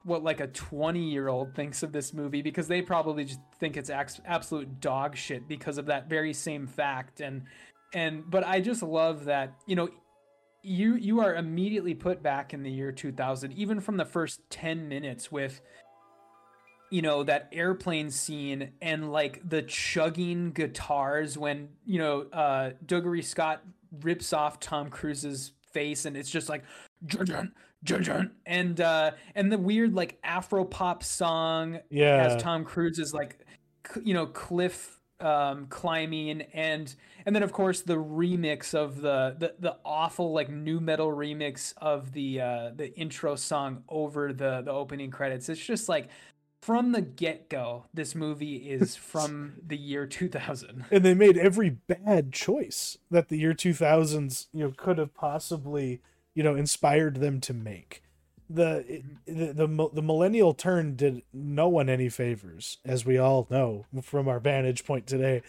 what 0.04 0.24
like 0.24 0.40
a 0.40 0.48
20 0.48 1.00
year 1.00 1.28
old 1.28 1.54
thinks 1.54 1.84
of 1.84 1.92
this 1.92 2.14
movie 2.14 2.42
because 2.42 2.68
they 2.68 2.82
probably 2.82 3.26
just 3.26 3.40
think 3.60 3.76
it's 3.76 3.90
absolute 3.90 4.80
dog 4.80 5.16
shit 5.16 5.48
because 5.48 5.78
of 5.78 5.88
that 5.88 6.10
very 6.10 6.34
same 6.34 6.66
fact. 6.66 7.20
And 7.22 7.44
and 7.94 8.30
but 8.30 8.46
I 8.46 8.60
just 8.62 8.82
love 8.84 9.26
that 9.26 9.54
you 9.68 9.76
know 9.76 9.90
you 10.64 10.96
you 10.96 11.20
are 11.20 11.36
immediately 11.36 11.94
put 11.94 12.24
back 12.24 12.54
in 12.54 12.64
the 12.64 12.72
year 12.72 12.92
2000 12.92 13.52
even 13.54 13.80
from 13.80 13.98
the 13.98 14.06
first 14.06 14.42
10 14.50 14.88
minutes 14.90 15.32
with 15.32 15.62
you 16.92 17.02
know 17.02 17.24
that 17.24 17.50
airplane 17.52 18.10
scene 18.10 18.72
and 18.82 19.12
like 19.12 19.48
the 19.48 19.62
chugging 19.64 20.52
guitars 20.52 21.38
when 21.38 21.70
you 21.86 22.00
know 22.00 22.22
uh 22.34 22.72
Dougray 22.86 23.24
Scott 23.24 23.62
rips 24.02 24.34
off 24.34 24.60
Tom 24.60 24.90
Cruise's 24.90 25.52
face 25.72 26.06
and 26.06 26.16
it's 26.18 26.30
just 26.30 26.48
like 26.50 26.64
jun, 27.06 27.54
jun, 27.84 28.04
jun, 28.04 28.32
and 28.46 28.80
uh 28.82 29.12
and 29.36 29.52
the 29.52 29.58
weird 29.58 29.94
like 29.94 30.18
afro 30.24 30.64
pop 30.66 31.04
song 31.04 31.80
Yeah. 31.90 32.26
as 32.26 32.42
Tom 32.42 32.64
Cruise 32.66 32.98
is 33.00 33.14
like 33.14 33.40
c- 33.94 34.02
you 34.04 34.14
know 34.14 34.26
cliff 34.28 35.00
um 35.20 35.68
climbing 35.68 36.42
and 36.54 36.94
and 37.26 37.36
then 37.36 37.44
of 37.44 37.52
course 37.52 37.82
the 37.82 37.96
remix 37.96 38.74
of 38.74 39.02
the 39.02 39.36
the, 39.38 39.56
the 39.60 39.78
awful 39.84 40.32
like 40.32 40.50
nu 40.50 40.80
metal 40.80 41.12
remix 41.12 41.74
of 41.78 42.12
the 42.14 42.42
uh 42.42 42.72
the 42.76 42.94
intro 42.98 43.36
song 43.36 43.84
over 43.90 44.34
the 44.34 44.62
the 44.62 44.72
opening 44.72 45.12
credits. 45.12 45.50
It's 45.50 45.64
just 45.66 45.90
like 45.90 46.10
from 46.62 46.94
the 46.94 47.02
get-go 47.02 47.86
this 47.94 48.16
movie 48.16 48.56
is 48.56 48.96
from 48.96 49.54
the 49.66 49.78
year 49.78 50.08
2000 50.08 50.86
and 50.90 51.06
they 51.06 51.14
made 51.14 51.38
every 51.38 51.70
bad 51.70 52.34
choice 52.34 52.98
that 53.12 53.30
the 53.30 53.38
year 53.38 53.54
2000s 53.54 54.48
you 54.54 54.64
know 54.64 54.74
could 54.76 54.98
have 54.98 55.14
possibly 55.14 56.02
you 56.36 56.44
know 56.44 56.56
inspired 56.56 57.16
them 57.18 57.42
to 57.42 57.54
make. 57.54 58.04
The 58.48 59.02
the 59.26 59.54
the, 59.54 59.90
the 59.92 60.02
millennial 60.04 60.54
turn 60.54 60.96
did 60.96 61.24
no 61.34 61.68
one 61.68 61.90
any 61.90 62.10
favors 62.10 62.78
as 62.86 63.04
we 63.04 63.18
all 63.18 63.48
know 63.50 63.86
from 64.04 64.28
our 64.28 64.40
vantage 64.40 64.86
point 64.86 65.08
today 65.08 65.42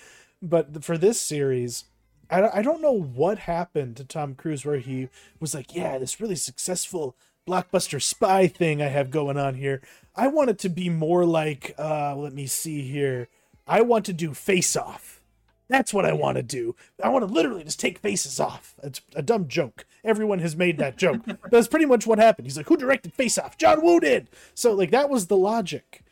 but 0.43 0.85
for 0.85 0.97
this 0.99 1.21
series 1.21 1.85
I, 2.31 2.41
don't- 2.41 2.55
I 2.55 2.63
don't 2.63 2.83
know 2.83 2.93
what 3.01 3.39
happened 3.41 3.97
to 3.97 4.05
Tom 4.05 4.35
Cruise 4.35 4.65
where 4.65 4.79
he 4.79 5.09
was 5.41 5.55
like 5.55 5.75
yeah 5.75 5.99
this 5.99 6.21
really 6.21 6.37
successful 6.37 7.17
blockbuster 7.49 8.03
spy 8.03 8.47
thing 8.49 8.83
I 8.83 8.87
have 8.89 9.11
going 9.11 9.37
on 9.39 9.55
here 9.55 9.81
I 10.15 10.27
want 10.29 10.51
it 10.51 10.59
to 10.61 10.69
be 10.69 10.89
more 10.89 11.25
like 11.25 11.75
uh 11.79 12.15
let 12.17 12.33
me 12.33 12.47
see 12.47 12.83
here 12.83 13.29
I 13.67 13.81
want 13.83 14.05
to 14.07 14.13
do 14.13 14.35
face 14.35 14.77
off 14.77 15.21
that's 15.69 15.93
what 15.93 16.05
I 16.05 16.13
want 16.13 16.37
to 16.37 16.45
do. 16.45 16.77
I 17.03 17.09
want 17.09 17.27
to 17.27 17.35
literally 17.35 17.65
just 17.65 17.81
take 17.81 17.99
faces 17.99 18.39
off. 18.39 18.77
It's 18.85 19.01
a 19.17 19.21
dumb 19.21 19.49
joke. 19.49 19.85
Everyone 20.05 20.39
has 20.39 20.55
made 20.55 20.79
that 20.79 20.97
joke. 20.97 21.23
that's 21.51 21.67
pretty 21.67 21.87
much 21.87 22.07
what 22.07 22.21
happened. 22.21 22.47
He's 22.47 22.57
like, 22.57 22.69
"Who 22.69 22.77
directed 22.77 23.13
Face 23.13 23.37
Off? 23.37 23.59
John 23.59 23.83
Woo 23.85 23.99
did." 23.99 24.31
So 24.55 24.73
like 24.75 24.93
that 24.93 25.11
was 25.11 25.27
the 25.27 25.37
logic, 25.37 26.05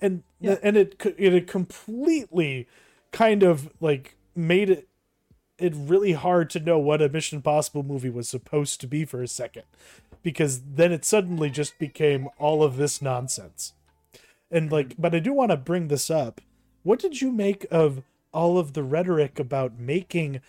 and 0.00 0.22
Yeah. 0.40 0.56
and 0.62 0.78
it 0.78 0.96
it 1.18 1.46
completely 1.46 2.66
kind 3.12 3.42
of 3.42 3.70
like 3.80 4.16
made 4.34 4.70
it 4.70 4.88
it 5.58 5.74
really 5.76 6.12
hard 6.12 6.50
to 6.50 6.60
know 6.60 6.78
what 6.78 7.00
a 7.00 7.08
Mission 7.08 7.36
Impossible 7.36 7.84
movie 7.84 8.10
was 8.10 8.28
supposed 8.28 8.80
to 8.80 8.88
be 8.88 9.04
for 9.04 9.22
a 9.22 9.28
second, 9.28 9.62
because 10.22 10.60
then 10.74 10.90
it 10.90 11.04
suddenly 11.04 11.50
just 11.50 11.78
became 11.78 12.28
all 12.38 12.64
of 12.64 12.76
this 12.76 13.00
nonsense. 13.00 13.74
And 14.50 14.72
like, 14.72 14.88
mm-hmm. 14.88 15.02
but 15.02 15.14
I 15.14 15.20
do 15.20 15.32
want 15.32 15.50
to 15.52 15.56
bring 15.56 15.88
this 15.88 16.10
up. 16.10 16.40
What 16.82 16.98
did 16.98 17.20
you 17.20 17.30
make 17.30 17.64
of 17.70 18.02
all 18.32 18.58
of 18.58 18.72
the 18.72 18.82
rhetoric 18.82 19.38
about 19.38 19.78
making 19.78 20.40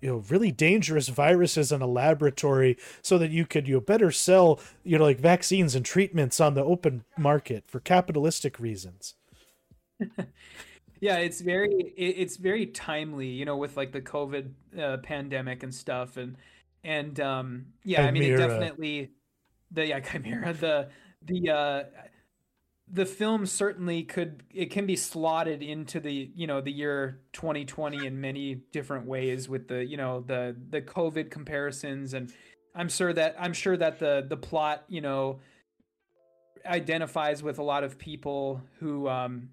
you 0.00 0.10
know 0.10 0.24
really 0.28 0.52
dangerous 0.52 1.08
viruses 1.08 1.72
in 1.72 1.82
a 1.82 1.86
laboratory 1.86 2.76
so 3.02 3.18
that 3.18 3.30
you 3.30 3.46
could 3.46 3.66
you 3.66 3.74
know, 3.74 3.80
better 3.80 4.10
sell 4.10 4.60
you 4.84 4.98
know 4.98 5.04
like 5.04 5.18
vaccines 5.18 5.74
and 5.74 5.84
treatments 5.84 6.40
on 6.40 6.54
the 6.54 6.64
open 6.64 7.04
market 7.18 7.64
for 7.66 7.80
capitalistic 7.80 8.58
reasons 8.58 9.14
yeah 11.00 11.16
it's 11.16 11.40
very 11.40 11.92
it, 11.96 12.14
it's 12.18 12.36
very 12.36 12.66
timely 12.66 13.28
you 13.28 13.44
know 13.44 13.56
with 13.56 13.76
like 13.76 13.92
the 13.92 14.00
covid 14.00 14.50
uh, 14.78 14.98
pandemic 14.98 15.62
and 15.62 15.74
stuff 15.74 16.16
and 16.16 16.36
and 16.84 17.18
um 17.20 17.66
yeah 17.84 18.06
i 18.06 18.10
mean 18.10 18.22
it 18.22 18.36
definitely 18.36 19.10
the 19.70 19.86
yeah 19.86 20.00
chimera 20.12 20.52
the 20.52 20.88
the 21.22 21.50
uh 21.50 21.82
the 22.92 23.06
film 23.06 23.46
certainly 23.46 24.02
could 24.02 24.42
it 24.52 24.70
can 24.70 24.86
be 24.86 24.96
slotted 24.96 25.62
into 25.62 26.00
the 26.00 26.30
you 26.34 26.46
know 26.46 26.60
the 26.60 26.72
year 26.72 27.20
2020 27.32 28.04
in 28.06 28.20
many 28.20 28.56
different 28.72 29.06
ways 29.06 29.48
with 29.48 29.68
the 29.68 29.84
you 29.84 29.96
know 29.96 30.24
the 30.26 30.56
the 30.70 30.82
covid 30.82 31.30
comparisons 31.30 32.14
and 32.14 32.32
i'm 32.74 32.88
sure 32.88 33.12
that 33.12 33.36
i'm 33.38 33.52
sure 33.52 33.76
that 33.76 33.98
the 33.98 34.26
the 34.28 34.36
plot 34.36 34.84
you 34.88 35.00
know 35.00 35.38
identifies 36.66 37.42
with 37.42 37.58
a 37.58 37.62
lot 37.62 37.84
of 37.84 37.96
people 37.98 38.60
who 38.80 39.08
um 39.08 39.48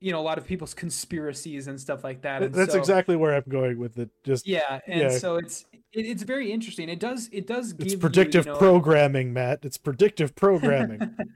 you 0.00 0.12
know 0.12 0.20
a 0.20 0.22
lot 0.22 0.38
of 0.38 0.46
people's 0.46 0.74
conspiracies 0.74 1.66
and 1.66 1.80
stuff 1.80 2.02
like 2.02 2.22
that 2.22 2.42
and 2.42 2.54
that's 2.54 2.72
so- 2.72 2.78
exactly 2.78 3.16
where 3.16 3.34
i'm 3.34 3.44
going 3.48 3.78
with 3.78 3.98
it 3.98 4.10
just 4.24 4.46
yeah 4.46 4.80
and 4.86 5.00
yeah. 5.00 5.08
so 5.10 5.36
it's 5.36 5.66
it, 5.92 6.06
it's 6.06 6.22
very 6.22 6.52
interesting. 6.52 6.88
It 6.88 7.00
does 7.00 7.28
it 7.32 7.46
does 7.46 7.72
give 7.72 7.86
it's 7.86 7.94
predictive 7.96 8.46
you 8.46 8.52
know, 8.52 8.58
programming 8.58 9.32
matt. 9.32 9.64
It's 9.64 9.78
predictive 9.78 10.34
programming. 10.34 11.16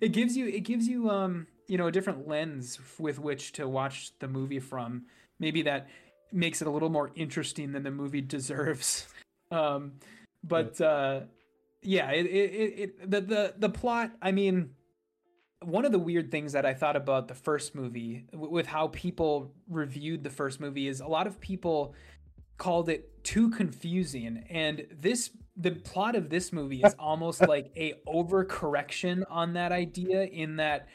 It 0.00 0.12
gives 0.12 0.36
you 0.36 0.46
it 0.46 0.60
gives 0.60 0.86
you 0.86 1.10
um 1.10 1.48
you 1.66 1.76
know 1.76 1.88
a 1.88 1.90
different 1.90 2.28
lens 2.28 2.78
with 3.00 3.18
which 3.18 3.50
to 3.54 3.66
watch 3.66 4.12
the 4.20 4.28
movie 4.28 4.60
from. 4.60 5.06
Maybe 5.40 5.62
that 5.62 5.88
makes 6.30 6.62
it 6.62 6.68
a 6.68 6.70
little 6.70 6.88
more 6.88 7.10
interesting 7.16 7.72
than 7.72 7.82
the 7.82 7.90
movie 7.90 8.20
deserves. 8.36 9.08
Um 9.50 9.94
but 10.44 10.80
uh 10.80 11.22
yeah 11.82 12.12
it 12.12 12.26
it, 12.26 12.30
it, 12.30 12.78
it 12.78 13.10
the, 13.10 13.20
the 13.22 13.54
the 13.58 13.68
plot 13.68 14.12
i 14.22 14.30
mean 14.30 14.70
one 15.62 15.84
of 15.84 15.92
the 15.92 15.98
weird 15.98 16.30
things 16.30 16.52
that 16.52 16.64
i 16.64 16.72
thought 16.72 16.96
about 16.96 17.28
the 17.28 17.34
first 17.34 17.74
movie 17.74 18.26
w- 18.32 18.50
with 18.50 18.66
how 18.66 18.88
people 18.88 19.52
reviewed 19.68 20.22
the 20.22 20.30
first 20.30 20.60
movie 20.60 20.86
is 20.88 21.00
a 21.00 21.06
lot 21.06 21.26
of 21.26 21.40
people 21.40 21.94
called 22.58 22.88
it 22.88 23.24
too 23.24 23.48
confusing. 23.50 24.44
And 24.50 24.86
this 24.90 25.30
the 25.56 25.70
plot 25.70 26.14
of 26.14 26.28
this 26.28 26.52
movie 26.52 26.82
is 26.82 26.94
almost 26.98 27.40
like 27.48 27.70
a 27.76 27.94
overcorrection 28.06 29.24
on 29.30 29.54
that 29.54 29.72
idea 29.72 30.24
in 30.24 30.56
that 30.56 30.88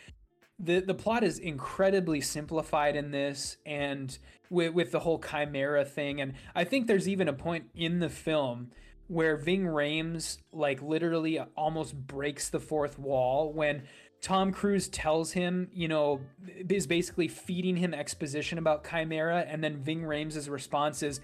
the 0.59 0.81
the 0.81 0.93
plot 0.93 1.23
is 1.23 1.39
incredibly 1.39 2.21
simplified 2.21 2.95
in 2.95 3.11
this 3.11 3.57
and 3.65 4.17
with 4.49 4.73
with 4.73 4.91
the 4.91 4.99
whole 4.99 5.19
chimera 5.19 5.85
thing. 5.85 6.21
And 6.21 6.33
I 6.53 6.65
think 6.65 6.87
there's 6.87 7.09
even 7.09 7.27
a 7.27 7.33
point 7.33 7.65
in 7.73 7.99
the 7.99 8.09
film 8.09 8.71
where 9.07 9.35
Ving 9.35 9.63
Rhames 9.63 10.37
like 10.51 10.81
literally 10.81 11.39
almost 11.57 11.95
breaks 11.95 12.49
the 12.49 12.59
fourth 12.59 12.99
wall 12.99 13.51
when 13.51 13.83
Tom 14.23 14.53
Cruise 14.53 14.87
tells 14.87 15.33
him, 15.33 15.67
you 15.73 15.89
know, 15.89 16.21
is 16.69 16.87
basically 16.87 17.27
feeding 17.27 17.75
him 17.75 17.93
exposition 17.93 18.57
about 18.57 18.89
Chimera, 18.89 19.45
and 19.47 19.61
then 19.61 19.83
Ving 19.83 20.01
Rhames' 20.01 20.49
response 20.49 21.03
is, 21.03 21.19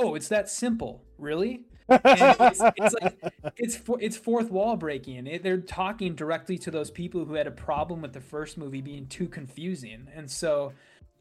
"Oh, 0.00 0.16
it's 0.16 0.26
that 0.28 0.50
simple, 0.50 1.04
really?" 1.16 1.64
it's, 1.88 2.60
it's 2.76 2.94
like 3.00 3.16
it's 3.56 3.80
it's 4.00 4.16
fourth 4.16 4.50
wall 4.50 4.76
breaking. 4.76 5.28
It, 5.28 5.44
they're 5.44 5.60
talking 5.60 6.16
directly 6.16 6.58
to 6.58 6.72
those 6.72 6.90
people 6.90 7.24
who 7.24 7.34
had 7.34 7.46
a 7.46 7.52
problem 7.52 8.02
with 8.02 8.14
the 8.14 8.20
first 8.20 8.58
movie 8.58 8.80
being 8.80 9.06
too 9.06 9.28
confusing, 9.28 10.08
and 10.12 10.28
so, 10.28 10.72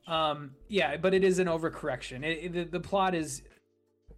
um, 0.08 0.56
yeah. 0.68 0.98
But 0.98 1.14
it 1.14 1.24
is 1.24 1.38
an 1.38 1.46
overcorrection. 1.46 2.24
It, 2.26 2.46
it, 2.46 2.54
the, 2.54 2.64
the 2.64 2.80
plot 2.80 3.14
is 3.14 3.44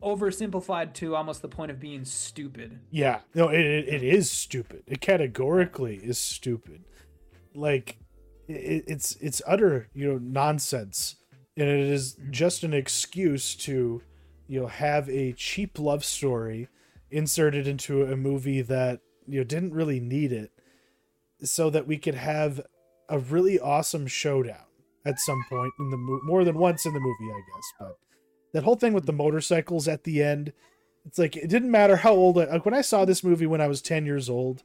oversimplified 0.02 0.94
to 0.94 1.16
almost 1.18 1.42
the 1.42 1.50
point 1.50 1.72
of 1.72 1.80
being 1.80 2.06
stupid. 2.06 2.80
Yeah, 2.90 3.20
no, 3.36 3.50
it, 3.50 3.66
it 3.66 4.02
is 4.02 4.32
stupid. 4.32 4.84
It 4.88 5.02
categorically 5.02 5.98
is 5.98 6.18
stupid. 6.18 6.86
Like, 7.54 7.98
it, 8.48 8.86
it's 8.88 9.16
it's 9.18 9.42
utter 9.48 9.88
you 9.94 10.08
know 10.08 10.20
nonsense, 10.20 11.16
and 11.58 11.68
it 11.68 11.80
is 11.80 12.16
mm-hmm. 12.16 12.32
just 12.32 12.64
an 12.64 12.74
excuse 12.74 13.56
to 13.56 14.02
you 14.48 14.60
know 14.60 14.68
have 14.68 15.10
a 15.10 15.34
cheap 15.34 15.80
love 15.80 16.04
story 16.04 16.68
inserted 17.10 17.68
into 17.68 18.04
a 18.04 18.16
movie 18.16 18.62
that 18.62 19.02
you 19.28 19.40
know 19.40 19.44
didn't 19.44 19.74
really 19.74 20.00
need 20.00 20.32
it, 20.32 20.52
so 21.44 21.70
that 21.70 21.88
we 21.88 21.98
could 21.98 22.16
have 22.16 22.62
a 23.10 23.20
really 23.20 23.60
awesome 23.60 24.08
showdown 24.08 24.66
at 25.06 25.20
some 25.20 25.44
point 25.50 25.74
in 25.80 25.90
the 25.90 25.98
movie, 25.98 26.22
more 26.26 26.44
than 26.44 26.58
once 26.58 26.86
in 26.86 26.94
the 26.94 27.00
movie, 27.00 27.32
I 27.32 27.42
guess. 27.54 27.74
But 27.80 27.98
that 28.54 28.64
whole 28.64 28.76
thing 28.76 28.94
with 28.94 29.06
the 29.06 29.12
mm-hmm. 29.12 29.24
motorcycles 29.24 29.88
at 29.88 30.04
the 30.04 30.22
end 30.24 30.54
it's 31.06 31.18
like 31.18 31.36
it 31.36 31.50
didn't 31.50 31.72
matter 31.72 31.96
how 31.96 32.14
old 32.14 32.38
I, 32.38 32.46
like 32.46 32.66
when 32.66 32.74
i 32.74 32.82
saw 32.82 33.06
this 33.06 33.24
movie 33.24 33.46
when 33.46 33.62
i 33.62 33.68
was 33.68 33.82
10 33.82 34.06
years 34.06 34.30
old 34.30 34.64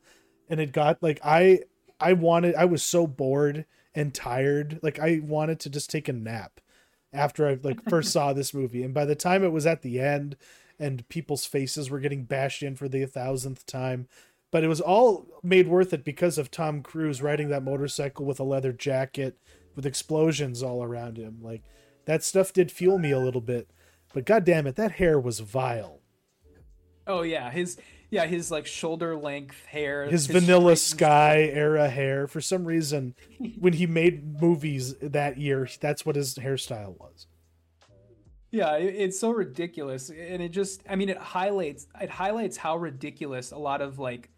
and 0.49 0.61
it 0.61 0.73
got 0.73 1.03
like 1.03 1.21
i 1.25 1.61
i 2.01 2.13
wanted 2.13 2.55
i 2.55 2.65
was 2.65 2.83
so 2.83 3.07
bored 3.07 3.65
and 3.95 4.15
tired 4.15 4.79
like 4.83 4.99
i 4.99 5.21
wanted 5.23 5.59
to 5.59 5.71
just 5.71 5.91
take 5.91 6.09
a 6.09 6.13
nap 6.13 6.61
after 7.13 7.47
i 7.49 7.59
like 7.63 7.83
first 7.89 8.13
saw 8.13 8.33
this 8.33 8.53
movie. 8.53 8.83
And 8.83 8.93
by 8.93 9.05
the 9.05 9.15
time 9.15 9.43
it 9.43 9.53
was 9.53 9.67
at 9.67 9.83
the 9.83 10.01
end 10.01 10.37
and 10.79 11.09
people's 11.09 11.47
faces 11.47 11.89
were 11.89 12.01
getting 12.01 12.25
bashed 12.25 12.63
in 12.63 12.77
for 12.77 12.89
the 12.89 13.07
thousandth 13.07 13.67
time 13.67 14.09
but 14.53 14.63
it 14.63 14.69
was 14.69 14.81
all 14.81 15.27
made 15.43 15.69
worth 15.69 15.93
it 15.93 16.05
because 16.05 16.39
of 16.39 16.51
tom 16.51 16.83
cruise 16.83 17.23
riding 17.23 17.49
that 17.49 17.63
motorcycle 17.63 18.27
with 18.27 18.41
a 18.41 18.45
leather 18.45 18.73
jacket 18.73 19.39
with 19.75 19.85
explosions 19.85 20.63
all 20.63 20.83
around 20.83 21.19
him. 21.19 21.39
Like 21.43 21.63
that 22.07 22.25
stuff 22.25 22.53
did 22.53 22.71
fuel 22.71 22.99
me 22.99 23.11
a 23.11 23.19
little 23.19 23.41
bit 23.41 23.71
but 24.13 24.25
god 24.25 24.45
damn 24.45 24.67
it 24.67 24.77
that 24.77 24.93
hair 24.93 25.19
was 25.19 25.41
vile. 25.41 26.01
Oh 27.07 27.23
yeah, 27.23 27.51
his 27.51 27.79
yeah 28.11 28.27
his 28.27 28.51
like 28.51 28.67
shoulder 28.67 29.17
length 29.17 29.65
hair, 29.67 30.07
his 30.07 30.27
vanilla 30.27 30.77
straightened- 30.77 30.79
sky 30.79 31.51
era 31.53 31.89
hair 31.89 32.27
for 32.27 32.41
some 32.41 32.65
reason 32.65 33.15
when 33.59 33.73
he 33.73 33.87
made 33.87 34.41
movies 34.41 34.95
that 35.01 35.39
year 35.39 35.69
that's 35.81 36.05
what 36.07 36.17
his 36.17 36.35
hairstyle 36.37 36.99
was 36.99 37.27
Yeah, 38.51 38.77
it, 38.77 38.95
it's 38.95 39.19
so 39.19 39.31
ridiculous, 39.31 40.09
and 40.09 40.41
it 40.41 40.51
just 40.51 40.83
I 40.89 40.97
mean 40.97 41.09
it 41.09 41.19
highlights 41.19 41.87
it 42.01 42.11
highlights 42.11 42.57
how 42.57 42.77
ridiculous 42.77 43.51
a 43.51 43.59
lot 43.59 43.83
of 43.83 43.99
like 43.99 44.31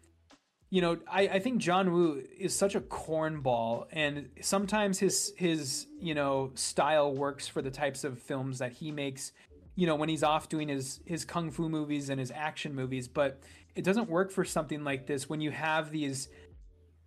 you 0.71 0.81
know, 0.81 0.97
I, 1.11 1.21
I 1.21 1.39
think 1.39 1.57
John 1.57 1.91
Woo 1.91 2.23
is 2.37 2.55
such 2.55 2.75
a 2.75 2.81
cornball, 2.81 3.87
and 3.91 4.29
sometimes 4.41 4.99
his 4.99 5.33
his 5.35 5.87
you 5.99 6.13
know 6.13 6.51
style 6.55 7.13
works 7.13 7.47
for 7.47 7.61
the 7.61 7.71
types 7.71 8.03
of 8.03 8.19
films 8.19 8.59
that 8.59 8.73
he 8.73 8.91
makes. 8.91 9.31
You 9.75 9.87
know, 9.87 9.95
when 9.95 10.09
he's 10.09 10.23
off 10.23 10.49
doing 10.49 10.67
his 10.67 10.99
his 11.05 11.25
kung 11.25 11.49
fu 11.49 11.69
movies 11.69 12.09
and 12.09 12.19
his 12.19 12.31
action 12.31 12.75
movies, 12.75 13.07
but 13.07 13.41
it 13.75 13.83
doesn't 13.83 14.09
work 14.09 14.31
for 14.31 14.43
something 14.43 14.83
like 14.83 15.07
this 15.07 15.29
when 15.29 15.41
you 15.41 15.51
have 15.51 15.91
these 15.91 16.27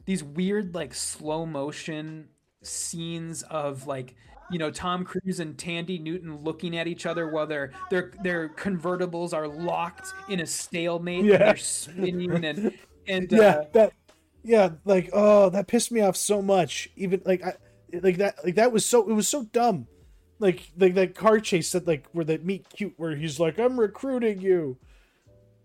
these 0.05 0.23
weird 0.25 0.75
like 0.75 0.95
slow 0.95 1.47
motion 1.47 2.29
scenes 2.63 3.43
of 3.45 3.87
like 3.87 4.15
you 4.51 4.59
know 4.59 4.71
Tom 4.71 5.05
Cruise 5.05 5.41
and 5.41 5.57
Thandie 5.57 6.01
Newton 6.01 6.37
looking 6.43 6.77
at 6.77 6.87
each 6.87 7.07
other 7.07 7.29
while 7.29 7.47
their 7.47 7.73
their 7.91 8.13
their 8.23 8.49
convertibles 8.51 9.33
are 9.33 9.49
locked 9.49 10.09
in 10.29 10.41
a 10.41 10.47
stalemate 10.47 11.25
Yeah. 11.25 11.35
and 11.35 11.43
they're 11.43 11.57
spinning 11.57 12.45
and 12.45 12.73
and 13.09 13.33
yeah 13.33 13.47
uh, 13.47 13.65
that 13.73 13.93
yeah 14.43 14.71
like 14.85 15.11
oh 15.13 15.51
that 15.51 15.67
pissed 15.69 15.93
me 15.93 16.01
off 16.01 16.17
so 16.17 16.43
much. 16.43 16.91
Even 16.97 17.23
like 17.25 17.43
i 17.45 17.55
like 18.03 18.17
that 18.19 18.37
like 18.45 18.55
that 18.57 18.73
was 18.73 18.85
so 18.87 19.09
it 19.09 19.13
was 19.13 19.29
so 19.29 19.45
dumb. 19.45 19.87
Like 20.39 20.71
like 20.77 20.95
that 20.95 21.15
car 21.15 21.39
chase 21.41 21.73
that 21.73 21.87
like 21.87 22.07
where 22.13 22.25
they 22.25 22.39
meet 22.39 22.69
cute 22.69 22.95
where 22.97 23.15
he's 23.15 23.39
like 23.39 23.59
i'm 23.61 23.79
recruiting 23.79 24.41
you 24.41 24.77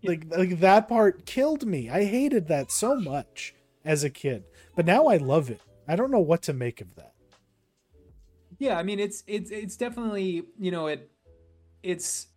like 0.02 0.24
like 0.30 0.60
that 0.60 0.88
part 0.88 1.26
killed 1.26 1.66
me. 1.66 1.90
I 1.90 2.04
hated 2.04 2.48
that 2.48 2.70
so 2.70 2.96
much 2.96 3.54
as 3.84 4.04
a 4.04 4.10
kid 4.10 4.44
but 4.78 4.86
now 4.86 5.06
i 5.08 5.16
love 5.16 5.50
it. 5.50 5.60
I 5.88 5.96
don't 5.96 6.12
know 6.12 6.20
what 6.20 6.42
to 6.42 6.52
make 6.52 6.80
of 6.80 6.94
that. 6.94 7.12
Yeah, 8.60 8.78
I 8.78 8.84
mean 8.84 9.00
it's 9.00 9.24
it's 9.26 9.50
it's 9.50 9.76
definitely 9.76 10.44
you 10.56 10.70
know 10.70 10.86
it 10.86 11.10
it's 11.82 12.28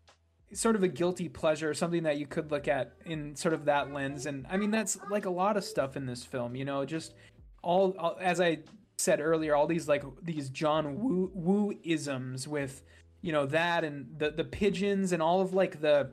sort 0.53 0.75
of 0.75 0.81
a 0.81 0.87
guilty 0.87 1.29
pleasure, 1.29 1.71
something 1.75 2.01
that 2.01 2.17
you 2.17 2.25
could 2.25 2.49
look 2.49 2.67
at 2.67 2.93
in 3.05 3.35
sort 3.35 3.53
of 3.53 3.65
that 3.65 3.93
lens, 3.93 4.25
and 4.25 4.47
I 4.49 4.57
mean 4.57 4.71
that's 4.71 4.97
like 5.11 5.25
a 5.25 5.29
lot 5.29 5.55
of 5.55 5.63
stuff 5.63 5.95
in 5.95 6.07
this 6.07 6.23
film, 6.23 6.55
you 6.55 6.65
know, 6.65 6.83
just 6.83 7.13
all, 7.61 7.95
all 7.99 8.17
as 8.19 8.41
I 8.41 8.61
said 8.97 9.21
earlier, 9.21 9.55
all 9.55 9.67
these 9.67 9.87
like 9.87 10.03
these 10.23 10.49
John 10.49 10.99
Woo 10.99 11.29
Woo 11.35 11.73
isms 11.83 12.47
with 12.47 12.81
you 13.21 13.31
know 13.31 13.45
that 13.45 13.83
and 13.83 14.07
the 14.17 14.31
the 14.31 14.45
pigeons 14.45 15.11
and 15.11 15.21
all 15.21 15.41
of 15.41 15.53
like 15.53 15.79
the 15.79 16.09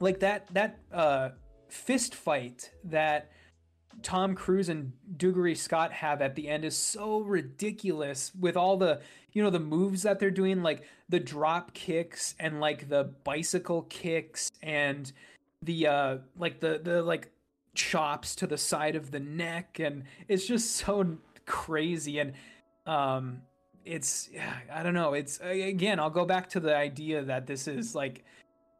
like 0.00 0.20
that 0.20 0.52
that 0.54 0.78
uh 0.92 1.30
fist 1.68 2.14
fight 2.14 2.70
that 2.84 3.30
Tom 4.02 4.34
Cruise 4.34 4.68
and 4.68 4.92
Dougray 5.16 5.56
Scott 5.56 5.92
have 5.92 6.20
at 6.20 6.34
the 6.34 6.48
end 6.48 6.64
is 6.64 6.76
so 6.76 7.20
ridiculous 7.20 8.32
with 8.38 8.56
all 8.56 8.76
the 8.76 9.00
you 9.32 9.42
know 9.42 9.50
the 9.50 9.60
moves 9.60 10.02
that 10.02 10.18
they're 10.18 10.30
doing 10.30 10.62
like 10.62 10.82
the 11.08 11.20
drop 11.20 11.72
kicks 11.74 12.34
and 12.38 12.60
like 12.60 12.88
the 12.88 13.04
bicycle 13.24 13.82
kicks 13.82 14.50
and 14.62 15.12
the 15.62 15.86
uh 15.86 16.18
like 16.38 16.60
the 16.60 16.80
the 16.82 17.02
like 17.02 17.30
chops 17.74 18.34
to 18.36 18.46
the 18.46 18.58
side 18.58 18.96
of 18.96 19.10
the 19.10 19.20
neck. 19.20 19.78
And 19.78 20.04
it's 20.28 20.46
just 20.46 20.76
so 20.76 21.18
crazy. 21.44 22.18
And 22.18 22.32
um 22.86 23.42
it's 23.84 24.28
yeah, 24.32 24.52
I 24.72 24.82
don't 24.82 24.94
know. 24.94 25.14
It's 25.14 25.38
again 25.40 26.00
I'll 26.00 26.10
go 26.10 26.24
back 26.24 26.48
to 26.50 26.60
the 26.60 26.74
idea 26.74 27.22
that 27.22 27.46
this 27.46 27.68
is 27.68 27.94
like 27.94 28.24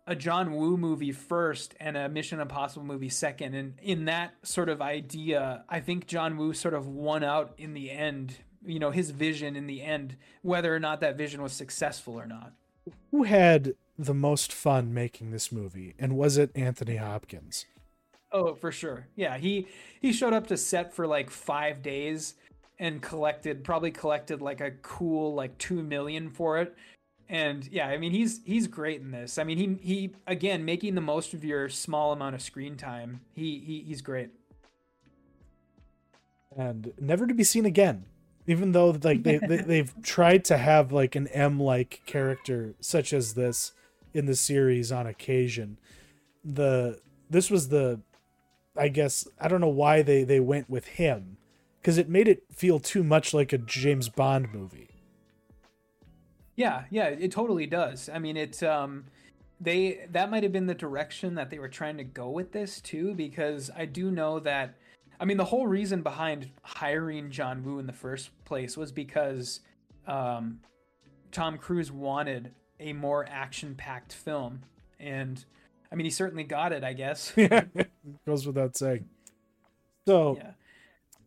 a 0.06 0.14
John 0.14 0.54
Woo 0.54 0.76
movie 0.76 1.12
first 1.12 1.74
and 1.80 1.96
a 1.96 2.08
Mission 2.08 2.40
Impossible 2.40 2.84
movie 2.86 3.08
second. 3.08 3.54
And 3.54 3.74
in 3.82 4.04
that 4.04 4.34
sort 4.42 4.68
of 4.68 4.80
idea, 4.80 5.64
I 5.68 5.80
think 5.80 6.06
John 6.06 6.36
Woo 6.36 6.52
sort 6.52 6.74
of 6.74 6.86
won 6.86 7.24
out 7.24 7.54
in 7.58 7.74
the 7.74 7.90
end, 7.90 8.36
you 8.64 8.78
know, 8.78 8.90
his 8.90 9.10
vision 9.10 9.56
in 9.56 9.66
the 9.66 9.82
end, 9.82 10.16
whether 10.42 10.74
or 10.74 10.78
not 10.78 11.00
that 11.00 11.16
vision 11.16 11.42
was 11.42 11.52
successful 11.52 12.14
or 12.14 12.26
not. 12.26 12.52
who 13.10 13.24
had 13.24 13.74
the 13.98 14.14
most 14.14 14.52
fun 14.52 14.92
making 14.92 15.30
this 15.30 15.50
movie 15.50 15.94
and 15.98 16.16
was 16.16 16.36
it 16.36 16.50
anthony 16.54 16.96
hopkins 16.96 17.64
Oh, 18.32 18.54
for 18.54 18.70
sure. 18.72 19.06
Yeah, 19.16 19.38
he 19.38 19.68
he 20.00 20.12
showed 20.12 20.32
up 20.34 20.48
to 20.48 20.56
set 20.56 20.92
for 20.92 21.06
like 21.06 21.30
5 21.30 21.80
days 21.80 22.34
and 22.78 23.00
collected 23.00 23.64
probably 23.64 23.90
collected 23.92 24.42
like 24.42 24.60
a 24.60 24.72
cool 24.82 25.32
like 25.34 25.56
2 25.58 25.82
million 25.82 26.28
for 26.30 26.58
it. 26.58 26.74
And 27.28 27.66
yeah, 27.72 27.88
I 27.88 27.98
mean 27.98 28.12
he's 28.12 28.40
he's 28.44 28.66
great 28.68 29.00
in 29.00 29.10
this. 29.10 29.38
I 29.38 29.44
mean 29.44 29.58
he 29.58 29.78
he 29.82 30.10
again 30.26 30.64
making 30.64 30.94
the 30.94 31.00
most 31.00 31.34
of 31.34 31.44
your 31.44 31.68
small 31.68 32.12
amount 32.12 32.34
of 32.34 32.42
screen 32.42 32.76
time. 32.76 33.20
He, 33.34 33.58
he 33.58 33.84
he's 33.86 34.02
great. 34.02 34.30
and 36.56 36.92
never 37.00 37.26
to 37.26 37.34
be 37.34 37.44
seen 37.44 37.66
again 37.66 38.06
even 38.46 38.72
though 38.72 38.90
like 39.02 39.22
they, 39.22 39.38
they 39.38 39.56
they've 39.66 39.94
tried 40.02 40.44
to 40.44 40.56
have 40.56 40.92
like 40.92 41.14
an 41.14 41.26
m 41.28 41.58
like 41.60 42.02
character 42.06 42.74
such 42.80 43.12
as 43.12 43.34
this 43.34 43.72
in 44.14 44.26
the 44.26 44.36
series 44.36 44.90
on 44.92 45.06
occasion 45.06 45.78
the 46.44 47.00
this 47.28 47.50
was 47.50 47.68
the 47.68 48.00
i 48.76 48.88
guess 48.88 49.26
i 49.40 49.48
don't 49.48 49.60
know 49.60 49.68
why 49.68 50.02
they 50.02 50.24
they 50.24 50.40
went 50.40 50.70
with 50.70 50.86
him 50.86 51.36
because 51.80 51.98
it 51.98 52.08
made 52.08 52.28
it 52.28 52.44
feel 52.52 52.78
too 52.78 53.02
much 53.04 53.34
like 53.34 53.52
a 53.52 53.58
james 53.58 54.08
bond 54.08 54.48
movie 54.52 54.90
Yeah, 56.56 56.84
yeah, 56.90 57.08
it 57.08 57.30
totally 57.30 57.66
does. 57.66 58.08
I 58.12 58.18
mean, 58.18 58.36
it's 58.36 58.62
um 58.62 59.04
they 59.60 60.06
that 60.10 60.30
might 60.30 60.42
have 60.42 60.52
been 60.52 60.66
the 60.66 60.74
direction 60.74 61.34
that 61.36 61.50
they 61.50 61.58
were 61.58 61.68
trying 61.68 61.96
to 61.98 62.04
go 62.04 62.28
with 62.30 62.52
this 62.52 62.80
too 62.80 63.14
because 63.14 63.70
I 63.76 63.86
do 63.86 64.10
know 64.10 64.40
that 64.40 64.74
I 65.18 65.24
mean 65.24 65.36
the 65.36 65.44
whole 65.44 65.66
reason 65.66 66.02
behind 66.02 66.50
hiring 66.62 67.30
John 67.30 67.62
Woo 67.62 67.78
in 67.78 67.86
the 67.86 67.92
first 67.92 68.30
place 68.44 68.76
was 68.76 68.92
because 68.92 69.60
um 70.06 70.60
Tom 71.32 71.58
Cruise 71.58 71.90
wanted 71.90 72.52
a 72.80 72.92
more 72.92 73.26
action-packed 73.28 74.12
film 74.12 74.62
and 75.00 75.42
I 75.90 75.94
mean 75.94 76.04
he 76.04 76.10
certainly 76.10 76.44
got 76.44 76.72
it, 76.72 76.84
I 76.84 76.92
guess. 76.92 77.32
yeah 77.36 77.64
goes 78.26 78.46
without 78.46 78.76
saying 78.76 79.06
so 80.06 80.36
yeah. 80.36 80.50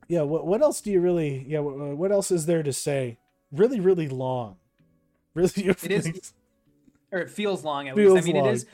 yeah 0.07 0.22
what, 0.22 0.45
what 0.45 0.61
else 0.61 0.81
do 0.81 0.91
you 0.91 1.01
really 1.01 1.45
yeah 1.47 1.60
what, 1.60 1.97
what 1.97 2.11
else 2.11 2.30
is 2.30 2.45
there 2.45 2.61
to 2.61 2.73
say 2.73 3.18
really 3.51 3.80
really 3.80 4.07
long 4.07 4.57
really 5.35 5.51
It 5.56 5.91
is 5.91 6.34
or 7.11 7.19
it 7.19 7.30
feels 7.30 7.64
long 7.64 7.88
at 7.88 7.95
Feels 7.95 8.14
least. 8.15 8.27
I 8.27 8.31
mean, 8.34 8.41
long. 8.41 8.49
it 8.49 8.53
is. 8.53 8.65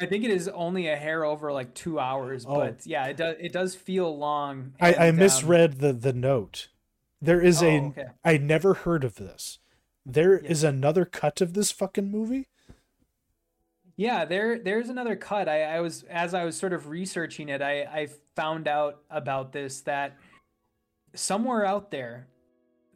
I 0.00 0.06
think 0.06 0.24
it 0.24 0.30
is 0.30 0.48
only 0.48 0.88
a 0.88 0.96
hair 0.96 1.24
over 1.24 1.52
like 1.52 1.72
two 1.74 1.98
hours, 2.00 2.44
Oh. 2.48 2.54
but 2.56 2.86
yeah, 2.86 3.06
it 3.06 3.16
does. 3.16 3.36
It 3.38 3.52
does 3.52 3.74
feel 3.74 4.16
long. 4.16 4.72
I, 4.80 4.88
I 4.88 4.90
and, 5.06 5.10
um, 5.10 5.16
misread 5.16 5.78
the 5.78 5.92
the 5.92 6.12
note. 6.12 6.68
There 7.20 7.40
is 7.40 7.62
a 7.62 7.78
Oh, 7.78 7.86
okay. 7.88 8.06
I 8.24 8.36
never 8.38 8.74
heard 8.74 9.04
of 9.04 9.14
this. 9.16 9.58
There 10.04 10.36
is 10.36 10.62
Yeah. 10.62 10.70
another 10.70 11.04
cut 11.04 11.40
of 11.40 11.54
this 11.54 11.70
fucking 11.70 12.10
movie. 12.10 12.48
Yeah, 13.96 14.24
there 14.24 14.58
there's 14.58 14.88
another 14.88 15.14
cut. 15.14 15.48
I, 15.48 15.76
I 15.76 15.80
was 15.80 16.02
as 16.10 16.34
I 16.34 16.44
was 16.44 16.56
sort 16.56 16.72
of 16.72 16.88
researching 16.88 17.48
it, 17.48 17.62
I, 17.62 17.82
I 17.82 18.08
found 18.34 18.66
out 18.66 19.02
about 19.10 19.52
this 19.52 19.82
that 19.82 20.16
somewhere 21.14 21.64
out 21.64 21.90
there 21.92 22.26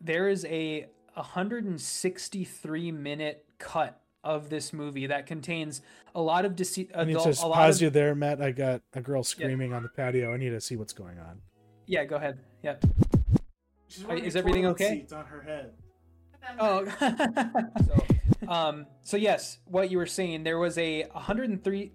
there 0.00 0.28
is 0.28 0.44
a 0.46 0.86
163 1.18 2.92
minute 2.92 3.44
cut 3.58 4.00
of 4.24 4.50
this 4.50 4.72
movie 4.72 5.06
that 5.06 5.26
contains 5.26 5.80
a 6.14 6.20
lot 6.20 6.44
of 6.44 6.54
dece- 6.54 6.90
I 6.94 7.04
need 7.04 7.12
adult, 7.16 7.34
to 7.34 7.42
pause 7.42 7.76
of, 7.76 7.82
you 7.82 7.90
there, 7.90 8.14
Matt. 8.14 8.40
I 8.40 8.50
got 8.50 8.82
a 8.94 9.00
girl 9.00 9.22
screaming 9.22 9.72
on 9.72 9.82
the 9.82 9.88
patio. 9.88 10.32
I 10.32 10.36
need 10.36 10.50
to 10.50 10.60
see 10.60 10.76
what's 10.76 10.92
going 10.92 11.18
on. 11.18 11.40
Yeah, 11.86 12.04
go 12.04 12.16
ahead. 12.16 12.38
Yeah. 12.62 12.76
She's 13.88 14.04
Is 14.04 14.36
everything 14.36 14.62
toilet 14.62 14.82
okay? 14.82 15.06
on 15.12 15.24
her 15.24 15.42
head. 15.42 15.72
Oh, 16.60 16.84
so, 17.86 18.48
um, 18.48 18.86
so 19.02 19.16
yes, 19.16 19.58
what 19.64 19.90
you 19.90 19.98
were 19.98 20.06
saying, 20.06 20.44
there 20.44 20.58
was 20.58 20.78
a 20.78 21.04
103, 21.12 21.92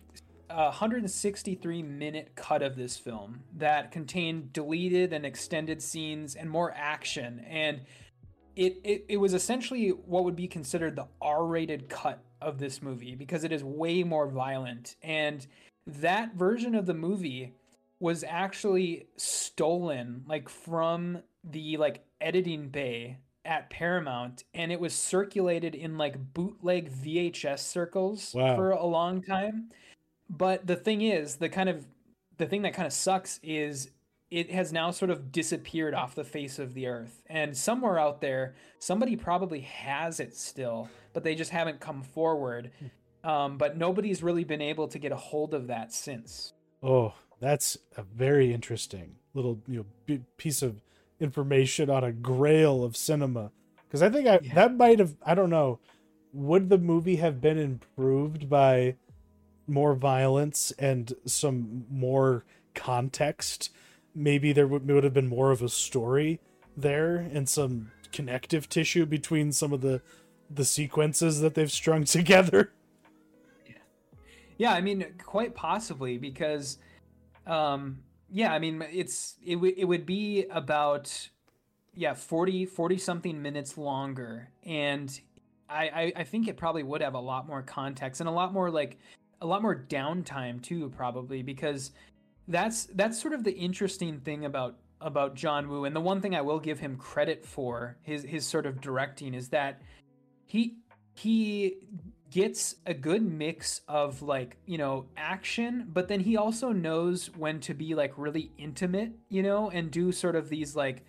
uh, 0.50 0.56
163 0.56 1.84
minute 1.84 2.32
cut 2.36 2.62
of 2.62 2.76
this 2.76 2.98
film 2.98 3.42
that 3.56 3.92
contained 3.92 4.54
deleted 4.54 5.14
and 5.14 5.26
extended 5.26 5.82
scenes 5.82 6.36
and 6.36 6.50
more 6.50 6.74
action, 6.76 7.44
and 7.48 7.82
it, 8.56 8.80
it 8.84 9.06
it 9.10 9.18
was 9.18 9.34
essentially 9.34 9.90
what 9.90 10.24
would 10.24 10.36
be 10.36 10.48
considered 10.48 10.96
the 10.96 11.08
R-rated 11.22 11.90
cut 11.90 12.24
of 12.42 12.58
this 12.60 12.82
movie 12.82 13.16
because 13.16 13.44
it 13.44 13.52
is 13.52 13.64
way 13.64 14.04
more 14.04 14.28
violent, 14.28 14.96
and 15.02 15.46
that 15.88 16.36
version 16.36 16.76
of 16.76 16.86
the 16.86 16.94
movie 16.94 17.54
was 18.00 18.24
actually 18.24 19.08
stolen 19.18 20.24
like 20.28 20.50
from 20.50 21.20
the 21.44 21.78
like 21.78 22.04
editing 22.22 22.70
bay 22.70 23.18
at 23.46 23.70
Paramount 23.70 24.44
and 24.54 24.72
it 24.72 24.80
was 24.80 24.94
circulated 24.94 25.76
in 25.76 25.98
like 25.98 26.34
bootleg 26.34 26.90
VHS 26.92 27.60
circles 27.60 28.34
Wow. 28.34 28.56
for 28.56 28.72
a 28.72 28.86
long 28.86 29.22
time. 29.22 29.70
But 30.30 30.66
the 30.66 30.76
thing 30.78 31.02
is, 31.02 31.36
the 31.36 31.50
kind 31.50 31.70
of 31.70 31.86
the 32.38 32.46
thing 32.46 32.62
that 32.64 32.74
kind 32.74 32.88
of 32.88 32.94
sucks 32.94 33.40
is 33.44 33.90
it 34.34 34.52
has 34.52 34.74
now 34.74 34.90
sort 34.92 35.12
of 35.12 35.32
disappeared 35.32 35.94
off 35.94 36.16
the 36.16 36.24
face 36.24 36.58
of 36.58 36.74
the 36.74 36.88
earth. 36.88 37.22
And 37.28 37.56
somewhere 37.56 38.00
out 38.00 38.20
there, 38.20 38.56
somebody 38.80 39.16
probably 39.16 39.62
has 39.62 40.20
it 40.20 40.36
still, 40.36 40.90
but 41.14 41.24
they 41.24 41.36
just 41.36 41.52
haven't 41.52 41.80
come 41.80 42.02
forward. 42.02 42.72
Um, 43.24 43.58
but 43.58 43.78
nobody's 43.78 44.24
really 44.24 44.44
been 44.44 44.62
able 44.62 44.88
to 44.90 44.98
get 45.00 45.12
a 45.12 45.16
hold 45.16 45.54
of 45.54 45.68
that 45.68 45.94
since. 45.94 46.52
Oh, 46.82 47.14
that's 47.40 47.78
a 47.96 48.04
very 48.04 48.52
interesting 48.54 49.16
little 49.36 49.60
you 49.68 49.78
know 49.78 49.86
b- 50.06 50.22
piece 50.38 50.62
of 50.62 50.82
information 51.20 51.90
on 51.90 52.04
a 52.04 52.12
grail 52.12 52.84
of 52.84 52.98
cinema. 52.98 53.52
Because 53.88 54.02
I 54.02 54.10
think 54.10 54.28
I, 54.28 54.40
Yeah. 54.42 54.56
that 54.56 54.76
might 54.76 55.00
have 55.00 55.16
I 55.26 55.36
don't 55.36 55.50
know. 55.52 55.80
Would 56.34 56.70
the 56.70 56.78
movie 56.80 57.18
have 57.18 57.40
been 57.40 57.60
improved 57.60 58.50
by 58.50 58.96
more 59.68 59.94
violence 59.96 60.72
and 60.80 61.14
some 61.26 61.86
more 61.90 62.44
context 62.74 63.70
maybe 64.16 64.54
there 64.54 64.68
would, 64.68 64.88
would 64.90 65.04
have 65.04 65.14
been 65.14 65.28
more 65.28 65.52
of 65.52 65.62
a 65.62 65.70
story 65.70 66.40
there 66.76 67.16
and 67.18 67.48
some 67.48 67.92
connective 68.12 68.70
tissue 68.70 69.06
between 69.06 69.52
some 69.52 69.74
of 69.74 69.82
the 69.82 70.02
the 70.50 70.66
sequences 70.66 71.42
that 71.42 71.56
they've 71.56 71.72
strung 71.72 72.04
together. 72.04 72.72
Yeah, 73.66 73.74
yeah 74.58 74.74
I 74.74 74.82
mean, 74.82 75.06
quite 75.24 75.56
possibly 75.56 76.18
because, 76.18 76.78
um, 77.48 78.00
yeah, 78.30 78.54
I 78.54 78.60
mean, 78.60 78.84
it's 78.92 79.36
it, 79.44 79.56
w- 79.56 79.74
it 79.76 79.86
would 79.86 80.06
be 80.06 80.46
about 80.52 81.30
yeah 81.96 82.14
40 82.14 82.66
40 82.66 82.98
something 82.98 83.42
minutes 83.42 83.78
longer 83.78 84.50
and 84.64 85.20
I, 85.70 85.84
I 85.84 86.14
i 86.16 86.24
think 86.24 86.48
it 86.48 86.58
probably 86.58 86.82
would 86.82 87.02
have 87.02 87.14
a 87.14 87.20
lot 87.20 87.48
more 87.48 87.62
context 87.62 88.20
and 88.20 88.28
a 88.28 88.32
lot 88.32 88.52
more 88.52 88.72
like 88.72 88.98
a 89.42 89.46
lot 89.46 89.62
more 89.62 89.76
downtime 89.76 90.60
too 90.62 90.90
probably 90.90 91.44
because 91.44 91.92
that's 92.48 92.86
that's 92.94 93.22
sort 93.22 93.34
of 93.34 93.44
the 93.44 93.54
interesting 93.54 94.20
thing 94.20 94.46
about 94.46 94.78
about 95.00 95.36
john 95.36 95.70
woo 95.70 95.86
and 95.86 95.96
the 95.96 96.02
one 96.02 96.22
thing 96.22 96.36
i 96.36 96.42
will 96.42 96.60
give 96.60 96.80
him 96.80 96.96
credit 96.98 97.46
for 97.46 97.98
his 98.02 98.24
his 98.24 98.46
sort 98.46 98.66
of 98.66 98.82
directing 98.82 99.34
is 99.34 99.50
that 99.50 99.82
he 100.46 100.78
he 101.16 101.78
gets 102.32 102.76
a 102.86 102.94
good 102.94 103.22
mix 103.22 103.82
of 103.88 104.22
like 104.22 104.58
you 104.66 104.78
know 104.78 105.06
action 105.16 105.86
but 105.94 106.08
then 106.08 106.20
he 106.20 106.36
also 106.36 106.72
knows 106.72 107.28
when 107.38 107.60
to 107.60 107.74
be 107.74 107.94
like 107.94 108.12
really 108.18 108.52
intimate 108.58 109.12
you 109.30 109.44
know 109.44 109.70
and 109.70 109.92
do 109.92 110.12
sort 110.12 110.36
of 110.36 110.50
these 110.50 110.76
like 110.76 111.06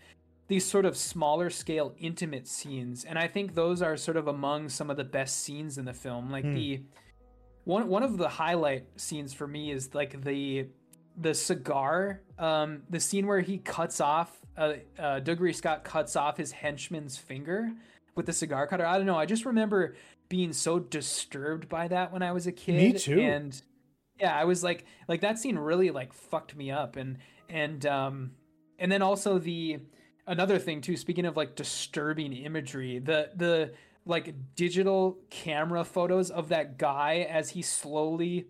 these 0.48 0.64
sort 0.64 0.84
of 0.84 0.96
smaller 0.96 1.48
scale 1.48 1.94
intimate 1.98 2.46
scenes 2.46 3.04
and 3.04 3.18
i 3.18 3.26
think 3.26 3.54
those 3.54 3.80
are 3.80 3.96
sort 3.96 4.16
of 4.18 4.28
among 4.28 4.68
some 4.68 4.90
of 4.90 4.96
the 4.98 5.04
best 5.04 5.40
scenes 5.40 5.78
in 5.78 5.84
the 5.86 5.94
film 5.94 6.30
like 6.30 6.44
Hmm. 6.44 6.54
the 6.54 6.82
one 7.64 7.88
one 7.88 8.02
of 8.02 8.18
the 8.18 8.28
highlight 8.28 8.84
scenes 8.96 9.32
for 9.32 9.46
me 9.46 9.70
is 9.70 9.94
like 9.94 10.22
the 10.22 10.66
the 11.16 11.34
cigar 11.34 12.20
um 12.38 12.82
the 12.90 13.00
scene 13.00 13.26
where 13.26 13.40
he 13.40 13.58
cuts 13.58 14.00
off 14.00 14.38
uh, 14.56 14.74
uh 14.98 15.20
Dougray 15.20 15.54
Scott 15.54 15.84
cuts 15.84 16.16
off 16.16 16.36
his 16.36 16.52
henchman's 16.52 17.16
finger 17.16 17.72
with 18.14 18.26
the 18.26 18.32
cigar 18.32 18.66
cutter 18.66 18.86
i 18.86 18.96
don't 18.96 19.06
know 19.06 19.16
i 19.16 19.26
just 19.26 19.44
remember 19.44 19.94
being 20.28 20.52
so 20.52 20.78
disturbed 20.78 21.68
by 21.68 21.88
that 21.88 22.12
when 22.12 22.22
i 22.22 22.32
was 22.32 22.46
a 22.46 22.52
kid 22.52 22.76
Me 22.76 22.92
too. 22.98 23.20
and 23.20 23.62
yeah 24.20 24.36
i 24.36 24.44
was 24.44 24.62
like 24.62 24.84
like 25.08 25.20
that 25.20 25.38
scene 25.38 25.56
really 25.56 25.90
like 25.90 26.12
fucked 26.12 26.56
me 26.56 26.70
up 26.70 26.96
and 26.96 27.18
and 27.48 27.86
um 27.86 28.32
and 28.78 28.90
then 28.90 29.02
also 29.02 29.38
the 29.38 29.78
another 30.26 30.58
thing 30.58 30.80
too 30.80 30.96
speaking 30.96 31.26
of 31.26 31.36
like 31.36 31.54
disturbing 31.54 32.32
imagery 32.32 32.98
the 32.98 33.30
the 33.36 33.72
like 34.06 34.34
digital 34.54 35.18
camera 35.30 35.84
photos 35.84 36.30
of 36.30 36.48
that 36.50 36.76
guy 36.78 37.26
as 37.30 37.50
he 37.50 37.62
slowly 37.62 38.46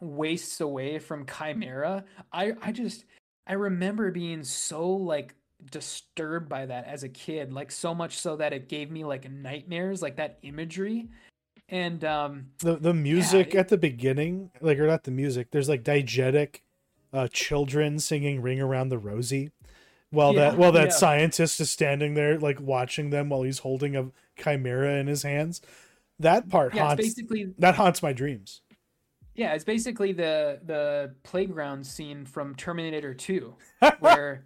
wastes 0.00 0.60
away 0.60 0.98
from 0.98 1.26
chimera 1.26 2.04
i 2.32 2.52
i 2.62 2.72
just 2.72 3.04
i 3.46 3.52
remember 3.52 4.10
being 4.10 4.42
so 4.44 4.88
like 4.88 5.34
disturbed 5.70 6.48
by 6.48 6.64
that 6.66 6.86
as 6.86 7.02
a 7.02 7.08
kid 7.08 7.52
like 7.52 7.70
so 7.72 7.94
much 7.94 8.16
so 8.18 8.36
that 8.36 8.52
it 8.52 8.68
gave 8.68 8.90
me 8.90 9.04
like 9.04 9.30
nightmares 9.30 10.00
like 10.00 10.16
that 10.16 10.38
imagery 10.42 11.08
and 11.68 12.04
um 12.04 12.46
The 12.60 12.76
the 12.76 12.94
music 12.94 13.48
it- 13.48 13.58
at 13.58 13.68
the 13.68 13.76
beginning, 13.76 14.50
like 14.60 14.78
or 14.78 14.86
not 14.86 15.04
the 15.04 15.10
music, 15.10 15.50
there's 15.50 15.68
like 15.68 15.82
diegetic 15.84 16.60
uh 17.12 17.28
children 17.30 17.98
singing 17.98 18.40
Ring 18.40 18.60
Around 18.60 18.88
the 18.88 18.98
Rosie. 18.98 19.50
While 20.10 20.32
Yeah, 20.32 20.50
that 20.50 20.58
while 20.58 20.72
that 20.72 20.88
yeah. 20.88 20.94
scientist 20.94 21.60
is 21.60 21.70
standing 21.70 22.14
there 22.14 22.38
like 22.38 22.60
watching 22.60 23.10
them 23.10 23.28
while 23.28 23.42
he's 23.42 23.58
holding 23.58 23.96
a 23.96 24.10
chimera 24.42 24.94
in 24.94 25.08
his 25.08 25.24
hands. 25.24 25.60
That 26.18 26.48
part 26.48 26.72
yeah 26.74 26.84
haunts 26.86 27.02
basically 27.02 27.52
that 27.58 27.74
haunts 27.74 28.02
my 28.02 28.12
dreams. 28.14 28.62
Yeah, 29.38 29.54
it's 29.54 29.62
basically 29.62 30.10
the 30.10 30.58
the 30.66 31.14
playground 31.22 31.86
scene 31.86 32.24
from 32.24 32.56
Terminator 32.56 33.14
2, 33.14 33.54
where 34.00 34.44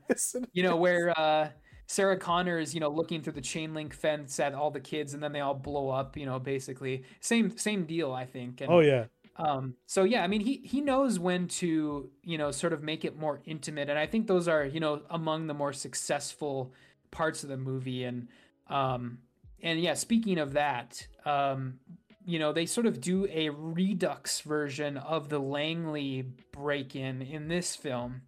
you 0.53 0.63
know 0.63 0.77
where 0.77 1.19
uh, 1.19 1.49
Sarah 1.87 2.19
Connor 2.19 2.59
is 2.59 2.75
you 2.75 2.81
know 2.81 2.91
looking 2.91 3.23
through 3.23 3.33
the 3.33 3.41
chain 3.41 3.73
link 3.73 3.95
fence 3.95 4.39
at 4.39 4.53
all 4.53 4.71
the 4.71 4.81
kids, 4.81 5.15
and 5.15 5.23
then 5.23 5.33
they 5.33 5.41
all 5.41 5.55
blow 5.55 5.89
up. 5.89 6.19
You 6.19 6.27
know, 6.27 6.39
basically 6.39 7.05
same 7.21 7.57
same 7.57 7.87
deal, 7.87 8.13
I 8.13 8.27
think. 8.27 8.61
And, 8.61 8.71
oh 8.71 8.81
yeah. 8.81 9.07
um, 9.37 9.77
so 9.87 10.05
yeah, 10.05 10.23
I 10.23 10.27
mean, 10.27 10.43
he 10.43 10.61
he 10.63 10.83
knows 10.83 11.19
when 11.19 11.49
to 11.49 12.11
you 12.23 12.37
know 12.37 12.51
sort 12.51 12.75
of 12.75 12.83
make 12.83 13.07
it 13.07 13.19
more 13.19 13.41
intimate, 13.47 13.89
and 13.89 13.99
I 13.99 14.05
think 14.05 14.27
those 14.27 14.47
are 14.47 14.63
you 14.63 14.81
know 14.81 15.01
among 15.09 15.47
the 15.47 15.55
more 15.55 15.73
successful 15.73 16.75
parts 17.11 17.43
of 17.43 17.49
the 17.49 17.57
movie. 17.57 18.05
And 18.05 18.29
um, 18.69 19.21
and 19.63 19.81
yeah, 19.81 19.95
speaking 19.95 20.37
of 20.37 20.53
that, 20.53 21.07
um, 21.25 21.79
you 22.25 22.39
know, 22.39 22.53
they 22.53 22.67
sort 22.67 22.87
of 22.87 23.01
do 23.01 23.27
a 23.31 23.51
redux 23.51 24.41
version 24.41 24.97
of 24.97 25.29
the 25.29 25.39
Langley 25.39 26.25
break-in 26.53 27.23
in 27.23 27.49
this 27.49 27.77
film, 27.77 28.23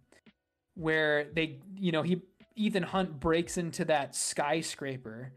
where 0.75 1.25
they 1.33 1.59
you 1.77 1.91
know 1.91 2.01
he 2.01 2.21
Ethan 2.55 2.83
Hunt 2.83 3.19
breaks 3.19 3.57
into 3.57 3.85
that 3.85 4.15
skyscraper. 4.15 5.33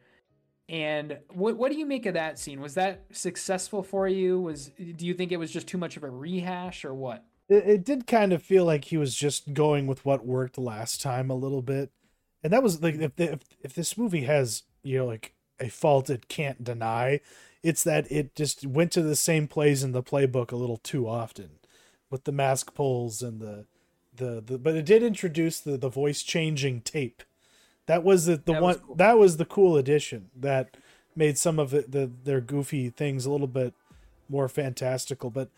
And 0.68 1.18
what 1.32 1.56
what 1.56 1.72
do 1.72 1.78
you 1.78 1.86
make 1.86 2.06
of 2.06 2.14
that 2.14 2.38
scene? 2.38 2.60
Was 2.60 2.74
that 2.74 3.04
successful 3.12 3.82
for 3.82 4.06
you? 4.06 4.40
Was 4.40 4.70
do 4.96 5.06
you 5.06 5.14
think 5.14 5.32
it 5.32 5.38
was 5.38 5.50
just 5.50 5.66
too 5.66 5.78
much 5.78 5.96
of 5.96 6.04
a 6.04 6.10
rehash 6.10 6.84
or 6.84 6.94
what? 6.94 7.24
It, 7.48 7.66
it 7.66 7.84
did 7.84 8.06
kind 8.06 8.32
of 8.32 8.42
feel 8.42 8.64
like 8.64 8.86
he 8.86 8.96
was 8.96 9.14
just 9.14 9.54
going 9.54 9.86
with 9.86 10.04
what 10.04 10.26
worked 10.26 10.58
last 10.58 11.00
time 11.00 11.30
a 11.30 11.34
little 11.34 11.62
bit. 11.62 11.90
And 12.42 12.52
that 12.52 12.62
was 12.62 12.82
like 12.82 12.96
if 12.96 13.16
the, 13.16 13.32
if, 13.32 13.40
if 13.62 13.74
this 13.74 13.96
movie 13.96 14.24
has, 14.24 14.64
you 14.82 14.98
know, 14.98 15.06
like 15.06 15.34
a 15.58 15.68
fault 15.68 16.10
it 16.10 16.28
can't 16.28 16.62
deny, 16.62 17.20
it's 17.62 17.84
that 17.84 18.10
it 18.10 18.34
just 18.34 18.66
went 18.66 18.92
to 18.92 19.02
the 19.02 19.16
same 19.16 19.46
plays 19.48 19.82
in 19.82 19.92
the 19.92 20.02
playbook 20.02 20.52
a 20.52 20.56
little 20.56 20.76
too 20.78 21.08
often 21.08 21.50
with 22.10 22.24
the 22.24 22.32
mask 22.32 22.74
pulls 22.74 23.22
and 23.22 23.40
the 23.40 23.66
the, 24.14 24.42
the 24.44 24.58
but 24.58 24.74
it 24.74 24.84
did 24.84 25.02
introduce 25.02 25.60
the 25.60 25.76
the 25.76 25.88
voice 25.88 26.22
changing 26.22 26.80
tape. 26.80 27.22
That 27.86 28.04
was 28.04 28.26
the, 28.26 28.36
the 28.36 28.52
That 28.52 28.62
one 28.62 28.74
was 28.74 28.82
cool. 28.86 28.94
that 28.96 29.18
was 29.18 29.36
the 29.36 29.44
cool 29.44 29.76
addition 29.76 30.30
that 30.36 30.76
made 31.16 31.38
some 31.38 31.58
of 31.58 31.72
it, 31.74 31.90
the 31.90 32.10
their 32.24 32.40
goofy 32.40 32.90
things 32.90 33.26
a 33.26 33.30
little 33.30 33.46
bit 33.46 33.74
more 34.28 34.48
fantastical. 34.48 35.30
But 35.30 35.50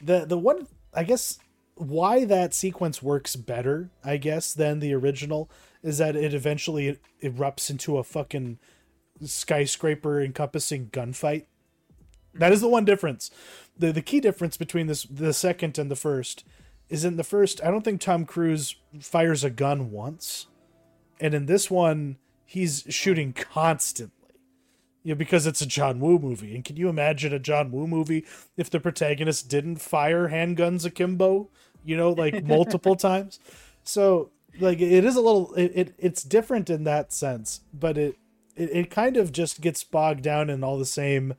the 0.00 0.24
the 0.24 0.38
one 0.38 0.66
I 0.92 1.04
guess 1.04 1.38
why 1.76 2.24
that 2.24 2.54
sequence 2.54 3.02
works 3.02 3.36
better, 3.36 3.90
I 4.04 4.16
guess, 4.16 4.54
than 4.54 4.78
the 4.78 4.94
original 4.94 5.50
is 5.82 5.98
that 5.98 6.16
it 6.16 6.32
eventually 6.32 6.98
erupts 7.22 7.68
into 7.68 7.98
a 7.98 8.04
fucking 8.04 8.58
skyscraper 9.22 10.20
encompassing 10.20 10.88
gunfight. 10.92 11.46
That 12.34 12.52
is 12.52 12.60
the 12.60 12.68
one 12.68 12.84
difference. 12.84 13.30
The 13.78 13.92
the 13.92 14.02
key 14.02 14.20
difference 14.20 14.56
between 14.56 14.86
this 14.86 15.04
the 15.04 15.32
second 15.32 15.78
and 15.78 15.90
the 15.90 15.96
first 15.96 16.44
is 16.88 17.04
in 17.04 17.16
the 17.16 17.24
first, 17.24 17.62
I 17.64 17.70
don't 17.70 17.82
think 17.82 18.00
Tom 18.00 18.24
Cruise 18.24 18.76
fires 19.00 19.42
a 19.42 19.50
gun 19.50 19.90
once. 19.90 20.46
And 21.20 21.34
in 21.34 21.46
this 21.46 21.70
one, 21.70 22.18
he's 22.44 22.84
shooting 22.88 23.32
constantly. 23.32 24.12
You 25.02 25.14
know, 25.14 25.18
because 25.18 25.46
it's 25.46 25.60
a 25.60 25.66
John 25.66 26.00
Woo 26.00 26.18
movie. 26.18 26.54
And 26.54 26.64
can 26.64 26.76
you 26.76 26.88
imagine 26.88 27.32
a 27.32 27.38
John 27.38 27.70
Woo 27.70 27.86
movie 27.86 28.24
if 28.56 28.70
the 28.70 28.80
protagonist 28.80 29.50
didn't 29.50 29.76
fire 29.76 30.28
handguns 30.28 30.86
akimbo, 30.86 31.50
you 31.84 31.96
know, 31.96 32.10
like 32.10 32.44
multiple 32.46 32.96
times? 32.96 33.38
So 33.82 34.30
like 34.60 34.80
it 34.80 35.04
is 35.04 35.16
a 35.16 35.20
little 35.20 35.52
it, 35.54 35.72
it 35.74 35.94
it's 35.98 36.22
different 36.22 36.70
in 36.70 36.84
that 36.84 37.12
sense, 37.12 37.60
but 37.72 37.98
it, 37.98 38.16
it 38.56 38.70
it 38.70 38.90
kind 38.90 39.16
of 39.16 39.32
just 39.32 39.60
gets 39.60 39.84
bogged 39.84 40.22
down 40.22 40.50
in 40.50 40.64
all 40.64 40.78
the 40.78 40.86
same 40.86 41.34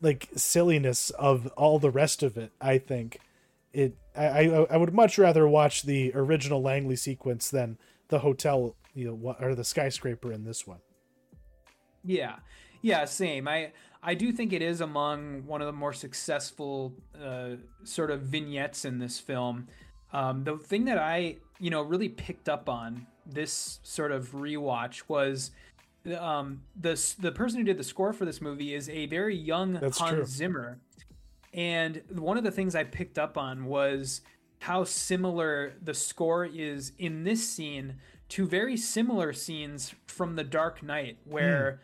like 0.00 0.28
silliness 0.36 1.10
of 1.10 1.48
all 1.56 1.78
the 1.78 1.90
rest 1.90 2.22
of 2.22 2.36
it, 2.36 2.52
I 2.60 2.78
think. 2.78 3.20
It 3.72 3.96
I 4.16 4.26
I, 4.26 4.66
I 4.70 4.76
would 4.76 4.94
much 4.94 5.18
rather 5.18 5.48
watch 5.48 5.82
the 5.82 6.12
original 6.14 6.62
Langley 6.62 6.96
sequence 6.96 7.50
than 7.50 7.78
the 8.08 8.20
hotel, 8.20 8.74
you 8.94 9.06
know, 9.06 9.36
or 9.40 9.54
the 9.54 9.64
skyscraper 9.64 10.32
in 10.32 10.44
this 10.44 10.66
one. 10.66 10.78
Yeah, 12.04 12.36
yeah, 12.82 13.04
same. 13.04 13.48
I 13.48 13.72
I 14.02 14.14
do 14.14 14.32
think 14.32 14.52
it 14.52 14.62
is 14.62 14.80
among 14.80 15.46
one 15.46 15.60
of 15.60 15.66
the 15.66 15.72
more 15.72 15.92
successful 15.92 16.94
uh, 17.20 17.56
sort 17.84 18.10
of 18.10 18.22
vignettes 18.22 18.84
in 18.84 18.98
this 18.98 19.18
film. 19.18 19.68
Um, 20.12 20.44
the 20.44 20.56
thing 20.56 20.84
that 20.86 20.98
I 20.98 21.36
you 21.58 21.70
know 21.70 21.82
really 21.82 22.08
picked 22.08 22.48
up 22.48 22.68
on 22.68 23.06
this 23.26 23.80
sort 23.82 24.12
of 24.12 24.32
rewatch 24.32 25.02
was 25.08 25.50
um, 26.14 26.62
the 26.78 27.14
the 27.18 27.32
person 27.32 27.58
who 27.58 27.64
did 27.64 27.78
the 27.78 27.84
score 27.84 28.12
for 28.12 28.24
this 28.24 28.40
movie 28.40 28.74
is 28.74 28.88
a 28.88 29.06
very 29.06 29.36
young 29.36 29.74
That's 29.74 29.98
Hans 29.98 30.14
true. 30.14 30.24
Zimmer, 30.26 30.80
and 31.52 32.02
one 32.10 32.38
of 32.38 32.44
the 32.44 32.50
things 32.50 32.74
I 32.74 32.84
picked 32.84 33.18
up 33.18 33.36
on 33.36 33.66
was 33.66 34.20
how 34.60 34.84
similar 34.84 35.74
the 35.82 35.94
score 35.94 36.44
is 36.44 36.92
in 36.98 37.24
this 37.24 37.48
scene 37.48 37.96
to 38.30 38.46
very 38.46 38.76
similar 38.76 39.32
scenes 39.32 39.94
from 40.06 40.36
The 40.36 40.44
Dark 40.44 40.82
Knight, 40.82 41.18
where 41.24 41.80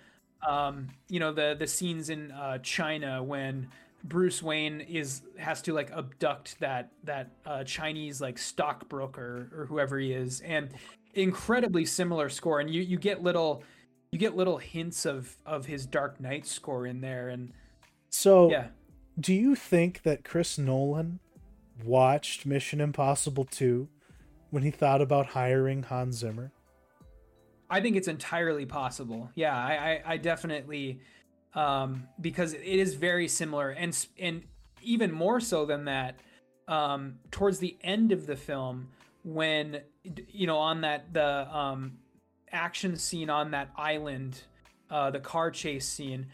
um, 0.46 0.88
you 1.08 1.20
know 1.20 1.32
the 1.32 1.56
the 1.58 1.66
scenes 1.66 2.10
in 2.10 2.30
uh, 2.32 2.58
China 2.58 3.22
when 3.22 3.68
Bruce 4.04 4.42
Wayne 4.42 4.80
is 4.82 5.22
has 5.38 5.62
to 5.62 5.72
like 5.72 5.90
abduct 5.90 6.60
that 6.60 6.90
that 7.04 7.30
uh, 7.46 7.64
Chinese 7.64 8.20
like 8.20 8.38
stockbroker 8.38 9.48
or 9.56 9.66
whoever 9.66 9.98
he 9.98 10.12
is, 10.12 10.40
and 10.42 10.70
incredibly 11.14 11.86
similar 11.86 12.28
score, 12.28 12.60
and 12.60 12.68
you 12.70 12.82
you 12.82 12.98
get 12.98 13.22
little 13.22 13.62
you 14.14 14.20
get 14.20 14.36
little 14.36 14.58
hints 14.58 15.06
of 15.06 15.36
of 15.44 15.66
his 15.66 15.86
Dark 15.86 16.20
Knight 16.20 16.46
score 16.46 16.86
in 16.86 17.00
there, 17.00 17.28
and 17.28 17.52
So 18.10 18.48
yeah. 18.48 18.68
do 19.18 19.34
you 19.34 19.56
think 19.56 20.02
that 20.02 20.22
Chris 20.22 20.56
Nolan 20.56 21.18
watched 21.84 22.46
Mission 22.46 22.80
Impossible 22.80 23.44
2 23.44 23.88
when 24.50 24.62
he 24.62 24.70
thought 24.70 25.02
about 25.02 25.26
hiring 25.26 25.82
Hans 25.82 26.18
Zimmer? 26.18 26.52
I 27.68 27.80
think 27.80 27.96
it's 27.96 28.06
entirely 28.06 28.66
possible. 28.66 29.32
Yeah, 29.34 29.52
I, 29.52 29.72
I, 29.72 30.02
I 30.12 30.16
definitely, 30.18 31.00
um, 31.56 32.06
because 32.20 32.52
it 32.54 32.62
is 32.62 32.94
very 32.94 33.26
similar, 33.26 33.70
and 33.70 34.06
and 34.16 34.44
even 34.80 35.10
more 35.10 35.40
so 35.40 35.66
than 35.66 35.86
that, 35.86 36.20
um, 36.68 37.16
towards 37.32 37.58
the 37.58 37.76
end 37.82 38.12
of 38.12 38.28
the 38.28 38.36
film, 38.36 38.90
when 39.24 39.80
you 40.28 40.46
know 40.46 40.58
on 40.58 40.82
that 40.82 41.12
the 41.12 41.52
um, 41.52 41.98
action 42.54 42.96
scene 42.96 43.28
on 43.28 43.50
that 43.50 43.70
island, 43.76 44.42
uh, 44.90 45.10
the 45.10 45.20
car 45.20 45.50
chase 45.50 45.86
scene, 45.86 46.26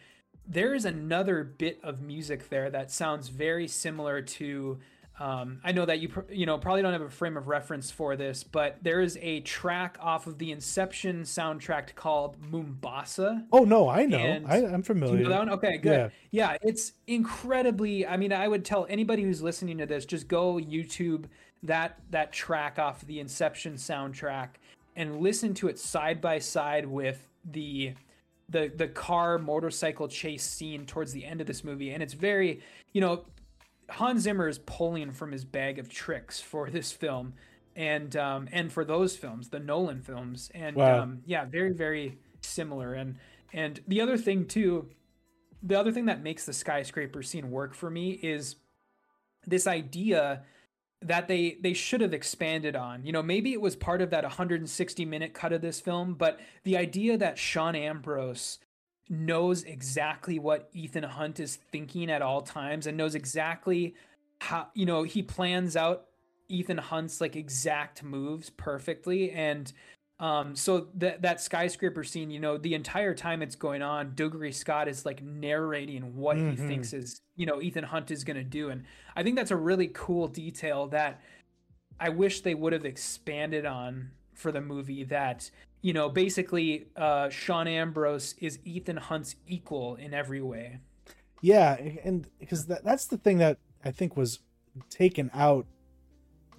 there 0.46 0.74
is 0.74 0.84
another 0.84 1.42
bit 1.44 1.80
of 1.82 2.00
music 2.02 2.48
there 2.48 2.70
that 2.70 2.90
sounds 2.90 3.28
very 3.28 3.66
similar 3.66 4.20
to. 4.22 4.78
Um, 5.18 5.60
I 5.62 5.72
know 5.72 5.84
that 5.84 5.98
you 6.00 6.08
pr- 6.08 6.32
you 6.32 6.46
know 6.46 6.56
probably 6.56 6.80
don't 6.80 6.94
have 6.94 7.02
a 7.02 7.10
frame 7.10 7.36
of 7.36 7.46
reference 7.46 7.90
for 7.90 8.16
this, 8.16 8.42
but 8.42 8.78
there 8.82 9.02
is 9.02 9.18
a 9.20 9.40
track 9.40 9.98
off 10.00 10.26
of 10.26 10.38
the 10.38 10.50
Inception 10.50 11.22
soundtrack 11.24 11.94
called 11.94 12.36
Mombasa. 12.50 13.44
Oh 13.52 13.64
no, 13.64 13.86
I 13.88 14.06
know. 14.06 14.16
And- 14.18 14.46
I, 14.46 14.56
I'm 14.64 14.82
familiar. 14.82 15.18
you 15.18 15.24
know 15.24 15.28
that 15.30 15.38
one? 15.40 15.50
Okay, 15.50 15.76
good. 15.76 16.10
Yeah. 16.30 16.56
it's 16.62 16.92
incredibly. 17.06 18.06
I 18.06 18.16
mean, 18.16 18.32
I 18.32 18.48
would 18.48 18.64
tell 18.64 18.86
anybody 18.88 19.22
who's 19.22 19.42
listening 19.42 19.76
to 19.78 19.86
this, 19.86 20.06
just 20.06 20.26
go 20.26 20.54
YouTube 20.54 21.26
that 21.62 21.98
that 22.10 22.32
track 22.32 22.78
off 22.78 23.06
the 23.06 23.20
Inception 23.20 23.74
soundtrack 23.74 24.48
and 24.96 25.20
listen 25.20 25.54
to 25.54 25.68
it 25.68 25.78
side 25.78 26.20
by 26.20 26.38
side 26.38 26.86
with 26.86 27.28
the 27.44 27.94
the 28.48 28.70
the 28.74 28.88
car 28.88 29.38
motorcycle 29.38 30.08
chase 30.08 30.42
scene 30.42 30.84
towards 30.86 31.12
the 31.12 31.24
end 31.24 31.40
of 31.40 31.46
this 31.46 31.62
movie, 31.64 31.90
and 31.90 32.02
it's 32.02 32.14
very, 32.14 32.60
you 32.92 33.00
know, 33.00 33.24
Hans 33.88 34.22
Zimmer 34.22 34.48
is 34.48 34.58
pulling 34.58 35.12
from 35.12 35.32
his 35.32 35.44
bag 35.44 35.78
of 35.78 35.88
tricks 35.88 36.40
for 36.40 36.68
this 36.70 36.92
film, 36.92 37.34
and 37.76 38.16
um, 38.16 38.48
and 38.52 38.72
for 38.72 38.84
those 38.84 39.16
films, 39.16 39.48
the 39.48 39.60
Nolan 39.60 40.02
films, 40.02 40.50
and 40.54 40.76
Wow. 40.76 41.02
um, 41.02 41.22
yeah, 41.26 41.44
very 41.44 41.72
very 41.72 42.18
similar. 42.40 42.94
And 42.94 43.16
and 43.52 43.80
the 43.86 44.00
other 44.00 44.16
thing 44.16 44.46
too, 44.46 44.88
the 45.62 45.78
other 45.78 45.92
thing 45.92 46.06
that 46.06 46.22
makes 46.22 46.44
the 46.44 46.52
skyscraper 46.52 47.22
scene 47.22 47.50
work 47.50 47.74
for 47.74 47.90
me 47.90 48.10
is 48.10 48.56
this 49.46 49.66
idea 49.66 50.42
that 51.02 51.28
they 51.28 51.56
they 51.60 51.72
should 51.72 52.00
have 52.00 52.12
expanded 52.12 52.76
on. 52.76 53.04
You 53.04 53.12
know, 53.12 53.22
maybe 53.22 53.52
it 53.52 53.60
was 53.60 53.76
part 53.76 54.02
of 54.02 54.10
that 54.10 54.24
160 54.24 55.04
minute 55.04 55.34
cut 55.34 55.52
of 55.52 55.62
this 55.62 55.80
film, 55.80 56.14
but 56.14 56.40
the 56.64 56.76
idea 56.76 57.16
that 57.16 57.38
Sean 57.38 57.74
Ambrose 57.74 58.58
knows 59.08 59.64
exactly 59.64 60.38
what 60.38 60.68
Ethan 60.72 61.02
Hunt 61.02 61.40
is 61.40 61.56
thinking 61.56 62.10
at 62.10 62.22
all 62.22 62.42
times 62.42 62.86
and 62.86 62.96
knows 62.96 63.14
exactly 63.14 63.94
how 64.40 64.68
you 64.74 64.86
know 64.86 65.02
he 65.02 65.22
plans 65.22 65.76
out 65.76 66.06
Ethan 66.48 66.78
Hunt's 66.78 67.20
like 67.20 67.36
exact 67.36 68.02
moves 68.02 68.50
perfectly 68.50 69.30
and 69.30 69.72
um 70.20 70.54
so 70.54 70.86
that 70.94 71.22
that 71.22 71.40
skyscraper 71.40 72.04
scene 72.04 72.30
you 72.30 72.38
know 72.38 72.56
the 72.58 72.74
entire 72.74 73.14
time 73.14 73.42
it's 73.42 73.56
going 73.56 73.82
on 73.82 74.12
Dougray 74.12 74.54
Scott 74.54 74.86
is 74.86 75.04
like 75.04 75.22
narrating 75.22 76.14
what 76.14 76.36
Mhm. 76.36 76.50
he 76.50 76.56
thinks 76.56 76.92
is 76.92 77.20
you 77.36 77.46
know 77.46 77.60
Ethan 77.60 77.84
Hunt 77.84 78.10
is 78.10 78.22
going 78.22 78.36
to 78.36 78.44
do 78.44 78.68
and 78.68 78.84
I 79.16 79.22
think 79.22 79.34
that's 79.36 79.50
a 79.50 79.56
really 79.56 79.88
cool 79.88 80.28
detail 80.28 80.86
that 80.88 81.20
I 81.98 82.10
wish 82.10 82.42
they 82.42 82.54
would 82.54 82.72
have 82.72 82.84
expanded 82.84 83.64
on 83.66 84.10
for 84.34 84.52
the 84.52 84.60
movie 84.60 85.04
that 85.04 85.50
you 85.80 85.92
know 85.94 86.08
basically 86.08 86.86
uh 86.96 87.30
Sean 87.30 87.66
Ambrose 87.66 88.34
is 88.38 88.58
Ethan 88.64 88.98
Hunt's 88.98 89.36
equal 89.46 89.96
in 89.96 90.12
every 90.14 90.42
way. 90.42 90.80
Yeah, 91.42 91.72
and 92.04 92.26
because 92.38 92.66
that, 92.66 92.84
that's 92.84 93.06
the 93.06 93.16
thing 93.16 93.38
that 93.38 93.56
I 93.82 93.90
think 93.90 94.14
was 94.14 94.40
taken 94.90 95.30
out 95.32 95.64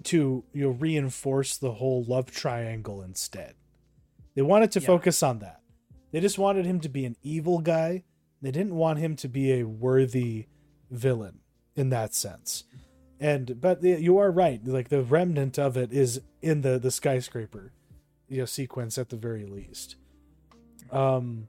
to 0.06 0.44
you 0.52 0.62
know 0.64 0.70
reinforce 0.70 1.56
the 1.56 1.72
whole 1.72 2.04
love 2.04 2.30
triangle 2.30 3.02
instead. 3.02 3.54
They 4.34 4.42
wanted 4.42 4.72
to 4.72 4.80
Yeah. 4.80 4.86
focus 4.86 5.22
on 5.22 5.38
that. 5.40 5.60
They 6.10 6.20
just 6.20 6.38
wanted 6.38 6.66
him 6.66 6.80
to 6.80 6.88
be 6.88 7.04
an 7.04 7.16
evil 7.22 7.60
guy. 7.60 8.04
They 8.40 8.50
didn't 8.50 8.74
want 8.74 8.98
him 8.98 9.16
to 9.16 9.28
be 9.28 9.52
a 9.52 9.64
worthy 9.64 10.46
villain 10.90 11.40
in 11.76 11.88
that 11.90 12.14
sense. 12.14 12.64
And 13.20 13.60
but 13.60 13.80
the, 13.82 14.00
you 14.00 14.18
are 14.18 14.30
right. 14.30 14.60
Like 14.66 14.88
the 14.88 15.02
remnant 15.02 15.58
of 15.58 15.76
it 15.76 15.92
is 15.92 16.20
in 16.40 16.62
the 16.62 16.78
the 16.78 16.90
skyscraper, 16.90 17.72
you 18.28 18.38
know, 18.38 18.44
sequence 18.46 18.98
at 18.98 19.10
the 19.10 19.16
very 19.16 19.46
least. 19.46 19.96
Um, 20.90 21.48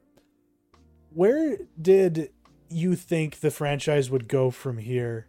where 1.13 1.57
did 1.81 2.29
you 2.69 2.95
think 2.95 3.39
the 3.39 3.51
franchise 3.51 4.09
would 4.09 4.27
go 4.27 4.49
from 4.51 4.77
here? 4.77 5.27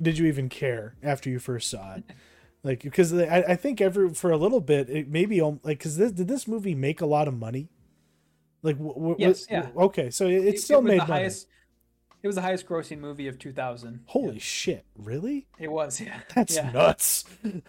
Did 0.00 0.18
you 0.18 0.26
even 0.26 0.48
care 0.48 0.94
after 1.02 1.30
you 1.30 1.38
first 1.38 1.70
saw 1.70 1.94
it? 1.96 2.04
Like, 2.62 2.82
because 2.82 3.12
I, 3.14 3.44
I 3.48 3.56
think 3.56 3.80
every 3.80 4.12
for 4.14 4.30
a 4.32 4.36
little 4.36 4.60
bit, 4.60 4.90
it 4.90 5.08
maybe 5.08 5.40
um, 5.40 5.60
like 5.62 5.78
because 5.78 5.96
this 5.96 6.12
did 6.12 6.28
this 6.28 6.48
movie 6.48 6.74
make 6.74 7.00
a 7.00 7.06
lot 7.06 7.28
of 7.28 7.34
money? 7.34 7.68
Like, 8.62 8.76
w- 8.78 8.94
w- 8.94 9.16
Yes, 9.18 9.46
yeah. 9.50 9.68
Okay, 9.76 10.10
so 10.10 10.26
it, 10.26 10.44
it 10.44 10.60
still 10.60 10.82
was 10.82 10.88
made 10.88 11.00
the 11.02 11.06
money. 11.06 11.20
highest 11.22 11.48
it 12.22 12.26
was 12.26 12.36
the 12.36 12.42
highest 12.42 12.66
grossing 12.66 12.98
movie 12.98 13.28
of 13.28 13.38
2000. 13.38 14.00
Holy 14.06 14.34
Yeah, 14.34 14.40
shit! 14.40 14.84
Really? 14.96 15.46
it 15.58 15.70
was, 15.70 16.00
yeah. 16.00 16.20
That's 16.34 16.56
yeah. 16.56 16.70
nuts. 16.70 17.24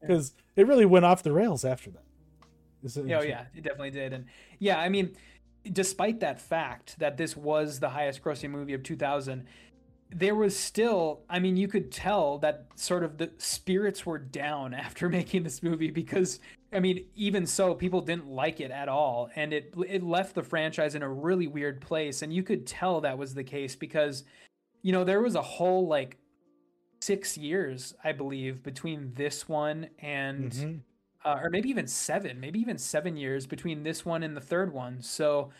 Because 0.00 0.32
it 0.56 0.66
really 0.66 0.86
went 0.86 1.04
off 1.04 1.22
the 1.22 1.32
rails 1.32 1.64
after 1.64 1.90
that. 1.90 2.04
It- 2.82 2.96
Oh 3.12 3.22
yeah, 3.22 3.44
it 3.54 3.62
definitely 3.62 3.90
did. 3.90 4.12
And 4.14 4.24
yeah, 4.58 4.78
I 4.80 4.88
mean, 4.88 5.14
despite 5.70 6.20
that 6.20 6.40
fact 6.40 6.98
that 6.98 7.18
this 7.18 7.36
was 7.36 7.80
the 7.80 7.90
highest 7.90 8.22
grossing 8.22 8.50
movie 8.50 8.72
of 8.72 8.82
2000, 8.82 9.46
there 10.12 10.34
was 10.34 10.58
still, 10.58 11.20
I 11.28 11.38
mean, 11.38 11.56
you 11.56 11.68
could 11.68 11.92
tell 11.92 12.38
that 12.38 12.66
sort 12.74 13.04
of 13.04 13.18
the 13.18 13.30
spirits 13.38 14.04
were 14.04 14.18
down 14.18 14.74
after 14.86 15.08
making 15.08 15.42
this 15.44 15.62
movie 15.62 15.90
because 15.90 16.40
I 16.72 16.78
mean, 16.78 17.06
even 17.16 17.46
so, 17.46 17.74
people 17.74 18.00
didn't 18.00 18.28
like 18.28 18.60
it 18.60 18.70
at 18.70 18.88
all, 18.88 19.28
and 19.34 19.52
it 19.52 19.74
it 19.88 20.02
left 20.04 20.36
the 20.36 20.42
franchise 20.44 20.94
in 20.94 21.02
a 21.02 21.08
really 21.08 21.48
weird 21.48 21.80
place, 21.80 22.22
and 22.22 22.32
you 22.32 22.44
could 22.44 22.64
tell 22.66 23.00
that 23.00 23.18
was 23.18 23.34
the 23.34 23.42
case 23.42 23.74
because, 23.74 24.22
you 24.82 24.92
know, 24.92 25.02
there 25.02 25.20
was 25.20 25.34
a 25.34 25.42
whole 25.42 25.88
like 25.88 26.16
six 27.00 27.36
years, 27.36 27.94
I 28.04 28.12
believe, 28.12 28.62
between 28.62 29.12
this 29.14 29.48
one 29.48 29.88
and 29.98 30.52
Mhm. 30.52 30.80
uh, 31.24 31.40
or 31.42 31.50
maybe 31.50 31.68
even 31.70 31.86
seven, 31.88 32.38
maybe 32.40 32.60
even 32.60 32.78
seven 32.78 33.16
years 33.16 33.46
between 33.46 33.82
this 33.82 34.04
one 34.04 34.22
and 34.22 34.36
the 34.36 34.40
third 34.40 34.72
one. 34.72 35.02
So 35.02 35.50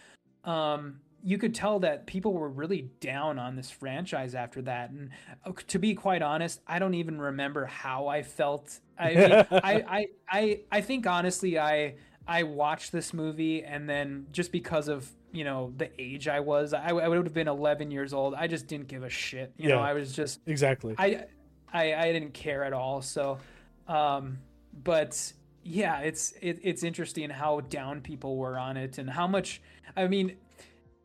um, 0.45 1.01
you 1.23 1.39
could 1.39 1.55
tell 1.55 1.81
that 1.81 2.07
people 2.07 2.33
were 2.33 2.49
really 2.49 2.91
down 3.01 3.39
on 3.39 3.57
this 3.57 3.71
franchise 3.71 4.35
after 4.35 4.63
that. 4.63 4.91
And 4.91 5.11
uh, 5.45 5.53
to 5.69 5.79
be 5.79 5.95
quite 5.95 6.23
honest, 6.23 6.61
I 6.67 6.79
don't 6.79 6.95
even 6.95 7.21
remember 7.21 7.67
how 7.67 8.07
I 8.09 8.23
felt. 8.23 8.81
I 8.99 9.15
mean, 9.15 9.33
I, 9.33 9.47
I, 9.53 10.07
I, 10.29 10.61
I 10.73 10.81
think 10.81 11.07
honestly, 11.07 11.59
I, 11.59 11.95
I 12.27 12.45
watched 12.45 12.93
this 12.93 13.13
movie 13.13 13.65
and 13.65 13.89
then 13.89 14.27
just 14.33 14.53
because 14.53 14.89
of 14.89 15.11
you 15.33 15.45
know 15.45 15.73
the 15.77 15.91
age 16.01 16.27
I 16.27 16.41
was, 16.41 16.73
I, 16.73 16.89
I 16.89 17.09
would 17.09 17.25
have 17.25 17.35
been 17.35 17.49
11 17.49 17.91
years 17.91 18.13
old. 18.13 18.35
I 18.35 18.47
just 18.47 18.67
didn't 18.67 18.89
give 18.89 19.05
a 19.05 19.11
shit. 19.11 19.53
You 19.57 19.69
know, 19.69 19.77
Yeah. 19.77 19.83
I 19.83 19.93
was 19.93 20.13
just 20.13 20.41
Exactly. 20.47 20.95
I, 20.99 21.25
I 21.73 21.95
I 21.95 22.13
didn't 22.13 22.35
care 22.35 22.65
at 22.65 22.73
all. 22.73 23.01
So, 23.03 23.39
um, 23.87 24.39
but 24.83 25.33
yeah, 25.63 26.01
it's 26.01 26.33
it, 26.41 26.59
it's 26.63 26.83
interesting 26.83 27.31
how 27.31 27.61
down 27.61 28.01
people 28.01 28.37
were 28.37 28.59
on 28.59 28.77
it 28.77 28.99
and 28.99 29.09
how 29.09 29.27
much. 29.27 29.61
I 29.97 30.07
mean, 30.09 30.37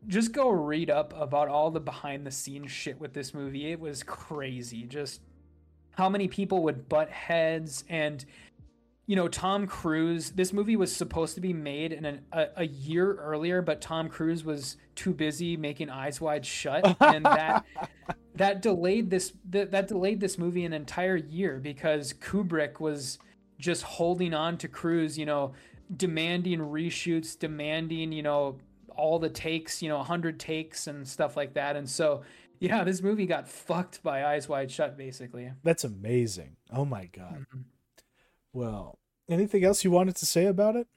just 0.07 0.31
go 0.31 0.49
read 0.49 0.89
up 0.89 1.13
about 1.19 1.47
all 1.47 1.71
the 1.71 1.79
behind 1.79 2.25
the 2.25 2.31
scenes 2.31 2.71
shit 2.71 2.99
with 2.99 3.13
this 3.13 3.33
movie. 3.33 3.71
It 3.71 3.79
was 3.79 4.03
crazy. 4.03 4.83
Just 4.83 5.21
how 5.91 6.09
many 6.09 6.27
people 6.27 6.63
would 6.63 6.89
butt 6.89 7.09
heads 7.09 7.83
and. 7.89 8.23
You 9.07 9.15
know, 9.15 9.27
Tom 9.27 9.67
Cruise. 9.67 10.31
This 10.31 10.51
movie 10.51 10.75
was 10.75 10.91
supposed 10.91 11.35
to 11.35 11.39
be 11.39 11.53
made 11.53 11.93
in 11.93 12.05
an, 12.05 12.21
a, 12.31 12.47
a 12.55 12.65
year 12.65 13.13
earlier, 13.13 13.61
but 13.61 13.79
Tom 13.79 14.09
Cruise 14.09 14.43
was 14.43 14.77
too 14.95 15.13
busy 15.13 15.55
making 15.55 15.91
Eyes 15.91 16.19
Wide 16.19 16.43
Shut, 16.43 16.97
and 16.99 17.23
that 17.23 17.63
that 18.35 18.63
delayed 18.63 19.11
this 19.11 19.33
that, 19.51 19.69
that 19.69 19.87
delayed 19.87 20.19
this 20.19 20.39
movie 20.39 20.65
an 20.65 20.73
entire 20.73 21.17
year 21.17 21.59
because 21.61 22.13
Kubrick 22.13 22.79
was 22.79 23.19
just 23.59 23.83
holding 23.83 24.33
on 24.33 24.57
to 24.57 24.67
Cruise, 24.67 25.17
you 25.17 25.25
know, 25.25 25.53
demanding 25.95 26.59
reshoots, 26.59 27.37
demanding, 27.37 28.11
you 28.11 28.23
know, 28.23 28.57
all 28.97 29.19
the 29.19 29.29
takes, 29.29 29.81
you 29.81 29.89
know, 29.89 29.97
100 29.97 30.39
takes 30.39 30.87
and 30.87 31.07
stuff 31.07 31.35
like 31.37 31.53
that. 31.53 31.75
And 31.75 31.89
so, 31.89 32.23
yeah, 32.59 32.83
this 32.83 33.01
movie 33.01 33.25
got 33.25 33.47
fucked 33.47 34.01
by 34.03 34.25
Eyes 34.25 34.47
Wide 34.49 34.71
Shut 34.71 34.97
basically. 34.97 35.51
That's 35.63 35.83
amazing. 35.83 36.57
Oh 36.71 36.85
my 36.85 37.05
god. 37.05 37.45
Mhm. 37.53 37.63
Well, 38.53 38.99
anything 39.29 39.63
else 39.63 39.83
you 39.83 39.91
wanted 39.91 40.15
to 40.17 40.25
say 40.25 40.45
about 40.45 40.75
it? 40.75 40.87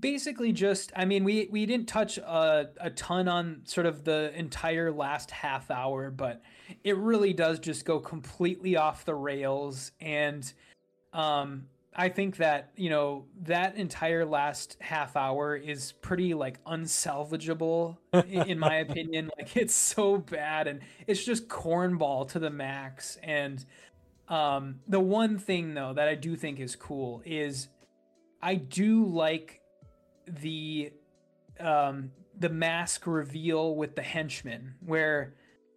basically 0.00 0.52
just 0.52 0.92
i 0.96 1.04
mean 1.04 1.24
we 1.24 1.48
we 1.50 1.66
didn't 1.66 1.86
touch 1.86 2.16
a, 2.16 2.70
a 2.80 2.90
ton 2.90 3.28
on 3.28 3.60
sort 3.64 3.86
of 3.86 4.04
the 4.04 4.32
entire 4.34 4.90
last 4.90 5.30
half 5.30 5.70
hour 5.70 6.10
but 6.10 6.40
it 6.84 6.96
really 6.96 7.32
does 7.32 7.58
just 7.58 7.84
go 7.84 7.98
completely 7.98 8.76
off 8.76 9.04
the 9.04 9.14
rails 9.14 9.92
and 10.00 10.52
um 11.12 11.66
i 11.94 12.08
think 12.08 12.36
that 12.38 12.70
you 12.76 12.88
know 12.90 13.26
that 13.42 13.76
entire 13.76 14.24
last 14.24 14.76
half 14.80 15.16
hour 15.16 15.56
is 15.56 15.92
pretty 16.00 16.34
like 16.34 16.62
unsalvageable 16.64 17.96
in 18.28 18.58
my 18.58 18.76
opinion. 18.86 19.30
Like 19.38 19.56
it's 19.56 19.74
so 19.74 20.18
bad 20.18 20.66
and 20.68 20.80
it's 21.06 21.24
just 21.24 21.48
cornball 21.48 22.28
to 22.30 22.38
the 22.38 22.50
max. 22.50 23.18
And 23.22 23.64
Um, 24.28 24.80
the 24.88 25.00
one 25.00 25.38
thing 25.38 25.74
though 25.74 25.92
that 25.94 26.08
I 26.08 26.14
do 26.16 26.36
think 26.36 26.60
is 26.60 26.76
cool 26.76 27.22
is 27.26 27.68
I 28.42 28.56
do 28.56 29.06
like 29.06 29.60
the 30.26 30.92
um 31.60 32.12
the 32.38 32.48
mask 32.48 33.06
reveal 33.06 33.76
with 33.76 33.96
the 33.96 34.02
henchman 34.02 34.76
where 34.80 35.34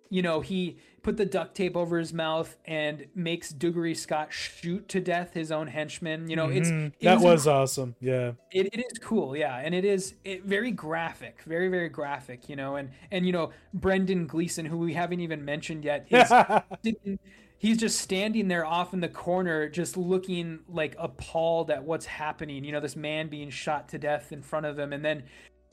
you 0.09 0.21
know 0.21 0.41
he 0.41 0.77
put 1.03 1.17
the 1.17 1.25
duct 1.25 1.55
tape 1.55 1.77
over 1.77 1.99
his 1.99 2.13
mouth 2.13 2.57
and 2.65 3.05
makes 3.13 3.53
Dougray 3.53 3.95
Scott 3.95 4.33
shoot 4.33 4.87
to 4.89 4.99
death 4.99 5.33
his 5.33 5.51
own 5.51 5.67
henchman 5.67 6.29
you 6.29 6.35
know 6.35 6.47
it's 6.49 6.69
Mhm. 6.69 6.87
it 6.99 7.03
that 7.03 7.19
was 7.21 7.47
awesome. 7.47 7.95
Yeah. 7.99 8.31
it, 8.51 8.67
it 8.73 8.79
is 8.91 8.97
cool 8.99 9.35
yeah 9.37 9.57
and 9.57 9.75
it 9.75 9.85
is 9.85 10.15
it, 10.23 10.43
very 10.43 10.71
graphic 10.71 11.41
very 11.45 11.67
very 11.67 11.89
graphic 11.89 12.49
you 12.49 12.55
know 12.55 12.75
and 12.75 12.89
and 13.11 13.25
you 13.25 13.31
know 13.31 13.51
brendan 13.73 14.25
gleeson 14.27 14.65
who 14.65 14.77
we 14.77 14.93
haven't 14.93 15.19
even 15.19 15.45
mentioned 15.45 15.83
yet 15.85 16.07
is 16.09 16.31
he's 17.57 17.77
just 17.77 17.99
standing 17.99 18.47
there 18.47 18.65
off 18.65 18.93
in 18.93 18.99
the 18.99 19.07
corner 19.07 19.69
just 19.69 19.95
looking 19.97 20.59
like 20.67 20.95
appalled 20.99 21.69
at 21.71 21.83
what's 21.83 22.05
happening 22.05 22.63
you 22.63 22.71
know 22.71 22.79
this 22.79 22.95
man 22.95 23.27
being 23.27 23.49
shot 23.49 23.87
to 23.89 23.97
death 23.99 24.31
in 24.31 24.41
front 24.41 24.65
of 24.65 24.77
him 24.77 24.91
and 24.93 25.03
then 25.05 25.23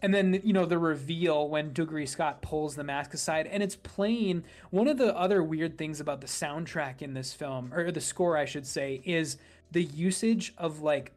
and 0.02 0.12
then 0.12 0.40
you 0.44 0.52
know 0.52 0.66
the 0.66 0.78
reveal 0.78 1.48
when 1.48 1.72
Dougray 1.72 2.08
Scott 2.08 2.42
pulls 2.42 2.74
the 2.74 2.84
mask 2.84 3.14
aside 3.14 3.46
and 3.46 3.62
it's 3.62 3.76
playing 3.76 4.44
one 4.70 4.88
of 4.88 4.98
the 4.98 5.16
other 5.16 5.42
weird 5.42 5.78
things 5.78 6.00
about 6.00 6.20
the 6.20 6.26
soundtrack 6.26 7.00
in 7.00 7.14
this 7.14 7.32
film 7.32 7.72
or 7.72 7.90
the 7.90 8.00
score 8.00 8.36
I 8.36 8.44
should 8.44 8.66
say 8.66 9.00
is 9.04 9.38
the 9.70 9.84
usage 9.84 10.52
of 10.58 10.82
like 10.82 11.12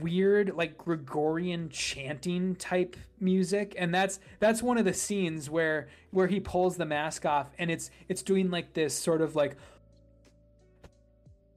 weird 0.00 0.54
like 0.54 0.76
Gregorian 0.76 1.70
chanting 1.70 2.54
type 2.56 2.96
music 3.18 3.74
and 3.78 3.94
that's 3.94 4.20
that's 4.40 4.62
one 4.62 4.78
of 4.78 4.84
the 4.84 4.92
scenes 4.92 5.48
where 5.48 5.88
where 6.10 6.26
he 6.26 6.38
pulls 6.38 6.76
the 6.76 6.84
mask 6.84 7.24
off 7.24 7.50
and 7.58 7.70
it's 7.70 7.90
it's 8.08 8.22
doing 8.22 8.50
like 8.50 8.74
this 8.74 8.94
sort 8.98 9.22
of 9.22 9.34
like 9.34 9.56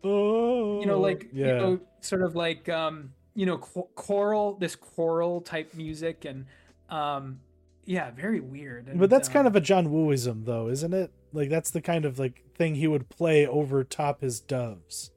oh, 0.03 0.79
you 0.79 0.85
know 0.85 0.99
like 0.99 1.27
yeah. 1.33 1.47
you 1.47 1.53
know 1.53 1.79
sort 2.01 2.21
of 2.21 2.35
like 2.35 2.69
um 2.69 3.11
you 3.39 3.45
know 3.45 3.57
qu- 3.57 3.87
choral 3.95 4.55
this 4.55 4.75
choral 4.75 5.39
type 5.39 5.73
music 5.73 6.25
and 6.25 6.45
um 6.89 7.39
yeah 7.85 8.11
very 8.11 8.41
weird 8.41 8.89
and, 8.89 8.99
but 8.99 9.09
that's 9.09 9.29
um, 9.29 9.33
kind 9.33 9.47
of 9.47 9.55
a 9.55 9.61
John 9.61 9.87
Wooism, 9.87 10.43
though, 10.43 10.67
isn't 10.67 10.93
it? 10.93 11.11
Like 11.31 11.49
that's 11.49 11.71
the 11.71 11.79
kind 11.81 12.03
of 12.03 12.19
like 12.19 12.43
thing 12.55 12.75
he 12.75 12.85
would 12.85 13.07
play 13.07 13.47
over 13.47 13.83
top 13.85 14.19
his 14.21 14.41
doves. 14.41 15.11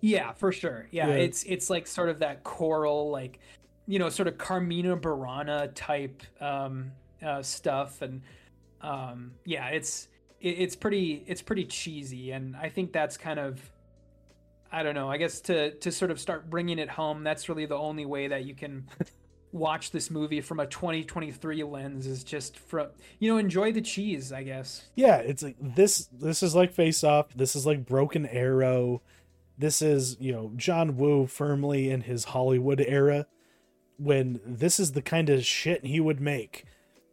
Yeah, 0.00 0.32
for 0.32 0.52
sure. 0.52 0.88
Yeah, 0.90 1.08
Yeah. 1.08 1.14
it's 1.14 1.42
it's 1.44 1.70
like 1.70 1.86
sort 1.86 2.10
of 2.10 2.18
that 2.18 2.44
choral, 2.44 3.10
like 3.10 3.40
you 3.86 3.98
know, 3.98 4.10
sort 4.10 4.28
of 4.28 4.36
Carmina 4.36 4.96
Burana 4.96 5.72
type 5.74 6.22
um, 6.40 6.92
uh, 7.24 7.42
stuff, 7.42 8.02
and 8.02 8.20
um, 8.82 9.32
yeah, 9.44 9.68
it's 9.68 10.08
it, 10.40 10.50
it's 10.50 10.76
pretty 10.76 11.24
it's 11.26 11.42
pretty 11.42 11.64
cheesy, 11.64 12.30
and 12.32 12.54
I 12.56 12.68
think 12.68 12.92
that's 12.92 13.16
kind 13.16 13.40
of 13.40 13.58
I 14.72 14.82
don't 14.82 14.94
know. 14.94 15.10
I 15.10 15.16
guess 15.16 15.40
to 15.42 15.72
to 15.72 15.90
sort 15.90 16.10
of 16.10 16.20
start 16.20 16.48
bringing 16.48 16.78
it 16.78 16.88
home, 16.88 17.24
that's 17.24 17.48
really 17.48 17.66
the 17.66 17.76
only 17.76 18.06
way 18.06 18.28
that 18.28 18.44
you 18.44 18.54
can 18.54 18.86
watch 19.52 19.90
this 19.90 20.10
movie 20.10 20.40
from 20.40 20.60
a 20.60 20.66
2023 20.66 21.64
lens 21.64 22.06
is 22.06 22.22
just 22.22 22.58
from 22.58 22.88
you 23.18 23.30
know 23.30 23.38
enjoy 23.38 23.72
the 23.72 23.80
cheese, 23.80 24.32
I 24.32 24.44
guess. 24.44 24.88
Yeah, 24.94 25.16
it's 25.16 25.42
like 25.42 25.56
this. 25.60 26.08
This 26.12 26.42
is 26.42 26.54
like 26.54 26.72
Face 26.72 27.02
Off. 27.02 27.34
This 27.34 27.56
is 27.56 27.66
like 27.66 27.84
Broken 27.84 28.26
Arrow. 28.26 29.02
This 29.58 29.82
is 29.82 30.16
you 30.20 30.32
know 30.32 30.52
John 30.56 30.96
Woo 30.96 31.26
firmly 31.26 31.90
in 31.90 32.02
his 32.02 32.24
Hollywood 32.26 32.80
era, 32.80 33.26
when 33.98 34.40
this 34.46 34.78
is 34.78 34.92
the 34.92 35.02
kind 35.02 35.28
of 35.28 35.44
shit 35.44 35.84
he 35.84 35.98
would 35.98 36.20
make, 36.20 36.64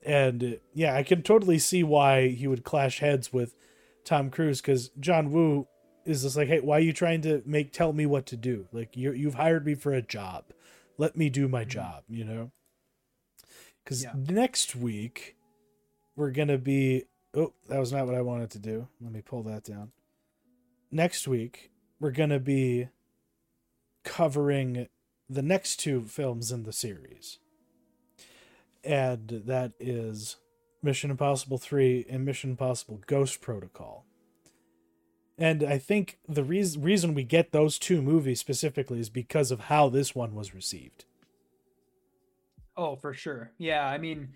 and 0.03 0.59
yeah, 0.75 0.95
I 0.95 1.01
can 1.01 1.23
totally 1.23 1.59
see 1.59 1.83
why 1.83 2.29
he 2.29 2.47
would 2.47 2.63
clash 2.63 2.99
heads 2.99 3.33
with 3.33 3.55
Tom 4.05 4.29
Cruise 4.29 4.61
because 4.61 4.89
John 4.99 5.31
Woo 5.31 5.67
is 6.07 6.23
just 6.23 6.37
like, 6.37 6.47
hey, 6.47 6.59
why 6.59 6.77
are 6.77 6.81
you 6.81 6.93
trying 6.93 7.21
to 7.21 7.41
make 7.45 7.71
tell 7.71 7.93
me 7.93 8.05
what 8.05 8.25
to 8.27 8.37
do? 8.37 8.67
Like 8.71 8.95
you 8.95 9.11
you've 9.11 9.35
hired 9.35 9.65
me 9.65 9.75
for 9.75 9.93
a 9.93 10.01
job, 10.01 10.45
let 10.97 11.15
me 11.15 11.29
do 11.29 11.47
my 11.47 11.61
mm-hmm. 11.61 11.69
job, 11.69 12.03
you 12.09 12.23
know. 12.23 12.51
Because 13.83 14.03
Yeah. 14.03 14.13
next 14.15 14.75
week 14.75 15.37
we're 16.17 16.31
gonna 16.31 16.57
be 16.57 17.05
oh 17.33 17.53
that 17.69 17.79
was 17.79 17.93
not 17.93 18.05
what 18.05 18.15
i 18.15 18.21
wanted 18.21 18.49
to 18.49 18.59
do 18.59 18.87
let 18.99 19.13
me 19.13 19.21
pull 19.21 19.43
that 19.43 19.63
down 19.63 19.91
next 20.91 21.27
week 21.27 21.71
we're 22.01 22.11
gonna 22.11 22.39
be 22.39 22.89
covering 24.03 24.87
the 25.29 25.41
next 25.41 25.77
two 25.77 26.03
films 26.05 26.51
in 26.51 26.63
the 26.63 26.73
series 26.73 27.39
and 28.83 29.43
that 29.45 29.73
is 29.79 30.37
mission 30.81 31.11
impossible 31.11 31.57
3 31.57 32.05
and 32.09 32.25
mission 32.25 32.49
impossible 32.51 32.99
ghost 33.05 33.39
protocol 33.39 34.05
and 35.37 35.63
i 35.63 35.77
think 35.77 36.17
the 36.27 36.43
reason 36.43 36.81
reason 36.81 37.13
we 37.13 37.23
get 37.23 37.51
those 37.51 37.77
two 37.79 38.01
movies 38.01 38.39
specifically 38.39 38.99
is 38.99 39.09
because 39.09 39.51
of 39.51 39.61
how 39.61 39.89
this 39.89 40.15
one 40.15 40.33
was 40.35 40.53
received 40.53 41.05
Oh, 42.75 42.95
for 42.95 43.13
sure. 43.13 43.51
Yeah, 43.57 43.85
I 43.87 43.97
mean, 43.97 44.29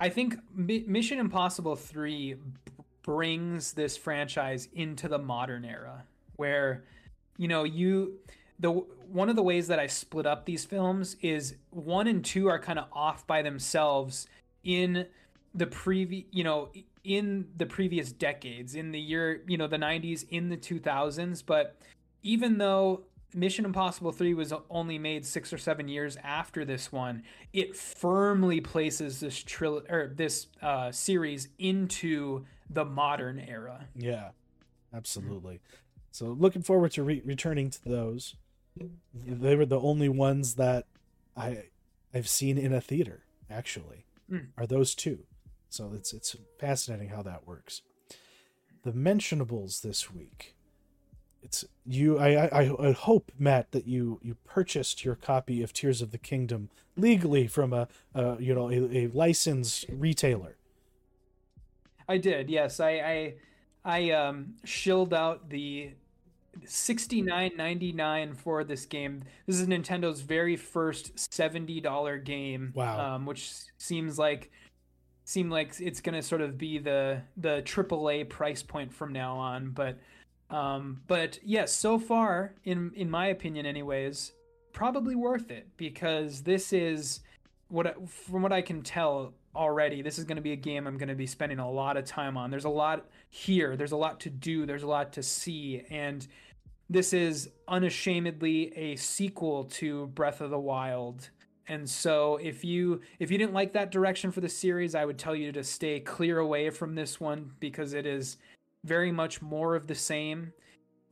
I 0.00 0.08
think 0.08 0.36
Mi- 0.54 0.84
Mission 0.86 1.18
Impossible 1.18 1.76
3 1.76 2.34
b- 2.34 2.40
brings 3.02 3.72
this 3.72 3.96
franchise 3.96 4.68
into 4.74 5.08
the 5.08 5.18
modern 5.18 5.64
era 5.64 6.04
where 6.36 6.84
you 7.38 7.48
know, 7.48 7.64
you 7.64 8.18
the 8.58 8.70
one 8.70 9.28
of 9.28 9.36
the 9.36 9.42
ways 9.42 9.68
that 9.68 9.78
I 9.78 9.86
split 9.86 10.24
up 10.26 10.46
these 10.46 10.64
films 10.64 11.16
is 11.20 11.56
1 11.70 12.06
and 12.06 12.24
2 12.24 12.48
are 12.48 12.58
kind 12.58 12.78
of 12.78 12.86
off 12.92 13.26
by 13.26 13.42
themselves 13.42 14.26
in 14.64 15.06
the 15.56 15.66
previous, 15.66 16.24
you 16.30 16.44
know, 16.44 16.70
in 17.02 17.48
the 17.56 17.66
previous 17.66 18.12
decades, 18.12 18.74
in 18.74 18.92
the 18.92 19.00
year, 19.00 19.42
you 19.46 19.56
know, 19.56 19.66
the 19.66 19.76
90s, 19.78 20.24
in 20.28 20.48
the 20.48 20.56
2000s, 20.56 21.42
but 21.44 21.76
even 22.22 22.58
though 22.58 23.02
Mission 23.34 23.64
Impossible 23.64 24.12
3 24.12 24.34
was 24.34 24.52
only 24.70 24.98
made 24.98 25.24
6 25.24 25.52
or 25.52 25.58
7 25.58 25.88
years 25.88 26.16
after 26.22 26.64
this 26.64 26.90
one, 26.92 27.22
it 27.52 27.76
firmly 27.76 28.60
places 28.60 29.20
this 29.20 29.42
tril- 29.42 29.88
or 29.90 30.12
this 30.14 30.48
uh, 30.62 30.90
series 30.92 31.48
into 31.58 32.44
the 32.70 32.84
modern 32.84 33.38
era. 33.38 33.86
Yeah, 33.94 34.30
absolutely. 34.94 35.60
So 36.10 36.26
looking 36.26 36.62
forward 36.62 36.92
to 36.92 37.02
re- 37.02 37.22
returning 37.24 37.70
to 37.70 37.84
those. 37.88 38.34
They 39.14 39.54
were 39.56 39.66
the 39.66 39.80
only 39.80 40.08
ones 40.08 40.54
that 40.56 40.84
I 41.36 41.64
I've 42.14 42.28
seen 42.28 42.58
in 42.58 42.72
a 42.72 42.80
theater. 42.80 43.22
Actually, 43.50 44.04
Mm. 44.30 44.48
are 44.58 44.66
those 44.66 44.94
two. 44.96 45.20
So 45.76 45.92
it's 45.94 46.14
it's 46.14 46.34
fascinating 46.58 47.08
how 47.08 47.22
that 47.22 47.46
works. 47.46 47.82
The 48.82 48.92
mentionables 48.92 49.82
this 49.82 50.10
week. 50.10 50.54
It's 51.42 51.64
you. 51.84 52.18
I, 52.18 52.46
I 52.46 52.88
I 52.88 52.92
hope 52.92 53.30
Matt 53.38 53.72
that 53.72 53.86
you 53.86 54.18
you 54.22 54.36
purchased 54.44 55.04
your 55.04 55.14
copy 55.14 55.62
of 55.62 55.72
Tears 55.72 56.00
of 56.00 56.10
the 56.12 56.18
Kingdom 56.18 56.70
legally 56.96 57.46
from 57.46 57.72
a, 57.72 57.88
a 58.14 58.36
you 58.40 58.54
know 58.54 58.70
a, 58.70 58.96
a 58.96 59.06
licensed 59.08 59.84
retailer. 59.90 60.56
I 62.08 62.18
did, 62.18 62.48
yes. 62.48 62.80
I 62.80 62.90
I, 62.90 63.34
I 63.84 64.10
um, 64.12 64.54
shilled 64.64 65.12
out 65.12 65.50
the 65.50 65.90
sixty 66.64 67.20
nine 67.20 67.52
ninety 67.56 67.92
nine 67.92 68.32
for 68.34 68.64
this 68.64 68.86
game. 68.86 69.24
This 69.46 69.60
is 69.60 69.68
Nintendo's 69.68 70.22
very 70.22 70.56
first 70.56 71.32
seventy 71.32 71.80
dollar 71.80 72.18
game. 72.18 72.72
Wow. 72.74 73.14
Um, 73.14 73.26
which 73.26 73.52
seems 73.76 74.18
like 74.18 74.50
seem 75.26 75.50
like 75.50 75.78
it's 75.80 76.00
gonna 76.00 76.22
sort 76.22 76.40
of 76.40 76.56
be 76.56 76.78
the 76.78 77.20
the 77.36 77.60
AAA 77.62 78.30
price 78.30 78.62
point 78.62 78.94
from 78.94 79.12
now 79.12 79.36
on. 79.36 79.70
But 79.70 79.98
um, 80.48 81.02
but 81.06 81.38
yes, 81.44 81.72
so 81.72 81.98
far 81.98 82.54
in 82.64 82.92
in 82.94 83.10
my 83.10 83.26
opinion, 83.26 83.66
anyways, 83.66 84.32
probably 84.72 85.14
worth 85.14 85.50
it 85.50 85.68
because 85.76 86.42
this 86.42 86.72
is 86.72 87.20
what 87.68 88.08
from 88.08 88.40
what 88.40 88.52
I 88.52 88.62
can 88.62 88.82
tell 88.82 89.34
already, 89.54 90.02
this 90.02 90.18
is 90.18 90.24
going 90.24 90.36
to 90.36 90.42
be 90.42 90.52
a 90.52 90.56
game 90.56 90.86
I'm 90.86 90.98
going 90.98 91.08
to 91.08 91.14
be 91.14 91.26
spending 91.26 91.58
a 91.58 91.70
lot 91.70 91.96
of 91.96 92.04
time 92.04 92.36
on. 92.36 92.50
There's 92.50 92.64
a 92.64 92.70
lot 92.70 93.06
here. 93.30 93.76
There's 93.76 93.92
a 93.92 93.96
lot 93.96 94.20
to 94.20 94.30
do. 94.30 94.66
There's 94.66 94.82
a 94.82 94.86
lot 94.86 95.12
to 95.14 95.22
see, 95.22 95.82
and 95.90 96.26
this 96.88 97.12
is 97.12 97.50
unashamedly 97.66 98.72
a 98.76 98.96
sequel 98.96 99.64
to 99.64 100.06
Breath 100.08 100.40
of 100.40 100.50
the 100.50 100.58
Wild. 100.58 101.30
And 101.68 101.88
so, 101.88 102.36
if 102.36 102.64
you 102.64 103.00
if 103.18 103.30
you 103.30 103.38
didn't 103.38 103.54
like 103.54 103.72
that 103.72 103.90
direction 103.90 104.30
for 104.30 104.40
the 104.40 104.48
series, 104.48 104.94
I 104.94 105.04
would 105.04 105.18
tell 105.18 105.34
you 105.34 105.52
to 105.52 105.64
stay 105.64 106.00
clear 106.00 106.38
away 106.38 106.70
from 106.70 106.94
this 106.94 107.18
one 107.20 107.52
because 107.58 107.92
it 107.92 108.06
is 108.06 108.36
very 108.84 109.10
much 109.10 109.42
more 109.42 109.74
of 109.74 109.88
the 109.88 109.94
same 109.94 110.52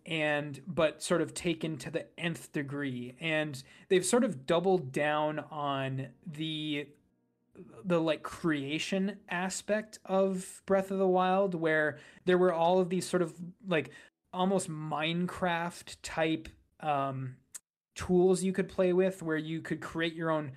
and 0.07 0.61
but 0.67 1.03
sort 1.03 1.23
of 1.23 1.35
taken 1.35 1.77
to 1.79 1.91
the 1.91 2.07
nth 2.19 2.53
degree. 2.53 3.15
And 3.21 3.63
they've 3.89 4.05
sort 4.05 4.25
of 4.25 4.47
doubled 4.47 4.93
down 4.93 5.41
on 5.51 6.09
the 6.27 6.89
the 7.85 8.01
like 8.01 8.23
creation 8.23 9.17
aspect 9.29 9.99
of 10.05 10.63
Breath 10.67 10.91
of 10.91 10.99
the 10.99 11.07
Wild 11.07 11.55
where 11.55 11.99
there 12.25 12.39
were 12.39 12.53
all 12.53 12.81
of 12.81 12.91
these 12.91 13.09
sort 13.09 13.23
of 13.23 13.35
like 13.67 13.91
almost 14.33 14.69
Minecraft 14.69 15.97
type 16.03 16.49
um 16.81 17.37
tools 17.95 18.43
you 18.43 18.53
could 18.53 18.69
play 18.69 18.93
with 18.93 19.23
where 19.23 19.37
you 19.37 19.61
could 19.61 19.81
create 19.81 20.15
your 20.15 20.31
own 20.31 20.53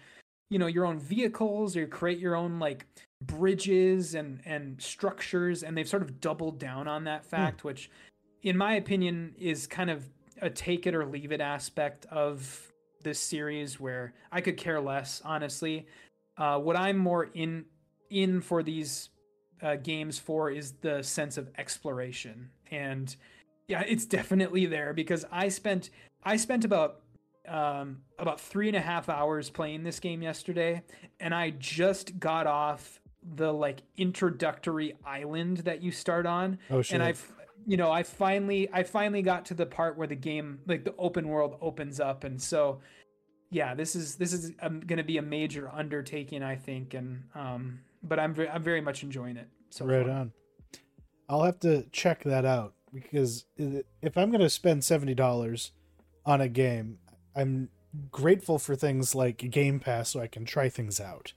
you 0.50 0.58
know 0.58 0.68
your 0.68 0.86
own 0.86 1.00
vehicles 1.00 1.76
or 1.76 1.88
create 1.88 2.20
your 2.20 2.36
own 2.36 2.60
like 2.60 2.86
bridges 3.22 4.16
and 4.16 4.42
and 4.46 4.82
structures 4.82 5.64
and 5.64 5.78
they've 5.78 5.90
sort 5.90 6.02
of 6.04 6.20
doubled 6.22 6.60
down 6.60 6.88
on 6.88 7.04
that 7.04 7.26
fact 7.26 7.64
which 7.64 7.90
in 8.44 8.58
my 8.58 8.76
opinion, 8.76 9.34
is 9.38 9.68
kind 9.68 9.90
of 9.90 10.08
a 10.42 10.50
take 10.50 10.86
it 10.88 10.96
or 10.96 11.06
leave 11.06 11.32
it 11.32 11.42
aspect 11.42 12.06
of 12.12 12.72
this 13.04 13.20
series 13.20 13.80
where 13.80 14.14
I 14.32 14.42
could 14.42 14.58
care 14.58 14.80
less, 14.80 15.22
honestly. 15.26 15.88
Uh, 16.38 16.60
what 16.60 16.78
I'm 16.78 16.98
more 16.98 17.30
in 17.34 17.66
in 18.10 18.40
for 18.40 18.64
these 18.64 19.10
uh, 19.62 19.76
games 19.76 20.18
for 20.20 20.50
is 20.50 20.74
the 20.82 21.02
sense 21.04 21.38
of 21.38 21.50
exploration, 21.58 22.50
and 22.72 23.14
yeah, 23.68 23.84
it's 23.88 24.06
definitely 24.06 24.66
there 24.66 24.94
because 24.94 25.26
I 25.32 25.50
spent 25.50 25.90
I 26.24 26.38
spent 26.38 26.64
about 26.64 27.02
um, 27.48 28.02
about 28.20 28.40
three 28.40 28.68
and 28.68 28.78
a 28.78 28.82
half 28.82 29.10
hours 29.10 29.50
playing 29.50 29.84
this 29.84 30.00
game 30.00 30.22
yesterday, 30.22 30.84
and 31.20 31.34
I 31.34 31.52
just 31.52 32.20
got 32.20 32.48
off 32.48 33.00
the 33.36 33.52
like 33.52 33.82
introductory 33.98 34.96
island 35.06 35.58
that 35.60 35.82
you 35.82 35.92
start 35.92 36.26
on, 36.26 36.60
Oh 36.70 36.82
shit. 36.82 36.96
and 36.96 37.04
I've 37.04 37.34
you 37.66 37.78
know 37.78 37.92
I 37.92 38.04
finally 38.04 38.70
I 38.72 38.84
finally 38.84 39.22
got 39.22 39.46
to 39.46 39.54
the 39.54 39.66
part 39.66 39.98
where 39.98 40.08
the 40.08 40.16
game 40.16 40.60
like 40.68 40.84
the 40.86 40.94
open 40.98 41.28
world 41.28 41.58
opens 41.62 42.00
up, 42.00 42.24
and 42.24 42.42
so 42.42 42.80
yeah, 43.50 43.74
this 43.76 43.96
is 43.96 44.16
this 44.16 44.34
is 44.34 44.52
um, 44.62 44.82
going 44.82 44.98
to 44.98 45.04
be 45.04 45.18
a 45.18 45.22
major 45.22 45.70
undertaking, 45.74 46.44
I 46.44 46.56
think, 46.56 46.94
and 46.94 47.24
um, 47.36 47.80
but 48.04 48.20
I'm 48.20 48.34
very 48.34 48.50
I'm 48.50 48.64
very 48.64 48.82
much 48.82 49.04
enjoying 49.04 49.38
it. 49.38 49.48
So 49.70 49.86
right 49.86 50.06
far. 50.06 50.16
on. 50.16 50.32
I'll 51.30 51.44
have 51.44 51.60
to 51.62 51.84
check 51.92 52.24
that 52.24 52.46
out 52.46 52.74
because 52.94 53.46
if 53.58 54.18
I'm 54.18 54.30
going 54.32 54.42
to 54.42 54.50
spend 54.50 54.84
seventy 54.84 55.14
dollars 55.14 55.72
on 56.26 56.40
a 56.42 56.48
game, 56.50 57.00
I'm 57.38 57.70
grateful 58.12 58.60
for 58.60 58.76
things 58.76 59.16
like 59.16 59.38
Game 59.52 59.80
Pass 59.80 60.10
so 60.10 60.20
I 60.20 60.28
can 60.28 60.44
try 60.46 60.70
things 60.70 61.00
out. 61.00 61.34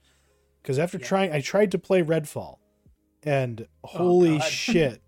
Because 0.63 0.79
after 0.79 0.99
Yeah. 0.99 1.07
trying, 1.07 1.33
I 1.33 1.41
tried 1.41 1.71
to 1.73 1.79
play 1.79 2.03
Redfall, 2.03 2.59
and 3.23 3.67
holy 3.85 4.39
God. 4.39 4.45
shit! 4.51 5.03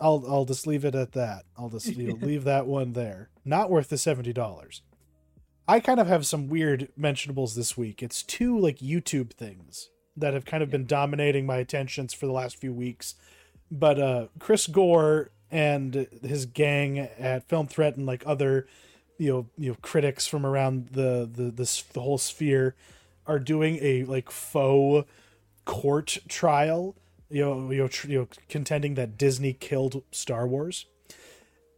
I'll 0.00 0.24
I'll 0.28 0.44
just 0.44 0.66
leave 0.66 0.84
it 0.84 0.94
at 0.94 1.12
that. 1.12 1.44
I'll 1.56 1.70
just 1.70 1.96
know, 1.96 2.14
leave 2.20 2.44
that 2.44 2.66
one 2.66 2.92
there. 2.92 3.30
Not 3.44 3.70
worth 3.70 3.88
the 3.88 3.98
seventy 3.98 4.32
dollars. 4.32 4.82
I 5.68 5.80
kind 5.80 5.98
of 5.98 6.06
have 6.06 6.26
some 6.26 6.46
weird 6.48 6.88
mentionables 6.98 7.54
this 7.56 7.76
week. 7.76 8.02
It's 8.02 8.22
two 8.22 8.56
like 8.58 8.78
YouTube 8.78 9.32
things 9.32 9.90
that 10.16 10.32
have 10.32 10.44
kind 10.44 10.62
of 10.62 10.70
been 10.70 10.86
dominating 10.86 11.44
my 11.44 11.56
attentions 11.56 12.14
for 12.14 12.26
the 12.26 12.32
last 12.32 12.56
few 12.56 12.72
weeks. 12.72 13.14
But 13.70 13.98
uh 13.98 14.26
Chris 14.38 14.66
Gore 14.66 15.30
and 15.50 16.06
his 16.22 16.46
gang 16.46 16.98
at 16.98 17.48
Film 17.48 17.66
Threat 17.66 17.96
and 17.96 18.06
like 18.06 18.22
other 18.26 18.66
you 19.18 19.32
know 19.32 19.46
you 19.56 19.70
know 19.70 19.76
critics 19.82 20.26
from 20.26 20.44
around 20.44 20.88
the 20.88 21.28
the 21.30 21.50
the, 21.50 21.82
the 21.92 22.00
whole 22.00 22.18
sphere 22.18 22.74
are 23.26 23.38
doing 23.38 23.78
a 23.80 24.04
like 24.04 24.30
faux 24.30 25.08
court 25.64 26.18
trial 26.28 26.94
you 27.28 27.44
know 27.44 27.70
you 27.70 27.78
know, 27.78 27.88
tr- 27.88 28.08
you 28.08 28.18
know 28.20 28.28
contending 28.48 28.94
that 28.94 29.18
Disney 29.18 29.52
killed 29.52 30.02
Star 30.12 30.46
Wars 30.46 30.86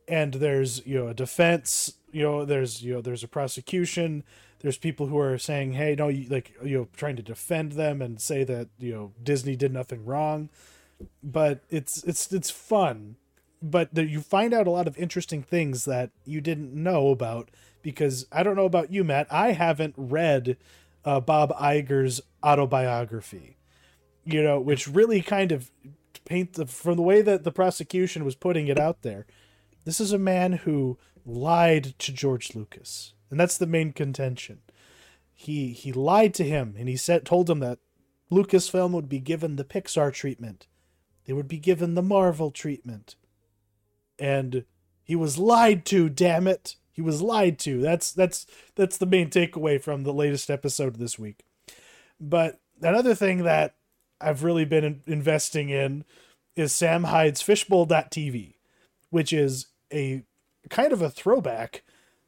and 0.06 0.34
there's 0.34 0.84
you 0.86 0.98
know 0.98 1.08
a 1.08 1.14
defense 1.14 1.94
you 2.12 2.22
know 2.22 2.44
there's 2.44 2.82
you 2.82 2.94
know 2.94 3.00
there's 3.00 3.24
a 3.24 3.28
prosecution 3.28 4.24
there's 4.60 4.78
people 4.78 5.06
who 5.06 5.18
are 5.18 5.38
saying 5.38 5.72
hey 5.72 5.94
no 5.96 6.08
you 6.08 6.28
like 6.28 6.54
you 6.64 6.78
know 6.78 6.88
trying 6.96 7.16
to 7.16 7.22
defend 7.22 7.72
them 7.72 8.02
and 8.02 8.20
say 8.20 8.44
that 8.44 8.68
you 8.78 8.92
know 8.92 9.12
Disney 9.22 9.56
did 9.56 9.72
nothing 9.72 10.04
wrong 10.04 10.48
but 11.22 11.60
it's 11.70 12.02
it's 12.04 12.32
it's 12.32 12.50
fun 12.50 13.16
but 13.60 13.94
the, 13.94 14.04
you 14.04 14.20
find 14.20 14.54
out 14.54 14.66
a 14.66 14.70
lot 14.70 14.86
of 14.86 14.96
interesting 14.98 15.42
things 15.42 15.84
that 15.84 16.10
you 16.24 16.40
didn't 16.40 16.74
know 16.74 17.08
about 17.08 17.50
because 17.82 18.26
I 18.30 18.42
don't 18.42 18.56
know 18.56 18.64
about 18.64 18.92
you 18.92 19.04
Matt 19.04 19.26
I 19.30 19.52
haven't 19.52 19.94
read 19.96 20.56
uh, 21.04 21.20
Bob 21.20 21.52
Iger's 21.56 22.20
autobiography 22.44 23.56
you 24.24 24.42
know 24.42 24.60
which 24.60 24.86
really 24.88 25.22
kind 25.22 25.52
of 25.52 25.70
paint 26.24 26.54
the 26.54 26.66
from 26.66 26.96
the 26.96 27.02
way 27.02 27.22
that 27.22 27.44
the 27.44 27.52
prosecution 27.52 28.24
was 28.24 28.34
putting 28.34 28.68
it 28.68 28.78
out 28.78 29.02
there 29.02 29.26
this 29.88 30.00
is 30.00 30.12
a 30.12 30.18
man 30.18 30.52
who 30.52 30.98
lied 31.24 31.98
to 31.98 32.12
George 32.12 32.54
Lucas, 32.54 33.14
and 33.30 33.40
that's 33.40 33.56
the 33.56 33.66
main 33.66 33.92
contention. 33.92 34.60
He 35.32 35.72
he 35.72 35.92
lied 35.92 36.34
to 36.34 36.44
him, 36.44 36.74
and 36.78 36.88
he 36.90 36.96
said 36.96 37.24
told 37.24 37.48
him 37.48 37.60
that 37.60 37.78
Lucasfilm 38.30 38.90
would 38.90 39.08
be 39.08 39.18
given 39.18 39.56
the 39.56 39.64
Pixar 39.64 40.12
treatment, 40.12 40.66
they 41.24 41.32
would 41.32 41.48
be 41.48 41.58
given 41.58 41.94
the 41.94 42.02
Marvel 42.02 42.50
treatment, 42.50 43.16
and 44.18 44.64
he 45.02 45.16
was 45.16 45.38
lied 45.38 45.84
to. 45.86 46.08
Damn 46.08 46.46
it, 46.46 46.76
he 46.92 47.02
was 47.02 47.22
lied 47.22 47.58
to. 47.60 47.80
That's 47.80 48.12
that's 48.12 48.46
that's 48.74 48.96
the 48.96 49.06
main 49.06 49.30
takeaway 49.30 49.80
from 49.82 50.02
the 50.02 50.12
latest 50.12 50.50
episode 50.50 50.96
this 50.96 51.18
week. 51.18 51.44
But 52.20 52.60
another 52.82 53.14
thing 53.14 53.44
that 53.44 53.76
I've 54.20 54.42
really 54.42 54.64
been 54.64 54.84
in- 54.84 55.02
investing 55.06 55.70
in 55.70 56.04
is 56.56 56.74
Sam 56.74 57.04
Hyde's 57.04 57.42
Fishbowl.tv 57.42 58.54
which 59.10 59.32
is 59.32 59.66
a 59.92 60.22
kind 60.70 60.92
of 60.92 61.02
a 61.02 61.10
throwback 61.10 61.82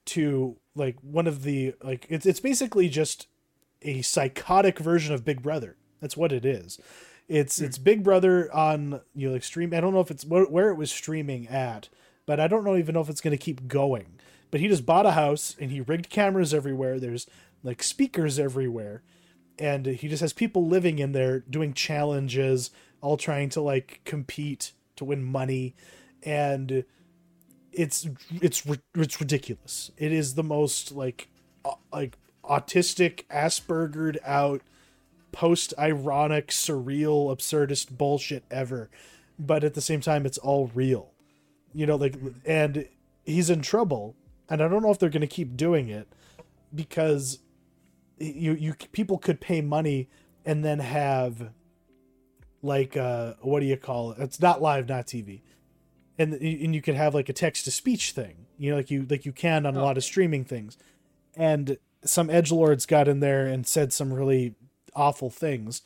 to 0.06 0.56
like 0.74 0.96
one 1.02 1.26
of 1.26 1.42
the 1.42 1.74
like 1.82 2.06
it's 2.08 2.26
it's 2.26 2.40
basically 2.40 2.88
just 2.88 3.26
a 3.82 4.02
psychotic 4.02 4.78
version 4.78 5.14
of 5.14 5.24
Big 5.24 5.42
Brother. 5.42 5.76
That's 6.00 6.16
what 6.16 6.32
it 6.32 6.44
is. 6.44 6.78
It's 7.30 7.60
it's 7.60 7.78
Big 7.78 8.02
Brother 8.02 8.52
on 8.52 9.02
you 9.14 9.28
know 9.28 9.34
like 9.34 9.44
stream. 9.44 9.72
I 9.72 9.80
don't 9.80 9.94
know 9.94 10.00
if 10.00 10.10
it's 10.10 10.24
where, 10.24 10.46
where 10.46 10.70
it 10.70 10.74
was 10.74 10.90
streaming 10.90 11.46
at, 11.46 11.88
but 12.26 12.40
I 12.40 12.48
don't 12.48 12.64
know 12.64 12.76
even 12.76 12.94
know 12.94 13.00
if 13.00 13.08
it's 13.08 13.20
going 13.20 13.30
to 13.30 13.42
keep 13.42 13.68
going. 13.68 14.18
But 14.50 14.58
he 14.58 14.66
just 14.66 14.84
bought 14.84 15.06
a 15.06 15.12
house 15.12 15.54
and 15.60 15.70
he 15.70 15.80
rigged 15.80 16.10
cameras 16.10 16.52
everywhere. 16.52 16.98
There's 16.98 17.28
like 17.62 17.84
speakers 17.84 18.40
everywhere, 18.40 19.04
and 19.60 19.86
he 19.86 20.08
just 20.08 20.22
has 20.22 20.32
people 20.32 20.66
living 20.66 20.98
in 20.98 21.12
there 21.12 21.38
doing 21.38 21.72
challenges, 21.72 22.72
all 23.00 23.16
trying 23.16 23.48
to 23.50 23.60
like 23.60 24.00
compete 24.04 24.72
to 24.96 25.04
win 25.04 25.22
money, 25.22 25.76
and 26.24 26.82
it's 27.70 28.08
it's 28.42 28.64
it's 28.92 29.20
ridiculous. 29.20 29.92
It 29.96 30.10
is 30.10 30.34
the 30.34 30.42
most 30.42 30.90
like 30.90 31.28
like 31.92 32.18
autistic, 32.44 33.22
Aspergered 33.28 34.18
out, 34.24 34.62
post 35.32 35.74
ironic, 35.78 36.48
surreal, 36.48 37.34
absurdist 37.34 37.96
bullshit 37.96 38.44
ever. 38.50 38.90
But 39.38 39.64
at 39.64 39.74
the 39.74 39.80
same 39.80 40.00
time, 40.00 40.26
it's 40.26 40.38
all 40.38 40.70
real. 40.74 41.12
You 41.72 41.86
know, 41.86 41.96
like 41.96 42.16
and 42.44 42.88
he's 43.24 43.50
in 43.50 43.62
trouble, 43.62 44.16
and 44.48 44.62
I 44.62 44.68
don't 44.68 44.82
know 44.82 44.90
if 44.90 44.98
they're 44.98 45.08
going 45.08 45.20
to 45.20 45.26
keep 45.26 45.56
doing 45.56 45.88
it 45.88 46.08
because 46.74 47.38
you 48.18 48.52
you 48.54 48.74
people 48.92 49.18
could 49.18 49.40
pay 49.40 49.60
money 49.60 50.08
and 50.44 50.64
then 50.64 50.78
have 50.80 51.52
like 52.62 52.96
uh 52.96 53.34
what 53.40 53.60
do 53.60 53.66
you 53.66 53.76
call 53.76 54.12
it? 54.12 54.18
It's 54.18 54.40
not 54.40 54.60
live, 54.60 54.88
not 54.88 55.06
TV 55.06 55.42
and 56.20 56.34
and 56.34 56.74
you 56.74 56.82
could 56.82 56.96
have 56.96 57.14
like 57.14 57.30
a 57.30 57.32
text 57.32 57.64
to 57.64 57.70
speech 57.70 58.12
thing, 58.12 58.46
you 58.58 58.70
know, 58.70 58.76
like 58.76 58.90
you 58.90 59.06
like 59.08 59.24
you 59.24 59.32
can 59.32 59.64
on 59.64 59.74
a 59.74 59.82
lot 59.82 59.96
of 59.96 60.04
streaming 60.04 60.44
things. 60.44 60.76
And 61.34 61.78
some 62.04 62.28
edge 62.28 62.52
lords 62.52 62.84
got 62.84 63.08
in 63.08 63.20
there 63.20 63.46
and 63.46 63.66
said 63.66 63.92
some 63.92 64.12
really 64.12 64.54
awful 64.94 65.30
things, 65.30 65.82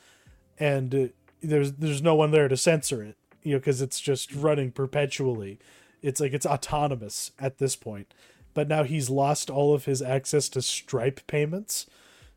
and 0.58 0.94
uh, 0.94 1.06
there's 1.42 1.72
there's 1.72 2.02
no 2.02 2.14
one 2.14 2.30
there 2.30 2.48
to 2.48 2.56
censor 2.56 3.02
it, 3.02 3.16
you 3.42 3.52
know, 3.52 3.58
because 3.58 3.82
it's 3.82 4.00
just 4.00 4.34
running 4.34 4.70
perpetually. 4.70 5.58
It's 6.02 6.20
like 6.20 6.32
it's 6.32 6.46
autonomous 6.46 7.32
at 7.38 7.58
this 7.58 7.76
point. 7.76 8.12
But 8.52 8.68
now 8.68 8.84
he's 8.84 9.10
lost 9.10 9.50
all 9.50 9.74
of 9.74 9.86
his 9.86 10.00
access 10.00 10.48
to 10.50 10.62
Stripe 10.62 11.26
payments. 11.26 11.86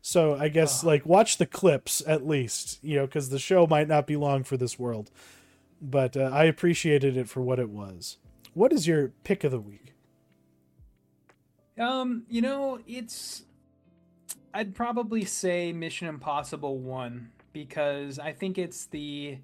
So 0.00 0.34
I 0.34 0.48
guess 0.48 0.82
like 0.82 1.06
watch 1.06 1.38
the 1.38 1.46
clips 1.46 2.02
at 2.06 2.26
least, 2.26 2.82
you 2.82 2.96
know, 2.96 3.06
because 3.06 3.28
the 3.28 3.38
show 3.38 3.66
might 3.66 3.88
not 3.88 4.06
be 4.06 4.16
long 4.16 4.42
for 4.42 4.56
this 4.56 4.78
world 4.78 5.10
but 5.80 6.16
uh, 6.16 6.30
I 6.32 6.44
appreciated 6.44 7.16
it 7.16 7.28
for 7.28 7.40
what 7.40 7.58
it 7.58 7.70
was. 7.70 8.18
What 8.54 8.72
is 8.72 8.86
your 8.86 9.12
pick 9.24 9.44
of 9.44 9.52
the 9.52 9.60
week? 9.60 9.94
Um, 11.78 12.24
you 12.28 12.42
know, 12.42 12.80
it's 12.86 13.44
I'd 14.54 14.74
probably 14.74 15.24
say 15.24 15.72
Mission 15.72 16.08
Impossible 16.08 16.78
1 16.78 17.30
because 17.52 18.18
I 18.18 18.32
think 18.32 18.58
it's 18.58 18.86
the 18.86 19.38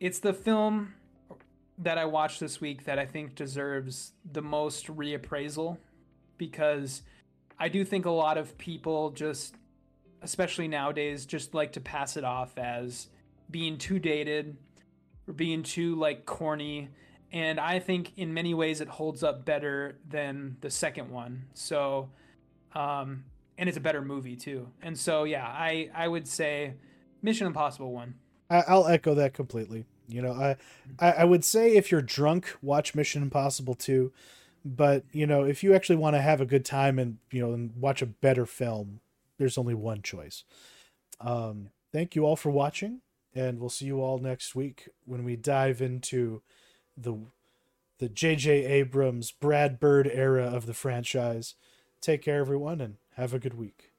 it's 0.00 0.18
the 0.18 0.32
film 0.32 0.94
that 1.78 1.98
I 1.98 2.04
watched 2.04 2.40
this 2.40 2.60
week 2.60 2.84
that 2.84 2.98
I 2.98 3.06
think 3.06 3.34
deserves 3.34 4.12
the 4.30 4.42
most 4.42 4.88
reappraisal 4.88 5.78
because 6.38 7.02
I 7.58 7.68
do 7.68 7.84
think 7.84 8.04
a 8.04 8.10
lot 8.10 8.38
of 8.38 8.56
people 8.58 9.10
just 9.10 9.56
especially 10.22 10.68
nowadays 10.68 11.26
just 11.26 11.54
like 11.54 11.72
to 11.72 11.80
pass 11.80 12.16
it 12.16 12.24
off 12.24 12.56
as 12.58 13.08
being 13.50 13.78
too 13.78 13.98
dated 13.98 14.56
or 15.26 15.34
being 15.34 15.62
too 15.62 15.94
like 15.94 16.26
corny 16.26 16.88
and 17.32 17.58
I 17.58 17.78
think 17.78 18.12
in 18.16 18.34
many 18.34 18.52
ways 18.54 18.80
it 18.80 18.88
holds 18.88 19.22
up 19.22 19.44
better 19.44 19.96
than 20.06 20.58
the 20.60 20.70
second 20.70 21.10
one. 21.10 21.46
So, 21.54 22.10
um, 22.74 23.24
and 23.58 23.68
it's 23.68 23.78
a 23.78 23.80
better 23.80 24.02
movie 24.02 24.36
too. 24.36 24.68
And 24.82 24.98
so, 24.98 25.24
yeah, 25.24 25.46
I 25.46 25.90
I 25.94 26.08
would 26.08 26.26
say 26.28 26.74
Mission 27.22 27.46
Impossible 27.46 27.92
one. 27.92 28.14
I, 28.50 28.64
I'll 28.68 28.86
echo 28.86 29.14
that 29.14 29.34
completely. 29.34 29.84
You 30.08 30.20
know, 30.20 30.32
I, 30.32 30.56
I 31.00 31.24
would 31.24 31.44
say 31.44 31.74
if 31.74 31.90
you're 31.90 32.02
drunk, 32.02 32.56
watch 32.60 32.94
Mission 32.94 33.22
Impossible 33.22 33.74
2. 33.74 34.12
But 34.64 35.04
you 35.12 35.26
know, 35.26 35.44
if 35.44 35.62
you 35.62 35.74
actually 35.74 35.96
want 35.96 36.14
to 36.14 36.20
have 36.20 36.40
a 36.40 36.46
good 36.46 36.64
time 36.64 36.98
and 36.98 37.18
you 37.30 37.40
know 37.40 37.52
and 37.52 37.74
watch 37.76 38.02
a 38.02 38.06
better 38.06 38.46
film, 38.46 39.00
there's 39.38 39.58
only 39.58 39.74
one 39.74 40.02
choice. 40.02 40.44
Um, 41.20 41.70
thank 41.92 42.14
you 42.14 42.24
all 42.24 42.36
for 42.36 42.50
watching, 42.50 43.00
and 43.34 43.58
we'll 43.58 43.70
see 43.70 43.86
you 43.86 44.00
all 44.00 44.18
next 44.18 44.54
week 44.54 44.88
when 45.04 45.24
we 45.24 45.34
dive 45.34 45.82
into 45.82 46.42
the 46.96 47.16
the 47.98 48.08
J.J. 48.08 48.64
Abrams, 48.64 49.32
Brad 49.32 49.80
Bird 49.80 50.08
era 50.12 50.44
of 50.44 50.66
the 50.66 50.74
franchise. 50.74 51.54
Take 52.00 52.22
care, 52.22 52.40
everyone, 52.40 52.80
and 52.80 52.96
have 53.16 53.34
a 53.34 53.38
good 53.38 53.54
week. 53.54 53.90